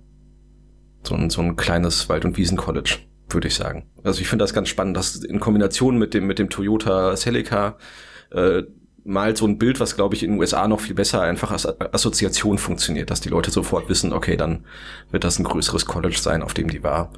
so 1.03 1.15
ein, 1.15 1.29
so 1.29 1.41
ein 1.41 1.55
kleines 1.55 2.09
Wald- 2.09 2.25
und 2.25 2.37
Wiesen-College, 2.37 2.97
würde 3.29 3.47
ich 3.47 3.55
sagen. 3.55 3.85
Also 4.03 4.21
ich 4.21 4.27
finde 4.27 4.43
das 4.43 4.53
ganz 4.53 4.69
spannend, 4.69 4.97
dass 4.97 5.15
in 5.15 5.39
Kombination 5.39 5.97
mit 5.97 6.13
dem, 6.13 6.27
mit 6.27 6.39
dem 6.39 6.49
Toyota 6.49 7.15
Celica 7.15 7.77
äh, 8.31 8.63
malt 9.03 9.37
so 9.37 9.47
ein 9.47 9.57
Bild, 9.57 9.79
was 9.79 9.95
glaube 9.95 10.15
ich 10.15 10.23
in 10.23 10.31
den 10.31 10.39
USA 10.39 10.67
noch 10.67 10.79
viel 10.79 10.93
besser 10.95 11.21
einfach 11.21 11.51
als 11.51 11.67
Assoziation 11.93 12.57
funktioniert, 12.59 13.09
dass 13.09 13.19
die 13.21 13.29
Leute 13.29 13.49
sofort 13.51 13.89
wissen, 13.89 14.13
okay, 14.13 14.37
dann 14.37 14.63
wird 15.09 15.23
das 15.23 15.39
ein 15.39 15.43
größeres 15.43 15.85
College 15.85 16.17
sein, 16.19 16.43
auf 16.43 16.53
dem 16.53 16.69
die 16.69 16.83
war. 16.83 17.11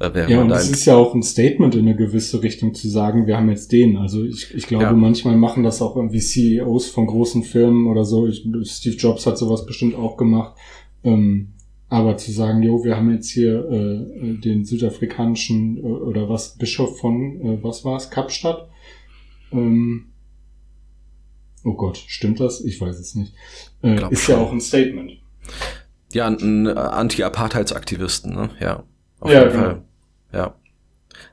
Äh, 0.00 0.30
Ja, 0.32 0.40
und 0.40 0.50
es 0.50 0.70
ist 0.70 0.86
ja 0.86 0.96
auch 0.96 1.14
ein 1.14 1.22
Statement 1.22 1.74
in 1.76 1.82
eine 1.86 1.94
gewisse 1.94 2.42
Richtung 2.42 2.74
zu 2.74 2.88
sagen, 2.88 3.26
wir 3.28 3.36
haben 3.36 3.48
jetzt 3.48 3.70
den. 3.70 3.96
Also 3.96 4.24
ich, 4.24 4.52
ich 4.54 4.66
glaube, 4.66 4.84
Ja. 4.86 4.92
manchmal 4.92 5.36
machen 5.36 5.62
das 5.62 5.80
auch 5.82 5.94
irgendwie 5.94 6.20
CEOs 6.20 6.88
von 6.88 7.06
großen 7.06 7.44
Firmen 7.44 7.86
oder 7.86 8.04
so. 8.04 8.26
Ich, 8.26 8.44
Steve 8.64 8.96
Jobs 8.96 9.26
hat 9.26 9.38
sowas 9.38 9.66
bestimmt 9.66 9.94
auch 9.94 10.16
gemacht. 10.16 10.56
Ähm, 11.04 11.52
aber 11.90 12.16
zu 12.16 12.30
sagen, 12.32 12.62
jo, 12.62 12.82
wir 12.84 12.96
haben 12.96 13.12
jetzt 13.12 13.28
hier 13.28 13.68
äh, 13.68 14.34
den 14.38 14.64
südafrikanischen 14.64 15.76
äh, 15.78 15.80
oder 15.82 16.28
was, 16.28 16.56
Bischof 16.56 16.98
von, 17.00 17.40
äh, 17.40 17.62
was 17.62 17.84
war 17.84 17.96
es, 17.96 18.10
Kapstadt? 18.10 18.68
Ähm, 19.52 20.06
oh 21.64 21.74
Gott, 21.74 21.98
stimmt 22.06 22.38
das? 22.40 22.60
Ich 22.64 22.80
weiß 22.80 22.98
es 22.98 23.16
nicht. 23.16 23.34
Äh, 23.82 23.96
ist 24.10 24.28
ja 24.28 24.36
schon. 24.36 24.44
auch 24.44 24.52
ein 24.52 24.60
Statement. 24.60 25.18
Ja, 26.12 26.28
ein 26.28 26.66
äh, 26.66 26.70
Anti-Apartheidsaktivisten, 26.70 28.34
ne? 28.34 28.50
Ja. 28.60 28.84
Auf 29.18 29.30
Ja, 29.30 29.40
jeden 29.40 29.52
genau. 29.52 29.64
Fall. 29.64 29.82
Ja. 30.32 30.54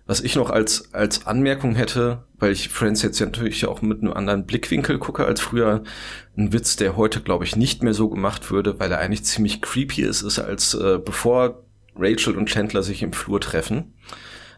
Was 0.08 0.22
ich 0.22 0.38
noch 0.38 0.50
als, 0.50 0.94
als 0.94 1.28
Anmerkung 1.28 1.76
hätte, 1.76 2.24
weil 2.40 2.54
ich 2.54 2.70
Friends 2.70 3.02
jetzt 3.02 3.20
ja 3.20 3.26
natürlich 3.26 3.66
auch 3.66 3.82
mit 3.82 4.02
einem 4.02 4.14
anderen 4.14 4.46
Blickwinkel 4.46 5.00
gucke 5.00 5.26
als 5.26 5.42
früher, 5.42 5.84
ein 6.38 6.54
Witz, 6.54 6.78
der 6.78 6.96
heute, 6.96 7.20
glaube 7.22 7.44
ich, 7.44 7.58
nicht 7.58 7.84
mehr 7.84 7.94
so 7.94 8.10
gemacht 8.10 8.50
würde, 8.50 8.80
weil 8.80 8.92
er 8.92 9.00
eigentlich 9.00 9.26
ziemlich 9.26 9.62
creepy 9.62 10.04
ist, 10.04 10.22
ist 10.22 10.40
als 10.40 10.74
äh, 10.74 10.98
bevor 11.04 11.64
Rachel 11.98 12.38
und 12.38 12.48
Chandler 12.48 12.84
sich 12.84 13.04
im 13.04 13.12
Flur 13.12 13.42
treffen 13.42 13.96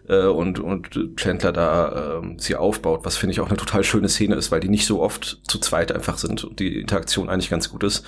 äh, 0.08 0.26
und, 0.26 0.60
und 0.60 1.16
Chandler 1.16 1.52
da 1.52 2.22
äh, 2.22 2.36
sie 2.38 2.56
aufbaut, 2.56 3.02
was 3.04 3.18
finde 3.18 3.34
ich 3.34 3.40
auch 3.40 3.48
eine 3.48 3.58
total 3.58 3.84
schöne 3.84 4.10
Szene 4.10 4.36
ist, 4.36 4.52
weil 4.52 4.60
die 4.60 4.70
nicht 4.70 4.86
so 4.86 5.02
oft 5.02 5.42
zu 5.48 5.60
zweit 5.60 5.92
einfach 5.92 6.18
sind 6.18 6.44
und 6.44 6.60
die 6.60 6.80
Interaktion 6.80 7.30
eigentlich 7.30 7.50
ganz 7.50 7.70
gut 7.70 7.84
ist. 7.84 8.06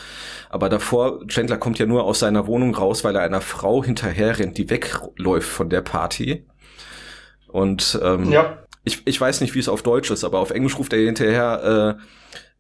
Aber 0.50 0.70
davor, 0.70 1.26
Chandler 1.28 1.58
kommt 1.58 1.80
ja 1.80 1.86
nur 1.86 2.04
aus 2.04 2.20
seiner 2.20 2.46
Wohnung 2.48 2.76
raus, 2.76 3.04
weil 3.04 3.16
er 3.16 3.24
einer 3.24 3.42
Frau 3.42 3.84
hinterher 3.84 4.38
rennt, 4.38 4.58
die 4.58 4.70
wegläuft 4.70 5.50
von 5.50 5.70
der 5.70 5.82
Party. 5.82 6.46
Und 7.52 8.00
ähm, 8.02 8.32
Ja. 8.32 8.58
ich, 8.84 9.02
ich 9.06 9.20
weiß 9.20 9.42
nicht, 9.42 9.54
wie 9.56 9.60
es 9.60 9.70
auf 9.70 9.84
Deutsch 9.84 10.12
ist, 10.12 10.24
aber 10.24 10.40
auf 10.40 10.52
Englisch 10.52 10.78
ruft 10.78 10.94
er 10.94 11.00
hinterher 11.00 11.98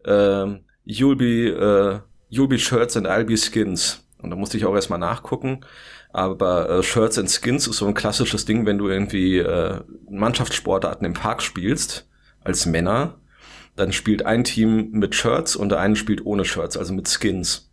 äh, 0.06 0.10
äh, 0.12 0.60
You'll 0.88 1.16
be 1.16 1.50
äh, 1.50 2.00
You'll 2.36 2.48
be 2.48 2.58
shirts 2.60 2.96
and 2.98 3.08
I'll 3.08 3.26
be 3.26 3.38
skins. 3.38 4.04
Und 4.22 4.30
da 4.30 4.36
musste 4.36 4.56
ich 4.58 4.66
auch 4.66 4.76
erstmal 4.76 5.00
nachgucken. 5.00 5.62
Aber 6.14 6.70
äh, 6.70 6.84
Shirts 6.84 7.18
and 7.18 7.30
Skins 7.32 7.68
ist 7.68 7.78
so 7.78 7.88
ein 7.88 7.94
klassisches 7.94 8.46
Ding, 8.46 8.66
wenn 8.66 8.78
du 8.78 8.90
irgendwie 8.90 9.38
äh, 9.38 9.80
Mannschaftssportarten 10.10 11.06
im 11.06 11.14
Park 11.14 11.42
spielst, 11.42 12.08
als 12.44 12.66
Männer, 12.66 13.16
dann 13.76 13.94
spielt 13.94 14.26
ein 14.26 14.44
Team 14.44 14.92
mit 14.92 15.16
Shirts 15.16 15.56
und 15.56 15.70
der 15.70 15.80
eine 15.80 15.96
spielt 15.96 16.26
ohne 16.26 16.44
Shirts, 16.46 16.76
also 16.78 16.94
mit 16.94 17.08
Skins. 17.08 17.72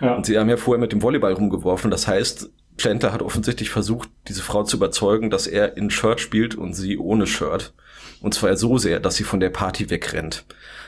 Ja. 0.00 0.14
Und 0.14 0.26
sie 0.26 0.38
haben 0.38 0.48
ja 0.48 0.56
vorher 0.56 0.80
mit 0.80 0.92
dem 0.92 1.02
Volleyball 1.02 1.32
rumgeworfen. 1.32 1.90
Das 1.90 2.06
heißt, 2.06 2.50
Chandler 2.80 3.12
hat 3.12 3.22
offensichtlich 3.22 3.70
versucht, 3.70 4.08
diese 4.28 4.42
Frau 4.42 4.64
zu 4.64 4.76
überzeugen, 4.76 5.30
dass 5.30 5.46
er 5.46 5.76
in 5.76 5.90
Shirt 5.90 6.20
spielt 6.20 6.54
und 6.54 6.74
sie 6.74 6.98
ohne 6.98 7.26
Shirt. 7.26 7.74
Und 8.20 8.34
zwar 8.34 8.56
so 8.56 8.78
sehr, 8.78 9.00
dass 9.00 9.16
sie 9.16 9.24
von 9.24 9.40
der 9.40 9.50
Party 9.50 9.90
wegrennt. 9.90 10.44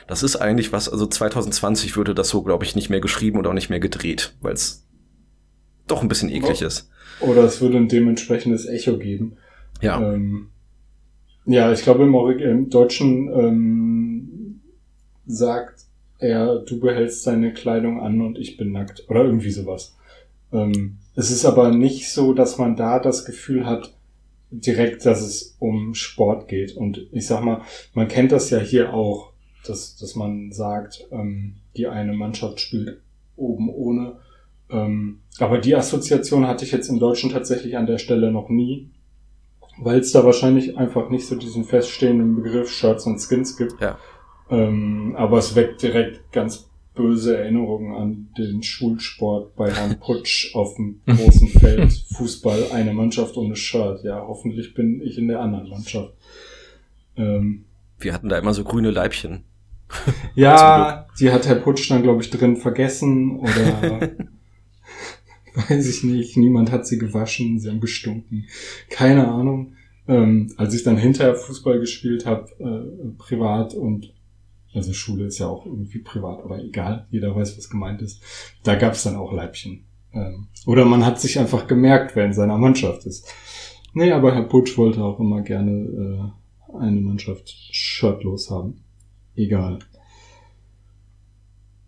Das 0.07 0.21
ist 0.23 0.35
eigentlich 0.35 0.71
was, 0.73 0.89
also 0.89 1.05
2020 1.07 1.95
würde 1.95 2.13
das 2.13 2.29
so, 2.29 2.43
glaube 2.43 2.65
ich, 2.65 2.75
nicht 2.75 2.89
mehr 2.89 2.99
geschrieben 2.99 3.37
und 3.37 3.47
auch 3.47 3.53
nicht 3.53 3.69
mehr 3.69 3.79
gedreht, 3.79 4.35
weil 4.41 4.53
es 4.53 4.85
doch 5.87 6.01
ein 6.01 6.07
bisschen 6.09 6.29
eklig 6.29 6.61
Oh. 6.63 6.65
ist. 6.67 6.89
Oder 7.21 7.43
es 7.43 7.61
würde 7.61 7.77
ein 7.77 7.87
dementsprechendes 7.87 8.65
Echo 8.65 8.97
geben. 8.97 9.37
Ja, 9.81 10.01
Ähm, 10.01 10.49
ja, 11.45 11.71
ich 11.73 11.83
glaube 11.83 12.03
im, 12.03 12.15
im 12.39 12.69
Deutschen 12.69 13.27
ähm, 13.33 14.61
sagt 15.25 15.81
er, 16.19 16.59
du 16.59 16.79
behältst 16.79 17.25
deine 17.27 17.53
Kleidung 17.53 18.01
an 18.01 18.21
und 18.21 18.37
ich 18.37 18.57
bin 18.57 18.71
nackt. 18.71 19.03
Oder 19.09 19.25
irgendwie 19.25 19.51
sowas. 19.51 19.95
Ähm, 20.51 20.97
es 21.15 21.31
ist 21.31 21.45
aber 21.45 21.71
nicht 21.71 22.11
so, 22.11 22.33
dass 22.33 22.57
man 22.57 22.75
da 22.75 22.99
das 22.99 23.25
Gefühl 23.25 23.65
hat, 23.65 23.93
direkt, 24.49 25.05
dass 25.05 25.21
es 25.21 25.55
um 25.59 25.93
Sport 25.95 26.47
geht. 26.47 26.75
Und 26.75 27.07
ich 27.11 27.27
sag 27.27 27.43
mal, 27.43 27.61
man 27.93 28.07
kennt 28.07 28.31
das 28.31 28.49
ja 28.49 28.59
hier 28.59 28.93
auch, 28.93 29.31
dass, 29.65 29.95
dass 29.97 30.15
man 30.15 30.51
sagt, 30.51 31.07
ähm, 31.11 31.55
die 31.75 31.87
eine 31.87 32.13
Mannschaft 32.13 32.59
spielt 32.59 33.01
oben 33.35 33.69
ohne. 33.69 34.17
Ähm, 34.69 35.21
aber 35.39 35.57
die 35.57 35.75
Assoziation 35.75 36.47
hatte 36.47 36.65
ich 36.65 36.71
jetzt 36.71 36.89
im 36.89 36.99
Deutschen 36.99 37.31
tatsächlich 37.31 37.77
an 37.77 37.87
der 37.87 37.97
Stelle 37.97 38.31
noch 38.31 38.49
nie, 38.49 38.91
weil 39.79 39.99
es 39.99 40.11
da 40.11 40.23
wahrscheinlich 40.23 40.77
einfach 40.77 41.09
nicht 41.09 41.25
so 41.25 41.35
diesen 41.35 41.63
feststehenden 41.63 42.35
Begriff 42.35 42.69
Shirts 42.69 43.05
und 43.05 43.19
Skins 43.19 43.57
gibt. 43.57 43.81
Ja. 43.81 43.97
Ähm, 44.49 45.15
aber 45.17 45.39
es 45.39 45.55
weckt 45.55 45.81
direkt 45.81 46.31
ganz 46.31 46.69
böse 46.95 47.37
Erinnerungen 47.37 47.95
an 47.95 48.29
den 48.37 48.61
Schulsport 48.61 49.55
bei 49.55 49.71
Herrn 49.71 49.99
Putsch 49.99 50.53
auf 50.55 50.75
dem 50.75 51.01
großen 51.07 51.47
Feld. 51.47 51.91
Fußball, 52.15 52.71
eine 52.71 52.93
Mannschaft 52.93 53.35
ohne 53.35 53.55
Shirt. 53.55 54.03
Ja, 54.03 54.23
hoffentlich 54.27 54.73
bin 54.73 55.01
ich 55.01 55.17
in 55.17 55.27
der 55.27 55.41
anderen 55.41 55.69
Mannschaft. 55.69 56.13
Ähm, 57.17 57.65
Wir 57.99 58.13
hatten 58.13 58.29
da 58.29 58.37
immer 58.37 58.53
so 58.53 58.63
grüne 58.63 58.91
Leibchen. 58.91 59.43
Ja, 60.35 61.07
die 61.19 61.29
hat 61.31 61.47
Herr 61.47 61.55
Putsch 61.55 61.91
dann, 61.91 62.01
glaube 62.01 62.23
ich, 62.23 62.31
drin 62.31 62.57
vergessen 62.57 63.37
oder 63.37 64.09
weiß 65.55 65.87
ich 65.87 66.03
nicht. 66.03 66.35
Niemand 66.35 66.71
hat 66.71 66.87
sie 66.87 66.97
gewaschen, 66.97 67.59
sie 67.59 67.69
haben 67.69 67.79
gestunken. 67.79 68.47
Keine 68.89 69.27
Ahnung. 69.27 69.73
Ähm, 70.07 70.51
als 70.57 70.73
ich 70.73 70.83
dann 70.83 70.97
hinterher 70.97 71.35
Fußball 71.35 71.79
gespielt 71.79 72.25
habe, 72.25 72.49
äh, 72.59 73.11
privat 73.19 73.75
und 73.75 74.11
also 74.73 74.93
Schule 74.93 75.25
ist 75.25 75.39
ja 75.39 75.47
auch 75.47 75.65
irgendwie 75.65 75.99
privat, 75.99 76.43
aber 76.43 76.63
egal, 76.63 77.07
jeder 77.11 77.35
weiß, 77.35 77.57
was 77.57 77.69
gemeint 77.69 78.01
ist. 78.01 78.21
Da 78.63 78.75
gab 78.75 78.93
es 78.93 79.03
dann 79.03 79.15
auch 79.15 79.31
Leibchen. 79.31 79.85
Ähm, 80.13 80.47
oder 80.65 80.85
man 80.85 81.05
hat 81.05 81.19
sich 81.19 81.39
einfach 81.39 81.67
gemerkt, 81.67 82.15
wer 82.15 82.25
in 82.25 82.33
seiner 82.33 82.57
Mannschaft 82.57 83.05
ist. 83.05 83.31
Nee, 83.93 84.11
aber 84.11 84.33
Herr 84.33 84.43
Putsch 84.43 84.77
wollte 84.77 85.03
auch 85.03 85.19
immer 85.19 85.41
gerne 85.41 86.33
äh, 86.71 86.77
eine 86.77 87.01
Mannschaft 87.01 87.49
shirtlos 87.49 88.49
haben. 88.49 88.83
Egal. 89.35 89.79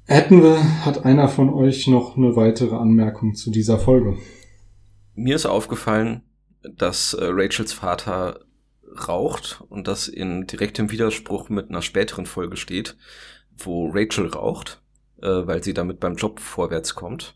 Hätten 0.07 0.43
wir, 0.43 0.85
hat 0.85 1.03
einer 1.03 1.27
von 1.27 1.51
euch 1.51 1.87
noch 1.87 2.15
eine 2.15 2.35
weitere 2.35 2.75
Anmerkung 2.75 3.33
zu 3.33 3.49
dieser 3.49 3.79
Folge? 3.79 4.17
Mir 5.15 5.35
ist 5.35 5.47
aufgefallen, 5.47 6.21
dass 6.61 7.13
äh, 7.13 7.25
Rachels 7.27 7.73
Vater 7.73 8.39
raucht 8.97 9.61
und 9.69 9.87
das 9.87 10.07
in 10.07 10.47
direktem 10.47 10.91
Widerspruch 10.91 11.49
mit 11.49 11.69
einer 11.69 11.81
späteren 11.81 12.25
Folge 12.25 12.57
steht, 12.57 12.97
wo 13.57 13.89
Rachel 13.89 14.27
raucht, 14.27 14.81
äh, 15.21 15.27
weil 15.27 15.63
sie 15.63 15.73
damit 15.73 15.99
beim 15.99 16.15
Job 16.15 16.39
vorwärts 16.39 16.95
kommt. 16.95 17.35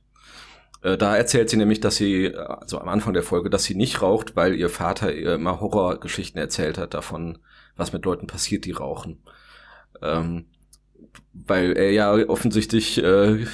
Äh, 0.82 0.98
da 0.98 1.16
erzählt 1.16 1.50
sie 1.50 1.58
nämlich, 1.58 1.80
dass 1.80 1.98
sie, 1.98 2.34
also 2.36 2.80
am 2.80 2.90
Anfang 2.90 3.14
der 3.14 3.24
Folge, 3.24 3.50
dass 3.50 3.64
sie 3.64 3.76
nicht 3.76 4.02
raucht, 4.02 4.36
weil 4.36 4.56
ihr 4.56 4.70
Vater 4.70 5.14
ihr 5.14 5.36
immer 5.36 5.60
Horrorgeschichten 5.60 6.40
erzählt 6.40 6.78
hat 6.78 6.94
davon, 6.94 7.40
was 7.76 7.94
mit 7.94 8.06
Leuten 8.06 8.28
passiert, 8.28 8.66
die 8.66 8.72
rauchen. 8.72 9.24
Ähm, 10.02 10.46
weil 11.34 11.78
er 11.78 11.92
ja 11.92 12.14
offensichtlich 12.30 13.02
äh, 13.04 13.46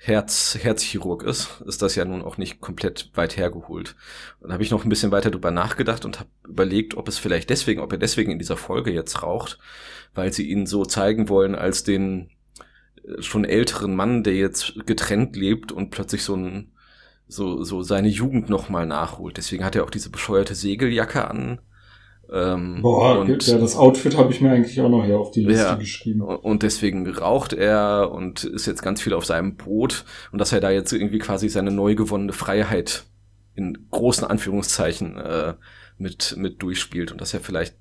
Herz, 0.00 0.56
Herzchirurg 0.60 1.24
ist, 1.24 1.60
ist 1.66 1.82
das 1.82 1.96
ja 1.96 2.04
nun 2.04 2.22
auch 2.22 2.38
nicht 2.38 2.60
komplett 2.60 3.10
weit 3.14 3.36
hergeholt. 3.36 3.96
Und 4.40 4.48
da 4.48 4.54
habe 4.54 4.62
ich 4.62 4.70
noch 4.70 4.84
ein 4.84 4.88
bisschen 4.88 5.10
weiter 5.10 5.30
drüber 5.32 5.50
nachgedacht 5.50 6.04
und 6.04 6.20
habe 6.20 6.30
überlegt, 6.46 6.96
ob 6.96 7.08
es 7.08 7.18
vielleicht 7.18 7.50
deswegen, 7.50 7.80
ob 7.80 7.90
er 7.90 7.98
deswegen 7.98 8.30
in 8.30 8.38
dieser 8.38 8.56
Folge 8.56 8.92
jetzt 8.92 9.24
raucht, 9.24 9.58
weil 10.14 10.32
sie 10.32 10.48
ihn 10.48 10.66
so 10.66 10.84
zeigen 10.84 11.28
wollen 11.28 11.56
als 11.56 11.82
den 11.82 12.30
äh, 13.02 13.20
schon 13.22 13.44
älteren 13.44 13.96
Mann, 13.96 14.22
der 14.22 14.36
jetzt 14.36 14.86
getrennt 14.86 15.34
lebt 15.34 15.72
und 15.72 15.90
plötzlich 15.90 16.22
so 16.22 16.36
ein 16.36 16.72
so 17.26 17.62
so 17.62 17.82
seine 17.82 18.08
Jugend 18.08 18.48
noch 18.48 18.68
mal 18.68 18.86
nachholt. 18.86 19.36
Deswegen 19.36 19.64
hat 19.64 19.76
er 19.76 19.84
auch 19.84 19.90
diese 19.90 20.10
bescheuerte 20.10 20.54
Segeljacke 20.54 21.28
an 21.28 21.60
ähm, 22.30 22.82
Boah, 22.82 23.20
und, 23.20 23.46
ja, 23.46 23.58
das 23.58 23.76
Outfit 23.76 24.16
habe 24.16 24.32
ich 24.32 24.40
mir 24.40 24.50
eigentlich 24.50 24.80
auch 24.80 24.88
noch 24.88 25.04
hier 25.04 25.18
auf 25.18 25.30
die 25.30 25.44
Liste 25.44 25.62
ja, 25.62 25.74
geschrieben. 25.74 26.20
Und 26.20 26.62
deswegen 26.62 27.08
raucht 27.08 27.52
er 27.52 28.10
und 28.12 28.44
ist 28.44 28.66
jetzt 28.66 28.82
ganz 28.82 29.00
viel 29.00 29.14
auf 29.14 29.24
seinem 29.24 29.56
Boot 29.56 30.04
und 30.30 30.38
dass 30.38 30.52
er 30.52 30.60
da 30.60 30.70
jetzt 30.70 30.92
irgendwie 30.92 31.18
quasi 31.18 31.48
seine 31.48 31.70
neu 31.70 31.94
gewonnene 31.94 32.32
Freiheit 32.32 33.04
in 33.54 33.88
großen 33.90 34.26
Anführungszeichen 34.26 35.16
äh, 35.16 35.54
mit, 35.96 36.36
mit 36.36 36.62
durchspielt 36.62 37.12
und 37.12 37.20
dass 37.20 37.34
er 37.34 37.40
vielleicht 37.40 37.74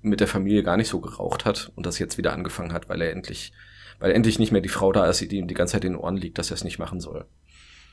mit 0.00 0.20
der 0.20 0.28
Familie 0.28 0.62
gar 0.62 0.76
nicht 0.76 0.88
so 0.88 1.00
geraucht 1.00 1.44
hat 1.44 1.72
und 1.74 1.86
das 1.86 1.98
jetzt 1.98 2.18
wieder 2.18 2.32
angefangen 2.32 2.72
hat, 2.72 2.88
weil 2.88 3.02
er 3.02 3.10
endlich, 3.10 3.52
weil 3.98 4.12
endlich 4.12 4.38
nicht 4.38 4.52
mehr 4.52 4.60
die 4.60 4.68
Frau 4.68 4.92
da 4.92 5.06
ist, 5.06 5.20
die 5.20 5.36
ihm 5.36 5.48
die 5.48 5.54
ganze 5.54 5.72
Zeit 5.72 5.84
in 5.84 5.94
den 5.94 6.00
Ohren 6.00 6.16
liegt, 6.16 6.38
dass 6.38 6.50
er 6.50 6.54
es 6.54 6.64
nicht 6.64 6.78
machen 6.78 7.00
soll. 7.00 7.26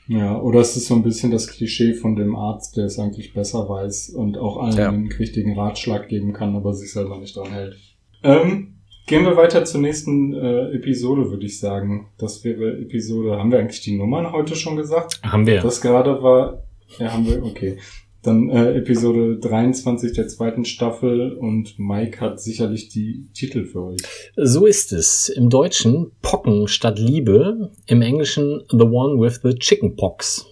Ja, 0.08 0.40
oder 0.40 0.60
es 0.60 0.76
ist 0.76 0.88
so 0.88 0.96
ein 0.96 1.04
bisschen 1.04 1.32
das 1.32 1.48
Klischee 1.48 1.94
von 1.94 2.16
dem 2.16 2.36
Arzt, 2.36 2.76
der 2.76 2.86
es 2.86 3.00
eigentlich 3.00 3.34
besser 3.34 3.70
weiß 3.70 4.10
und 4.10 4.38
auch 4.38 4.58
allen 4.58 4.78
ja. 4.78 4.90
einen 4.90 5.18
wichtigen 5.18 5.58
Ratschlag 5.58 6.10
geben 6.10 6.34
kann, 6.34 6.56
aber 6.56 6.74
sich 6.74 6.92
selber 6.92 7.20
nicht 7.20 7.36
dran 7.36 7.52
hält. 7.52 7.78
Ähm, 8.24 8.76
gehen 9.08 9.24
wir 9.24 9.38
weiter 9.38 9.64
zur 9.66 9.82
nächsten 9.82 10.34
äh, 10.34 10.76
Episode, 10.76 11.30
würde 11.30 11.46
ich 11.46 11.60
sagen. 11.60 12.08
Das 12.18 12.44
wäre 12.44 12.78
Episode, 12.80 13.38
haben 13.38 13.52
wir 13.52 13.60
eigentlich 13.60 13.82
die 13.82 13.98
Nummern 13.98 14.32
heute 14.32 14.56
schon 14.56 14.76
gesagt? 14.76 15.22
Haben 15.24 15.46
wir. 15.46 15.62
Das 15.62 15.80
gerade 15.80 16.22
war, 16.22 16.64
ja, 17.00 17.14
haben 17.14 17.26
wir, 17.26 17.44
okay. 17.44 17.78
Dann 18.24 18.50
äh, 18.50 18.78
Episode 18.78 19.38
23 19.38 20.14
der 20.14 20.30
zweiten 20.30 20.64
Staffel 20.64 21.34
und 21.34 21.78
Mike 21.78 22.22
hat 22.22 22.40
sicherlich 22.40 22.88
die 22.88 23.28
Titel 23.34 23.66
für 23.66 23.84
euch. 23.84 24.00
So 24.38 24.66
ist 24.66 24.94
es. 24.94 25.28
Im 25.28 25.50
Deutschen 25.50 26.12
Pocken 26.22 26.70
statt 26.70 26.98
Liebe, 26.98 27.72
im 27.86 28.02
Englischen 28.02 28.64
The 28.70 28.86
One 28.86 29.22
with 29.22 29.42
the 29.44 29.56
Chicken 29.56 29.98
Pox. 29.98 30.46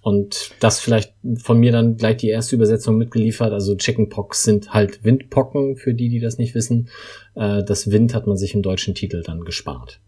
Und 0.00 0.52
das 0.60 0.78
vielleicht 0.78 1.12
von 1.42 1.58
mir 1.58 1.72
dann 1.72 1.96
gleich 1.96 2.18
die 2.18 2.28
erste 2.28 2.54
Übersetzung 2.54 2.96
mitgeliefert. 2.96 3.52
Also 3.52 3.76
Chickenpox 3.76 4.44
sind 4.44 4.72
halt 4.72 5.02
Windpocken, 5.02 5.76
für 5.76 5.94
die, 5.94 6.08
die 6.08 6.20
das 6.20 6.38
nicht 6.38 6.54
wissen. 6.54 6.88
Äh, 7.34 7.64
das 7.64 7.90
Wind 7.90 8.14
hat 8.14 8.28
man 8.28 8.36
sich 8.36 8.54
im 8.54 8.62
deutschen 8.62 8.94
Titel 8.94 9.22
dann 9.22 9.40
gespart. 9.40 10.00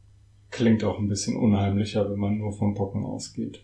Klingt 0.52 0.84
auch 0.84 0.98
ein 0.98 1.08
bisschen 1.08 1.36
unheimlicher, 1.36 2.08
wenn 2.08 2.18
man 2.18 2.38
nur 2.38 2.52
von 2.52 2.74
Pocken 2.74 3.04
ausgeht. 3.04 3.62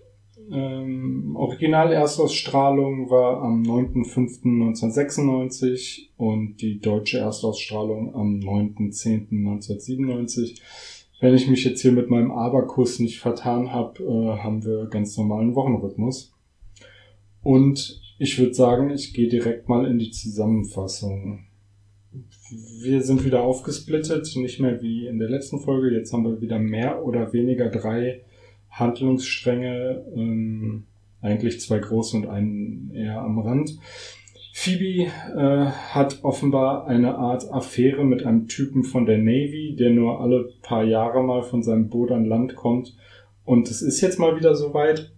Ähm, 0.50 1.36
Original-Erstausstrahlung 1.36 3.10
war 3.10 3.42
am 3.42 3.62
9.5.1996 3.62 6.08
und 6.16 6.56
die 6.60 6.80
deutsche 6.80 7.18
Erstausstrahlung 7.18 8.12
am 8.14 8.38
9.10.1997. 8.38 10.60
Wenn 11.20 11.34
ich 11.34 11.48
mich 11.48 11.64
jetzt 11.64 11.80
hier 11.80 11.92
mit 11.92 12.10
meinem 12.10 12.30
Aberkuss 12.30 13.00
nicht 13.00 13.20
vertan 13.20 13.72
habe, 13.72 14.02
äh, 14.02 14.36
haben 14.42 14.62
wir 14.64 14.86
ganz 14.86 15.16
normalen 15.16 15.54
Wochenrhythmus. 15.54 16.34
Und 17.42 18.02
ich 18.18 18.38
würde 18.38 18.54
sagen, 18.54 18.90
ich 18.90 19.14
gehe 19.14 19.28
direkt 19.28 19.68
mal 19.68 19.86
in 19.86 19.98
die 19.98 20.10
Zusammenfassung. 20.10 21.44
Wir 22.82 23.02
sind 23.02 23.24
wieder 23.24 23.42
aufgesplittet, 23.42 24.34
nicht 24.36 24.60
mehr 24.60 24.80
wie 24.80 25.06
in 25.06 25.18
der 25.18 25.28
letzten 25.28 25.60
Folge. 25.60 25.96
Jetzt 25.96 26.12
haben 26.12 26.24
wir 26.24 26.40
wieder 26.40 26.58
mehr 26.58 27.04
oder 27.04 27.32
weniger 27.32 27.68
drei 27.68 28.22
Handlungsstränge, 28.78 30.04
ähm, 30.14 30.84
eigentlich 31.22 31.60
zwei 31.60 31.78
große 31.78 32.16
und 32.16 32.28
einen 32.28 32.90
eher 32.94 33.20
am 33.20 33.38
Rand. 33.38 33.78
Phoebe 34.52 35.10
äh, 35.36 35.66
hat 35.66 36.20
offenbar 36.22 36.86
eine 36.86 37.16
Art 37.16 37.52
Affäre 37.52 38.04
mit 38.04 38.24
einem 38.24 38.48
Typen 38.48 38.84
von 38.84 39.04
der 39.04 39.18
Navy, 39.18 39.76
der 39.78 39.90
nur 39.90 40.20
alle 40.20 40.48
paar 40.62 40.84
Jahre 40.84 41.22
mal 41.22 41.42
von 41.42 41.62
seinem 41.62 41.88
Boot 41.88 42.10
an 42.10 42.24
Land 42.24 42.54
kommt. 42.54 42.96
Und 43.44 43.70
es 43.70 43.82
ist 43.82 44.00
jetzt 44.00 44.18
mal 44.18 44.36
wieder 44.36 44.54
soweit. 44.54 45.12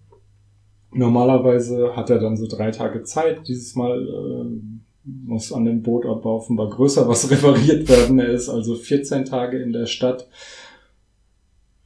Normalerweise 0.92 1.94
hat 1.94 2.10
er 2.10 2.18
dann 2.18 2.36
so 2.36 2.46
drei 2.48 2.70
Tage 2.70 3.04
Zeit. 3.04 3.46
Dieses 3.46 3.74
Mal 3.76 4.08
äh, 4.08 5.08
muss 5.24 5.52
an 5.52 5.64
dem 5.64 5.82
Boot 5.82 6.04
aber 6.04 6.34
offenbar 6.34 6.68
größer 6.70 7.08
was 7.08 7.30
repariert 7.30 7.88
werden. 7.88 8.18
Er 8.18 8.30
ist 8.30 8.48
also 8.48 8.74
14 8.74 9.24
Tage 9.24 9.58
in 9.58 9.72
der 9.72 9.86
Stadt 9.86 10.28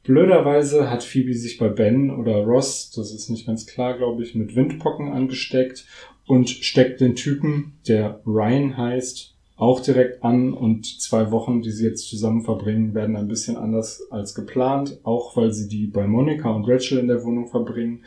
Blöderweise 0.04 0.90
hat 0.90 1.04
Phoebe 1.04 1.34
sich 1.34 1.58
bei 1.58 1.68
Ben 1.68 2.10
oder 2.10 2.38
Ross, 2.38 2.90
das 2.90 3.12
ist 3.12 3.28
nicht 3.30 3.46
ganz 3.46 3.66
klar, 3.66 3.96
glaube 3.96 4.22
ich, 4.24 4.34
mit 4.34 4.56
Windpocken 4.56 5.12
angesteckt 5.12 5.86
und 6.26 6.50
steckt 6.50 7.00
den 7.00 7.14
Typen, 7.14 7.74
der 7.86 8.20
Ryan 8.26 8.76
heißt, 8.76 9.36
auch 9.56 9.78
direkt 9.78 10.24
an 10.24 10.54
und 10.54 10.86
zwei 11.00 11.30
Wochen, 11.30 11.62
die 11.62 11.70
sie 11.70 11.84
jetzt 11.84 12.08
zusammen 12.08 12.42
verbringen, 12.42 12.94
werden 12.94 13.14
ein 13.14 13.28
bisschen 13.28 13.56
anders 13.56 14.02
als 14.10 14.34
geplant, 14.34 14.98
auch 15.04 15.36
weil 15.36 15.52
sie 15.52 15.68
die 15.68 15.86
bei 15.86 16.08
Monika 16.08 16.50
und 16.50 16.68
Rachel 16.68 16.98
in 16.98 17.06
der 17.06 17.22
Wohnung 17.22 17.46
verbringen. 17.46 18.04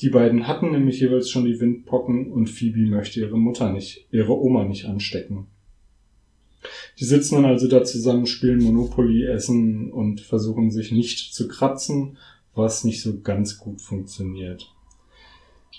Die 0.00 0.10
beiden 0.10 0.48
hatten 0.48 0.72
nämlich 0.72 0.98
jeweils 0.98 1.30
schon 1.30 1.44
die 1.44 1.60
Windpocken 1.60 2.32
und 2.32 2.50
Phoebe 2.50 2.90
möchte 2.90 3.20
ihre 3.20 3.38
Mutter 3.38 3.72
nicht, 3.72 4.08
ihre 4.10 4.36
Oma 4.36 4.64
nicht 4.64 4.86
anstecken. 4.86 5.46
Die 6.98 7.04
sitzen 7.04 7.36
dann 7.36 7.44
also 7.44 7.68
da 7.68 7.84
zusammen, 7.84 8.26
spielen 8.26 8.62
Monopoly, 8.62 9.24
essen 9.24 9.90
und 9.92 10.20
versuchen 10.20 10.70
sich 10.70 10.92
nicht 10.92 11.34
zu 11.34 11.48
kratzen, 11.48 12.16
was 12.54 12.84
nicht 12.84 13.02
so 13.02 13.20
ganz 13.20 13.58
gut 13.58 13.80
funktioniert. 13.80 14.72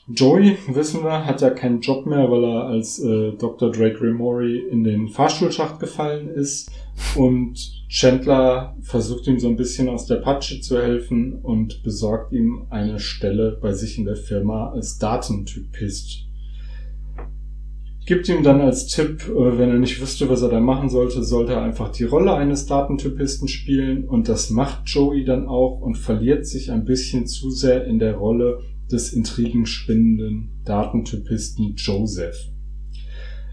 Joey, 0.09 0.57
wissen 0.69 1.03
wir, 1.03 1.25
hat 1.25 1.41
ja 1.41 1.49
keinen 1.49 1.81
Job 1.81 2.05
mehr, 2.05 2.31
weil 2.31 2.43
er 2.45 2.63
als 2.67 2.97
äh, 2.99 3.33
Dr. 3.33 3.71
Drake 3.71 3.99
Remori 3.99 4.57
in 4.57 4.85
den 4.85 5.09
Fahrstuhlschacht 5.09 5.81
gefallen 5.81 6.29
ist 6.29 6.71
und 7.15 7.55
Chandler 7.89 8.77
versucht 8.81 9.27
ihm 9.27 9.37
so 9.37 9.49
ein 9.49 9.57
bisschen 9.57 9.89
aus 9.89 10.05
der 10.05 10.17
Patsche 10.17 10.61
zu 10.61 10.81
helfen 10.81 11.39
und 11.41 11.83
besorgt 11.83 12.31
ihm 12.31 12.67
eine 12.69 12.99
Stelle 12.99 13.57
bei 13.61 13.73
sich 13.73 13.97
in 13.97 14.05
der 14.05 14.15
Firma 14.15 14.71
als 14.71 14.97
Datentypist 14.97 16.26
gibt 18.07 18.29
ihm 18.29 18.41
dann 18.41 18.61
als 18.61 18.87
Tipp, 18.87 19.27
äh, 19.27 19.57
wenn 19.59 19.69
er 19.69 19.77
nicht 19.77 20.01
wüsste, 20.01 20.29
was 20.29 20.41
er 20.41 20.49
da 20.49 20.59
machen 20.59 20.89
sollte, 20.89 21.23
sollte 21.23 21.53
er 21.53 21.61
einfach 21.61 21.91
die 21.91 22.05
Rolle 22.05 22.33
eines 22.33 22.65
Datentypisten 22.65 23.47
spielen 23.47 24.05
und 24.05 24.29
das 24.29 24.49
macht 24.49 24.87
Joey 24.87 25.25
dann 25.25 25.45
auch 25.45 25.81
und 25.81 25.97
verliert 25.97 26.47
sich 26.47 26.71
ein 26.71 26.85
bisschen 26.85 27.27
zu 27.27 27.51
sehr 27.51 27.85
in 27.85 27.99
der 27.99 28.15
Rolle 28.15 28.61
des 28.89 29.11
intrigenspinnenden 29.11 30.61
Datentypisten 30.63 31.75
Joseph. 31.75 32.37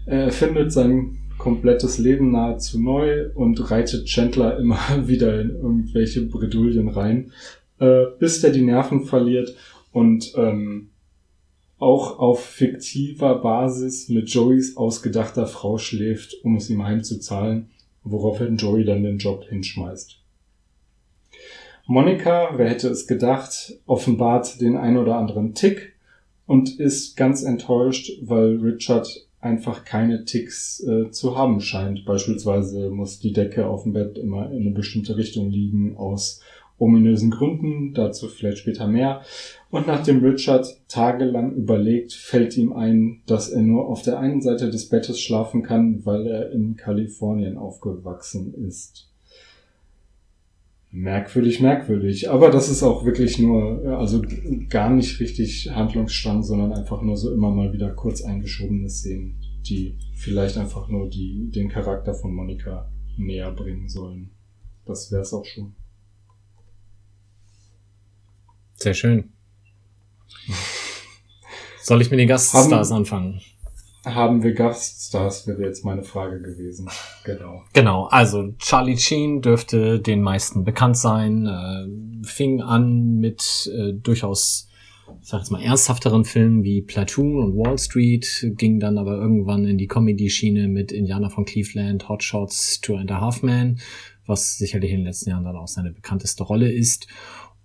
Er 0.05 0.31
findet 0.31 0.71
sein 0.71 1.17
komplettes 1.37 1.97
Leben 1.97 2.31
nahezu 2.31 2.81
neu 2.81 3.29
und 3.35 3.69
reitet 3.69 4.05
Chandler 4.05 4.57
immer 4.57 4.79
wieder 5.05 5.41
in 5.41 5.49
irgendwelche 5.49 6.21
Bredouillen 6.21 6.87
rein, 6.87 7.31
äh, 7.79 8.05
bis 8.19 8.39
der 8.39 8.51
die 8.51 8.61
Nerven 8.61 9.03
verliert 9.03 9.53
und 9.91 10.33
ähm, 10.37 10.91
auch 11.85 12.17
auf 12.17 12.43
fiktiver 12.43 13.35
Basis 13.35 14.09
mit 14.09 14.27
Joeys 14.31 14.75
ausgedachter 14.75 15.45
Frau 15.45 15.77
schläft, 15.77 16.35
um 16.43 16.55
es 16.55 16.67
ihm 16.71 16.83
heimzuzahlen, 16.83 17.69
woraufhin 18.03 18.57
Joey 18.57 18.85
dann 18.85 19.03
den 19.03 19.19
Job 19.19 19.45
hinschmeißt. 19.47 20.19
Monika, 21.85 22.57
wer 22.57 22.71
hätte 22.71 22.89
es 22.89 23.05
gedacht, 23.05 23.77
offenbart 23.85 24.59
den 24.61 24.75
ein 24.75 24.97
oder 24.97 25.17
anderen 25.17 25.53
Tick 25.53 25.93
und 26.47 26.79
ist 26.79 27.17
ganz 27.17 27.43
enttäuscht, 27.43 28.13
weil 28.23 28.55
Richard 28.55 29.27
einfach 29.39 29.85
keine 29.85 30.25
Ticks 30.25 30.83
äh, 30.87 31.11
zu 31.11 31.37
haben 31.37 31.61
scheint. 31.61 32.03
Beispielsweise 32.03 32.89
muss 32.89 33.19
die 33.19 33.31
Decke 33.31 33.67
auf 33.67 33.83
dem 33.83 33.93
Bett 33.93 34.17
immer 34.17 34.51
in 34.51 34.61
eine 34.61 34.71
bestimmte 34.71 35.17
Richtung 35.17 35.51
liegen 35.51 35.95
aus 35.97 36.41
ominösen 36.77 37.31
Gründen, 37.31 37.93
dazu 37.93 38.27
vielleicht 38.27 38.57
später 38.57 38.87
mehr. 38.87 39.21
Und 39.75 39.87
nachdem 39.87 40.23
Richard 40.23 40.65
tagelang 40.87 41.53
überlegt, 41.53 42.13
fällt 42.13 42.55
ihm 42.55 42.71
ein, 42.71 43.23
dass 43.25 43.49
er 43.49 43.61
nur 43.61 43.89
auf 43.89 44.03
der 44.03 44.17
einen 44.19 44.41
Seite 44.41 44.69
des 44.69 44.87
Bettes 44.87 45.19
schlafen 45.19 45.63
kann, 45.63 46.05
weil 46.05 46.25
er 46.27 46.51
in 46.53 46.77
Kalifornien 46.77 47.57
aufgewachsen 47.57 48.53
ist. 48.53 49.11
Merkwürdig, 50.91 51.59
merkwürdig. 51.59 52.29
Aber 52.29 52.51
das 52.51 52.69
ist 52.69 52.83
auch 52.83 53.03
wirklich 53.03 53.37
nur, 53.37 53.99
also 53.99 54.21
gar 54.69 54.89
nicht 54.89 55.19
richtig 55.19 55.69
Handlungsstrang, 55.69 56.41
sondern 56.41 56.71
einfach 56.71 57.01
nur 57.01 57.17
so 57.17 57.33
immer 57.33 57.51
mal 57.51 57.73
wieder 57.73 57.89
kurz 57.89 58.21
eingeschobene 58.21 58.89
Szenen, 58.89 59.41
die 59.67 59.97
vielleicht 60.15 60.57
einfach 60.57 60.87
nur 60.87 61.09
die, 61.09 61.51
den 61.53 61.67
Charakter 61.67 62.13
von 62.13 62.33
Monika 62.33 62.89
näher 63.17 63.51
bringen 63.51 63.89
sollen. 63.89 64.29
Das 64.85 65.11
wär's 65.11 65.33
auch 65.33 65.43
schon. 65.43 65.75
Sehr 68.75 68.93
schön. 68.93 69.34
Soll 71.81 72.01
ich 72.01 72.09
mit 72.09 72.19
den 72.19 72.27
Gaststars 72.27 72.89
haben, 72.89 72.97
anfangen? 72.97 73.41
Haben 74.03 74.41
wir 74.41 74.53
Gaststars, 74.53 75.47
wäre 75.47 75.61
jetzt 75.63 75.85
meine 75.85 76.03
Frage 76.03 76.41
gewesen. 76.41 76.89
Genau. 77.23 77.63
Genau, 77.73 78.05
also 78.05 78.53
Charlie 78.57 78.97
Sheen 78.97 79.41
dürfte 79.41 79.99
den 79.99 80.21
meisten 80.21 80.63
bekannt 80.63 80.97
sein, 80.97 81.45
äh, 81.45 82.25
fing 82.25 82.61
an 82.61 83.19
mit 83.19 83.71
äh, 83.71 83.93
durchaus, 83.93 84.67
ich 85.21 85.29
sag 85.29 85.39
jetzt 85.39 85.51
mal, 85.51 85.61
ernsthafteren 85.61 86.25
Filmen 86.25 86.63
wie 86.63 86.81
Platoon 86.81 87.37
und 87.37 87.57
Wall 87.57 87.77
Street, 87.77 88.47
ging 88.57 88.79
dann 88.79 88.97
aber 88.97 89.15
irgendwann 89.17 89.65
in 89.65 89.77
die 89.77 89.87
Comedy-Schiene 89.87 90.67
mit 90.67 90.91
Indianer 90.91 91.29
von 91.29 91.45
Cleveland, 91.45 92.09
Hot 92.09 92.23
Shots, 92.23 92.81
Two 92.81 92.95
and 92.95 93.11
a 93.11 93.21
Half 93.21 93.43
Men, 93.43 93.79
was 94.25 94.57
sicherlich 94.57 94.91
in 94.91 95.01
den 95.01 95.05
letzten 95.05 95.29
Jahren 95.29 95.43
dann 95.43 95.55
auch 95.55 95.67
seine 95.67 95.91
bekannteste 95.91 96.43
Rolle 96.43 96.71
ist 96.71 97.07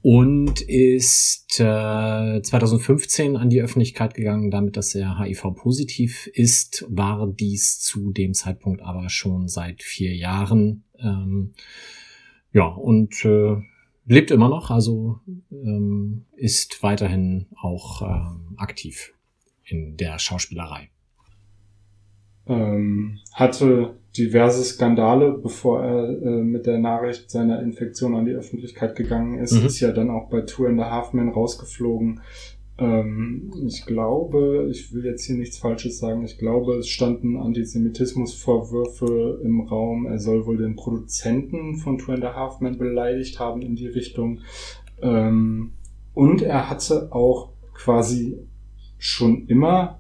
und 0.03 0.63
ist 0.63 1.61
äh, 1.61 2.41
2015 2.43 3.37
an 3.37 3.51
die 3.51 3.61
Öffentlichkeit 3.61 4.15
gegangen, 4.15 4.51
damit 4.51 4.77
dass 4.77 4.95
er 4.95 5.19
HIV-positiv 5.19 6.27
ist, 6.29 6.87
war 6.89 7.27
dies 7.27 7.81
zu 7.81 8.11
dem 8.13 8.33
Zeitpunkt 8.33 8.81
aber 8.83 9.09
schon 9.11 9.49
seit 9.49 9.83
vier 9.83 10.15
Jahren. 10.15 10.85
Ähm, 10.99 11.53
ja, 12.53 12.67
und 12.67 13.25
äh, 13.25 13.57
lebt 14.07 14.31
immer 14.31 14.49
noch, 14.49 14.71
also 14.71 15.21
ähm, 15.53 16.25
ist 16.35 16.83
weiterhin 16.83 17.47
auch 17.61 18.03
ähm, 18.03 18.55
aktiv 18.57 19.13
in 19.65 19.97
der 19.97 20.19
Schauspielerei. 20.19 20.89
Ähm, 22.47 23.19
hatte 23.35 24.00
diverse 24.17 24.65
Skandale, 24.65 25.33
bevor 25.33 25.85
er 25.85 26.23
äh, 26.23 26.43
mit 26.43 26.67
der 26.67 26.79
Nachricht 26.79 27.31
seiner 27.31 27.63
Infektion 27.63 28.15
an 28.15 28.25
die 28.25 28.33
Öffentlichkeit 28.33 28.97
gegangen 28.97 29.39
ist. 29.39 29.53
Mhm. 29.53 29.67
Ist 29.67 29.81
ja 29.81 29.93
dann 29.93 30.11
auch 30.11 30.29
bei 30.29 30.43
Tour 30.43 30.69
in 30.69 30.79
the 30.79 30.85
Half 30.85 31.13
Man 31.13 31.29
rausgeflogen. 31.29 32.21
Ähm, 32.79 33.53
ich 33.67 33.87
glaube, 33.87 34.69
ich 34.71 34.93
will 34.93 35.05
jetzt 35.05 35.25
hier 35.25 35.37
nichts 35.37 35.59
Falsches 35.59 35.99
sagen, 35.99 36.25
ich 36.25 36.39
glaube, 36.39 36.79
es 36.79 36.89
standen 36.89 37.37
Antisemitismusvorwürfe 37.37 39.41
im 39.45 39.61
Raum. 39.61 40.07
Er 40.07 40.19
soll 40.19 40.47
wohl 40.47 40.57
den 40.57 40.77
Produzenten 40.77 41.77
von 41.77 41.99
Tour 41.99 42.15
in 42.15 42.23
the 42.23 42.29
Half 42.29 42.61
Man 42.61 42.79
beleidigt 42.79 43.39
haben 43.39 43.63
in 43.63 43.77
die 43.77 43.89
Richtung. 43.89 44.41
Ähm, 45.03 45.73
und 46.15 46.43
er 46.43 46.69
hatte 46.69 47.13
auch 47.13 47.51
quasi 47.75 48.39
schon 48.99 49.47
immer 49.47 50.00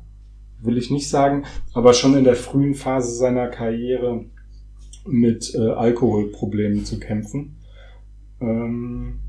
will 0.62 0.78
ich 0.78 0.90
nicht 0.90 1.08
sagen, 1.08 1.44
aber 1.72 1.94
schon 1.94 2.16
in 2.16 2.24
der 2.24 2.36
frühen 2.36 2.74
Phase 2.74 3.14
seiner 3.14 3.48
Karriere 3.48 4.24
mit 5.06 5.54
äh, 5.54 5.58
Alkoholproblemen 5.58 6.84
zu 6.84 6.98
kämpfen. 6.98 7.56
Ähm, 8.40 9.20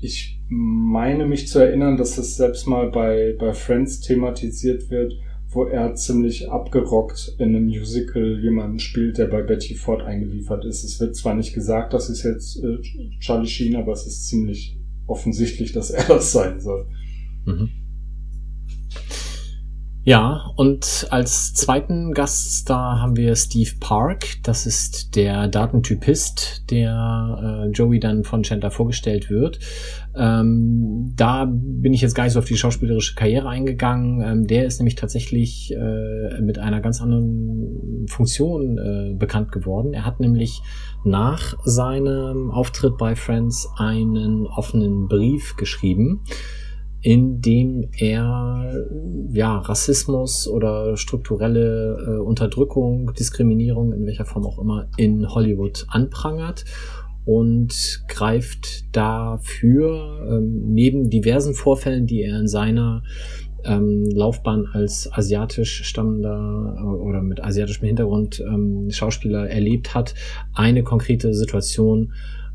ich 0.00 0.40
meine 0.48 1.26
mich 1.26 1.48
zu 1.48 1.58
erinnern, 1.58 1.96
dass 1.96 2.18
es 2.18 2.36
selbst 2.36 2.66
mal 2.66 2.90
bei, 2.90 3.36
bei 3.38 3.52
Friends 3.52 4.00
thematisiert 4.00 4.90
wird, 4.90 5.14
wo 5.50 5.64
er 5.64 5.94
ziemlich 5.94 6.50
abgerockt 6.50 7.34
in 7.38 7.48
einem 7.48 7.66
Musical 7.66 8.38
jemanden 8.40 8.78
spielt, 8.78 9.18
der 9.18 9.26
bei 9.26 9.42
Betty 9.42 9.74
Ford 9.74 10.02
eingeliefert 10.02 10.64
ist. 10.64 10.84
Es 10.84 11.00
wird 11.00 11.16
zwar 11.16 11.34
nicht 11.34 11.54
gesagt, 11.54 11.92
dass 11.92 12.08
es 12.08 12.22
jetzt 12.22 12.62
äh, 12.62 12.78
Charlie 13.18 13.48
Sheen, 13.48 13.76
aber 13.76 13.92
es 13.92 14.06
ist 14.06 14.28
ziemlich 14.28 14.78
offensichtlich, 15.06 15.72
dass 15.72 15.90
er 15.90 16.04
das 16.04 16.32
sein 16.32 16.60
soll. 16.60 16.86
Mhm. 17.44 17.68
Ja, 20.02 20.50
und 20.56 21.06
als 21.10 21.52
zweiten 21.52 22.12
Gaststar 22.12 23.02
haben 23.02 23.16
wir 23.16 23.36
Steve 23.36 23.72
Park. 23.80 24.42
Das 24.42 24.64
ist 24.64 25.14
der 25.14 25.46
Datentypist, 25.46 26.70
der 26.70 27.66
äh, 27.66 27.70
Joey 27.70 28.00
dann 28.00 28.24
von 28.24 28.42
Chandler 28.42 28.70
vorgestellt 28.70 29.28
wird. 29.28 29.58
Ähm, 30.16 31.12
da 31.16 31.46
bin 31.46 31.92
ich 31.92 32.00
jetzt 32.00 32.14
gar 32.14 32.24
nicht 32.24 32.32
so 32.32 32.38
auf 32.38 32.46
die 32.46 32.56
schauspielerische 32.56 33.14
Karriere 33.14 33.50
eingegangen. 33.50 34.22
Ähm, 34.22 34.46
der 34.46 34.64
ist 34.64 34.78
nämlich 34.78 34.94
tatsächlich 34.94 35.74
äh, 35.74 36.40
mit 36.40 36.58
einer 36.58 36.80
ganz 36.80 37.02
anderen 37.02 38.06
Funktion 38.08 38.78
äh, 38.78 39.14
bekannt 39.14 39.52
geworden. 39.52 39.92
Er 39.92 40.06
hat 40.06 40.18
nämlich 40.18 40.62
nach 41.04 41.58
seinem 41.64 42.50
Auftritt 42.50 42.96
bei 42.96 43.14
Friends 43.16 43.68
einen 43.76 44.46
offenen 44.46 45.08
Brief 45.08 45.56
geschrieben 45.56 46.22
in 47.02 47.40
dem 47.40 47.88
er 47.96 48.86
ja 49.32 49.58
Rassismus 49.58 50.46
oder 50.46 50.96
strukturelle 50.96 51.96
äh, 51.96 52.20
Unterdrückung, 52.20 53.12
Diskriminierung 53.14 53.92
in 53.92 54.06
welcher 54.06 54.26
Form 54.26 54.44
auch 54.44 54.58
immer 54.58 54.88
in 54.96 55.28
Hollywood 55.28 55.86
anprangert 55.88 56.64
und 57.24 58.04
greift 58.08 58.94
dafür 58.94 60.26
ähm, 60.30 60.72
neben 60.72 61.10
diversen 61.10 61.54
Vorfällen, 61.54 62.06
die 62.06 62.22
er 62.22 62.38
in 62.38 62.48
seiner 62.48 63.02
ähm, 63.64 64.04
Laufbahn 64.12 64.66
als 64.72 65.10
asiatisch 65.12 65.84
stammender 65.84 66.76
äh, 66.78 66.82
oder 66.82 67.22
mit 67.22 67.42
asiatischem 67.42 67.86
Hintergrund 67.86 68.40
ähm, 68.40 68.90
Schauspieler 68.90 69.48
erlebt 69.48 69.94
hat, 69.94 70.14
eine 70.54 70.82
konkrete 70.82 71.34
Situation 71.34 72.12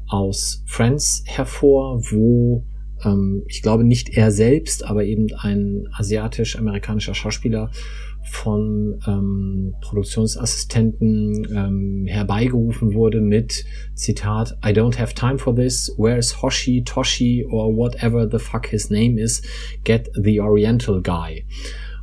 aus 0.08 0.64
Friends 0.66 1.24
hervor, 1.26 2.00
wo 2.12 2.64
ähm, 3.06 3.44
ich 3.48 3.62
glaube 3.62 3.84
nicht 3.84 4.10
er 4.10 4.32
selbst, 4.32 4.84
aber 4.84 5.06
eben 5.06 5.28
ein 5.38 5.88
asiatisch-amerikanischer 5.94 7.14
Schauspieler 7.14 7.72
von 8.26 9.00
ähm, 9.08 9.76
Produktionsassistenten 9.82 11.48
ähm, 11.56 12.06
herbeigerufen 12.08 12.94
wurde 12.94 13.22
mit 13.22 13.66
Zitat 13.94 14.58
I 14.66 14.70
don't 14.70 14.98
have 14.98 15.14
time 15.14 15.38
for 15.38 15.56
this. 15.56 15.94
Where's 15.98 16.42
Hoshi 16.42 16.84
Toshi 16.84 17.46
or 17.46 17.76
whatever 17.76 18.28
the 18.30 18.40
fuck 18.40 18.68
his 18.68 18.90
name 18.90 19.20
is? 19.20 19.44
Get 19.84 20.10
the 20.16 20.42
Oriental 20.42 21.02
guy. 21.02 21.46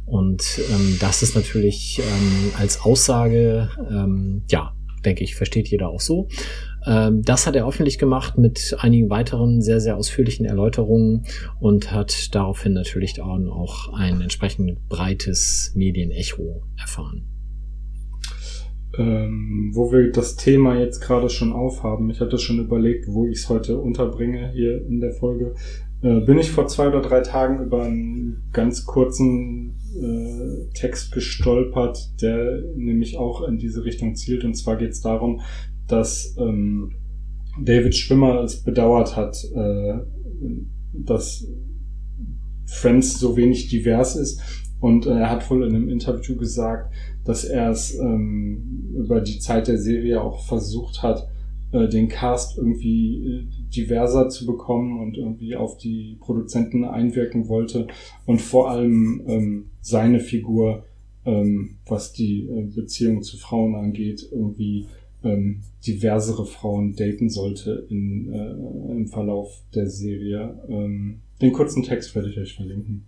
Und 0.07 0.61
ähm, 0.71 0.97
das 1.01 1.23
ist 1.23 1.35
natürlich 1.35 1.99
ähm, 1.99 2.53
als 2.57 2.81
Aussage 2.83 3.69
ähm, 3.91 4.43
ja 4.49 4.73
denke 5.05 5.25
ich 5.25 5.35
versteht 5.35 5.69
jeder 5.69 5.89
auch 5.89 6.01
so 6.01 6.29
das 6.85 7.47
hat 7.47 7.55
er 7.55 7.66
öffentlich 7.66 7.99
gemacht 7.99 8.39
mit 8.39 8.76
einigen 8.78 9.09
weiteren 9.09 9.61
sehr, 9.61 9.80
sehr 9.80 9.97
ausführlichen 9.97 10.47
Erläuterungen 10.47 11.24
und 11.61 11.93
hat 11.93 12.35
daraufhin 12.35 12.72
natürlich 12.72 13.20
auch 13.20 13.93
ein 13.93 14.20
entsprechend 14.20 14.89
breites 14.89 15.72
Medienecho 15.74 16.62
erfahren. 16.76 17.28
Ähm, 18.99 19.70
wo 19.72 19.91
wir 19.91 20.12
das 20.12 20.37
Thema 20.37 20.78
jetzt 20.78 21.01
gerade 21.01 21.30
schon 21.30 21.53
aufhaben, 21.53 22.11
ich 22.11 22.20
hatte 22.20 22.39
schon 22.39 22.59
überlegt, 22.59 23.07
wo 23.09 23.26
ich 23.26 23.39
es 23.39 23.49
heute 23.49 23.78
unterbringe 23.78 24.51
hier 24.53 24.85
in 24.87 25.01
der 25.01 25.12
Folge, 25.12 25.55
äh, 26.03 26.20
bin 26.20 26.39
ich 26.39 26.51
vor 26.51 26.66
zwei 26.66 26.89
oder 26.89 27.01
drei 27.01 27.20
Tagen 27.20 27.64
über 27.64 27.85
einen 27.85 28.51
ganz 28.53 28.85
kurzen 28.85 29.76
äh, 29.99 30.70
Text 30.74 31.12
gestolpert, 31.12 32.20
der 32.20 32.61
nämlich 32.76 33.16
auch 33.16 33.49
in 33.49 33.57
diese 33.57 33.85
Richtung 33.85 34.14
zielt. 34.14 34.45
Und 34.45 34.55
zwar 34.55 34.76
geht 34.76 34.91
es 34.91 35.01
darum, 35.01 35.41
dass 35.93 36.34
ähm, 36.38 36.93
David 37.61 37.95
Schwimmer 37.95 38.43
es 38.43 38.62
bedauert 38.62 39.16
hat, 39.16 39.36
äh, 39.55 39.99
dass 40.95 41.47
Friends 42.64 43.18
so 43.18 43.36
wenig 43.36 43.68
divers 43.68 44.16
ist. 44.16 44.40
Und 44.80 45.07
äh, 45.07 45.11
er 45.11 45.30
hat 45.30 45.49
wohl 45.51 45.64
in 45.64 45.74
einem 45.74 45.88
Interview 45.88 46.36
gesagt, 46.36 46.93
dass 47.24 47.45
er 47.45 47.70
es 47.70 47.95
ähm, 47.99 48.90
über 48.97 49.20
die 49.20 49.38
Zeit 49.38 49.68
der 49.68 49.78
Serie 49.78 50.20
auch 50.20 50.45
versucht 50.45 51.03
hat, 51.03 51.28
äh, 51.72 51.88
den 51.88 52.09
Cast 52.09 52.59
irgendwie 52.59 53.24
äh, 53.24 53.47
diverser 53.70 54.28
zu 54.28 54.47
bekommen 54.47 55.01
und 55.01 55.16
irgendwie 55.16 55.55
auf 55.55 55.76
die 55.76 56.16
Produzenten 56.20 56.84
einwirken 56.84 57.49
wollte 57.49 57.86
und 58.26 58.40
vor 58.40 58.70
allem 58.70 59.22
ähm, 59.26 59.70
seine 59.80 60.20
Figur, 60.20 60.84
ähm, 61.24 61.78
was 61.86 62.12
die 62.12 62.49
äh, 62.49 62.62
Beziehung 62.74 63.22
zu 63.22 63.36
Frauen 63.36 63.76
angeht, 63.76 64.28
irgendwie 64.32 64.86
ähm, 65.25 65.62
diversere 65.87 66.47
Frauen 66.47 66.95
daten 66.95 67.31
sollte 67.31 67.87
in, 67.89 68.33
äh, 68.33 68.93
im 68.93 69.09
Verlauf 69.09 69.62
der 69.75 69.89
Serie. 69.89 70.59
Ähm, 70.68 71.20
den 71.41 71.53
kurzen 71.53 71.83
Text 71.83 72.14
werde 72.14 72.31
ich 72.31 72.39
euch 72.39 72.55
verlinken. 72.55 73.07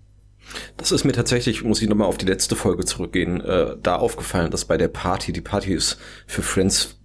Das 0.77 0.93
ist 0.93 1.05
mir 1.05 1.12
tatsächlich, 1.12 1.65
muss 1.65 1.81
ich 1.81 1.89
nochmal 1.89 2.09
auf 2.09 2.19
die 2.19 2.27
letzte 2.27 2.57
Folge 2.57 2.85
zurückgehen, 2.85 3.41
äh, 3.41 3.77
da 3.83 3.97
aufgefallen, 3.97 4.51
dass 4.51 4.65
bei 4.65 4.77
der 4.77 4.89
Party, 4.89 5.33
die 5.33 5.41
Party 5.41 5.73
ist 5.73 5.99
für 6.27 6.43
Friends 6.43 7.01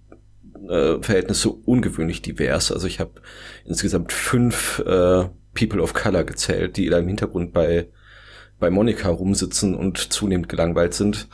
äh, 0.68 1.00
Verhältnisse 1.00 1.50
ungewöhnlich 1.50 2.22
divers. 2.22 2.70
Also 2.70 2.86
ich 2.86 3.00
habe 3.00 3.12
insgesamt 3.64 4.12
fünf 4.12 4.80
äh, 4.80 5.24
People 5.54 5.82
of 5.82 5.94
Color 5.94 6.24
gezählt, 6.24 6.76
die 6.76 6.88
da 6.88 6.98
im 6.98 7.08
Hintergrund 7.08 7.52
bei, 7.52 7.88
bei 8.58 8.70
Monika 8.70 9.08
rumsitzen 9.08 9.74
und 9.74 10.12
zunehmend 10.12 10.48
gelangweilt 10.48 10.94
sind. 10.94 11.28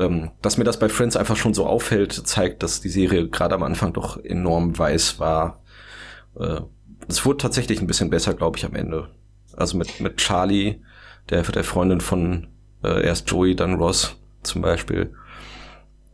Ähm, 0.00 0.30
dass 0.40 0.56
mir 0.56 0.64
das 0.64 0.78
bei 0.78 0.88
Friends 0.88 1.16
einfach 1.16 1.36
schon 1.36 1.52
so 1.52 1.66
auffällt, 1.66 2.12
zeigt, 2.12 2.62
dass 2.62 2.80
die 2.80 2.88
Serie 2.88 3.28
gerade 3.28 3.54
am 3.54 3.62
Anfang 3.62 3.92
doch 3.92 4.16
enorm 4.24 4.78
weiß 4.78 5.20
war. 5.20 5.62
Äh, 6.38 6.60
es 7.06 7.26
wurde 7.26 7.38
tatsächlich 7.38 7.80
ein 7.80 7.86
bisschen 7.86 8.08
besser, 8.08 8.32
glaube 8.32 8.56
ich, 8.56 8.64
am 8.64 8.74
Ende. 8.74 9.10
Also 9.56 9.76
mit, 9.76 10.00
mit 10.00 10.16
Charlie, 10.16 10.76
der, 11.28 11.42
der 11.42 11.64
Freundin 11.64 12.00
von 12.00 12.46
äh, 12.82 13.04
erst 13.04 13.30
Joey, 13.30 13.54
dann 13.54 13.74
Ross 13.74 14.16
zum 14.42 14.62
Beispiel. 14.62 15.12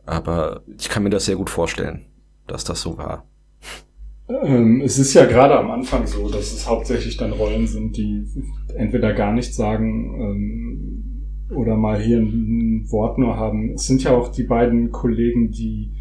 Aber 0.05 0.63
ich 0.77 0.89
kann 0.89 1.03
mir 1.03 1.09
das 1.09 1.25
sehr 1.25 1.35
gut 1.37 1.49
vorstellen, 1.49 2.05
dass 2.45 2.65
das 2.65 2.81
so 2.81 2.97
war. 2.97 3.25
Ähm, 4.27 4.81
es 4.81 4.99
ist 4.99 5.13
ja 5.13 5.25
gerade 5.25 5.57
am 5.57 5.71
Anfang 5.71 6.05
so, 6.07 6.29
dass 6.29 6.51
es 6.51 6.67
hauptsächlich 6.67 7.15
dann 7.15 7.31
Rollen 7.31 7.67
sind, 7.67 7.95
die 7.95 8.25
entweder 8.75 9.13
gar 9.13 9.31
nichts 9.31 9.55
sagen 9.55 10.19
ähm, 10.19 11.06
oder 11.49 11.75
mal 11.75 11.99
hier 11.99 12.19
ein, 12.19 12.85
Wort 12.89 13.17
nur 13.17 13.35
haben. 13.35 13.73
Es 13.73 13.87
sind 13.87 14.03
ja 14.03 14.15
auch 14.15 14.29
die 14.29 14.43
beiden 14.43 14.91
Kollegen, 14.91 15.51
die 15.51 15.91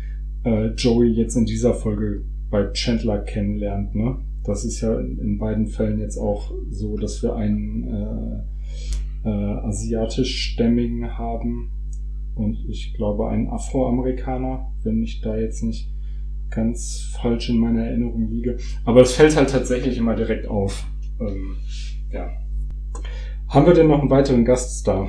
äh, 0.44 0.68
Joey 0.74 1.08
jetzt 1.08 1.34
in 1.34 1.44
dieser 1.44 1.74
Folge 1.74 2.24
bei 2.50 2.70
Chandler 2.72 3.18
kennenlernt. 3.18 3.94
Ne? 3.94 4.18
Das 4.44 4.64
ist 4.64 4.80
ja 4.80 4.98
in, 5.00 5.18
in 5.18 5.38
beiden 5.38 5.66
Fällen 5.66 5.98
jetzt 5.98 6.16
auch 6.16 6.52
so, 6.70 6.96
dass 6.96 7.22
wir 7.22 7.34
einen 7.34 8.44
äh, 9.24 9.28
äh, 9.28 9.58
asiatischstämmigen 9.66 11.18
haben 11.18 11.72
und 12.36 12.58
ich 12.68 12.94
glaube 12.94 13.28
einen 13.28 13.48
Afroamerikaner, 13.48 14.72
wenn 14.84 15.02
ich 15.02 15.20
da 15.22 15.36
jetzt 15.36 15.62
nicht 15.62 15.90
ganz 16.50 17.10
falsch 17.20 17.48
in 17.48 17.58
meiner 17.58 17.84
Erinnerung 17.86 18.28
liege. 18.30 18.58
Aber 18.84 19.00
es 19.00 19.12
fällt 19.12 19.36
halt 19.36 19.50
tatsächlich 19.50 19.98
immer 19.98 20.14
direkt 20.14 20.46
auf. 20.46 20.86
Ähm, 21.20 21.56
ja. 22.12 22.28
Haben 23.48 23.66
wir 23.66 23.74
denn 23.74 23.88
noch 23.88 24.00
einen 24.00 24.10
weiteren 24.10 24.44
Gaststar? 24.44 25.08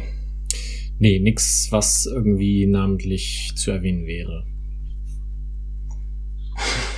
Nee, 0.99 1.19
nix, 1.19 1.67
was 1.71 2.05
irgendwie 2.05 2.65
namentlich 2.65 3.51
zu 3.55 3.71
erwähnen 3.71 4.05
wäre. 4.05 4.45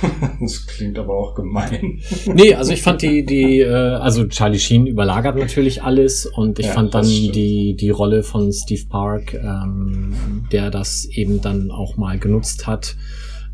das 0.40 0.66
klingt 0.66 0.98
aber 0.98 1.14
auch 1.14 1.34
gemein. 1.34 2.00
nee, 2.26 2.54
also 2.54 2.72
ich 2.72 2.82
fand 2.82 3.02
die, 3.02 3.24
die, 3.24 3.60
äh, 3.60 3.68
also 3.68 4.26
Charlie 4.26 4.58
Sheen 4.58 4.86
überlagert 4.86 5.36
natürlich 5.36 5.82
alles 5.82 6.26
und 6.26 6.58
ich 6.58 6.66
ja, 6.66 6.72
fand 6.72 6.94
dann 6.94 7.04
die, 7.04 7.76
die 7.76 7.90
Rolle 7.90 8.22
von 8.22 8.52
Steve 8.52 8.86
Park, 8.88 9.34
ähm, 9.34 10.14
der 10.52 10.70
das 10.70 11.04
eben 11.06 11.40
dann 11.40 11.70
auch 11.70 11.96
mal 11.96 12.18
genutzt 12.18 12.66
hat, 12.66 12.96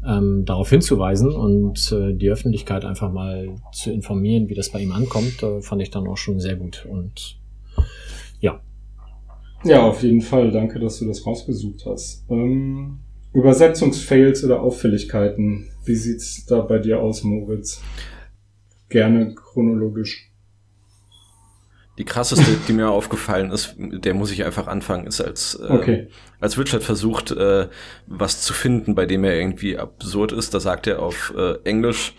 ähm, 0.07 0.44
darauf 0.44 0.70
hinzuweisen 0.70 1.32
und 1.32 1.92
äh, 1.92 2.14
die 2.14 2.30
Öffentlichkeit 2.30 2.84
einfach 2.84 3.12
mal 3.12 3.57
zu 3.72 3.90
informieren, 3.90 4.49
wie 4.49 4.55
das 4.55 4.70
bei 4.70 4.80
ihm 4.80 4.92
ankommt, 4.92 5.42
äh, 5.42 5.61
fand 5.61 5.82
ich 5.82 5.90
dann 5.90 6.07
auch 6.07 6.16
schon 6.16 6.38
sehr 6.38 6.57
gut 6.57 6.86
und 6.88 7.38
ja. 8.40 8.61
Ja, 9.64 9.82
auf 9.82 10.02
jeden 10.02 10.22
Fall. 10.22 10.50
Danke, 10.52 10.78
dass 10.78 10.98
du 10.98 11.07
das 11.07 11.26
rausgesucht 11.26 11.84
hast. 11.86 12.24
Ähm, 12.30 12.98
Übersetzungsfails 13.32 14.44
oder 14.44 14.61
Auffälligkeiten. 14.61 15.68
Wie 15.84 15.94
sieht's 15.94 16.46
da 16.46 16.61
bei 16.61 16.78
dir 16.78 17.00
aus, 17.00 17.22
Moritz? 17.22 17.82
Gerne 18.88 19.34
chronologisch. 19.34 20.30
Die 21.98 22.04
krasseste, 22.04 22.59
die 22.68 22.74
mir 22.74 22.90
aufgefallen 22.90 23.50
ist, 23.50 23.74
der 23.78 24.12
muss 24.12 24.30
ich 24.30 24.44
einfach 24.44 24.66
anfangen, 24.66 25.07
ist 25.07 25.20
als, 25.22 25.54
äh, 25.54 25.72
okay. 25.72 26.09
als 26.40 26.59
Richard 26.59 26.82
versucht, 26.82 27.30
äh, 27.30 27.68
was 28.07 28.42
zu 28.42 28.52
finden, 28.52 28.94
bei 28.94 29.07
dem 29.07 29.24
er 29.24 29.34
irgendwie 29.34 29.78
absurd 29.78 30.32
ist. 30.32 30.52
Da 30.52 30.61
sagt 30.61 30.86
er 30.86 31.02
auf 31.02 31.32
äh, 31.36 31.54
Englisch, 31.64 32.14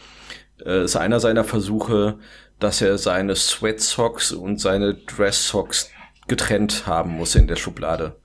äh, 0.65 0.83
ist 0.83 0.95
einer 0.95 1.19
seiner 1.19 1.43
Versuche, 1.43 2.17
dass 2.59 2.81
er 2.81 2.97
seine 2.97 3.35
Sweat 3.35 3.79
Socks 3.79 4.31
und 4.31 4.59
seine 4.59 4.95
Dress 4.95 5.47
Socks 5.47 5.91
getrennt 6.27 6.87
haben 6.87 7.11
muss 7.11 7.35
in 7.35 7.47
der 7.47 7.55
Schublade. 7.55 8.15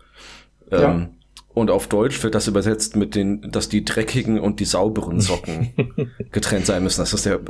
Ähm, 0.71 0.81
ja. 0.81 1.09
Und 1.55 1.71
auf 1.71 1.87
Deutsch 1.87 2.23
wird 2.23 2.35
das 2.35 2.49
übersetzt 2.49 2.97
mit 2.97 3.15
den, 3.15 3.51
dass 3.51 3.69
die 3.69 3.85
dreckigen 3.85 4.41
und 4.41 4.59
die 4.59 4.65
sauberen 4.65 5.21
Socken 5.21 5.73
getrennt 6.33 6.65
sein 6.65 6.83
müssen. 6.83 7.03
Das 7.03 7.13
ist 7.13 7.27
der, 7.27 7.41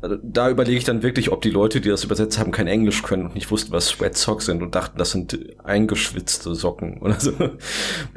also 0.00 0.16
da 0.22 0.50
überlege 0.50 0.78
ich 0.78 0.84
dann 0.84 1.02
wirklich, 1.02 1.32
ob 1.32 1.42
die 1.42 1.50
Leute, 1.50 1.80
die 1.80 1.88
das 1.88 2.04
übersetzt 2.04 2.38
haben, 2.38 2.52
kein 2.52 2.68
Englisch 2.68 3.02
können 3.02 3.26
und 3.26 3.34
nicht 3.34 3.50
wussten, 3.50 3.72
was 3.72 3.88
Sweat 3.88 4.16
Socks 4.16 4.46
sind 4.46 4.62
und 4.62 4.76
dachten, 4.76 4.98
das 4.98 5.10
sind 5.10 5.36
eingeschwitzte 5.64 6.54
Socken 6.54 6.98
oder 7.02 7.18
so. 7.18 7.32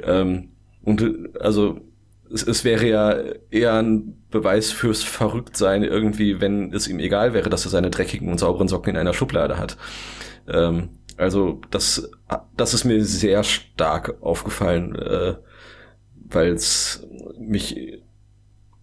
ähm, 0.03 0.49
und 0.83 1.35
also 1.41 1.79
es, 2.31 2.43
es 2.43 2.63
wäre 2.63 2.87
ja 2.87 3.17
eher 3.49 3.73
ein 3.73 4.21
Beweis 4.29 4.71
fürs 4.71 5.01
Verrücktsein 5.01 5.83
irgendwie, 5.83 6.41
wenn 6.41 6.73
es 6.73 6.87
ihm 6.87 6.99
egal 6.99 7.33
wäre, 7.33 7.49
dass 7.49 7.65
er 7.65 7.71
seine 7.71 7.89
dreckigen 7.89 8.29
und 8.29 8.39
sauberen 8.39 8.67
Socken 8.67 8.91
in 8.91 8.97
einer 8.97 9.13
Schublade 9.13 9.57
hat. 9.57 9.77
Ähm, 10.47 10.89
also 11.17 11.59
das, 11.71 12.09
das 12.55 12.73
ist 12.73 12.85
mir 12.85 13.03
sehr 13.03 13.43
stark 13.43 14.21
aufgefallen, 14.21 14.95
äh, 14.95 15.35
weil 16.29 16.51
es 16.51 17.05
mich 17.39 18.01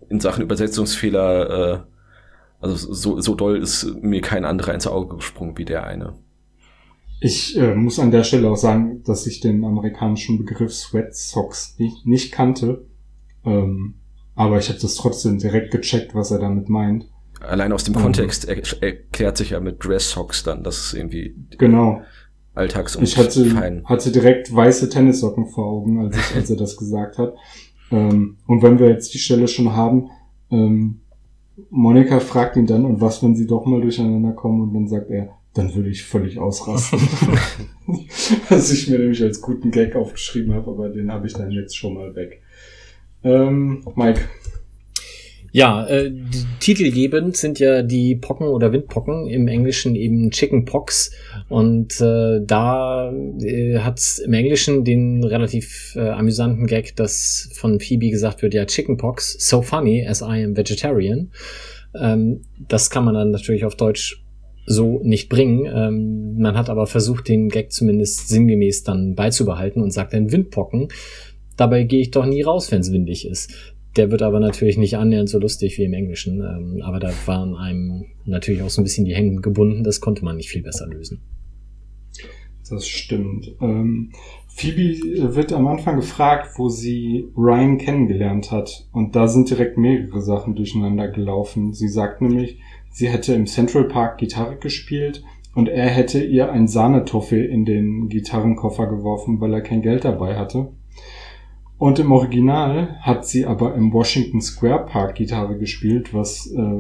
in 0.09 0.21
Sachen 0.21 0.43
Übersetzungsfehler, 0.43 1.51
äh, 1.51 1.81
also 2.61 2.93
so, 2.93 3.21
so 3.21 3.35
doll 3.35 3.59
ist 3.59 3.85
mir 4.03 4.21
kein 4.21 4.45
anderer 4.45 4.75
ins 4.75 4.87
Auge 4.87 5.17
gesprungen 5.17 5.57
wie 5.59 5.65
der 5.65 5.85
eine. 5.85 6.15
Ich 7.21 7.57
äh, 7.57 7.75
muss 7.75 7.99
an 7.99 8.11
der 8.11 8.25
Stelle 8.25 8.51
auch 8.51 8.57
sagen, 8.57 9.03
dass 9.05 9.27
ich 9.27 9.41
den 9.41 9.65
amerikanischen 9.65 10.39
Begriff 10.39 10.75
Sweat 10.75 11.15
Socks 11.15 11.77
nicht, 11.79 12.05
nicht 12.05 12.33
kannte. 12.33 12.87
Ähm, 13.45 13.95
aber 14.35 14.59
ich 14.59 14.69
habe 14.69 14.81
das 14.81 14.97
trotzdem 14.97 15.39
direkt 15.39 15.71
gecheckt, 15.71 16.15
was 16.15 16.31
er 16.33 16.39
damit 16.39 16.69
meint. 16.69 17.07
Allein 17.41 17.73
aus 17.73 17.85
dem 17.85 17.95
Kontext 17.95 18.49
er 18.49 18.57
erklärt 18.83 19.37
sich 19.37 19.51
ja 19.51 19.61
mit 19.61 19.85
Dress 19.85 20.11
Socks 20.11 20.43
dann, 20.43 20.65
dass 20.65 20.79
es 20.79 20.95
irgendwie 20.95 21.35
genau 21.59 22.03
alltags 22.55 22.97
und 22.97 23.05
ich 23.05 23.17
hatte, 23.17 23.45
fein. 23.47 23.83
hatte 23.85 24.13
direkt 24.13 24.55
weiße 24.55 24.89
Tennissocken 24.89 25.47
vor 25.47 25.67
Augen, 25.67 26.01
als, 26.01 26.17
ich, 26.17 26.37
als 26.37 26.51
er 26.51 26.57
das 26.57 26.77
gesagt 26.77 27.19
hat. 27.19 27.35
Ähm, 27.91 28.37
und 28.47 28.63
wenn 28.63 28.79
wir 28.79 28.89
jetzt 28.89 29.13
die 29.15 29.19
Stelle 29.19 29.49
schon 29.49 29.73
haben, 29.73 30.11
ähm, 30.51 31.01
Monika 31.71 32.21
fragt 32.21 32.57
ihn 32.57 32.67
dann, 32.67 32.85
und 32.85 33.01
was, 33.01 33.23
wenn 33.23 33.37
sie 33.37 33.47
doch 33.47 33.65
mal 33.65 33.81
durcheinander 33.81 34.33
kommen? 34.33 34.63
Und 34.63 34.75
dann 34.75 34.89
sagt 34.89 35.11
er, 35.11 35.31
dann 35.55 35.75
würde 35.75 35.89
ich 35.89 36.03
völlig 36.03 36.39
ausrasten. 36.39 36.99
was 38.49 38.73
ich 38.73 38.89
mir 38.89 38.99
nämlich 38.99 39.23
als 39.23 39.41
guten 39.41 39.71
Gag 39.71 39.95
aufgeschrieben 39.95 40.53
habe, 40.53 40.71
aber 40.71 40.89
den 40.89 41.13
habe 41.13 41.27
ich 41.27 41.33
dann 41.33 41.51
jetzt 41.51 41.77
schon 41.77 41.95
mal 41.95 42.15
weg. 42.15 42.43
Ähm, 43.23 43.85
Mike. 43.95 44.21
Ja, 45.57 45.87
äh, 45.87 46.11
titelgebend 46.59 47.37
sind 47.37 47.61
ja 47.61 47.83
die 47.83 48.17
Pocken 48.17 48.49
oder 48.49 48.73
Windpocken, 48.73 49.29
im 49.29 49.47
Englischen 49.47 49.95
eben 49.95 50.33
Chickenpox. 50.33 51.13
Und 51.49 52.01
äh, 52.01 52.41
da 52.45 53.13
äh, 53.41 53.79
hat 53.79 54.01
im 54.25 54.33
Englischen 54.33 54.85
den 54.85 55.23
relativ 55.23 55.95
äh, 55.95 56.09
amüsanten 56.09 56.67
Gag, 56.67 56.97
dass 56.97 57.51
von 57.53 57.79
Phoebe 57.79 58.11
gesagt 58.11 58.43
wird, 58.43 58.53
ja, 58.53 58.65
Chickenpox, 58.65 59.49
so 59.49 59.63
funny 59.63 60.05
as 60.05 60.23
I 60.23 60.43
am 60.43 60.57
vegetarian. 60.57 61.31
Ähm, 61.95 62.41
das 62.67 62.91
kann 62.91 63.05
man 63.05 63.15
dann 63.15 63.31
natürlich 63.31 63.65
auf 63.65 63.77
Deutsch 63.77 64.25
so 64.67 65.03
nicht 65.05 65.29
bringen. 65.29 65.71
Ähm, 65.73 66.37
man 66.37 66.59
hat 66.59 66.69
aber 66.69 66.89
versucht, 66.89 67.29
den 67.29 67.49
Gag 67.49 67.71
zumindest 67.71 68.29
sinngemäß 68.29 68.83
dann 68.83 69.15
beizubehalten 69.15 69.85
und 69.85 69.93
sagt 69.93 70.15
dann 70.15 70.33
Windpocken. 70.33 70.89
Dabei 71.57 71.85
gehe 71.85 72.01
ich 72.01 72.11
doch 72.11 72.27
nie 72.27 72.43
raus, 72.43 72.73
wenn 72.73 72.81
es 72.81 72.91
windig 72.91 73.29
ist. 73.29 73.74
Der 73.97 74.11
wird 74.11 74.23
aber 74.23 74.41
natürlich 74.41 74.77
nicht 74.77 74.97
annähernd 74.97 75.29
so 75.29 75.39
lustig 75.39 75.79
wie 75.79 75.85
im 75.85 75.93
Englischen. 75.93 76.41
Ähm, 76.41 76.83
aber 76.83 76.99
da 76.99 77.11
waren 77.27 77.55
einem 77.55 78.07
natürlich 78.25 78.63
auch 78.63 78.71
so 78.71 78.81
ein 78.81 78.85
bisschen 78.85 79.05
die 79.05 79.15
Hände 79.15 79.41
gebunden. 79.41 79.85
Das 79.85 80.01
konnte 80.01 80.25
man 80.25 80.37
nicht 80.37 80.49
viel 80.49 80.63
besser 80.63 80.87
lösen. 80.87 81.21
Das 82.69 82.89
stimmt. 82.89 83.55
Ähm, 83.61 84.13
Phoebe 84.49 85.35
wird 85.35 85.53
am 85.53 85.67
Anfang 85.67 85.97
gefragt, 85.97 86.53
wo 86.57 86.69
sie 86.69 87.29
Ryan 87.37 87.79
kennengelernt 87.79 88.51
hat. 88.51 88.89
Und 88.93 89.15
da 89.15 89.29
sind 89.29 89.51
direkt 89.51 89.77
mehrere 89.77 90.23
Sachen 90.23 90.57
durcheinander 90.57 91.09
gelaufen. 91.09 91.75
Sie 91.75 91.89
sagt 91.89 92.23
nämlich, 92.23 92.59
sie 92.91 93.09
hätte 93.09 93.35
im 93.35 93.47
Central 93.47 93.85
Park 93.85 94.19
Gitarre 94.19 94.57
gespielt, 94.57 95.23
und 95.55 95.69
er 95.69 95.89
hätte 95.89 96.23
ihr 96.23 96.51
ein 96.51 96.67
Sahnetoffee 96.67 97.45
in 97.45 97.65
den 97.65 98.09
Gitarrenkoffer 98.09 98.89
geworfen, 98.89 99.41
weil 99.41 99.55
er 99.55 99.61
kein 99.61 99.83
Geld 99.83 100.05
dabei 100.05 100.37
hatte. 100.37 100.73
Und 101.85 101.99
im 101.99 102.13
Original 102.13 102.97
hat 103.03 103.27
sie 103.27 103.45
aber 103.45 103.75
im 103.75 103.93
Washington 103.93 104.41
Square 104.41 104.87
Park 104.87 105.17
Gitarre 105.17 105.59
gespielt, 105.59 106.15
was 106.15 106.51
äh, 106.51 106.79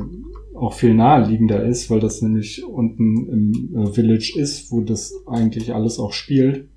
auch 0.54 0.72
viel 0.72 0.94
naheliegender 0.94 1.62
ist, 1.62 1.90
weil 1.90 2.00
das 2.00 2.22
nämlich 2.22 2.64
unten 2.64 3.28
im 3.28 3.76
äh, 3.76 3.86
Village 3.92 4.32
ist, 4.34 4.72
wo 4.72 4.80
das 4.80 5.12
eigentlich 5.26 5.74
alles 5.74 5.98
auch 5.98 6.14
spielt. 6.14 6.70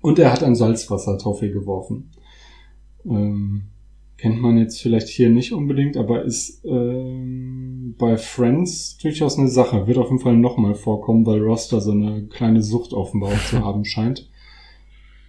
Und 0.00 0.18
er 0.18 0.32
hat 0.32 0.42
ein 0.42 0.56
Salzwasser-Toffee 0.56 1.50
geworfen. 1.50 2.10
Ähm, 3.04 3.66
kennt 4.18 4.40
man 4.40 4.58
jetzt 4.58 4.82
vielleicht 4.82 5.06
hier 5.06 5.30
nicht 5.30 5.52
unbedingt, 5.52 5.96
aber 5.96 6.24
ist 6.24 6.64
ähm, 6.64 7.94
bei 7.98 8.16
Friends 8.16 8.98
durchaus 8.98 9.38
eine 9.38 9.46
Sache. 9.46 9.86
Wird 9.86 9.98
auf 9.98 10.08
jeden 10.08 10.18
Fall 10.18 10.36
nochmal 10.36 10.74
vorkommen, 10.74 11.24
weil 11.24 11.40
Roster 11.40 11.80
so 11.80 11.92
eine 11.92 12.24
kleine 12.24 12.64
Sucht 12.64 12.92
offenbar 12.92 13.30
auch 13.30 13.46
zu 13.48 13.64
haben 13.64 13.84
scheint. 13.84 14.28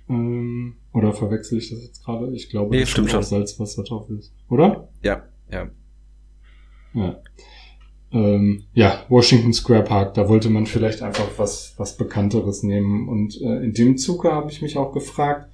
Ähm, 0.10 0.76
oder 0.94 1.14
verwechsel 1.14 1.58
ich 1.58 1.70
das 1.70 1.84
jetzt 1.84 2.04
gerade? 2.04 2.34
Ich 2.34 2.50
glaube, 2.50 2.72
Nee, 2.76 2.82
das 2.82 2.90
stimmt 2.90 3.10
schon. 3.12 3.24
Salzwassertopf 3.24 4.10
ist. 4.12 4.34
Oder? 4.50 4.90
Ja, 5.02 5.24
ja. 5.52 5.70
Ja. 6.94 7.22
Ähm, 8.12 8.66
ja, 8.74 9.06
Washington 9.10 9.54
Square 9.54 9.84
Park, 9.84 10.14
da 10.14 10.30
wollte 10.30 10.50
man 10.50 10.68
vielleicht 10.68 11.02
einfach 11.02 11.28
was, 11.38 11.74
was 11.78 11.98
Bekannteres 11.98 12.62
nehmen. 12.62 13.10
Und 13.10 13.42
äh, 13.42 13.64
in 13.64 13.74
dem 13.74 13.98
Zuge 13.98 14.32
habe 14.32 14.52
ich 14.52 14.62
mich 14.62 14.78
auch 14.78 14.92
gefragt, 14.92 15.50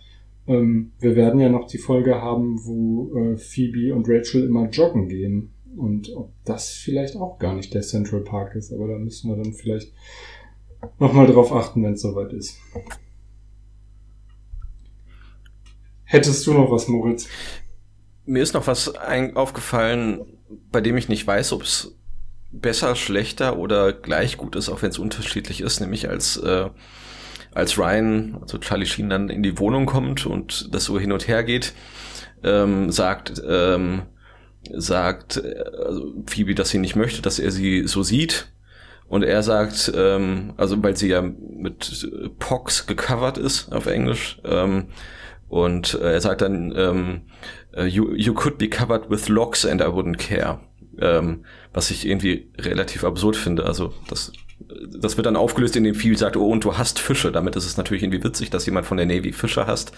ähm, 0.45 0.91
wir 0.99 1.15
werden 1.15 1.39
ja 1.39 1.47
noch 1.47 1.67
die 1.67 1.77
Folge 1.77 2.21
haben, 2.21 2.59
wo 2.65 3.15
äh, 3.15 3.37
Phoebe 3.37 3.95
und 3.95 4.07
Rachel 4.09 4.45
immer 4.45 4.67
joggen 4.69 5.07
gehen. 5.07 5.53
Und 5.77 6.13
ob 6.15 6.33
das 6.43 6.71
vielleicht 6.71 7.15
auch 7.15 7.39
gar 7.39 7.55
nicht 7.55 7.73
der 7.73 7.83
Central 7.83 8.21
Park 8.21 8.55
ist, 8.55 8.73
aber 8.73 8.87
da 8.87 8.97
müssen 8.97 9.29
wir 9.29 9.37
dann 9.41 9.53
vielleicht 9.53 9.93
nochmal 10.99 11.27
drauf 11.27 11.53
achten, 11.53 11.83
wenn 11.83 11.93
es 11.93 12.01
soweit 12.01 12.33
ist. 12.33 12.57
Hättest 16.11 16.47
du 16.47 16.53
noch 16.53 16.71
was, 16.71 16.87
Moritz? 16.87 17.27
Mir 18.25 18.41
ist 18.41 18.55
noch 18.55 18.65
was 18.65 18.91
aufgefallen, 19.35 20.25
bei 20.71 20.81
dem 20.81 20.97
ich 20.97 21.07
nicht 21.07 21.25
weiß, 21.25 21.53
ob 21.53 21.61
es 21.61 21.95
besser, 22.51 22.95
schlechter 22.95 23.57
oder 23.57 23.93
gleich 23.93 24.35
gut 24.35 24.55
ist, 24.55 24.69
auch 24.69 24.81
wenn 24.81 24.89
es 24.89 24.97
unterschiedlich 24.97 25.61
ist, 25.61 25.81
nämlich 25.81 26.09
als 26.09 26.37
äh, 26.37 26.69
als 27.53 27.77
Ryan, 27.77 28.39
also 28.41 28.57
Charlie 28.57 28.87
Sheen 28.87 29.09
dann 29.09 29.29
in 29.29 29.43
die 29.43 29.59
Wohnung 29.59 29.85
kommt 29.85 30.25
und 30.25 30.73
das 30.73 30.85
so 30.85 30.99
hin 30.99 31.11
und 31.11 31.27
her 31.27 31.43
geht, 31.43 31.73
ähm, 32.43 32.91
sagt 32.91 33.39
ähm, 33.47 34.01
sagt 34.71 35.37
äh, 35.37 35.63
also 35.85 36.11
Phoebe, 36.25 36.55
dass 36.55 36.69
sie 36.69 36.79
nicht 36.79 36.95
möchte, 36.95 37.21
dass 37.21 37.37
er 37.37 37.51
sie 37.51 37.87
so 37.87 38.01
sieht. 38.01 38.47
Und 39.07 39.23
er 39.23 39.43
sagt, 39.43 39.91
ähm, 39.95 40.53
also 40.57 40.81
weil 40.81 40.97
sie 40.97 41.09
ja 41.09 41.21
mit 41.21 42.09
Pox 42.39 42.87
gecovert 42.87 43.37
ist 43.37 43.71
auf 43.71 43.85
Englisch, 43.85 44.39
ähm, 44.43 44.87
und 45.49 45.95
äh, 45.95 46.13
er 46.13 46.21
sagt 46.21 46.41
dann, 46.41 46.73
ähm, 46.77 47.21
äh, 47.73 47.85
you, 47.85 48.13
you 48.13 48.33
could 48.33 48.57
be 48.57 48.69
covered 48.69 49.09
with 49.09 49.27
locks 49.29 49.65
and 49.65 49.81
I 49.81 49.85
wouldn't 49.85 50.17
care. 50.17 50.59
Ähm, 51.01 51.45
was 51.73 51.91
ich 51.91 52.05
irgendwie 52.07 52.51
relativ 52.59 53.03
absurd 53.03 53.35
finde. 53.37 53.65
Also 53.65 53.93
das, 54.09 54.31
das 54.99 55.15
wird 55.17 55.25
dann 55.25 55.35
aufgelöst, 55.37 55.75
indem 55.77 55.95
viel 55.95 56.17
sagt, 56.17 56.35
oh, 56.35 56.47
und 56.49 56.63
du 56.65 56.77
hast 56.77 56.99
Fische. 56.99 57.31
Damit 57.31 57.55
ist 57.55 57.65
es 57.65 57.77
natürlich 57.77 58.03
irgendwie 58.03 58.23
witzig, 58.23 58.49
dass 58.49 58.65
jemand 58.65 58.85
von 58.85 58.97
der 58.97 59.05
Navy 59.05 59.31
Fische 59.31 59.65
hasst. 59.65 59.91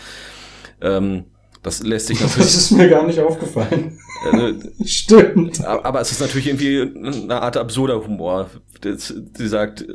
Ähm, 0.80 1.26
das 1.64 1.82
lässt 1.84 2.08
sich 2.08 2.20
Das 2.20 2.30
natürlich. 2.30 2.56
ist 2.56 2.72
mir 2.72 2.90
gar 2.90 3.06
nicht 3.06 3.20
aufgefallen. 3.20 3.98
äh, 4.32 4.54
Stimmt. 4.86 5.64
aber 5.66 6.02
es 6.02 6.12
ist 6.12 6.22
natürlich 6.22 6.48
irgendwie 6.48 6.82
eine 6.82 7.42
Art 7.42 7.58
absurder 7.58 8.04
Humor. 8.04 8.50
Das- 8.82 9.14
Sie 9.34 9.48
sagt, 9.48 9.86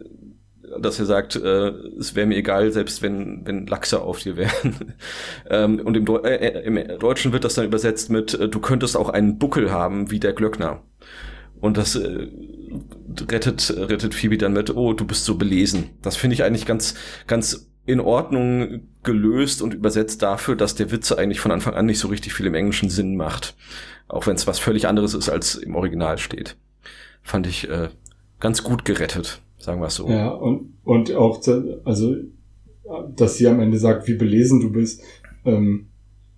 dass 0.81 0.99
er 0.99 1.07
sagt, 1.07 1.37
äh, 1.37 1.69
es 1.99 2.15
wäre 2.15 2.27
mir 2.27 2.37
egal, 2.37 2.73
selbst 2.73 3.03
wenn, 3.03 3.47
wenn 3.47 3.67
Lachse 3.67 4.01
auf 4.01 4.21
dir 4.21 4.37
wären. 4.37 4.95
ähm, 5.51 5.81
und 5.81 5.97
im, 5.97 6.05
Deu 6.05 6.19
äh, 6.19 6.65
im 6.65 6.99
Deutschen 6.99 7.33
wird 7.33 7.45
das 7.45 7.55
dann 7.55 7.67
übersetzt 7.67 8.11
mit, 8.11 8.35
äh, 8.35 8.49
du 8.49 8.61
könntest 8.61 8.97
auch 8.97 9.09
einen 9.09 9.39
Buckel 9.39 9.71
haben 9.71 10.11
wie 10.11 10.21
der 10.21 10.33
Glöckner. 10.33 10.83
Und 11.61 11.77
das 11.77 11.97
äh, 11.97 12.29
rettet, 13.31 13.75
rettet 13.77 14.15
Phoebe 14.15 14.39
dann 14.39 14.53
mit, 14.53 14.75
oh, 14.75 14.93
du 14.93 15.07
bist 15.07 15.25
so 15.25 15.37
belesen. 15.37 15.91
Das 16.03 16.17
finde 16.17 16.35
ich 16.35 16.45
eigentlich 16.45 16.67
ganz, 16.67 16.95
ganz 17.27 17.71
in 17.87 18.01
Ordnung 18.01 18.89
gelöst 19.05 19.63
und 19.63 19.73
übersetzt 19.73 20.23
dafür, 20.23 20.57
dass 20.57 20.75
der 20.75 20.91
Witz 20.91 21.13
eigentlich 21.13 21.41
von 21.41 21.53
Anfang 21.53 21.75
an 21.75 21.87
nicht 21.87 22.01
so 22.01 22.09
richtig 22.09 22.35
viel 22.35 22.47
im 22.47 22.55
Englischen 22.55 22.91
Sinn 22.91 23.17
macht. 23.17 23.55
Auch 24.09 24.27
wenn 24.27 24.37
es 24.37 24.47
was 24.47 24.59
völlig 24.59 24.89
anderes 24.89 25.15
ist, 25.15 25.29
als 25.29 25.55
im 25.55 25.75
Original 25.77 26.19
steht. 26.19 26.57
Fand 27.23 27.47
ich 27.47 27.69
äh, 27.69 27.89
ganz 28.41 28.63
gut 28.63 28.85
gerettet, 28.85 29.41
sagen 29.67 29.81
wir 29.81 29.89
es 29.89 29.97
so. 29.97 30.09
Ja, 30.09 30.31
und, 30.31 30.75
und 30.85 31.13
auch, 31.15 31.41
also, 31.85 32.15
dass 33.15 33.37
sie 33.37 33.49
am 33.49 33.61
Ende 33.61 33.79
sagt, 33.79 34.09
wie 34.09 34.15
belesen 34.15 34.61
du 34.61 34.71
bist, 34.73 35.03
ähm, 35.45 35.89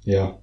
ja, 0.02 0.38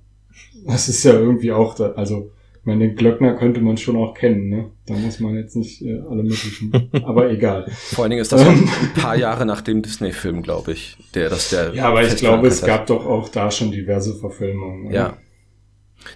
das 0.65 0.87
ist 0.87 1.03
ja 1.03 1.13
irgendwie 1.13 1.51
auch, 1.51 1.73
da, 1.73 1.91
also, 1.93 2.31
ich 2.59 2.65
meine, 2.65 2.87
den 2.87 2.95
Glöckner 2.95 3.35
könnte 3.35 3.59
man 3.59 3.77
schon 3.77 3.95
auch 3.95 4.13
kennen, 4.13 4.49
ne? 4.49 4.71
Da 4.87 4.95
muss 4.95 5.19
man 5.19 5.35
jetzt 5.35 5.55
nicht 5.55 5.81
äh, 5.83 5.99
alle 6.09 6.23
möglichen, 6.23 6.71
aber 7.03 7.29
egal. 7.29 7.69
Vor 7.71 8.03
allen 8.03 8.11
Dingen 8.11 8.21
ist 8.21 8.31
das 8.31 8.41
auch 8.41 8.47
ein 8.47 8.93
paar 8.95 9.15
Jahre 9.15 9.45
nach 9.45 9.61
dem 9.61 9.81
Disney-Film, 9.81 10.41
glaube 10.41 10.71
ich, 10.71 10.97
der 11.13 11.29
das 11.29 11.49
der 11.49 11.73
Ja, 11.73 11.89
aber 11.89 12.03
ich 12.03 12.15
glaube, 12.15 12.47
es 12.47 12.59
verankert 12.59 12.87
gab 12.87 12.97
doch 12.97 13.05
auch 13.05 13.29
da 13.29 13.51
schon 13.51 13.71
diverse 13.71 14.15
Verfilmungen. 14.15 14.85
hat. 14.85 14.91
oder? 14.91 14.95
Ja. 14.95 15.17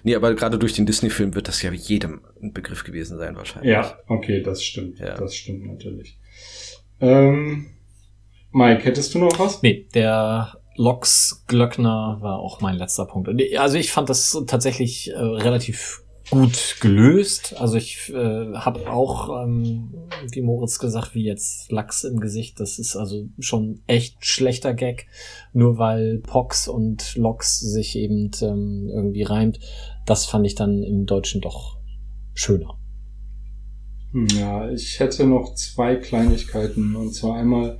Nee, 0.04 0.14
aber 0.14 0.34
gerade 0.34 0.58
durch 0.58 0.72
den 0.72 0.86
Disney-Film 0.86 1.34
wird 1.34 1.48
das 1.48 1.62
ja 1.62 1.72
jedem 1.72 2.20
ein 2.40 2.52
Begriff 2.52 2.84
gewesen 2.84 3.18
sein, 3.18 3.34
wahrscheinlich. 3.36 3.72
Ja, 3.72 3.98
okay, 4.06 4.42
das 4.42 4.62
stimmt. 4.62 4.98
Ja. 5.00 5.16
Das 5.16 5.34
stimmt 5.34 5.66
natürlich. 5.66 6.19
Ähm, 7.00 7.66
Mike, 8.52 8.84
hättest 8.84 9.14
du 9.14 9.18
noch 9.18 9.38
was? 9.38 9.62
Nee, 9.62 9.86
der 9.94 10.56
Lox 10.76 11.44
Glöckner 11.46 12.18
war 12.20 12.38
auch 12.38 12.60
mein 12.60 12.76
letzter 12.76 13.06
Punkt. 13.06 13.28
Also 13.58 13.78
ich 13.78 13.92
fand 13.92 14.08
das 14.08 14.36
tatsächlich 14.46 15.10
äh, 15.10 15.18
relativ 15.18 16.02
gut 16.30 16.76
gelöst. 16.80 17.56
Also 17.58 17.76
ich 17.76 18.10
äh, 18.10 18.54
habe 18.54 18.90
auch, 18.90 19.44
ähm, 19.44 19.94
wie 20.30 20.42
Moritz 20.42 20.78
gesagt, 20.78 21.14
wie 21.14 21.24
jetzt 21.24 21.70
Lachs 21.70 22.04
im 22.04 22.20
Gesicht. 22.20 22.60
Das 22.60 22.78
ist 22.78 22.96
also 22.96 23.28
schon 23.40 23.82
echt 23.86 24.24
schlechter 24.24 24.74
Gag, 24.74 25.06
nur 25.52 25.78
weil 25.78 26.18
Pox 26.18 26.68
und 26.68 27.16
Lox 27.16 27.60
sich 27.60 27.96
eben 27.96 28.30
ähm, 28.42 28.88
irgendwie 28.88 29.24
reimt. 29.24 29.60
Das 30.06 30.26
fand 30.26 30.46
ich 30.46 30.54
dann 30.54 30.82
im 30.82 31.06
Deutschen 31.06 31.40
doch 31.40 31.78
schöner. 32.34 32.79
Hm, 34.12 34.26
Ja, 34.38 34.70
ich 34.70 34.98
hätte 35.00 35.26
noch 35.26 35.54
zwei 35.54 35.96
Kleinigkeiten. 35.96 36.96
Und 36.96 37.14
zwar 37.14 37.36
einmal 37.36 37.78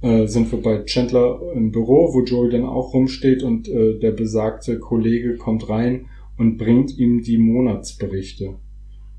äh, 0.00 0.26
sind 0.26 0.50
wir 0.52 0.60
bei 0.60 0.84
Chandler 0.84 1.40
im 1.54 1.70
Büro, 1.70 2.12
wo 2.12 2.22
Joey 2.24 2.50
dann 2.50 2.64
auch 2.64 2.92
rumsteht 2.94 3.42
und 3.42 3.68
äh, 3.68 3.98
der 3.98 4.12
besagte 4.12 4.78
Kollege 4.78 5.36
kommt 5.36 5.68
rein 5.68 6.06
und 6.36 6.56
bringt 6.56 6.96
ihm 6.98 7.22
die 7.22 7.38
Monatsberichte. 7.38 8.56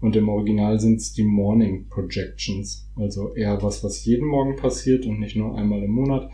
Und 0.02 0.18
im 0.18 0.28
Original 0.28 0.80
sind 0.82 0.98
es 0.98 1.14
die 1.14 1.24
Morning 1.24 1.88
Projections. 1.88 2.90
Also 2.98 3.34
eher 3.36 3.64
was, 3.64 3.84
was 3.86 4.04
jeden 4.04 4.28
Morgen 4.28 4.58
passiert 4.58 5.06
und 5.06 5.20
nicht 5.20 5.38
nur 5.38 5.58
einmal 5.58 5.82
im 5.82 5.92
Monat. 5.92 6.30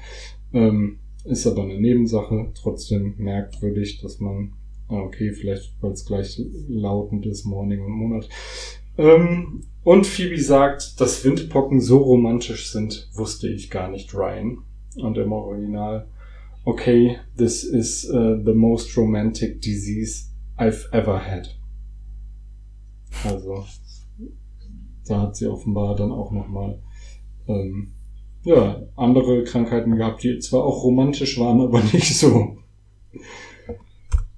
Ähm, 0.53 0.97
ist 1.25 1.45
aber 1.45 1.63
eine 1.63 1.79
Nebensache. 1.79 2.51
Trotzdem 2.55 3.13
merkwürdig, 3.17 3.99
dass 4.01 4.19
man, 4.19 4.53
ah, 4.87 5.01
okay, 5.01 5.31
vielleicht 5.33 5.75
weil 5.81 5.91
es 5.91 6.05
gleich 6.05 6.41
lautend 6.67 7.27
ist, 7.27 7.45
Morning 7.45 7.81
und 7.81 7.91
Monat. 7.91 8.27
Ähm, 8.99 9.61
und 9.85 10.05
Phoebe 10.05 10.39
sagt, 10.41 10.99
dass 10.99 11.23
Windpocken 11.23 11.79
so 11.79 11.99
romantisch 11.99 12.69
sind, 12.69 13.09
wusste 13.13 13.47
ich 13.47 13.69
gar 13.69 13.89
nicht, 13.89 14.13
Ryan. 14.13 14.57
Und 14.97 15.17
im 15.17 15.31
Original, 15.31 16.09
okay, 16.65 17.17
this 17.37 17.63
is 17.63 18.05
uh, 18.11 18.35
the 18.43 18.53
most 18.53 18.97
romantic 18.97 19.61
disease 19.61 20.25
I've 20.57 20.91
ever 20.91 21.17
had. 21.17 21.55
Also, 23.23 23.65
da 25.07 25.21
hat 25.21 25.37
sie 25.37 25.47
offenbar 25.47 25.95
dann 25.95 26.11
auch 26.11 26.31
nochmal, 26.31 26.81
ähm, 27.47 27.93
ja, 28.43 28.81
andere 28.97 29.45
Krankheiten 29.45 29.95
gehabt, 29.95 30.23
die 30.23 30.39
zwar 30.39 30.65
auch 30.65 30.83
romantisch 30.83 31.39
waren, 31.39 31.61
aber 31.61 31.81
nicht 31.93 32.17
so. 32.17 32.57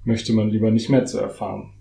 Möchte 0.04 0.32
man 0.32 0.50
lieber 0.50 0.70
nicht 0.70 0.88
mehr 0.88 1.04
zu 1.04 1.18
erfahren. 1.18 1.72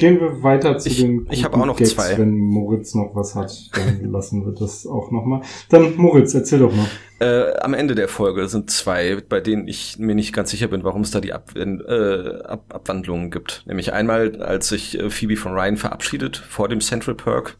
Gehen 0.00 0.18
wir 0.20 0.42
weiter 0.42 0.76
zu 0.78 0.88
Ich- 0.88 1.00
den 1.00 1.26
ich 1.30 1.44
habe 1.44 1.56
auch 1.56 1.66
noch 1.66 1.76
Gags. 1.76 1.90
zwei. 1.90 2.18
Wenn 2.18 2.36
Moritz 2.36 2.94
noch 2.94 3.14
was 3.14 3.34
hat, 3.36 3.52
dann 3.76 4.04
lassen 4.10 4.44
wir 4.44 4.52
das 4.52 4.86
auch 4.86 5.10
nochmal. 5.12 5.42
Dann 5.68 5.94
Moritz, 5.96 6.34
erzähl 6.34 6.58
doch 6.58 6.72
mal. 6.74 6.86
Äh, 7.20 7.54
am 7.60 7.74
Ende 7.74 7.94
der 7.94 8.08
Folge 8.08 8.48
sind 8.48 8.70
zwei, 8.70 9.18
bei 9.28 9.40
denen 9.40 9.68
ich 9.68 9.98
mir 9.98 10.14
nicht 10.14 10.32
ganz 10.32 10.50
sicher 10.50 10.68
bin, 10.68 10.82
warum 10.84 11.02
es 11.02 11.10
da 11.10 11.20
die 11.20 11.32
Ab 11.34 11.50
äh, 11.54 12.42
Ab 12.44 12.64
Abwandlungen 12.74 13.30
gibt. 13.30 13.62
Nämlich 13.66 13.92
einmal, 13.92 14.40
als 14.42 14.68
sich 14.68 14.98
äh, 14.98 15.10
Phoebe 15.10 15.36
von 15.36 15.52
Ryan 15.52 15.76
verabschiedet 15.76 16.36
vor 16.38 16.68
dem 16.68 16.80
Central 16.80 17.14
Perk 17.14 17.58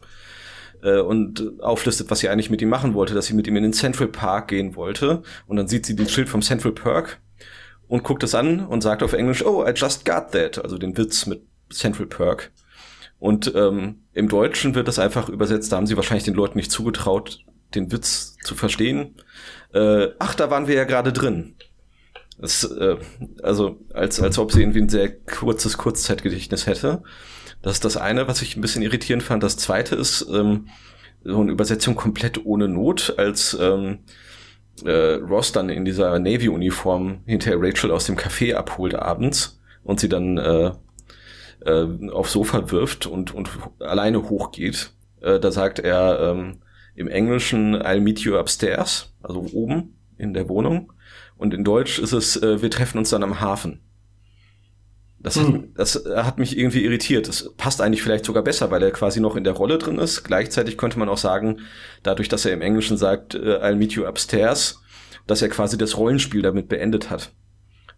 äh, 0.81 0.99
und 0.99 1.61
auflistet, 1.61 2.09
was 2.09 2.19
sie 2.19 2.29
eigentlich 2.29 2.49
mit 2.49 2.61
ihm 2.63 2.69
machen 2.69 2.95
wollte, 2.95 3.13
dass 3.13 3.27
sie 3.27 3.35
mit 3.35 3.45
ihm 3.45 3.55
in 3.55 3.61
den 3.63 3.73
Central 3.73 4.07
Park 4.07 4.47
gehen 4.47 4.75
wollte. 4.75 5.21
Und 5.45 5.57
dann 5.57 5.67
sieht 5.67 5.85
sie 5.85 5.95
den 5.95 6.09
Schild 6.09 6.27
vom 6.27 6.41
Central 6.41 6.71
Perk 6.73 7.19
und 7.87 8.03
guckt 8.03 8.23
es 8.23 8.33
an 8.33 8.65
und 8.65 8.81
sagt 8.81 9.03
auf 9.03 9.13
Englisch, 9.13 9.45
oh, 9.45 9.63
I 9.63 9.73
just 9.75 10.05
got 10.05 10.31
that. 10.31 10.57
Also 10.63 10.79
den 10.79 10.97
Witz 10.97 11.27
mit 11.27 11.43
Central 11.71 12.07
Perk. 12.07 12.51
Und 13.19 13.53
ähm, 13.55 13.99
im 14.13 14.29
Deutschen 14.29 14.73
wird 14.73 14.87
das 14.87 14.99
einfach 14.99 15.29
übersetzt, 15.29 15.71
da 15.71 15.77
haben 15.77 15.87
sie 15.87 15.95
wahrscheinlich 15.95 16.23
den 16.23 16.33
Leuten 16.33 16.57
nicht 16.57 16.71
zugetraut, 16.71 17.39
den 17.75 17.91
Witz 17.91 18.35
zu 18.43 18.55
verstehen. 18.55 19.15
Äh, 19.73 20.07
ach, 20.19 20.33
da 20.33 20.49
waren 20.49 20.67
wir 20.67 20.75
ja 20.75 20.85
gerade 20.85 21.13
drin. 21.13 21.55
Das, 22.39 22.63
äh, 22.63 22.97
also 23.43 23.79
als, 23.93 24.19
als 24.19 24.39
ob 24.39 24.51
sie 24.51 24.61
irgendwie 24.61 24.81
ein 24.81 24.89
sehr 24.89 25.11
kurzes 25.11 25.77
Kurzzeitgedächtnis 25.77 26.65
hätte. 26.65 27.03
Das 27.61 27.73
ist 27.73 27.85
das 27.85 27.97
eine, 27.97 28.27
was 28.27 28.41
ich 28.41 28.57
ein 28.57 28.61
bisschen 28.61 28.81
irritierend 28.81 29.21
fand. 29.21 29.43
Das 29.43 29.57
zweite 29.57 29.95
ist 29.95 30.25
ähm, 30.33 30.67
so 31.23 31.41
eine 31.41 31.51
Übersetzung 31.51 31.95
komplett 31.95 32.43
ohne 32.43 32.67
Not, 32.67 33.13
als 33.17 33.55
ähm, 33.61 33.99
äh, 34.83 35.13
Ross 35.15 35.51
dann 35.51 35.69
in 35.69 35.85
dieser 35.85 36.17
Navy-Uniform 36.17 37.19
hinterher 37.25 37.61
Rachel 37.61 37.91
aus 37.91 38.05
dem 38.05 38.17
Café 38.17 38.55
abholt 38.55 38.95
abends 38.95 39.59
und 39.83 39.99
sie 39.99 40.09
dann 40.09 40.37
äh, 40.37 40.71
äh, 41.65 42.09
aufs 42.11 42.33
Sofa 42.33 42.71
wirft 42.71 43.05
und, 43.05 43.33
und 43.33 43.49
alleine 43.79 44.29
hochgeht. 44.29 44.93
Äh, 45.21 45.39
da 45.39 45.51
sagt 45.51 45.79
er 45.79 46.19
ähm, 46.19 46.61
im 46.95 47.07
Englischen 47.07 47.75
I'll 47.75 48.01
meet 48.01 48.19
you 48.19 48.37
upstairs, 48.37 49.13
also 49.21 49.45
oben 49.53 49.95
in 50.17 50.33
der 50.33 50.49
Wohnung. 50.49 50.93
Und 51.37 51.53
in 51.53 51.63
Deutsch 51.63 51.99
ist 51.99 52.13
es, 52.13 52.37
äh, 52.41 52.61
wir 52.61 52.69
treffen 52.69 52.97
uns 52.97 53.09
dann 53.09 53.23
am 53.23 53.41
Hafen. 53.41 53.79
Das, 55.23 55.35
hm. 55.35 55.53
hat, 55.53 55.63
das 55.75 56.03
hat 56.15 56.39
mich 56.39 56.57
irgendwie 56.57 56.83
irritiert. 56.83 57.27
Das 57.27 57.53
passt 57.55 57.81
eigentlich 57.81 58.01
vielleicht 58.01 58.25
sogar 58.25 58.43
besser, 58.43 58.71
weil 58.71 58.81
er 58.81 58.91
quasi 58.91 59.19
noch 59.19 59.35
in 59.35 59.43
der 59.43 59.53
Rolle 59.53 59.77
drin 59.77 59.99
ist. 59.99 60.23
Gleichzeitig 60.23 60.77
könnte 60.77 60.97
man 60.97 61.09
auch 61.09 61.17
sagen, 61.17 61.59
dadurch, 62.03 62.27
dass 62.27 62.45
er 62.45 62.53
im 62.53 62.61
Englischen 62.61 62.97
sagt, 62.97 63.35
äh, 63.35 63.59
I'll 63.59 63.75
meet 63.75 63.93
you 63.93 64.05
upstairs, 64.05 64.81
dass 65.27 65.41
er 65.41 65.49
quasi 65.49 65.77
das 65.77 65.97
Rollenspiel 65.97 66.41
damit 66.41 66.69
beendet 66.69 67.09
hat. 67.09 67.31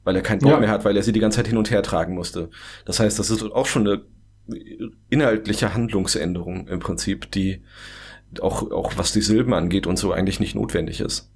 Weil 0.03 0.15
er 0.15 0.21
keinen 0.21 0.39
Bock 0.39 0.51
ja. 0.51 0.59
mehr 0.59 0.69
hat, 0.69 0.85
weil 0.85 0.97
er 0.97 1.03
sie 1.03 1.13
die 1.13 1.19
ganze 1.19 1.37
Zeit 1.37 1.47
hin 1.47 1.57
und 1.57 1.71
her 1.71 1.81
tragen 1.83 2.13
musste. 2.13 2.49
Das 2.85 2.99
heißt, 2.99 3.17
das 3.19 3.29
ist 3.29 3.43
auch 3.43 3.65
schon 3.65 3.87
eine 3.87 4.01
inhaltliche 5.09 5.73
Handlungsänderung 5.73 6.67
im 6.67 6.79
Prinzip, 6.79 7.31
die 7.31 7.61
auch, 8.41 8.71
auch 8.71 8.97
was 8.97 9.13
die 9.13 9.21
Silben 9.21 9.53
angeht 9.53 9.87
und 9.87 9.97
so 9.97 10.11
eigentlich 10.11 10.39
nicht 10.39 10.55
notwendig 10.55 10.99
ist. 10.99 11.29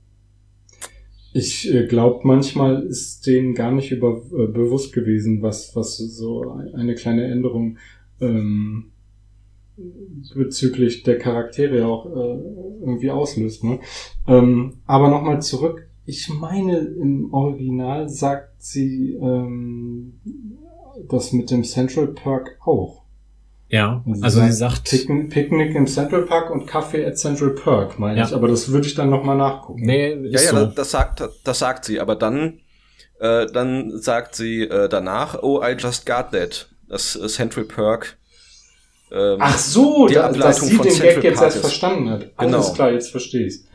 Ich 1.34 1.72
äh, 1.72 1.86
glaube, 1.86 2.22
manchmal 2.24 2.84
ist 2.84 3.28
denen 3.28 3.54
gar 3.54 3.72
nicht 3.72 3.92
über, 3.92 4.24
äh, 4.32 4.48
bewusst 4.48 4.94
gewesen, 4.94 5.42
was, 5.42 5.76
was 5.76 5.98
so 5.98 6.58
eine 6.74 6.96
kleine 6.96 7.26
Änderung 7.26 7.78
ähm, 8.20 8.92
bezüglich 10.34 11.04
der 11.04 11.20
Charaktere 11.20 11.86
auch 11.86 12.08
äh, 12.08 12.40
irgendwie 12.80 13.12
auslöst. 13.12 13.64
Ne? 13.64 13.80
Ähm, 14.28 14.80
aber 14.86 15.10
nochmal 15.10 15.42
zurück. 15.42 15.88
Ich 16.08 16.30
meine, 16.30 16.78
im 16.78 17.34
Original 17.34 18.08
sagt 18.08 18.64
sie 18.64 19.20
ähm, 19.22 20.22
das 21.10 21.34
mit 21.34 21.52
dem 21.52 21.66
Central 21.66 22.08
Perk 22.08 22.58
auch. 22.66 23.04
Ja, 23.68 24.02
also, 24.08 24.24
also 24.24 24.42
sie 24.42 24.54
sagt 24.54 24.90
Picknick, 24.90 25.30
Picknick 25.30 25.76
im 25.76 25.86
Central 25.86 26.22
Park 26.22 26.50
und 26.50 26.66
Kaffee 26.66 27.06
at 27.06 27.18
Central 27.18 27.50
Perk, 27.50 28.00
meine 28.00 28.20
ja. 28.20 28.26
ich. 28.26 28.34
Aber 28.34 28.48
das 28.48 28.72
würde 28.72 28.88
ich 28.88 28.96
dann 28.96 29.10
nochmal 29.10 29.36
nachgucken. 29.36 29.86
Nee, 29.86 30.14
ja, 30.30 30.40
ja, 30.40 30.50
so. 30.50 30.56
das, 30.68 30.76
das, 30.76 30.92
sagt, 30.92 31.24
das 31.44 31.60
sagt 31.60 31.84
sie. 31.84 32.00
Aber 32.00 32.16
dann, 32.16 32.62
äh, 33.20 33.46
dann 33.48 34.00
sagt 34.00 34.36
sie 34.36 34.62
äh, 34.62 34.88
danach, 34.88 35.44
oh, 35.44 35.62
I 35.62 35.76
just 35.78 36.06
got 36.06 36.32
that. 36.32 36.70
Das 36.88 37.18
äh, 37.18 37.28
Central 37.28 37.66
Perk. 37.66 38.18
Ähm, 39.12 39.40
Ach 39.42 39.58
so, 39.58 40.08
die 40.08 40.14
da, 40.14 40.28
Ableitung 40.28 40.42
dass 40.42 40.62
sie 40.62 40.76
von 40.76 40.86
den 40.86 40.94
Central 40.94 41.16
Gag 41.16 41.24
jetzt 41.26 41.42
erst 41.42 41.58
verstanden 41.58 42.10
hat. 42.12 42.38
Genau. 42.38 42.58
Alles 42.58 42.74
klar, 42.74 42.92
jetzt 42.92 43.12
verstehe 43.12 43.48
ich's. 43.48 43.66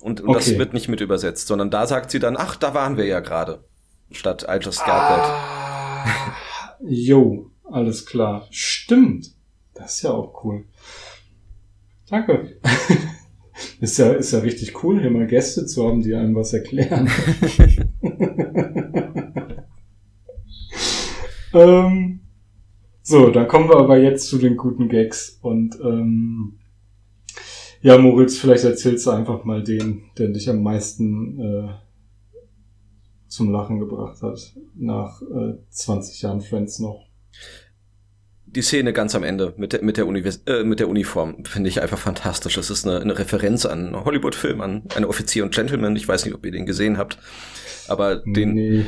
Und, 0.00 0.20
und 0.20 0.28
okay. 0.28 0.38
das 0.38 0.58
wird 0.58 0.74
nicht 0.74 0.88
mit 0.88 1.00
übersetzt, 1.00 1.48
sondern 1.48 1.70
da 1.70 1.86
sagt 1.86 2.10
sie 2.10 2.18
dann, 2.18 2.36
ach, 2.36 2.56
da 2.56 2.74
waren 2.74 2.96
wir 2.96 3.06
ja 3.06 3.20
gerade. 3.20 3.64
Statt 4.10 4.46
I 4.48 4.58
just 4.60 4.80
got 4.80 4.88
ah, 4.88 6.04
that. 6.04 6.34
Jo, 6.80 7.50
alles 7.64 8.06
klar. 8.06 8.46
Stimmt. 8.50 9.32
Das 9.74 9.96
ist 9.96 10.02
ja 10.02 10.10
auch 10.12 10.44
cool. 10.44 10.64
Danke. 12.08 12.58
ist 13.80 13.98
ja, 13.98 14.12
ist 14.12 14.32
ja 14.32 14.38
richtig 14.40 14.82
cool, 14.82 15.00
hier 15.00 15.10
mal 15.10 15.26
Gäste 15.26 15.66
zu 15.66 15.86
haben, 15.86 16.02
die 16.02 16.14
einem 16.14 16.34
was 16.34 16.52
erklären. 16.52 17.10
ähm, 21.52 22.20
so, 23.02 23.30
dann 23.30 23.48
kommen 23.48 23.68
wir 23.68 23.76
aber 23.76 23.98
jetzt 23.98 24.28
zu 24.28 24.38
den 24.38 24.56
guten 24.56 24.88
Gags 24.88 25.38
und 25.42 25.78
ähm, 25.82 26.58
ja, 27.88 27.96
Moritz, 27.96 28.36
vielleicht 28.36 28.64
erzählst 28.64 29.06
du 29.06 29.10
einfach 29.10 29.44
mal 29.44 29.64
den, 29.64 30.02
der 30.18 30.28
dich 30.28 30.50
am 30.50 30.62
meisten 30.62 31.40
äh, 31.40 31.68
zum 33.28 33.50
Lachen 33.50 33.78
gebracht 33.78 34.20
hat, 34.20 34.54
nach 34.74 35.22
äh, 35.22 35.54
20 35.70 36.20
Jahren 36.20 36.42
Friends 36.42 36.78
noch 36.80 37.06
die 38.50 38.62
Szene 38.62 38.92
ganz 38.92 39.14
am 39.14 39.24
Ende 39.24 39.52
mit 39.56 39.72
der, 39.72 39.82
mit 39.82 39.96
der, 39.96 40.06
Univers 40.06 40.42
äh, 40.46 40.64
mit 40.64 40.80
der 40.80 40.88
Uniform 40.88 41.44
finde 41.44 41.68
ich 41.68 41.82
einfach 41.82 41.98
fantastisch. 41.98 42.56
Es 42.56 42.70
ist 42.70 42.86
eine, 42.86 43.00
eine 43.00 43.18
Referenz 43.18 43.66
an 43.66 43.94
einen 43.94 44.04
Hollywood-Film, 44.04 44.60
an 44.62 44.84
eine 44.94 45.06
Offizier 45.06 45.44
und 45.44 45.54
Gentleman. 45.54 45.94
Ich 45.96 46.08
weiß 46.08 46.24
nicht, 46.24 46.34
ob 46.34 46.46
ihr 46.46 46.52
den 46.52 46.64
gesehen 46.64 46.96
habt. 46.96 47.18
Aber 47.88 48.16
den. 48.16 48.54
Nee. 48.54 48.86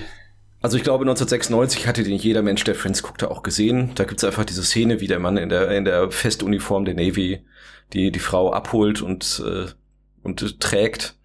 Also 0.63 0.77
ich 0.77 0.83
glaube 0.83 1.03
1996 1.03 1.87
hatte 1.87 2.03
den 2.05 2.17
jeder 2.17 2.43
Mensch, 2.43 2.65
der 2.65 2.75
Friends 2.75 3.03
guckte, 3.03 3.31
auch 3.31 3.43
gesehen. 3.43 3.91
Da 3.97 4.05
gibt's 4.05 4.25
einfach 4.25 4.45
diese 4.45 4.63
Szene, 4.63 5.01
wie 5.01 5.07
der 5.07 5.19
Mann 5.19 5.37
in 5.37 5.51
der 5.51 5.71
in 5.71 5.85
der 5.85 6.11
Festuniform 6.11 6.87
der 6.87 6.95
Navy 6.95 7.41
die 7.93 8.11
die 8.11 8.19
Frau 8.19 8.53
abholt 8.53 9.03
und 9.03 9.43
äh, 9.47 9.67
und 10.23 10.61
trägt, 10.61 11.17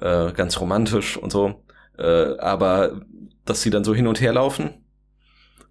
äh, 0.00 0.32
ganz 0.32 0.60
romantisch 0.60 1.16
und 1.16 1.30
so. 1.30 1.62
Äh, 1.98 2.36
aber 2.38 3.02
dass 3.44 3.62
sie 3.62 3.70
dann 3.70 3.84
so 3.84 3.94
hin 3.94 4.06
und 4.06 4.20
her 4.20 4.32
laufen 4.32 4.82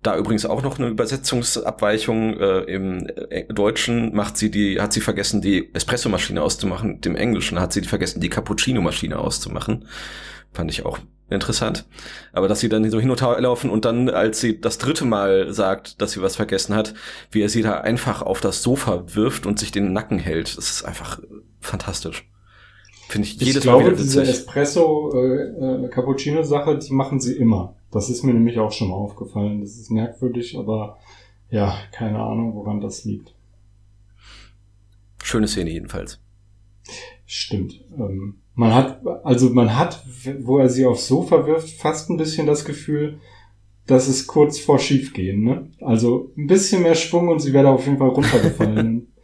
da 0.01 0.17
übrigens 0.17 0.45
auch 0.45 0.63
noch 0.63 0.79
eine 0.79 0.87
Übersetzungsabweichung. 0.87 2.39
Äh, 2.39 2.59
Im 2.61 3.07
äh, 3.07 3.45
Deutschen 3.45 4.15
macht 4.15 4.37
sie 4.37 4.49
die, 4.49 4.81
hat 4.81 4.93
sie 4.93 5.01
vergessen, 5.01 5.41
die 5.41 5.73
Espressomaschine 5.73 6.41
auszumachen. 6.41 6.99
Im 7.05 7.15
Englischen 7.15 7.59
hat 7.59 7.73
sie 7.73 7.83
vergessen, 7.83 8.19
die 8.19 8.29
Cappuccino-Maschine 8.29 9.19
auszumachen. 9.19 9.87
Fand 10.53 10.71
ich 10.71 10.85
auch 10.85 10.99
interessant. 11.32 11.86
Aber 12.34 12.47
dass 12.47 12.59
sie 12.59 12.69
dann 12.69 12.89
so 12.89 12.99
hin 12.99 13.09
und 13.09 13.21
her 13.21 13.39
laufen 13.39 13.69
und 13.69 13.86
dann, 13.86 14.09
als 14.09 14.41
sie 14.41 14.59
das 14.59 14.77
dritte 14.77 15.05
Mal 15.05 15.53
sagt, 15.53 16.01
dass 16.01 16.11
sie 16.11 16.21
was 16.21 16.36
vergessen 16.36 16.75
hat, 16.75 16.93
wie 17.32 17.41
er 17.41 17.49
sie 17.49 17.61
da 17.61 17.82
einfach 17.82 18.21
auf 18.21 18.41
das 18.41 18.61
Sofa 18.61 19.03
wirft 19.15 19.45
und 19.45 19.59
sich 19.59 19.71
den 19.71 19.93
Nacken 19.93 20.19
hält, 20.19 20.57
das 20.57 20.69
ist 20.69 20.84
einfach 20.84 21.19
fantastisch. 21.59 22.27
Finde 23.09 23.27
ich 23.27 23.36
jedes 23.36 23.57
ich 23.57 23.61
glaube, 23.63 23.84
Mal 23.84 23.91
wieder 23.91 24.03
diese 24.03 24.21
Espresso 24.21 25.11
äh, 25.13 25.86
äh, 25.86 26.79
die 26.79 26.93
machen 26.93 27.19
sie 27.19 27.36
immer. 27.36 27.75
Das 27.91 28.09
ist 28.09 28.23
mir 28.23 28.34
nämlich 28.34 28.57
auch 28.59 28.71
schon 28.71 28.89
mal 28.89 28.95
aufgefallen. 28.95 29.61
Das 29.61 29.71
ist 29.71 29.91
merkwürdig, 29.91 30.57
aber 30.57 30.97
ja, 31.49 31.75
keine 31.91 32.19
Ahnung, 32.19 32.55
woran 32.55 32.79
das 32.79 33.03
liegt. 33.03 33.34
Schöne 35.21 35.47
Szene 35.47 35.71
jedenfalls. 35.71 36.19
Stimmt. 37.51 37.83
Ähm, 37.97 38.35
man 38.55 38.73
hat, 38.73 39.01
also 39.23 39.49
man 39.49 39.77
hat, 39.77 40.05
wo 40.41 40.57
er 40.57 40.69
sie 40.69 40.85
aufs 40.85 41.07
Sofa 41.07 41.45
wirft, 41.45 41.69
fast 41.69 42.09
ein 42.09 42.17
bisschen 42.17 42.47
das 42.47 42.63
Gefühl, 42.63 43.19
dass 43.87 44.07
es 44.07 44.27
kurz 44.27 44.59
vor 44.59 44.79
schiefgehen, 44.79 45.43
ne? 45.43 45.69
Also 45.81 46.31
ein 46.37 46.47
bisschen 46.47 46.83
mehr 46.83 46.95
Schwung 46.95 47.27
und 47.27 47.39
sie 47.39 47.51
wäre 47.51 47.69
auf 47.69 47.85
jeden 47.85 47.97
Fall 47.97 48.09
runtergefallen. 48.09 49.07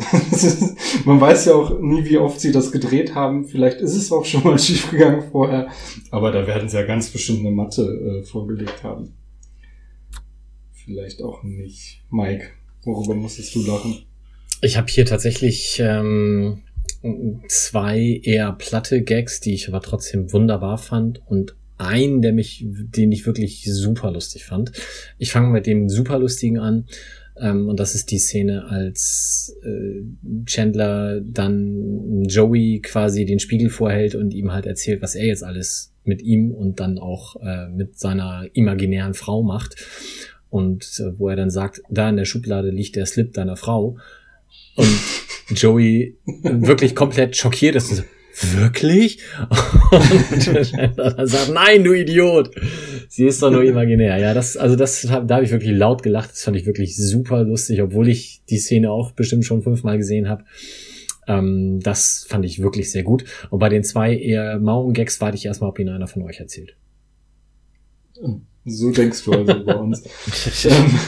man 1.04 1.20
weiß 1.20 1.46
ja 1.46 1.54
auch 1.54 1.78
nie, 1.78 2.04
wie 2.04 2.18
oft 2.18 2.40
sie 2.40 2.52
das 2.52 2.72
gedreht 2.72 3.14
haben. 3.14 3.44
Vielleicht 3.46 3.80
ist 3.80 3.94
es 3.94 4.10
auch 4.10 4.24
schon 4.24 4.42
mal 4.44 4.58
schiefgegangen 4.58 5.30
vorher. 5.30 5.68
Aber 6.10 6.32
da 6.32 6.46
werden 6.46 6.68
sie 6.68 6.76
ja 6.76 6.84
ganz 6.84 7.10
bestimmt 7.10 7.40
eine 7.40 7.50
Matte 7.50 7.82
äh, 7.82 8.24
vorgelegt 8.24 8.82
haben. 8.82 9.14
Vielleicht 10.72 11.22
auch 11.22 11.42
nicht. 11.42 12.02
Mike, 12.10 12.48
worüber 12.82 13.14
musstest 13.14 13.54
du 13.54 13.64
lachen? 13.64 14.06
Ich 14.62 14.76
habe 14.76 14.88
hier 14.90 15.06
tatsächlich 15.06 15.80
ähm, 15.82 16.62
zwei 17.48 18.20
eher 18.22 18.52
platte 18.52 19.02
Gags, 19.02 19.40
die 19.40 19.54
ich 19.54 19.68
aber 19.68 19.80
trotzdem 19.80 20.32
wunderbar 20.32 20.78
fand 20.78 21.22
und 21.26 21.54
einen, 21.78 22.20
der 22.20 22.32
mich, 22.32 22.64
den 22.66 23.10
ich 23.10 23.26
wirklich 23.26 23.64
super 23.64 24.10
lustig 24.10 24.44
fand. 24.44 24.72
Ich 25.18 25.32
fange 25.32 25.48
mit 25.48 25.66
dem 25.66 25.88
super 25.88 26.18
lustigen 26.18 26.58
an. 26.58 26.86
Ähm, 27.38 27.68
und 27.68 27.80
das 27.80 27.94
ist 27.94 28.10
die 28.10 28.18
Szene, 28.18 28.66
als 28.68 29.56
äh, 29.64 30.02
Chandler 30.44 31.20
dann 31.22 32.24
Joey 32.24 32.80
quasi 32.82 33.24
den 33.24 33.40
Spiegel 33.40 33.70
vorhält 33.70 34.14
und 34.14 34.34
ihm 34.34 34.52
halt 34.52 34.66
erzählt, 34.66 35.00
was 35.00 35.14
er 35.14 35.26
jetzt 35.26 35.42
alles 35.42 35.92
mit 36.04 36.22
ihm 36.22 36.50
und 36.50 36.80
dann 36.80 36.98
auch 36.98 37.36
äh, 37.36 37.68
mit 37.68 37.98
seiner 37.98 38.46
imaginären 38.52 39.14
Frau 39.14 39.42
macht. 39.42 39.76
Und 40.50 41.00
äh, 41.00 41.18
wo 41.18 41.28
er 41.28 41.36
dann 41.36 41.50
sagt, 41.50 41.80
da 41.88 42.10
in 42.10 42.16
der 42.16 42.24
Schublade 42.24 42.70
liegt 42.70 42.96
der 42.96 43.06
Slip 43.06 43.32
deiner 43.32 43.56
Frau. 43.56 43.96
Und 44.76 44.86
Joey 45.54 46.16
wirklich 46.42 46.94
komplett 46.94 47.36
schockiert 47.36 47.76
ist 47.76 47.90
und 47.90 47.96
so, 47.96 48.02
wirklich? 48.58 49.18
Und 49.90 50.98
dann 50.98 51.26
sagt, 51.26 51.52
nein, 51.52 51.84
du 51.84 51.92
Idiot. 51.92 52.50
Sie 53.08 53.26
ist 53.26 53.42
doch 53.42 53.50
nur 53.50 53.64
imaginär. 53.64 54.18
Ja, 54.18 54.34
das, 54.34 54.56
also 54.56 54.76
das, 54.76 55.02
da 55.02 55.34
habe 55.34 55.44
ich 55.44 55.50
wirklich 55.50 55.76
laut 55.76 56.02
gelacht. 56.02 56.30
Das 56.30 56.42
fand 56.42 56.56
ich 56.56 56.66
wirklich 56.66 56.96
super 56.96 57.44
lustig, 57.44 57.82
obwohl 57.82 58.08
ich 58.08 58.42
die 58.48 58.58
Szene 58.58 58.90
auch 58.90 59.12
bestimmt 59.12 59.44
schon 59.44 59.62
fünfmal 59.62 59.98
gesehen 59.98 60.28
habe. 60.28 60.44
Ähm, 61.26 61.80
das 61.80 62.24
fand 62.28 62.44
ich 62.44 62.62
wirklich 62.62 62.90
sehr 62.90 63.02
gut. 63.02 63.24
Und 63.50 63.58
bei 63.58 63.68
den 63.68 63.84
zwei 63.84 64.16
eher 64.16 64.58
Mauern-Gags 64.58 65.20
warte 65.20 65.36
ich 65.36 65.46
erstmal, 65.46 65.70
ob 65.70 65.78
ihn 65.78 65.88
einer 65.88 66.06
von 66.06 66.22
euch 66.22 66.40
erzählt. 66.40 66.76
So 68.64 68.90
denkst 68.92 69.24
du 69.24 69.32
also 69.32 69.64
bei 69.64 69.74
uns. 69.74 70.04
ähm, 70.64 70.98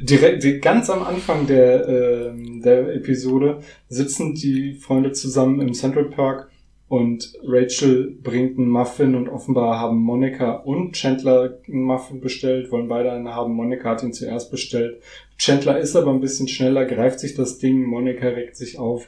direkt 0.00 0.62
ganz 0.62 0.90
am 0.90 1.02
Anfang 1.02 1.46
der, 1.46 1.88
äh, 1.88 2.60
der 2.60 2.94
Episode 2.94 3.60
sitzen 3.88 4.34
die 4.34 4.74
Freunde 4.74 5.12
zusammen 5.12 5.60
im 5.60 5.72
Central 5.74 6.06
Park 6.06 6.50
und 6.88 7.34
Rachel 7.44 8.16
bringt 8.22 8.58
einen 8.58 8.70
Muffin 8.70 9.14
und 9.14 9.28
offenbar 9.28 9.78
haben 9.78 9.98
Monica 9.98 10.52
und 10.52 10.94
Chandler 10.94 11.58
einen 11.68 11.82
Muffin 11.82 12.20
bestellt, 12.20 12.72
wollen 12.72 12.88
beide 12.88 13.12
einen 13.12 13.28
haben. 13.28 13.52
Monica 13.52 13.90
hat 13.90 14.02
ihn 14.02 14.14
zuerst 14.14 14.50
bestellt. 14.50 15.02
Chandler 15.36 15.78
ist 15.78 15.96
aber 15.96 16.10
ein 16.10 16.20
bisschen 16.20 16.48
schneller, 16.48 16.86
greift 16.86 17.20
sich 17.20 17.34
das 17.34 17.58
Ding, 17.58 17.84
Monica 17.84 18.28
regt 18.28 18.56
sich 18.56 18.78
auf 18.78 19.06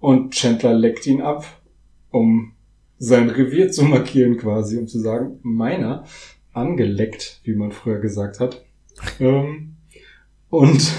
und 0.00 0.34
Chandler 0.34 0.74
leckt 0.74 1.06
ihn 1.06 1.22
ab, 1.22 1.44
um 2.10 2.52
sein 2.98 3.30
Revier 3.30 3.70
zu 3.70 3.84
markieren 3.84 4.36
quasi, 4.36 4.76
um 4.76 4.88
zu 4.88 4.98
sagen, 4.98 5.38
meiner, 5.42 6.04
angeleckt, 6.52 7.40
wie 7.44 7.54
man 7.54 7.70
früher 7.70 8.00
gesagt 8.00 8.40
hat. 8.40 8.64
ähm, 9.20 9.73
und 10.54 10.92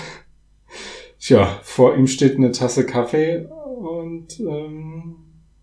tja, 1.18 1.60
vor 1.64 1.96
ihm 1.96 2.08
steht 2.08 2.36
eine 2.36 2.52
Tasse 2.52 2.86
Kaffee 2.86 3.46
und 3.46 4.38
ähm, 4.42 5.16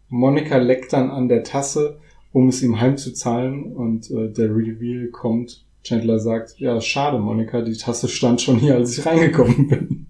Monika 0.09 0.57
leckt 0.57 0.95
dann 0.95 1.11
an 1.11 1.29
der 1.29 1.45
Tasse, 1.45 1.99
um 2.33 2.49
es 2.49 2.63
ihm 2.63 2.81
heimzuzahlen 2.81 3.73
und 3.75 4.11
äh, 4.11 4.33
der 4.33 4.49
Reveal 4.49 5.09
kommt. 5.09 5.67
Chandler 5.85 6.19
sagt, 6.19 6.59
ja, 6.59 6.81
schade, 6.81 7.19
Monika, 7.19 7.61
die 7.61 7.77
Tasse 7.77 8.09
stand 8.09 8.41
schon 8.41 8.59
hier, 8.59 8.77
als 8.77 8.97
ich 8.97 9.05
reingekommen 9.05 9.69
bin. 9.69 10.07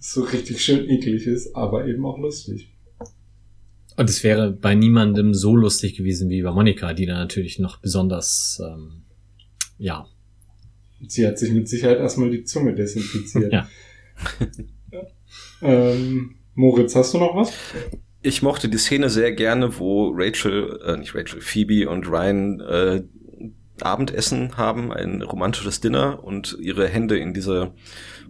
so 0.00 0.22
richtig 0.22 0.64
schön 0.64 0.88
eklig 0.88 1.26
ist, 1.26 1.54
aber 1.54 1.86
eben 1.86 2.06
auch 2.06 2.18
lustig. 2.18 2.72
Und 3.96 4.08
es 4.08 4.24
wäre 4.24 4.50
bei 4.50 4.74
niemandem 4.74 5.34
so 5.34 5.54
lustig 5.54 5.94
gewesen 5.96 6.30
wie 6.30 6.42
bei 6.42 6.52
Monika, 6.52 6.94
die 6.94 7.06
da 7.06 7.18
natürlich 7.18 7.58
noch 7.58 7.80
besonders, 7.80 8.62
ähm, 8.64 9.02
ja. 9.76 10.06
Sie 11.06 11.26
hat 11.26 11.38
sich 11.38 11.52
mit 11.52 11.68
Sicherheit 11.68 11.98
erstmal 11.98 12.30
die 12.30 12.44
Zunge 12.44 12.74
desinfiziert. 12.74 13.52
ja. 13.52 13.68
ähm, 15.62 16.36
Moritz, 16.54 16.94
hast 16.94 17.14
du 17.14 17.18
noch 17.18 17.34
was? 17.34 17.52
Ich 18.22 18.42
mochte 18.42 18.68
die 18.68 18.78
Szene 18.78 19.10
sehr 19.10 19.32
gerne, 19.32 19.78
wo 19.78 20.10
Rachel, 20.14 20.80
äh, 20.84 20.96
nicht 20.96 21.14
Rachel, 21.14 21.40
Phoebe 21.40 21.88
und 21.88 22.08
Ryan 22.08 22.60
äh, 22.60 23.02
Abendessen 23.80 24.56
haben, 24.56 24.92
ein 24.92 25.20
romantisches 25.22 25.80
Dinner 25.80 26.22
und 26.22 26.56
ihre 26.60 26.88
Hände 26.88 27.18
in 27.18 27.34
diese 27.34 27.74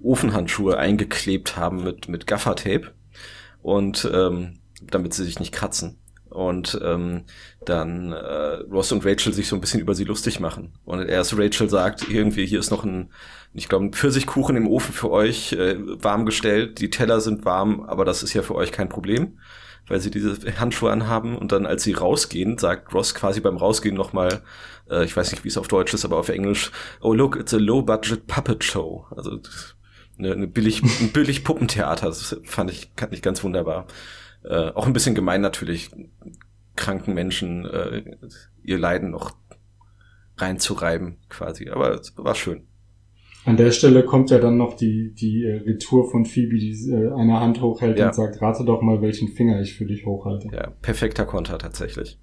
Ofenhandschuhe 0.03 0.79
eingeklebt 0.79 1.57
haben 1.57 1.85
mit, 1.85 2.09
mit 2.09 2.27
Gaffertape. 2.27 2.93
Und 3.63 4.09
ähm, 4.13 4.59
damit 4.83 5.15
sie 5.15 5.25
sich 5.25 5.39
nicht 5.39 5.53
kratzen. 5.53 5.99
Und 6.35 6.81
ähm, 6.83 7.23
dann 7.65 8.13
äh, 8.13 8.65
Ross 8.71 8.91
und 8.91 9.07
Rachel 9.07 9.33
sich 9.33 9.47
so 9.47 9.55
ein 9.55 9.61
bisschen 9.61 9.81
über 9.81 9.95
sie 9.95 10.03
lustig 10.03 10.41
machen. 10.41 10.73
Und 10.85 11.01
erst 11.09 11.39
Rachel 11.39 11.71
sagt, 11.71 12.11
irgendwie, 12.11 12.45
hier 12.45 12.59
ist 12.59 12.73
noch 12.73 12.85
ein, 12.85 13.13
ich 13.53 13.69
glaube, 13.69 13.85
ein 13.85 13.93
Pfirsichkuchen 13.93 14.57
im 14.57 14.67
Ofen 14.67 14.93
für 14.93 15.13
euch, 15.13 15.53
äh, 15.53 15.77
warm 15.79 16.27
gestellt, 16.27 16.81
die 16.81 16.91
Teller 16.91 17.21
sind 17.21 17.45
warm, 17.45 17.85
aber 17.85 18.05
das 18.05 18.25
ist 18.25 18.35
ja 18.35 18.43
für 18.43 18.57
euch 18.57 18.73
kein 18.73 18.89
Problem, 18.89 19.39
weil 19.87 20.01
sie 20.01 20.11
diese 20.11 20.37
Handschuhe 20.59 20.91
anhaben. 20.91 21.39
Und 21.39 21.53
dann, 21.53 21.67
als 21.67 21.85
sie 21.85 21.93
rausgehen, 21.93 22.59
sagt 22.59 22.93
Ross 22.93 23.15
quasi 23.15 23.41
beim 23.41 23.57
Rausgehen 23.57 23.95
nochmal, 23.95 24.43
äh, 24.91 25.05
ich 25.05 25.17
weiß 25.17 25.31
nicht, 25.31 25.45
wie 25.45 25.49
es 25.49 25.57
auf 25.57 25.69
Deutsch 25.69 25.95
ist, 25.95 26.05
aber 26.05 26.17
auf 26.17 26.31
Englisch, 26.31 26.73
oh 27.01 27.15
look, 27.15 27.37
it's 27.37 27.55
a 27.55 27.59
low-budget 27.59 28.27
puppet 28.27 28.65
show. 28.65 29.07
Also 29.15 29.39
eine, 30.19 30.33
eine 30.33 30.47
billig, 30.49 30.83
ein 30.83 31.13
billig 31.13 31.45
Puppentheater, 31.45 32.07
das 32.07 32.37
fand 32.43 32.73
ich, 32.73 32.91
fand 32.97 33.13
ich 33.13 33.23
ganz 33.23 33.45
wunderbar. 33.45 33.87
Äh, 34.45 34.71
auch 34.75 34.87
ein 34.87 34.93
bisschen 34.93 35.15
gemein 35.15 35.41
natürlich, 35.41 35.91
kranken 36.77 37.15
Menschen 37.15 37.65
äh, 37.67 38.03
ihr 38.63 38.79
Leiden 38.79 39.11
noch 39.11 39.37
reinzureiben, 40.37 41.19
quasi. 41.29 41.71
Aber 41.71 41.95
es 41.95 42.13
war 42.17 42.35
schön. 42.35 42.67
An 43.47 43.59
der 43.59 43.73
Stelle 43.73 44.05
kommt 44.05 44.31
ja 44.31 44.39
dann 44.39 44.57
noch 44.57 44.75
die, 44.75 45.13
die 45.15 45.45
äh, 45.45 45.61
Retour 45.61 46.11
von 46.11 46.25
Phoebe, 46.25 46.57
die 46.57 46.73
äh, 46.91 47.13
eine 47.13 47.41
Hand 47.41 47.61
hochhält 47.61 47.99
ja. 47.99 48.07
und 48.07 48.15
sagt, 48.15 48.41
rate 48.41 48.65
doch 48.65 48.81
mal, 48.81 49.03
welchen 49.03 49.29
Finger 49.29 49.61
ich 49.61 49.75
für 49.75 49.85
dich 49.85 50.07
hochhalte. 50.07 50.49
Ja, 50.53 50.71
perfekter 50.81 51.27
Konter 51.27 51.59
tatsächlich. 51.59 52.19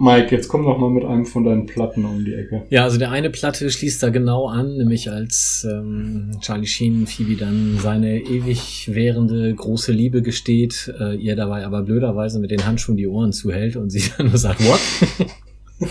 Mike, 0.00 0.32
jetzt 0.32 0.46
komm 0.48 0.64
doch 0.64 0.78
mal 0.78 0.90
mit 0.90 1.04
einem 1.04 1.26
von 1.26 1.42
deinen 1.42 1.66
Platten 1.66 2.04
um 2.04 2.24
die 2.24 2.32
Ecke. 2.32 2.62
Ja, 2.70 2.84
also 2.84 2.98
der 2.98 3.10
eine 3.10 3.30
Platte 3.30 3.68
schließt 3.68 4.00
da 4.00 4.10
genau 4.10 4.46
an, 4.46 4.76
nämlich 4.76 5.10
als 5.10 5.66
ähm, 5.68 6.30
Charlie 6.40 6.68
Sheen 6.68 7.08
Phoebe 7.08 7.34
dann 7.34 7.78
seine 7.82 8.20
ewig 8.20 8.90
währende 8.92 9.52
große 9.52 9.90
Liebe 9.90 10.22
gesteht, 10.22 10.94
äh, 11.00 11.16
ihr 11.16 11.34
dabei 11.34 11.66
aber 11.66 11.82
blöderweise 11.82 12.38
mit 12.38 12.52
den 12.52 12.64
Handschuhen 12.64 12.96
die 12.96 13.08
Ohren 13.08 13.32
zuhält 13.32 13.74
und 13.74 13.90
sie 13.90 14.04
dann 14.16 14.28
nur 14.28 14.38
sagt, 14.38 14.60
what? 14.68 14.80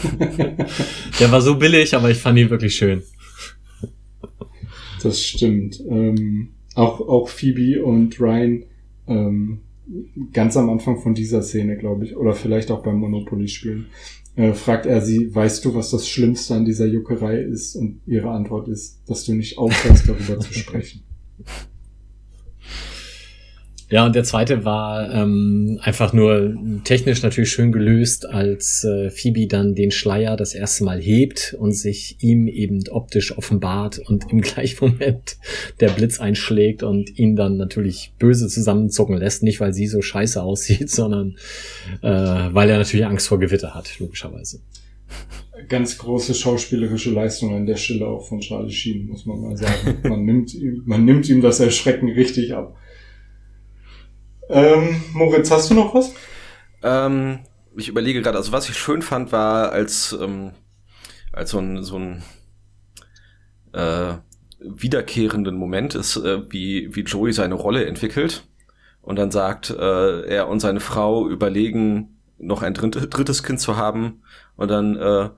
der 1.20 1.32
war 1.32 1.42
so 1.42 1.56
billig, 1.56 1.94
aber 1.94 2.10
ich 2.10 2.18
fand 2.18 2.40
ihn 2.40 2.50
wirklich 2.50 2.76
schön. 2.76 3.04
Das 5.04 5.22
stimmt. 5.22 5.84
Ähm, 5.90 6.52
auch, 6.76 7.02
auch 7.02 7.28
Phoebe 7.28 7.84
und 7.84 8.18
Ryan 8.22 8.64
ähm, 9.06 9.60
ganz 10.34 10.58
am 10.58 10.70
Anfang 10.70 11.00
von 11.00 11.14
dieser 11.14 11.42
Szene, 11.42 11.78
glaube 11.78 12.06
ich, 12.06 12.16
oder 12.16 12.34
vielleicht 12.34 12.72
auch 12.72 12.84
beim 12.84 12.98
Monopoly-Spielen, 12.98 13.88
äh, 14.36 14.54
fragt 14.54 14.86
er 14.86 15.02
sie, 15.02 15.34
weißt 15.34 15.66
du, 15.66 15.74
was 15.76 15.92
das 15.92 16.08
Schlimmste 16.08 16.56
an 16.56 16.66
dieser 16.66 16.86
Juckerei 16.86 17.42
ist? 17.42 17.76
Und 17.76 18.02
ihre 18.06 18.30
Antwort 18.32 18.68
ist, 18.68 19.02
dass 19.08 19.26
du 19.26 19.34
nicht 19.34 19.58
aufhörst, 19.58 20.08
darüber 20.08 20.40
zu 20.40 20.54
sprechen. 20.54 21.02
Ja, 23.90 24.06
und 24.06 24.16
der 24.16 24.26
zweite 24.26 24.66
war 24.66 25.14
ähm, 25.14 25.80
einfach 25.82 26.12
nur 26.12 26.58
technisch 26.84 27.22
natürlich 27.22 27.52
schön 27.52 27.72
gelöst, 27.72 28.26
als 28.26 28.84
äh, 28.84 29.10
Phoebe 29.10 29.48
dann 29.48 29.76
den 29.76 29.92
Schleier 29.92 30.36
das 30.36 30.54
erste 30.54 30.84
Mal 30.84 31.00
hebt 31.00 31.56
und 31.58 31.72
sich 31.72 32.18
ihm 32.20 32.50
eben 32.50 32.84
optisch 32.90 33.38
offenbart 33.38 34.00
und 34.00 34.30
im 34.30 34.42
gleichen 34.42 34.90
Moment 34.90 35.38
der 35.80 35.90
Blitz 35.90 36.20
einschlägt 36.20 36.84
und 36.84 37.18
ihn 37.18 37.38
dann 37.38 37.56
natürlich 37.56 38.12
böse 38.20 38.50
zusammenzucken 38.50 39.18
lässt. 39.18 39.42
Nicht, 39.44 39.62
weil 39.62 39.74
sie 39.74 39.88
so 39.88 40.02
scheiße 40.02 40.44
aussieht, 40.44 40.90
sondern 40.90 41.38
äh, 42.02 42.10
weil 42.10 42.70
er 42.70 42.80
natürlich 42.80 43.06
Angst 43.06 43.30
vor 43.30 43.40
Gewitter 43.40 43.74
hat, 43.74 44.00
logischerweise. 44.00 44.60
Ganz 45.70 45.98
große 45.98 46.34
schauspielerische 46.34 47.12
Leistung 47.12 47.56
an 47.56 47.66
der 47.66 47.78
Stelle 47.78 48.06
auch 48.06 48.28
von 48.28 48.42
Charlie 48.42 48.72
Sheen, 48.72 49.08
muss 49.08 49.26
man 49.26 49.40
mal 49.40 49.56
sagen. 49.56 49.98
Man 50.04 50.26
nimmt 50.26 50.54
ihm, 50.54 50.84
man 50.86 51.06
nimmt 51.06 51.30
ihm 51.30 51.42
das 51.42 51.62
Erschrecken 51.62 52.10
richtig 52.10 52.54
ab. 52.54 52.76
Ähm, 54.50 55.02
Moritz, 55.14 55.52
hast 55.52 55.70
du 55.70 55.74
noch 55.74 55.94
was? 55.94 56.14
Ähm, 56.84 57.40
ich 57.76 57.90
überlege 57.90 58.22
gerade, 58.22 58.38
also 58.38 58.52
was 58.52 58.70
ich 58.70 58.78
schön 58.78 59.02
fand, 59.02 59.32
war 59.32 59.72
als, 59.72 60.18
ähm, 60.20 60.52
als 61.34 61.52
so 61.52 61.60
ein, 61.60 61.84
so 61.84 61.98
ein 61.98 62.24
äh, 63.74 64.16
wiederkehrenden 64.60 65.56
Moment 65.56 65.96
ist, 65.96 66.18
äh, 66.18 66.52
wie, 66.52 66.96
wie 66.96 67.02
Joey 67.02 67.34
seine 67.34 67.56
Rolle 67.56 67.86
entwickelt 67.86 68.48
und 69.02 69.18
dann 69.18 69.32
sagt, 69.32 69.70
äh, 69.70 70.22
er 70.28 70.48
und 70.48 70.60
seine 70.60 70.80
Frau 70.80 71.28
überlegen, 71.28 72.18
noch 72.40 72.62
ein 72.62 72.74
drittes 72.74 73.44
Kind 73.44 73.60
zu 73.60 73.78
haben 73.78 74.22
und 74.56 74.70
dann, 74.70 74.96
äh, 74.96 75.30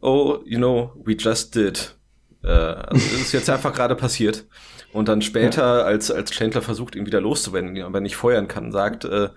oh, 0.00 0.38
you 0.44 0.58
know, 0.58 0.92
we 1.04 1.14
just 1.14 1.54
did. 1.54 1.95
Äh, 2.46 2.50
also 2.50 2.94
das 2.94 3.20
ist 3.20 3.32
jetzt 3.32 3.50
einfach 3.50 3.72
gerade 3.72 3.96
passiert. 3.96 4.46
Und 4.92 5.08
dann 5.08 5.20
später, 5.20 5.80
ja. 5.80 5.84
als, 5.84 6.10
als 6.10 6.30
Chandler 6.30 6.62
versucht, 6.62 6.94
ihn 6.94 7.04
wieder 7.04 7.20
loszuwenden, 7.20 7.82
aber 7.82 8.00
nicht 8.00 8.16
feuern 8.16 8.48
kann, 8.48 8.72
sagt 8.72 9.04
äh, 9.04 9.28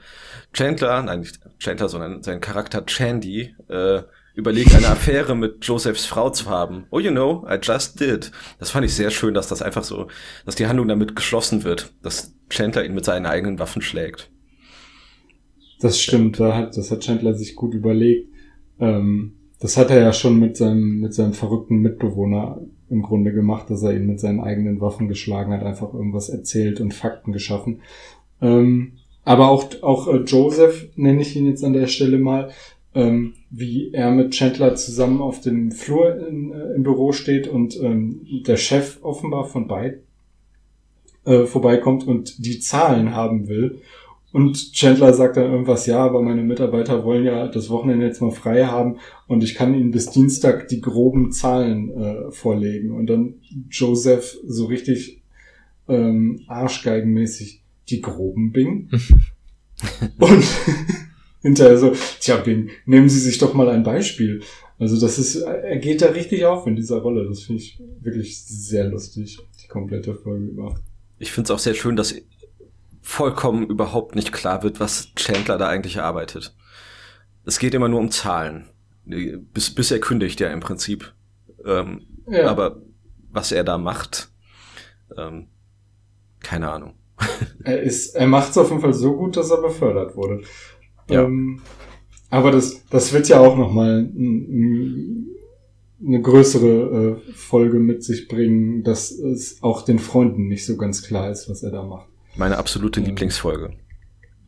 Chandler, 0.53 1.01
nein, 1.01 1.19
nicht 1.19 1.39
Chandler, 1.59 1.89
sondern 1.89 2.23
sein 2.23 2.39
Charakter 2.39 2.85
Chandy, 2.85 3.55
äh, 3.67 4.03
überlegt, 4.35 4.73
eine 4.73 4.87
Affäre 4.87 5.35
mit 5.35 5.65
Josephs 5.65 6.05
Frau 6.05 6.29
zu 6.29 6.49
haben. 6.49 6.85
Oh, 6.91 6.99
you 6.99 7.11
know, 7.11 7.45
I 7.49 7.57
just 7.61 7.99
did. 7.99 8.31
Das 8.57 8.71
fand 8.71 8.85
ich 8.85 8.93
sehr 8.93 9.11
schön, 9.11 9.33
dass 9.33 9.49
das 9.49 9.61
einfach 9.61 9.83
so, 9.83 10.07
dass 10.45 10.55
die 10.55 10.67
Handlung 10.67 10.87
damit 10.87 11.15
geschlossen 11.15 11.63
wird, 11.63 11.93
dass 12.01 12.33
Chandler 12.49 12.85
ihn 12.85 12.93
mit 12.93 13.03
seinen 13.03 13.25
eigenen 13.25 13.59
Waffen 13.59 13.81
schlägt. 13.81 14.31
Das 15.81 15.99
stimmt, 15.99 16.39
da 16.39 16.55
hat, 16.55 16.77
das 16.77 16.89
hat 16.89 17.01
Chandler 17.01 17.33
sich 17.33 17.55
gut 17.55 17.73
überlegt. 17.73 18.33
Ähm, 18.79 19.35
das 19.59 19.75
hat 19.75 19.89
er 19.89 19.99
ja 19.99 20.13
schon 20.13 20.39
mit 20.39 20.55
seinem, 20.55 20.99
mit 20.99 21.13
seinem 21.13 21.33
verrückten 21.33 21.79
Mitbewohner 21.79 22.61
im 22.89 23.01
Grunde 23.01 23.31
gemacht, 23.31 23.69
dass 23.69 23.83
er 23.83 23.95
ihn 23.95 24.07
mit 24.07 24.19
seinen 24.19 24.39
eigenen 24.39 24.81
Waffen 24.81 25.07
geschlagen 25.07 25.53
hat, 25.53 25.63
einfach 25.63 25.93
irgendwas 25.93 26.29
erzählt 26.29 26.81
und 26.81 26.93
Fakten 26.93 27.31
geschaffen. 27.31 27.81
Ähm, 28.41 28.93
aber 29.25 29.49
auch, 29.49 29.67
auch 29.81 30.07
äh, 30.07 30.17
Joseph, 30.17 30.87
nenne 30.95 31.21
ich 31.21 31.35
ihn 31.35 31.47
jetzt 31.47 31.63
an 31.63 31.73
der 31.73 31.87
Stelle 31.87 32.17
mal, 32.17 32.51
ähm, 32.95 33.33
wie 33.49 33.91
er 33.93 34.11
mit 34.11 34.31
Chandler 34.31 34.75
zusammen 34.75 35.21
auf 35.21 35.41
dem 35.41 35.71
Flur 35.71 36.27
in, 36.27 36.51
äh, 36.51 36.73
im 36.73 36.83
Büro 36.83 37.11
steht 37.11 37.47
und 37.47 37.79
ähm, 37.81 38.25
der 38.47 38.57
Chef 38.57 38.99
offenbar 39.03 39.45
von 39.45 39.67
beiden 39.67 40.01
äh, 41.25 41.45
vorbeikommt 41.45 42.07
und 42.07 42.43
die 42.43 42.59
Zahlen 42.59 43.13
haben 43.13 43.47
will 43.47 43.81
und 44.31 44.73
Chandler 44.73 45.13
sagt 45.13 45.37
dann 45.37 45.51
irgendwas, 45.51 45.87
ja, 45.87 45.97
aber 45.99 46.21
meine 46.21 46.43
Mitarbeiter 46.43 47.03
wollen 47.03 47.25
ja 47.25 47.47
das 47.47 47.69
Wochenende 47.69 48.05
jetzt 48.05 48.21
mal 48.21 48.31
frei 48.31 48.65
haben 48.65 48.97
und 49.27 49.43
ich 49.43 49.55
kann 49.55 49.73
ihnen 49.73 49.89
bis 49.89 50.11
Dienstag 50.11 50.67
die 50.67 50.81
groben 50.81 51.31
Zahlen 51.31 51.89
äh, 51.89 52.31
vorlegen. 52.31 52.91
Und 52.91 53.07
dann 53.07 53.35
Joseph 53.71 54.37
so 54.45 54.65
richtig 54.65 55.21
ähm, 55.87 56.41
arschgeigenmäßig 56.47 57.63
die 57.89 58.01
groben 58.01 58.51
Bing. 58.51 58.89
und 60.19 60.43
hinterher 61.41 61.77
so, 61.79 61.93
tja 62.19 62.37
Bing, 62.37 62.69
nehmen 62.85 63.09
Sie 63.09 63.19
sich 63.19 63.39
doch 63.39 63.55
mal 63.55 63.69
ein 63.69 63.83
Beispiel. 63.83 64.41
Also 64.77 64.99
das 64.99 65.17
ist, 65.17 65.37
er 65.37 65.77
geht 65.77 66.03
da 66.03 66.07
richtig 66.07 66.45
auf 66.45 66.67
in 66.67 66.75
dieser 66.75 66.99
Rolle. 66.99 67.27
Das 67.27 67.41
finde 67.41 67.61
ich 67.63 67.81
wirklich 68.01 68.45
sehr 68.45 68.85
lustig, 68.85 69.39
die 69.61 69.67
komplette 69.67 70.13
Folge 70.13 70.45
über. 70.45 70.75
Ich 71.17 71.31
finde 71.31 71.47
es 71.47 71.51
auch 71.51 71.59
sehr 71.59 71.73
schön, 71.73 71.95
dass 71.95 72.13
vollkommen 73.01 73.67
überhaupt 73.67 74.15
nicht 74.15 74.31
klar 74.31 74.63
wird, 74.63 74.79
was 74.79 75.13
Chandler 75.15 75.57
da 75.57 75.67
eigentlich 75.67 76.01
arbeitet. 76.01 76.55
Es 77.45 77.59
geht 77.59 77.73
immer 77.73 77.89
nur 77.89 77.99
um 77.99 78.11
Zahlen. 78.11 78.67
Bis, 79.05 79.73
bis 79.73 79.91
er 79.91 79.99
kündigt 79.99 80.39
ja 80.39 80.49
im 80.49 80.59
Prinzip. 80.59 81.13
Ähm, 81.65 82.05
ja. 82.29 82.47
Aber 82.47 82.81
was 83.31 83.51
er 83.51 83.63
da 83.63 83.77
macht, 83.77 84.29
ähm, 85.17 85.47
keine 86.41 86.69
Ahnung. 86.71 86.93
er 87.63 87.81
ist, 87.81 88.15
er 88.15 88.27
macht 88.27 88.51
es 88.51 88.57
auf 88.57 88.69
jeden 88.69 88.81
Fall 88.81 88.93
so 88.93 89.15
gut, 89.15 89.35
dass 89.35 89.51
er 89.51 89.61
befördert 89.61 90.15
wurde. 90.15 90.41
Ja. 91.09 91.23
Ähm, 91.23 91.61
aber 92.29 92.51
das, 92.51 92.85
das 92.89 93.11
wird 93.13 93.27
ja 93.27 93.39
auch 93.39 93.57
nochmal 93.57 94.07
eine 96.01 96.21
größere 96.21 97.21
äh, 97.27 97.33
Folge 97.33 97.79
mit 97.79 98.03
sich 98.03 98.27
bringen, 98.27 98.83
dass 98.83 99.11
es 99.11 99.61
auch 99.61 99.81
den 99.81 99.99
Freunden 99.99 100.47
nicht 100.47 100.65
so 100.65 100.77
ganz 100.77 101.01
klar 101.01 101.31
ist, 101.31 101.49
was 101.49 101.63
er 101.63 101.71
da 101.71 101.83
macht. 101.83 102.08
Meine 102.39 102.57
absolute 102.57 103.01
Lieblingsfolge. 103.01 103.73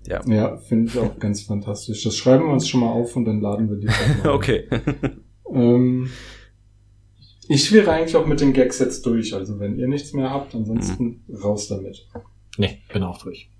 Ja, 0.07 0.25
ja 0.25 0.55
finde 0.55 0.89
ich 0.89 0.97
auch 0.97 1.19
ganz 1.19 1.41
fantastisch. 1.41 2.01
Das 2.05 2.15
schreiben 2.15 2.45
wir 2.45 2.53
uns 2.53 2.69
schon 2.69 2.79
mal 2.79 2.89
auf 2.89 3.17
und 3.17 3.25
dann 3.25 3.41
laden 3.41 3.69
wir 3.69 3.75
die. 3.75 3.89
okay. 4.27 4.65
ähm, 5.53 6.09
ich 7.49 7.69
wäre 7.73 7.91
eigentlich 7.91 8.15
auch 8.15 8.25
mit 8.25 8.39
den 8.39 8.53
Gags 8.53 8.79
jetzt 8.79 9.05
durch. 9.05 9.33
Also 9.33 9.59
wenn 9.59 9.77
ihr 9.77 9.89
nichts 9.89 10.13
mehr 10.13 10.29
habt, 10.29 10.55
ansonsten 10.55 11.21
mhm. 11.27 11.35
raus 11.35 11.67
damit. 11.67 12.07
Nee, 12.57 12.79
bin 12.93 13.03
auch 13.03 13.21
durch. 13.21 13.51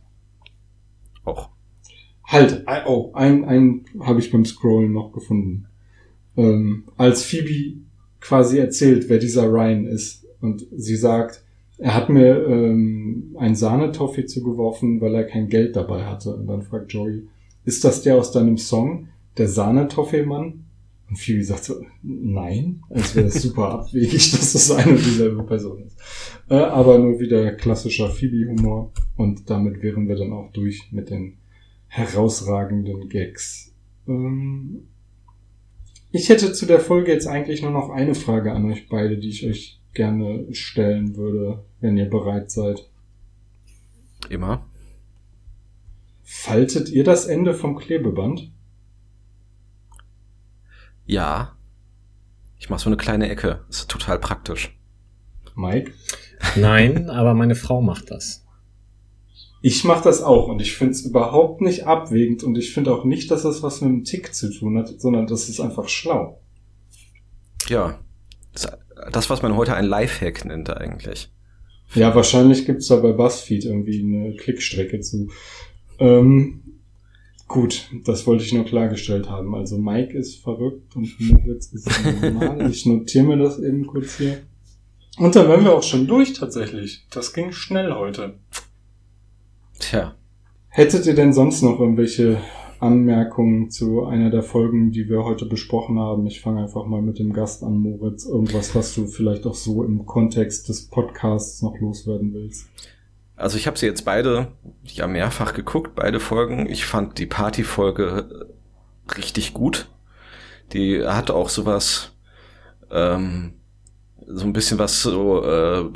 Auch. 1.26 1.50
Halt, 2.24 2.66
oh, 2.88 3.12
ein, 3.14 3.44
ein 3.44 3.84
habe 4.00 4.22
ich 4.22 4.32
beim 4.32 4.46
Scrollen 4.46 4.94
noch 4.94 5.12
gefunden. 5.12 5.68
Ähm, 6.38 6.86
als 6.96 7.26
Phoebe 7.26 7.82
quasi 8.22 8.60
erzählt, 8.60 9.10
wer 9.10 9.18
dieser 9.18 9.52
Ryan 9.52 9.86
ist 9.88 10.26
und 10.40 10.66
sie 10.72 10.96
sagt, 10.96 11.44
er 11.78 11.96
hat 11.96 12.10
mir 12.10 12.46
ähm, 12.48 13.36
ein 13.38 13.56
Sahnetoffee 13.56 14.26
zugeworfen, 14.26 15.02
weil 15.02 15.16
er 15.16 15.24
kein 15.24 15.48
Geld 15.48 15.76
dabei 15.76 16.06
hatte. 16.06 16.36
Und 16.36 16.48
dann 16.48 16.62
fragt 16.62 16.94
Joey, 16.94 17.28
ist 17.64 17.84
das 17.84 18.02
der 18.04 18.18
aus 18.18 18.32
deinem 18.32 18.58
Song, 18.58 19.08
der 19.38 19.48
Sahnetoffee-Mann? 19.48 20.66
Und 21.10 21.18
Phoebe 21.18 21.44
sagt 21.44 21.66
so, 21.66 21.76
nein, 22.04 22.84
als 22.90 23.16
wäre 23.16 23.26
das 23.26 23.42
super 23.42 23.70
abwegig, 23.80 24.32
dass 24.32 24.54
das 24.54 24.72
eine 24.72 24.92
und 24.92 25.06
dieselbe 25.06 25.44
Person 25.44 25.84
ist. 25.84 25.98
Äh, 26.50 26.56
aber 26.56 27.00
nur 27.00 27.20
wieder 27.20 27.52
klassischer 27.54 28.10
Phoebe-Humor. 28.10 28.94
Und 29.18 29.50
damit 29.50 29.82
wären 29.84 30.08
wir 30.08 30.16
dann 30.16 30.32
auch 30.32 30.52
durch 30.54 30.92
mit 30.92 31.10
den 31.10 31.38
herausragenden 31.88 33.10
Gags. 33.10 33.74
Ähm 34.08 34.88
ich 36.14 36.30
hätte 36.30 36.54
zu 36.54 36.66
der 36.66 36.80
Folge 36.80 37.12
jetzt 37.12 37.28
eigentlich 37.28 37.62
nur 37.62 37.72
noch 37.72 37.90
eine 37.90 38.16
Frage 38.16 38.54
an 38.54 38.70
euch 38.72 38.88
beide, 38.88 39.18
die 39.18 39.30
ich 39.30 39.46
euch 39.48 39.81
gerne 39.94 40.54
stellen 40.54 41.16
würde, 41.16 41.64
wenn 41.80 41.98
ihr 41.98 42.10
bereit 42.10 42.52
seid. 42.52 42.90
Immer. 44.30 44.66
Faltet 46.24 46.90
ihr 46.90 47.04
das 47.04 47.26
Ende 47.26 47.54
vom 47.54 47.76
Klebeband? 47.76 48.52
Ja. 51.06 51.58
Ich 52.58 52.70
mache 52.70 52.82
so 52.82 52.90
eine 52.90 52.98
kleine 52.98 53.30
Ecke. 53.30 53.66
Ist 53.70 53.90
total 53.90 54.20
praktisch. 54.20 54.78
Mike? 55.56 55.92
Nein, 56.56 57.10
aber 57.10 57.34
meine 57.34 57.56
Frau 57.56 57.82
macht 57.82 58.12
das. 58.12 58.46
Ich 59.64 59.84
mache 59.84 60.04
das 60.04 60.24
auch 60.24 60.48
und 60.48 60.62
ich 60.62 60.76
finde 60.76 60.94
es 60.94 61.02
überhaupt 61.02 61.62
nicht 61.62 61.86
abwägend 61.86 62.44
und 62.44 62.58
ich 62.58 62.74
finde 62.74 62.94
auch 62.94 63.04
nicht, 63.04 63.30
dass 63.30 63.44
das 63.44 63.62
was 63.62 63.82
mit 63.82 63.92
dem 63.92 64.04
Tick 64.04 64.34
zu 64.34 64.52
tun 64.52 64.78
hat, 64.78 65.00
sondern 65.00 65.28
das 65.28 65.50
ist 65.50 65.60
einfach 65.60 65.88
schlau. 65.88 66.42
Ja. 67.68 68.00
Das, 69.12 69.30
was 69.30 69.42
man 69.42 69.56
heute 69.56 69.76
ein 69.76 69.86
Lifehack 69.86 70.46
nennt 70.46 70.70
eigentlich. 70.70 71.32
Ja, 71.94 72.16
wahrscheinlich 72.16 72.66
gibt's 72.66 72.88
da 72.88 72.98
bei 72.98 73.12
BuzzFeed 73.12 73.66
irgendwie 73.66 74.02
eine 74.02 74.36
Klickstrecke 74.36 75.02
zu. 75.02 75.30
Ähm, 76.00 76.62
gut, 77.48 77.90
das 78.06 78.26
wollte 78.26 78.44
ich 78.44 78.54
nur 78.54 78.66
klargestellt 78.66 79.30
haben. 79.30 79.54
Also 79.56 79.78
Mike 79.78 80.18
ist 80.18 80.42
verrückt 80.42 80.96
und 80.96 81.20
Moritz 81.20 81.74
ist 81.74 81.90
normal. 82.22 82.70
ich 82.72 82.86
notiere 82.86 83.26
mir 83.26 83.38
das 83.38 83.60
eben 83.60 83.86
kurz 83.86 84.18
hier. 84.18 84.42
Und 85.18 85.36
dann 85.36 85.50
wären 85.50 85.66
wir 85.66 85.74
auch 85.74 85.84
schon 85.84 86.08
durch 86.08 86.34
tatsächlich. 86.34 87.06
Das 87.12 87.34
ging 87.34 87.52
schnell 87.52 87.94
heute. 87.94 88.36
Tja. 89.80 90.16
Hättet 90.70 91.06
ihr 91.06 91.16
denn 91.16 91.34
sonst 91.34 91.62
noch 91.62 91.80
irgendwelche 91.80 92.38
Anmerkungen 92.82 93.70
zu 93.70 94.06
einer 94.06 94.30
der 94.30 94.44
Folgen, 94.44 94.92
die 94.92 95.08
wir 95.08 95.24
heute 95.24 95.46
besprochen 95.46 96.00
haben? 96.00 96.26
Ich 96.26 96.42
fange 96.42 96.62
einfach 96.62 96.86
mal 96.86 97.02
mit 97.02 97.20
dem 97.20 97.32
Gast 97.32 97.64
an, 97.64 97.78
Moritz. 97.78 98.26
Irgendwas, 98.26 98.74
was 98.76 98.96
du 98.96 99.08
vielleicht 99.08 99.46
auch 99.46 99.54
so 99.54 99.84
im 99.84 100.06
Kontext 100.06 100.68
des 100.68 100.88
Podcasts 100.88 101.62
noch 101.62 101.80
loswerden 101.80 102.34
willst? 102.34 102.70
Also 103.36 103.58
ich 103.58 103.68
habe 103.68 103.78
sie 103.78 103.86
jetzt 103.86 104.04
beide 104.06 104.48
ja 104.84 105.08
mehrfach 105.08 105.54
geguckt, 105.54 105.96
beide 105.96 106.20
Folgen. 106.20 106.68
Ich 106.68 106.86
fand 106.86 107.18
die 107.18 107.26
Party-Folge 107.26 108.48
richtig 109.18 109.54
gut. 109.54 109.90
Die 110.74 111.06
hat 111.06 111.32
auch 111.32 111.50
sowas, 111.50 112.14
ähm, 112.92 113.54
so 114.26 114.46
ein 114.46 114.54
bisschen 114.54 114.80
was 114.80 115.02
so 115.02 115.44
äh, 115.44 115.90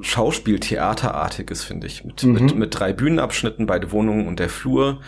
Schauspieltheaterartiges, 0.00 1.64
finde 1.64 1.86
ich. 1.86 2.04
Mit, 2.04 2.22
mhm. 2.22 2.32
mit, 2.32 2.54
mit 2.56 2.78
drei 2.78 2.92
Bühnenabschnitten, 2.92 3.66
beide 3.66 3.92
Wohnungen 3.92 4.26
und 4.26 4.40
der 4.40 4.48
Flur. 4.48 5.00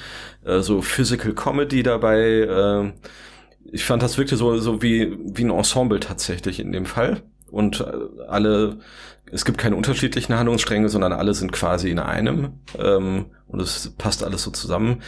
Äh, 0.45 0.61
so 0.61 0.83
Physical 0.83 1.35
Comedy 1.35 1.83
dabei. 1.83 2.21
Äh, 2.21 2.93
ich 3.73 3.85
fand, 3.85 4.03
das 4.03 4.19
wirkte 4.19 4.37
so, 4.37 4.59
so 4.59 4.83
wie, 4.83 5.19
wie 5.25 5.45
ein 5.45 5.51
Ensemble 5.51 6.01
tatsächlich 6.01 6.61
in 6.61 6.73
dem 6.73 6.87
Fall. 6.87 7.23
Und 7.51 7.81
äh, 7.81 8.27
alle, 8.29 8.79
es 9.31 9.45
gibt 9.45 9.59
keine 9.59 9.77
unterschiedlichen 9.77 10.37
Handlungsstränge, 10.37 10.89
sondern 10.89 11.13
alle 11.13 11.35
sind 11.35 11.53
quasi 11.53 11.91
in 11.91 11.99
einem. 11.99 12.61
Ähm, 12.79 13.27
und 13.49 13.61
es 13.61 13.95
passt 13.97 14.25
alles 14.25 14.43
so 14.43 14.51
zusammen. 14.51 15.03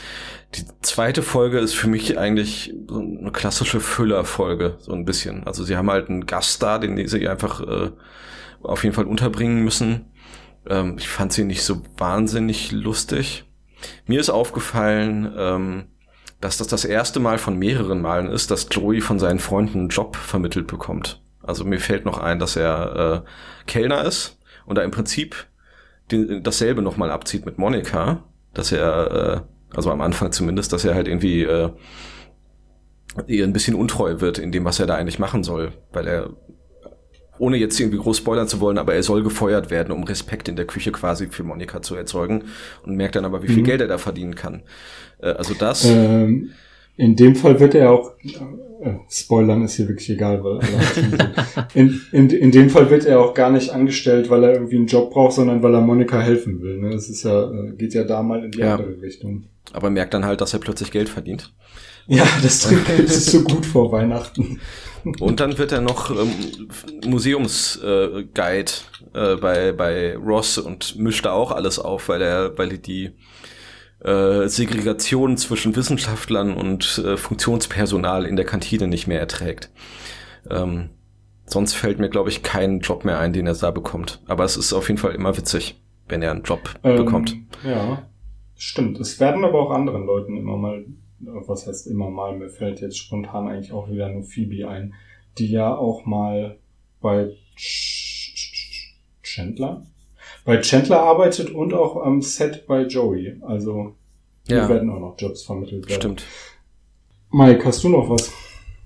Die 0.54 0.64
zweite 0.82 1.22
Folge 1.22 1.58
ist 1.58 1.74
für 1.74 1.88
mich 1.88 2.18
eigentlich 2.18 2.72
so 2.88 2.98
eine 2.98 3.32
klassische 3.32 3.80
Füllerfolge, 3.80 4.76
so 4.80 4.92
ein 4.92 5.04
bisschen. 5.04 5.44
Also 5.44 5.64
sie 5.64 5.76
haben 5.76 5.90
halt 5.90 6.08
einen 6.08 6.26
Gast 6.26 6.62
da, 6.62 6.78
den 6.78 7.06
sie 7.06 7.28
einfach 7.28 7.60
äh, 7.60 7.90
auf 8.62 8.84
jeden 8.84 8.94
Fall 8.94 9.06
unterbringen 9.06 9.62
müssen. 9.62 10.06
Ähm, 10.68 10.96
ich 10.98 11.08
fand 11.08 11.32
sie 11.32 11.44
nicht 11.44 11.62
so 11.62 11.82
wahnsinnig 11.96 12.72
lustig. 12.72 13.44
Mir 14.06 14.20
ist 14.20 14.30
aufgefallen, 14.30 15.32
ähm, 15.36 15.86
dass 16.40 16.56
das 16.56 16.68
das 16.68 16.84
erste 16.84 17.20
Mal 17.20 17.38
von 17.38 17.56
mehreren 17.56 18.00
Malen 18.00 18.28
ist, 18.28 18.50
dass 18.50 18.68
Joey 18.70 19.00
von 19.00 19.18
seinen 19.18 19.38
Freunden 19.38 19.80
einen 19.80 19.88
Job 19.88 20.16
vermittelt 20.16 20.66
bekommt. 20.66 21.22
Also 21.42 21.64
mir 21.64 21.80
fällt 21.80 22.04
noch 22.04 22.18
ein, 22.18 22.38
dass 22.38 22.56
er 22.56 23.24
äh, 23.24 23.66
Kellner 23.66 24.04
ist 24.04 24.38
und 24.66 24.76
da 24.76 24.82
im 24.82 24.90
Prinzip 24.90 25.46
den, 26.10 26.42
dasselbe 26.42 26.82
nochmal 26.82 27.10
abzieht 27.10 27.46
mit 27.46 27.58
Monika, 27.58 28.24
dass 28.54 28.72
er, 28.72 29.44
äh, 29.72 29.76
also 29.76 29.90
am 29.90 30.00
Anfang 30.00 30.32
zumindest, 30.32 30.72
dass 30.72 30.84
er 30.84 30.94
halt 30.94 31.08
irgendwie 31.08 31.42
äh, 31.42 31.70
ihr 33.26 33.44
ein 33.44 33.52
bisschen 33.52 33.74
untreu 33.74 34.20
wird 34.20 34.38
in 34.38 34.52
dem, 34.52 34.64
was 34.64 34.78
er 34.78 34.86
da 34.86 34.94
eigentlich 34.94 35.18
machen 35.18 35.42
soll, 35.42 35.72
weil 35.92 36.06
er 36.06 36.30
ohne 37.38 37.56
jetzt 37.56 37.78
irgendwie 37.78 37.98
groß 37.98 38.18
spoilern 38.18 38.48
zu 38.48 38.60
wollen, 38.60 38.78
aber 38.78 38.94
er 38.94 39.02
soll 39.02 39.22
gefeuert 39.22 39.70
werden, 39.70 39.92
um 39.92 40.04
Respekt 40.04 40.48
in 40.48 40.56
der 40.56 40.66
Küche 40.66 40.92
quasi 40.92 41.28
für 41.28 41.44
Monika 41.44 41.82
zu 41.82 41.94
erzeugen 41.94 42.44
und 42.84 42.96
merkt 42.96 43.16
dann 43.16 43.24
aber, 43.24 43.42
wie 43.42 43.48
viel 43.48 43.58
mhm. 43.58 43.66
Geld 43.66 43.80
er 43.80 43.88
da 43.88 43.98
verdienen 43.98 44.34
kann. 44.34 44.62
Äh, 45.20 45.30
also 45.30 45.54
das. 45.54 45.84
Ähm, 45.84 46.50
in 46.96 47.14
dem 47.14 47.36
Fall 47.36 47.60
wird 47.60 47.76
er 47.76 47.92
auch, 47.92 48.14
äh, 48.24 48.94
spoilern 49.08 49.62
ist 49.62 49.76
hier 49.76 49.88
wirklich 49.88 50.10
egal, 50.10 50.42
weil 50.42 50.58
in, 51.74 52.00
in, 52.10 52.30
in 52.30 52.50
dem 52.50 52.70
Fall 52.70 52.90
wird 52.90 53.06
er 53.06 53.20
auch 53.20 53.34
gar 53.34 53.50
nicht 53.50 53.70
angestellt, 53.70 54.30
weil 54.30 54.42
er 54.42 54.54
irgendwie 54.54 54.76
einen 54.76 54.88
Job 54.88 55.12
braucht, 55.12 55.34
sondern 55.34 55.62
weil 55.62 55.74
er 55.74 55.80
Monika 55.80 56.20
helfen 56.20 56.60
will. 56.60 56.78
Ne? 56.78 56.90
Das 56.90 57.08
ist 57.08 57.22
ja, 57.22 57.50
äh, 57.50 57.72
geht 57.76 57.94
ja 57.94 58.02
da 58.02 58.22
mal 58.22 58.44
in 58.44 58.50
die 58.50 58.58
ja. 58.58 58.74
andere 58.74 59.00
Richtung. 59.00 59.44
Aber 59.72 59.90
merkt 59.90 60.12
dann 60.12 60.24
halt, 60.24 60.40
dass 60.40 60.54
er 60.54 60.58
plötzlich 60.58 60.90
Geld 60.90 61.08
verdient. 61.08 61.52
Ja, 62.08 62.26
das 62.42 62.60
Trinkgeld 62.60 63.00
ist 63.00 63.26
so 63.26 63.42
gut 63.42 63.64
vor 63.64 63.92
Weihnachten. 63.92 64.60
Und 65.20 65.40
dann 65.40 65.56
wird 65.58 65.72
er 65.72 65.80
noch 65.80 66.10
ähm, 66.10 66.68
Museumsguide 67.06 68.72
äh, 69.14 69.32
äh, 69.32 69.36
bei, 69.36 69.72
bei 69.72 70.16
Ross 70.16 70.58
und 70.58 70.96
mischt 70.96 71.24
da 71.24 71.32
auch 71.32 71.52
alles 71.52 71.78
auf, 71.78 72.08
weil 72.08 72.20
er, 72.20 72.58
weil 72.58 72.78
die 72.78 73.12
äh, 74.00 74.48
Segregation 74.48 75.36
zwischen 75.36 75.76
Wissenschaftlern 75.76 76.54
und 76.54 76.98
äh, 76.98 77.16
Funktionspersonal 77.16 78.26
in 78.26 78.36
der 78.36 78.44
Kantine 78.44 78.88
nicht 78.88 79.06
mehr 79.06 79.20
erträgt. 79.20 79.70
Ähm, 80.50 80.90
sonst 81.46 81.74
fällt 81.74 81.98
mir, 81.98 82.08
glaube 82.08 82.30
ich, 82.30 82.42
kein 82.42 82.80
Job 82.80 83.04
mehr 83.04 83.18
ein, 83.18 83.32
den 83.32 83.46
er 83.46 83.54
da 83.54 83.70
bekommt. 83.70 84.22
Aber 84.26 84.44
es 84.44 84.56
ist 84.56 84.72
auf 84.72 84.88
jeden 84.88 84.98
Fall 84.98 85.14
immer 85.14 85.36
witzig, 85.36 85.80
wenn 86.08 86.22
er 86.22 86.32
einen 86.32 86.42
Job 86.42 86.74
ähm, 86.82 86.96
bekommt. 86.96 87.36
Ja, 87.64 88.08
stimmt. 88.56 88.98
Es 88.98 89.20
werden 89.20 89.44
aber 89.44 89.60
auch 89.60 89.70
anderen 89.70 90.06
Leuten 90.06 90.36
immer 90.36 90.56
mal 90.56 90.84
was 91.20 91.66
heißt 91.66 91.86
immer 91.86 92.10
mal, 92.10 92.36
mir 92.36 92.48
fällt 92.48 92.80
jetzt 92.80 92.98
spontan 92.98 93.48
eigentlich 93.48 93.72
auch 93.72 93.90
wieder 93.90 94.08
nur 94.08 94.22
Phoebe 94.22 94.68
ein, 94.68 94.94
die 95.38 95.48
ja 95.48 95.76
auch 95.76 96.06
mal 96.06 96.58
bei 97.00 97.32
Chandler, 99.22 99.86
bei 100.44 100.60
Chandler 100.60 101.00
arbeitet 101.00 101.50
und 101.50 101.74
auch 101.74 101.96
am 102.02 102.22
Set 102.22 102.66
bei 102.66 102.82
Joey. 102.82 103.36
Also 103.42 103.94
ja. 104.48 104.68
werden 104.68 104.90
auch 104.90 105.00
noch 105.00 105.14
Jobs 105.18 105.42
vermittelt 105.42 105.88
werden. 105.88 106.00
Stimmt. 106.00 106.24
Mike, 107.30 107.64
hast 107.64 107.84
du 107.84 107.90
noch 107.90 108.08
was? 108.08 108.32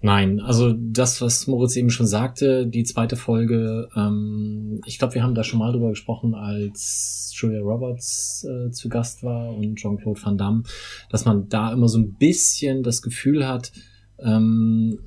Nein, 0.05 0.41
also 0.41 0.73
das, 0.73 1.21
was 1.21 1.47
Moritz 1.47 1.77
eben 1.77 1.91
schon 1.91 2.09
sagte, 2.09 2.67
die 2.67 2.83
zweite 2.83 3.15
Folge, 3.15 3.89
ähm, 3.95 4.81
ich 4.85 4.99
glaube, 4.99 5.15
wir 5.15 5.23
haben 5.23 5.37
da 5.37 5.45
schon 5.45 5.61
mal 5.61 5.71
drüber 5.71 5.91
gesprochen, 5.91 6.35
als 6.35 7.33
Julia 7.37 7.61
Roberts 7.61 8.45
äh, 8.45 8.73
zu 8.73 8.89
Gast 8.89 9.23
war 9.23 9.55
und 9.55 9.77
Jean-Claude 9.77 10.21
Van 10.21 10.37
Damme, 10.37 10.65
dass 11.09 11.25
man 11.25 11.49
da 11.49 11.73
immer 11.73 11.87
so 11.87 11.99
ein 11.99 12.15
bisschen 12.15 12.83
das 12.83 13.01
Gefühl 13.01 13.47
hat, 13.47 13.71
ähm, 14.19 14.99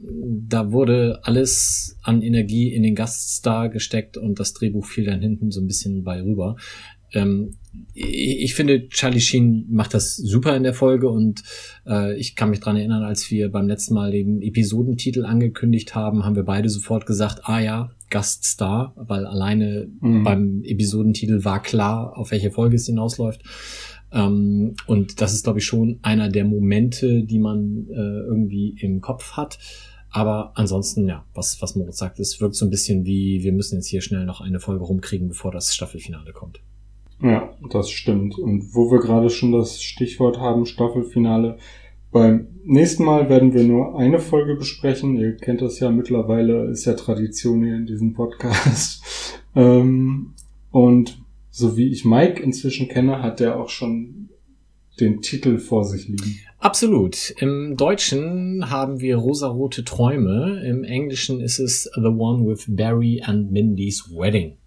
da 0.00 0.72
wurde 0.72 1.20
alles 1.24 1.98
an 2.02 2.22
Energie 2.22 2.72
in 2.72 2.82
den 2.82 2.94
Gaststar 2.94 3.68
gesteckt 3.68 4.16
und 4.16 4.40
das 4.40 4.54
Drehbuch 4.54 4.86
fiel 4.86 5.04
dann 5.04 5.20
hinten 5.20 5.50
so 5.50 5.60
ein 5.60 5.66
bisschen 5.66 6.04
bei 6.04 6.22
rüber. 6.22 6.56
Ähm, 7.12 7.56
ich 7.94 8.54
finde, 8.54 8.88
Charlie 8.88 9.20
Sheen 9.20 9.66
macht 9.70 9.94
das 9.94 10.16
super 10.16 10.56
in 10.56 10.62
der 10.62 10.74
Folge 10.74 11.08
und 11.08 11.42
äh, 11.86 12.16
ich 12.18 12.36
kann 12.36 12.50
mich 12.50 12.60
dran 12.60 12.76
erinnern, 12.76 13.02
als 13.02 13.30
wir 13.30 13.50
beim 13.50 13.68
letzten 13.68 13.94
Mal 13.94 14.10
den 14.10 14.42
Episodentitel 14.42 15.24
angekündigt 15.24 15.94
haben, 15.94 16.24
haben 16.24 16.36
wir 16.36 16.42
beide 16.42 16.68
sofort 16.68 17.06
gesagt, 17.06 17.40
ah 17.44 17.60
ja, 17.60 17.90
Gaststar, 18.10 18.92
weil 18.96 19.26
alleine 19.26 19.88
mhm. 20.00 20.22
beim 20.22 20.62
Episodentitel 20.64 21.44
war 21.44 21.62
klar, 21.62 22.16
auf 22.16 22.30
welche 22.30 22.50
Folge 22.50 22.76
es 22.76 22.86
hinausläuft. 22.86 23.42
Ähm, 24.12 24.74
und 24.86 25.20
das 25.20 25.32
ist, 25.32 25.44
glaube 25.44 25.58
ich, 25.58 25.64
schon 25.64 25.98
einer 26.02 26.28
der 26.28 26.44
Momente, 26.44 27.24
die 27.24 27.38
man 27.38 27.86
äh, 27.90 27.94
irgendwie 27.94 28.76
im 28.80 29.00
Kopf 29.00 29.32
hat. 29.32 29.58
Aber 30.10 30.52
ansonsten, 30.56 31.08
ja, 31.08 31.24
was, 31.32 31.62
was 31.62 31.74
Moritz 31.74 31.96
sagt, 31.96 32.20
es 32.20 32.38
wirkt 32.40 32.54
so 32.54 32.66
ein 32.66 32.70
bisschen 32.70 33.06
wie, 33.06 33.42
wir 33.42 33.52
müssen 33.52 33.76
jetzt 33.76 33.86
hier 33.86 34.02
schnell 34.02 34.26
noch 34.26 34.42
eine 34.42 34.60
Folge 34.60 34.84
rumkriegen, 34.84 35.28
bevor 35.28 35.50
das 35.50 35.74
Staffelfinale 35.74 36.32
kommt. 36.32 36.60
Ja, 37.22 37.51
das 37.70 37.90
stimmt. 37.90 38.38
Und 38.38 38.74
wo 38.74 38.90
wir 38.90 39.00
gerade 39.00 39.30
schon 39.30 39.52
das 39.52 39.82
Stichwort 39.82 40.38
haben, 40.38 40.66
Staffelfinale, 40.66 41.58
beim 42.10 42.48
nächsten 42.64 43.04
Mal 43.04 43.28
werden 43.30 43.54
wir 43.54 43.64
nur 43.64 43.98
eine 43.98 44.18
Folge 44.18 44.54
besprechen. 44.54 45.16
Ihr 45.16 45.36
kennt 45.36 45.62
das 45.62 45.80
ja 45.80 45.90
mittlerweile, 45.90 46.66
ist 46.70 46.84
ja 46.84 46.92
Tradition 46.94 47.64
hier 47.64 47.74
in 47.74 47.86
diesem 47.86 48.12
Podcast. 48.12 49.02
ähm, 49.56 50.34
und 50.70 51.18
so 51.50 51.76
wie 51.76 51.88
ich 51.88 52.04
Mike 52.04 52.42
inzwischen 52.42 52.88
kenne, 52.88 53.22
hat 53.22 53.40
er 53.40 53.58
auch 53.58 53.68
schon 53.68 54.28
den 55.00 55.22
Titel 55.22 55.58
vor 55.58 55.84
sich 55.84 56.08
liegen. 56.08 56.38
Absolut. 56.58 57.34
Im 57.38 57.76
Deutschen 57.76 58.70
haben 58.70 59.00
wir 59.00 59.16
rosarote 59.16 59.84
Träume. 59.84 60.62
Im 60.64 60.84
Englischen 60.84 61.40
ist 61.40 61.58
es 61.58 61.90
The 61.94 62.08
One 62.08 62.46
with 62.46 62.66
Barry 62.68 63.22
and 63.24 63.50
Mindy's 63.50 64.08
Wedding. 64.10 64.58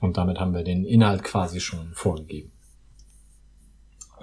Und 0.00 0.16
damit 0.16 0.38
haben 0.38 0.54
wir 0.54 0.62
den 0.62 0.84
Inhalt 0.84 1.24
quasi 1.24 1.60
schon 1.60 1.92
vorgegeben. 1.94 2.52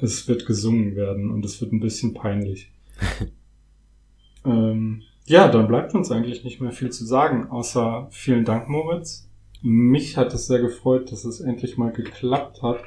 Es 0.02 0.28
wird 0.28 0.46
gesungen 0.46 0.96
werden 0.96 1.32
und 1.32 1.46
es 1.46 1.62
wird 1.62 1.72
ein 1.72 1.80
bisschen 1.80 2.14
peinlich. 2.14 2.72
ähm, 4.46 5.02
ja, 5.26 5.48
dann 5.48 5.68
bleibt 5.68 5.94
uns 5.96 6.12
eigentlich 6.12 6.44
nicht 6.44 6.62
mehr 6.62 6.72
viel 6.72 6.92
zu 6.92 7.06
sagen, 7.06 7.50
außer 7.50 8.08
vielen 8.12 8.46
Dank, 8.46 8.70
Moritz. 8.70 9.30
Mich 9.62 10.18
hat 10.18 10.34
es 10.34 10.48
sehr 10.48 10.60
gefreut, 10.60 11.12
dass 11.12 11.26
es 11.26 11.40
endlich 11.40 11.78
mal 11.78 11.92
geklappt 11.92 12.62
hat. 12.62 12.80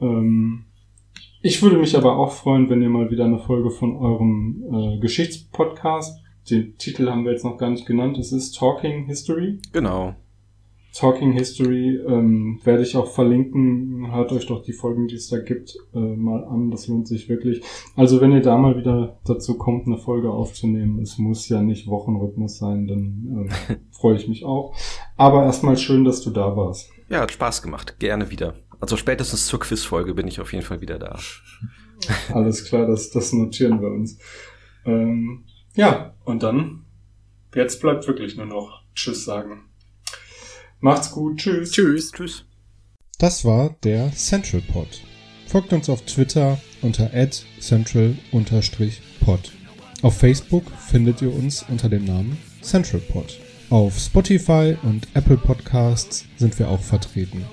Ähm, 0.00 0.66
ich 1.42 1.62
würde 1.62 1.78
mich 1.78 1.96
aber 1.96 2.16
auch 2.16 2.32
freuen, 2.32 2.68
wenn 2.68 2.82
ihr 2.82 2.90
mal 2.90 3.10
wieder 3.10 3.24
eine 3.24 3.38
Folge 3.38 3.70
von 3.70 3.96
eurem 3.96 4.62
äh, 4.72 5.00
Geschichtspodcast, 5.00 6.20
den 6.50 6.76
Titel 6.76 7.08
haben 7.08 7.24
wir 7.24 7.32
jetzt 7.32 7.44
noch 7.44 7.56
gar 7.56 7.70
nicht 7.70 7.86
genannt, 7.86 8.18
es 8.18 8.30
ist 8.30 8.56
Talking 8.56 9.06
History. 9.06 9.58
Genau. 9.72 10.14
Talking 10.94 11.32
History 11.32 12.00
ähm, 12.06 12.60
werde 12.64 12.82
ich 12.82 12.96
auch 12.96 13.10
verlinken. 13.10 14.12
Hört 14.12 14.32
euch 14.32 14.46
doch 14.46 14.62
die 14.62 14.72
Folgen, 14.72 15.06
die 15.06 15.14
es 15.14 15.28
da 15.28 15.38
gibt, 15.38 15.76
äh, 15.94 15.98
mal 15.98 16.44
an. 16.44 16.70
Das 16.70 16.88
lohnt 16.88 17.06
sich 17.06 17.28
wirklich. 17.28 17.62
Also 17.94 18.20
wenn 18.20 18.32
ihr 18.32 18.42
da 18.42 18.58
mal 18.58 18.76
wieder 18.76 19.20
dazu 19.24 19.56
kommt, 19.56 19.86
eine 19.86 19.98
Folge 19.98 20.30
aufzunehmen, 20.30 21.00
es 21.00 21.18
muss 21.18 21.48
ja 21.48 21.62
nicht 21.62 21.86
Wochenrhythmus 21.86 22.58
sein, 22.58 22.88
dann 22.88 23.48
äh, 23.68 23.76
freue 23.92 24.16
ich 24.16 24.26
mich 24.26 24.44
auch. 24.44 24.74
Aber 25.16 25.44
erstmal 25.44 25.76
schön, 25.76 26.04
dass 26.04 26.22
du 26.22 26.30
da 26.30 26.56
warst. 26.56 26.90
Ja, 27.08 27.20
hat 27.20 27.32
Spaß 27.32 27.62
gemacht. 27.62 27.96
Gerne 27.98 28.30
wieder. 28.30 28.54
Also 28.80 28.96
spätestens 28.96 29.46
zur 29.46 29.60
Quizfolge 29.60 30.14
bin 30.14 30.26
ich 30.26 30.40
auf 30.40 30.52
jeden 30.52 30.64
Fall 30.64 30.80
wieder 30.80 30.98
da. 30.98 31.18
Alles 32.32 32.64
klar, 32.64 32.86
das, 32.86 33.10
das 33.10 33.32
notieren 33.32 33.80
wir 33.80 33.88
uns. 33.88 34.18
Ähm, 34.84 35.44
ja, 35.74 36.14
und 36.24 36.42
dann, 36.42 36.84
jetzt 37.54 37.80
bleibt 37.80 38.06
wirklich 38.08 38.36
nur 38.36 38.46
noch 38.46 38.82
Tschüss 38.94 39.24
sagen. 39.24 39.69
Macht's 40.80 41.10
gut. 41.10 41.38
Tschüss. 41.38 41.70
Tschüss. 41.70 42.10
Tschüss. 42.12 42.44
Das 43.18 43.44
war 43.44 43.76
der 43.84 44.12
Central 44.12 44.62
Pod. 44.62 44.88
Folgt 45.46 45.72
uns 45.72 45.90
auf 45.90 46.02
Twitter 46.06 46.58
unter 46.80 47.10
central-pod. 47.60 49.52
Auf 50.02 50.16
Facebook 50.16 50.64
findet 50.78 51.20
ihr 51.20 51.34
uns 51.34 51.64
unter 51.68 51.88
dem 51.88 52.04
Namen 52.04 52.38
Central 52.62 53.00
Pod. 53.00 53.38
Auf 53.68 53.98
Spotify 53.98 54.76
und 54.82 55.08
Apple 55.14 55.36
Podcasts 55.36 56.24
sind 56.38 56.58
wir 56.58 56.68
auch 56.68 56.80
vertreten. 56.80 57.44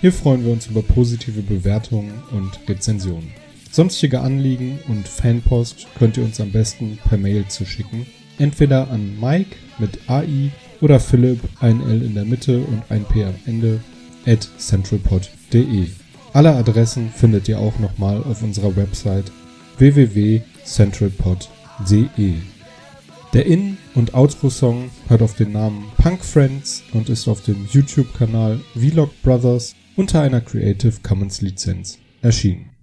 Hier 0.00 0.12
freuen 0.12 0.44
wir 0.44 0.52
uns 0.52 0.66
über 0.66 0.82
positive 0.82 1.40
Bewertungen 1.40 2.22
und 2.32 2.60
Rezensionen. 2.68 3.32
Sonstige 3.70 4.20
Anliegen 4.20 4.78
und 4.88 5.08
Fanpost 5.08 5.86
könnt 5.98 6.18
ihr 6.18 6.24
uns 6.24 6.40
am 6.40 6.52
besten 6.52 6.98
per 7.08 7.16
Mail 7.16 7.46
zuschicken. 7.48 8.06
Entweder 8.38 8.90
an 8.90 9.18
Mike 9.18 9.56
mit 9.78 10.10
AI 10.10 10.52
oder 10.80 11.00
Philipp, 11.00 11.40
ein 11.60 11.80
L 11.80 12.02
in 12.02 12.14
der 12.14 12.24
Mitte 12.24 12.60
und 12.60 12.84
ein 12.88 13.04
P 13.04 13.24
am 13.24 13.34
Ende, 13.46 13.80
at 14.26 14.48
centralpod.de. 14.58 15.88
Alle 16.32 16.54
Adressen 16.54 17.10
findet 17.10 17.48
ihr 17.48 17.58
auch 17.58 17.76
nochmal 17.78 18.22
auf 18.24 18.42
unserer 18.42 18.74
Website 18.76 19.30
www.centralpod.de. 19.78 22.34
Der 23.32 23.46
In- 23.46 23.78
und 23.94 24.14
Outro-Song 24.14 24.90
hört 25.08 25.22
auf 25.22 25.34
den 25.34 25.52
Namen 25.52 25.86
Punk 25.96 26.22
Friends 26.24 26.82
und 26.92 27.08
ist 27.08 27.28
auf 27.28 27.42
dem 27.42 27.68
YouTube-Kanal 27.70 28.60
Vlog 28.74 29.10
Brothers 29.22 29.74
unter 29.96 30.20
einer 30.20 30.40
Creative 30.40 30.94
Commons 31.02 31.40
Lizenz 31.40 31.98
erschienen. 32.22 32.73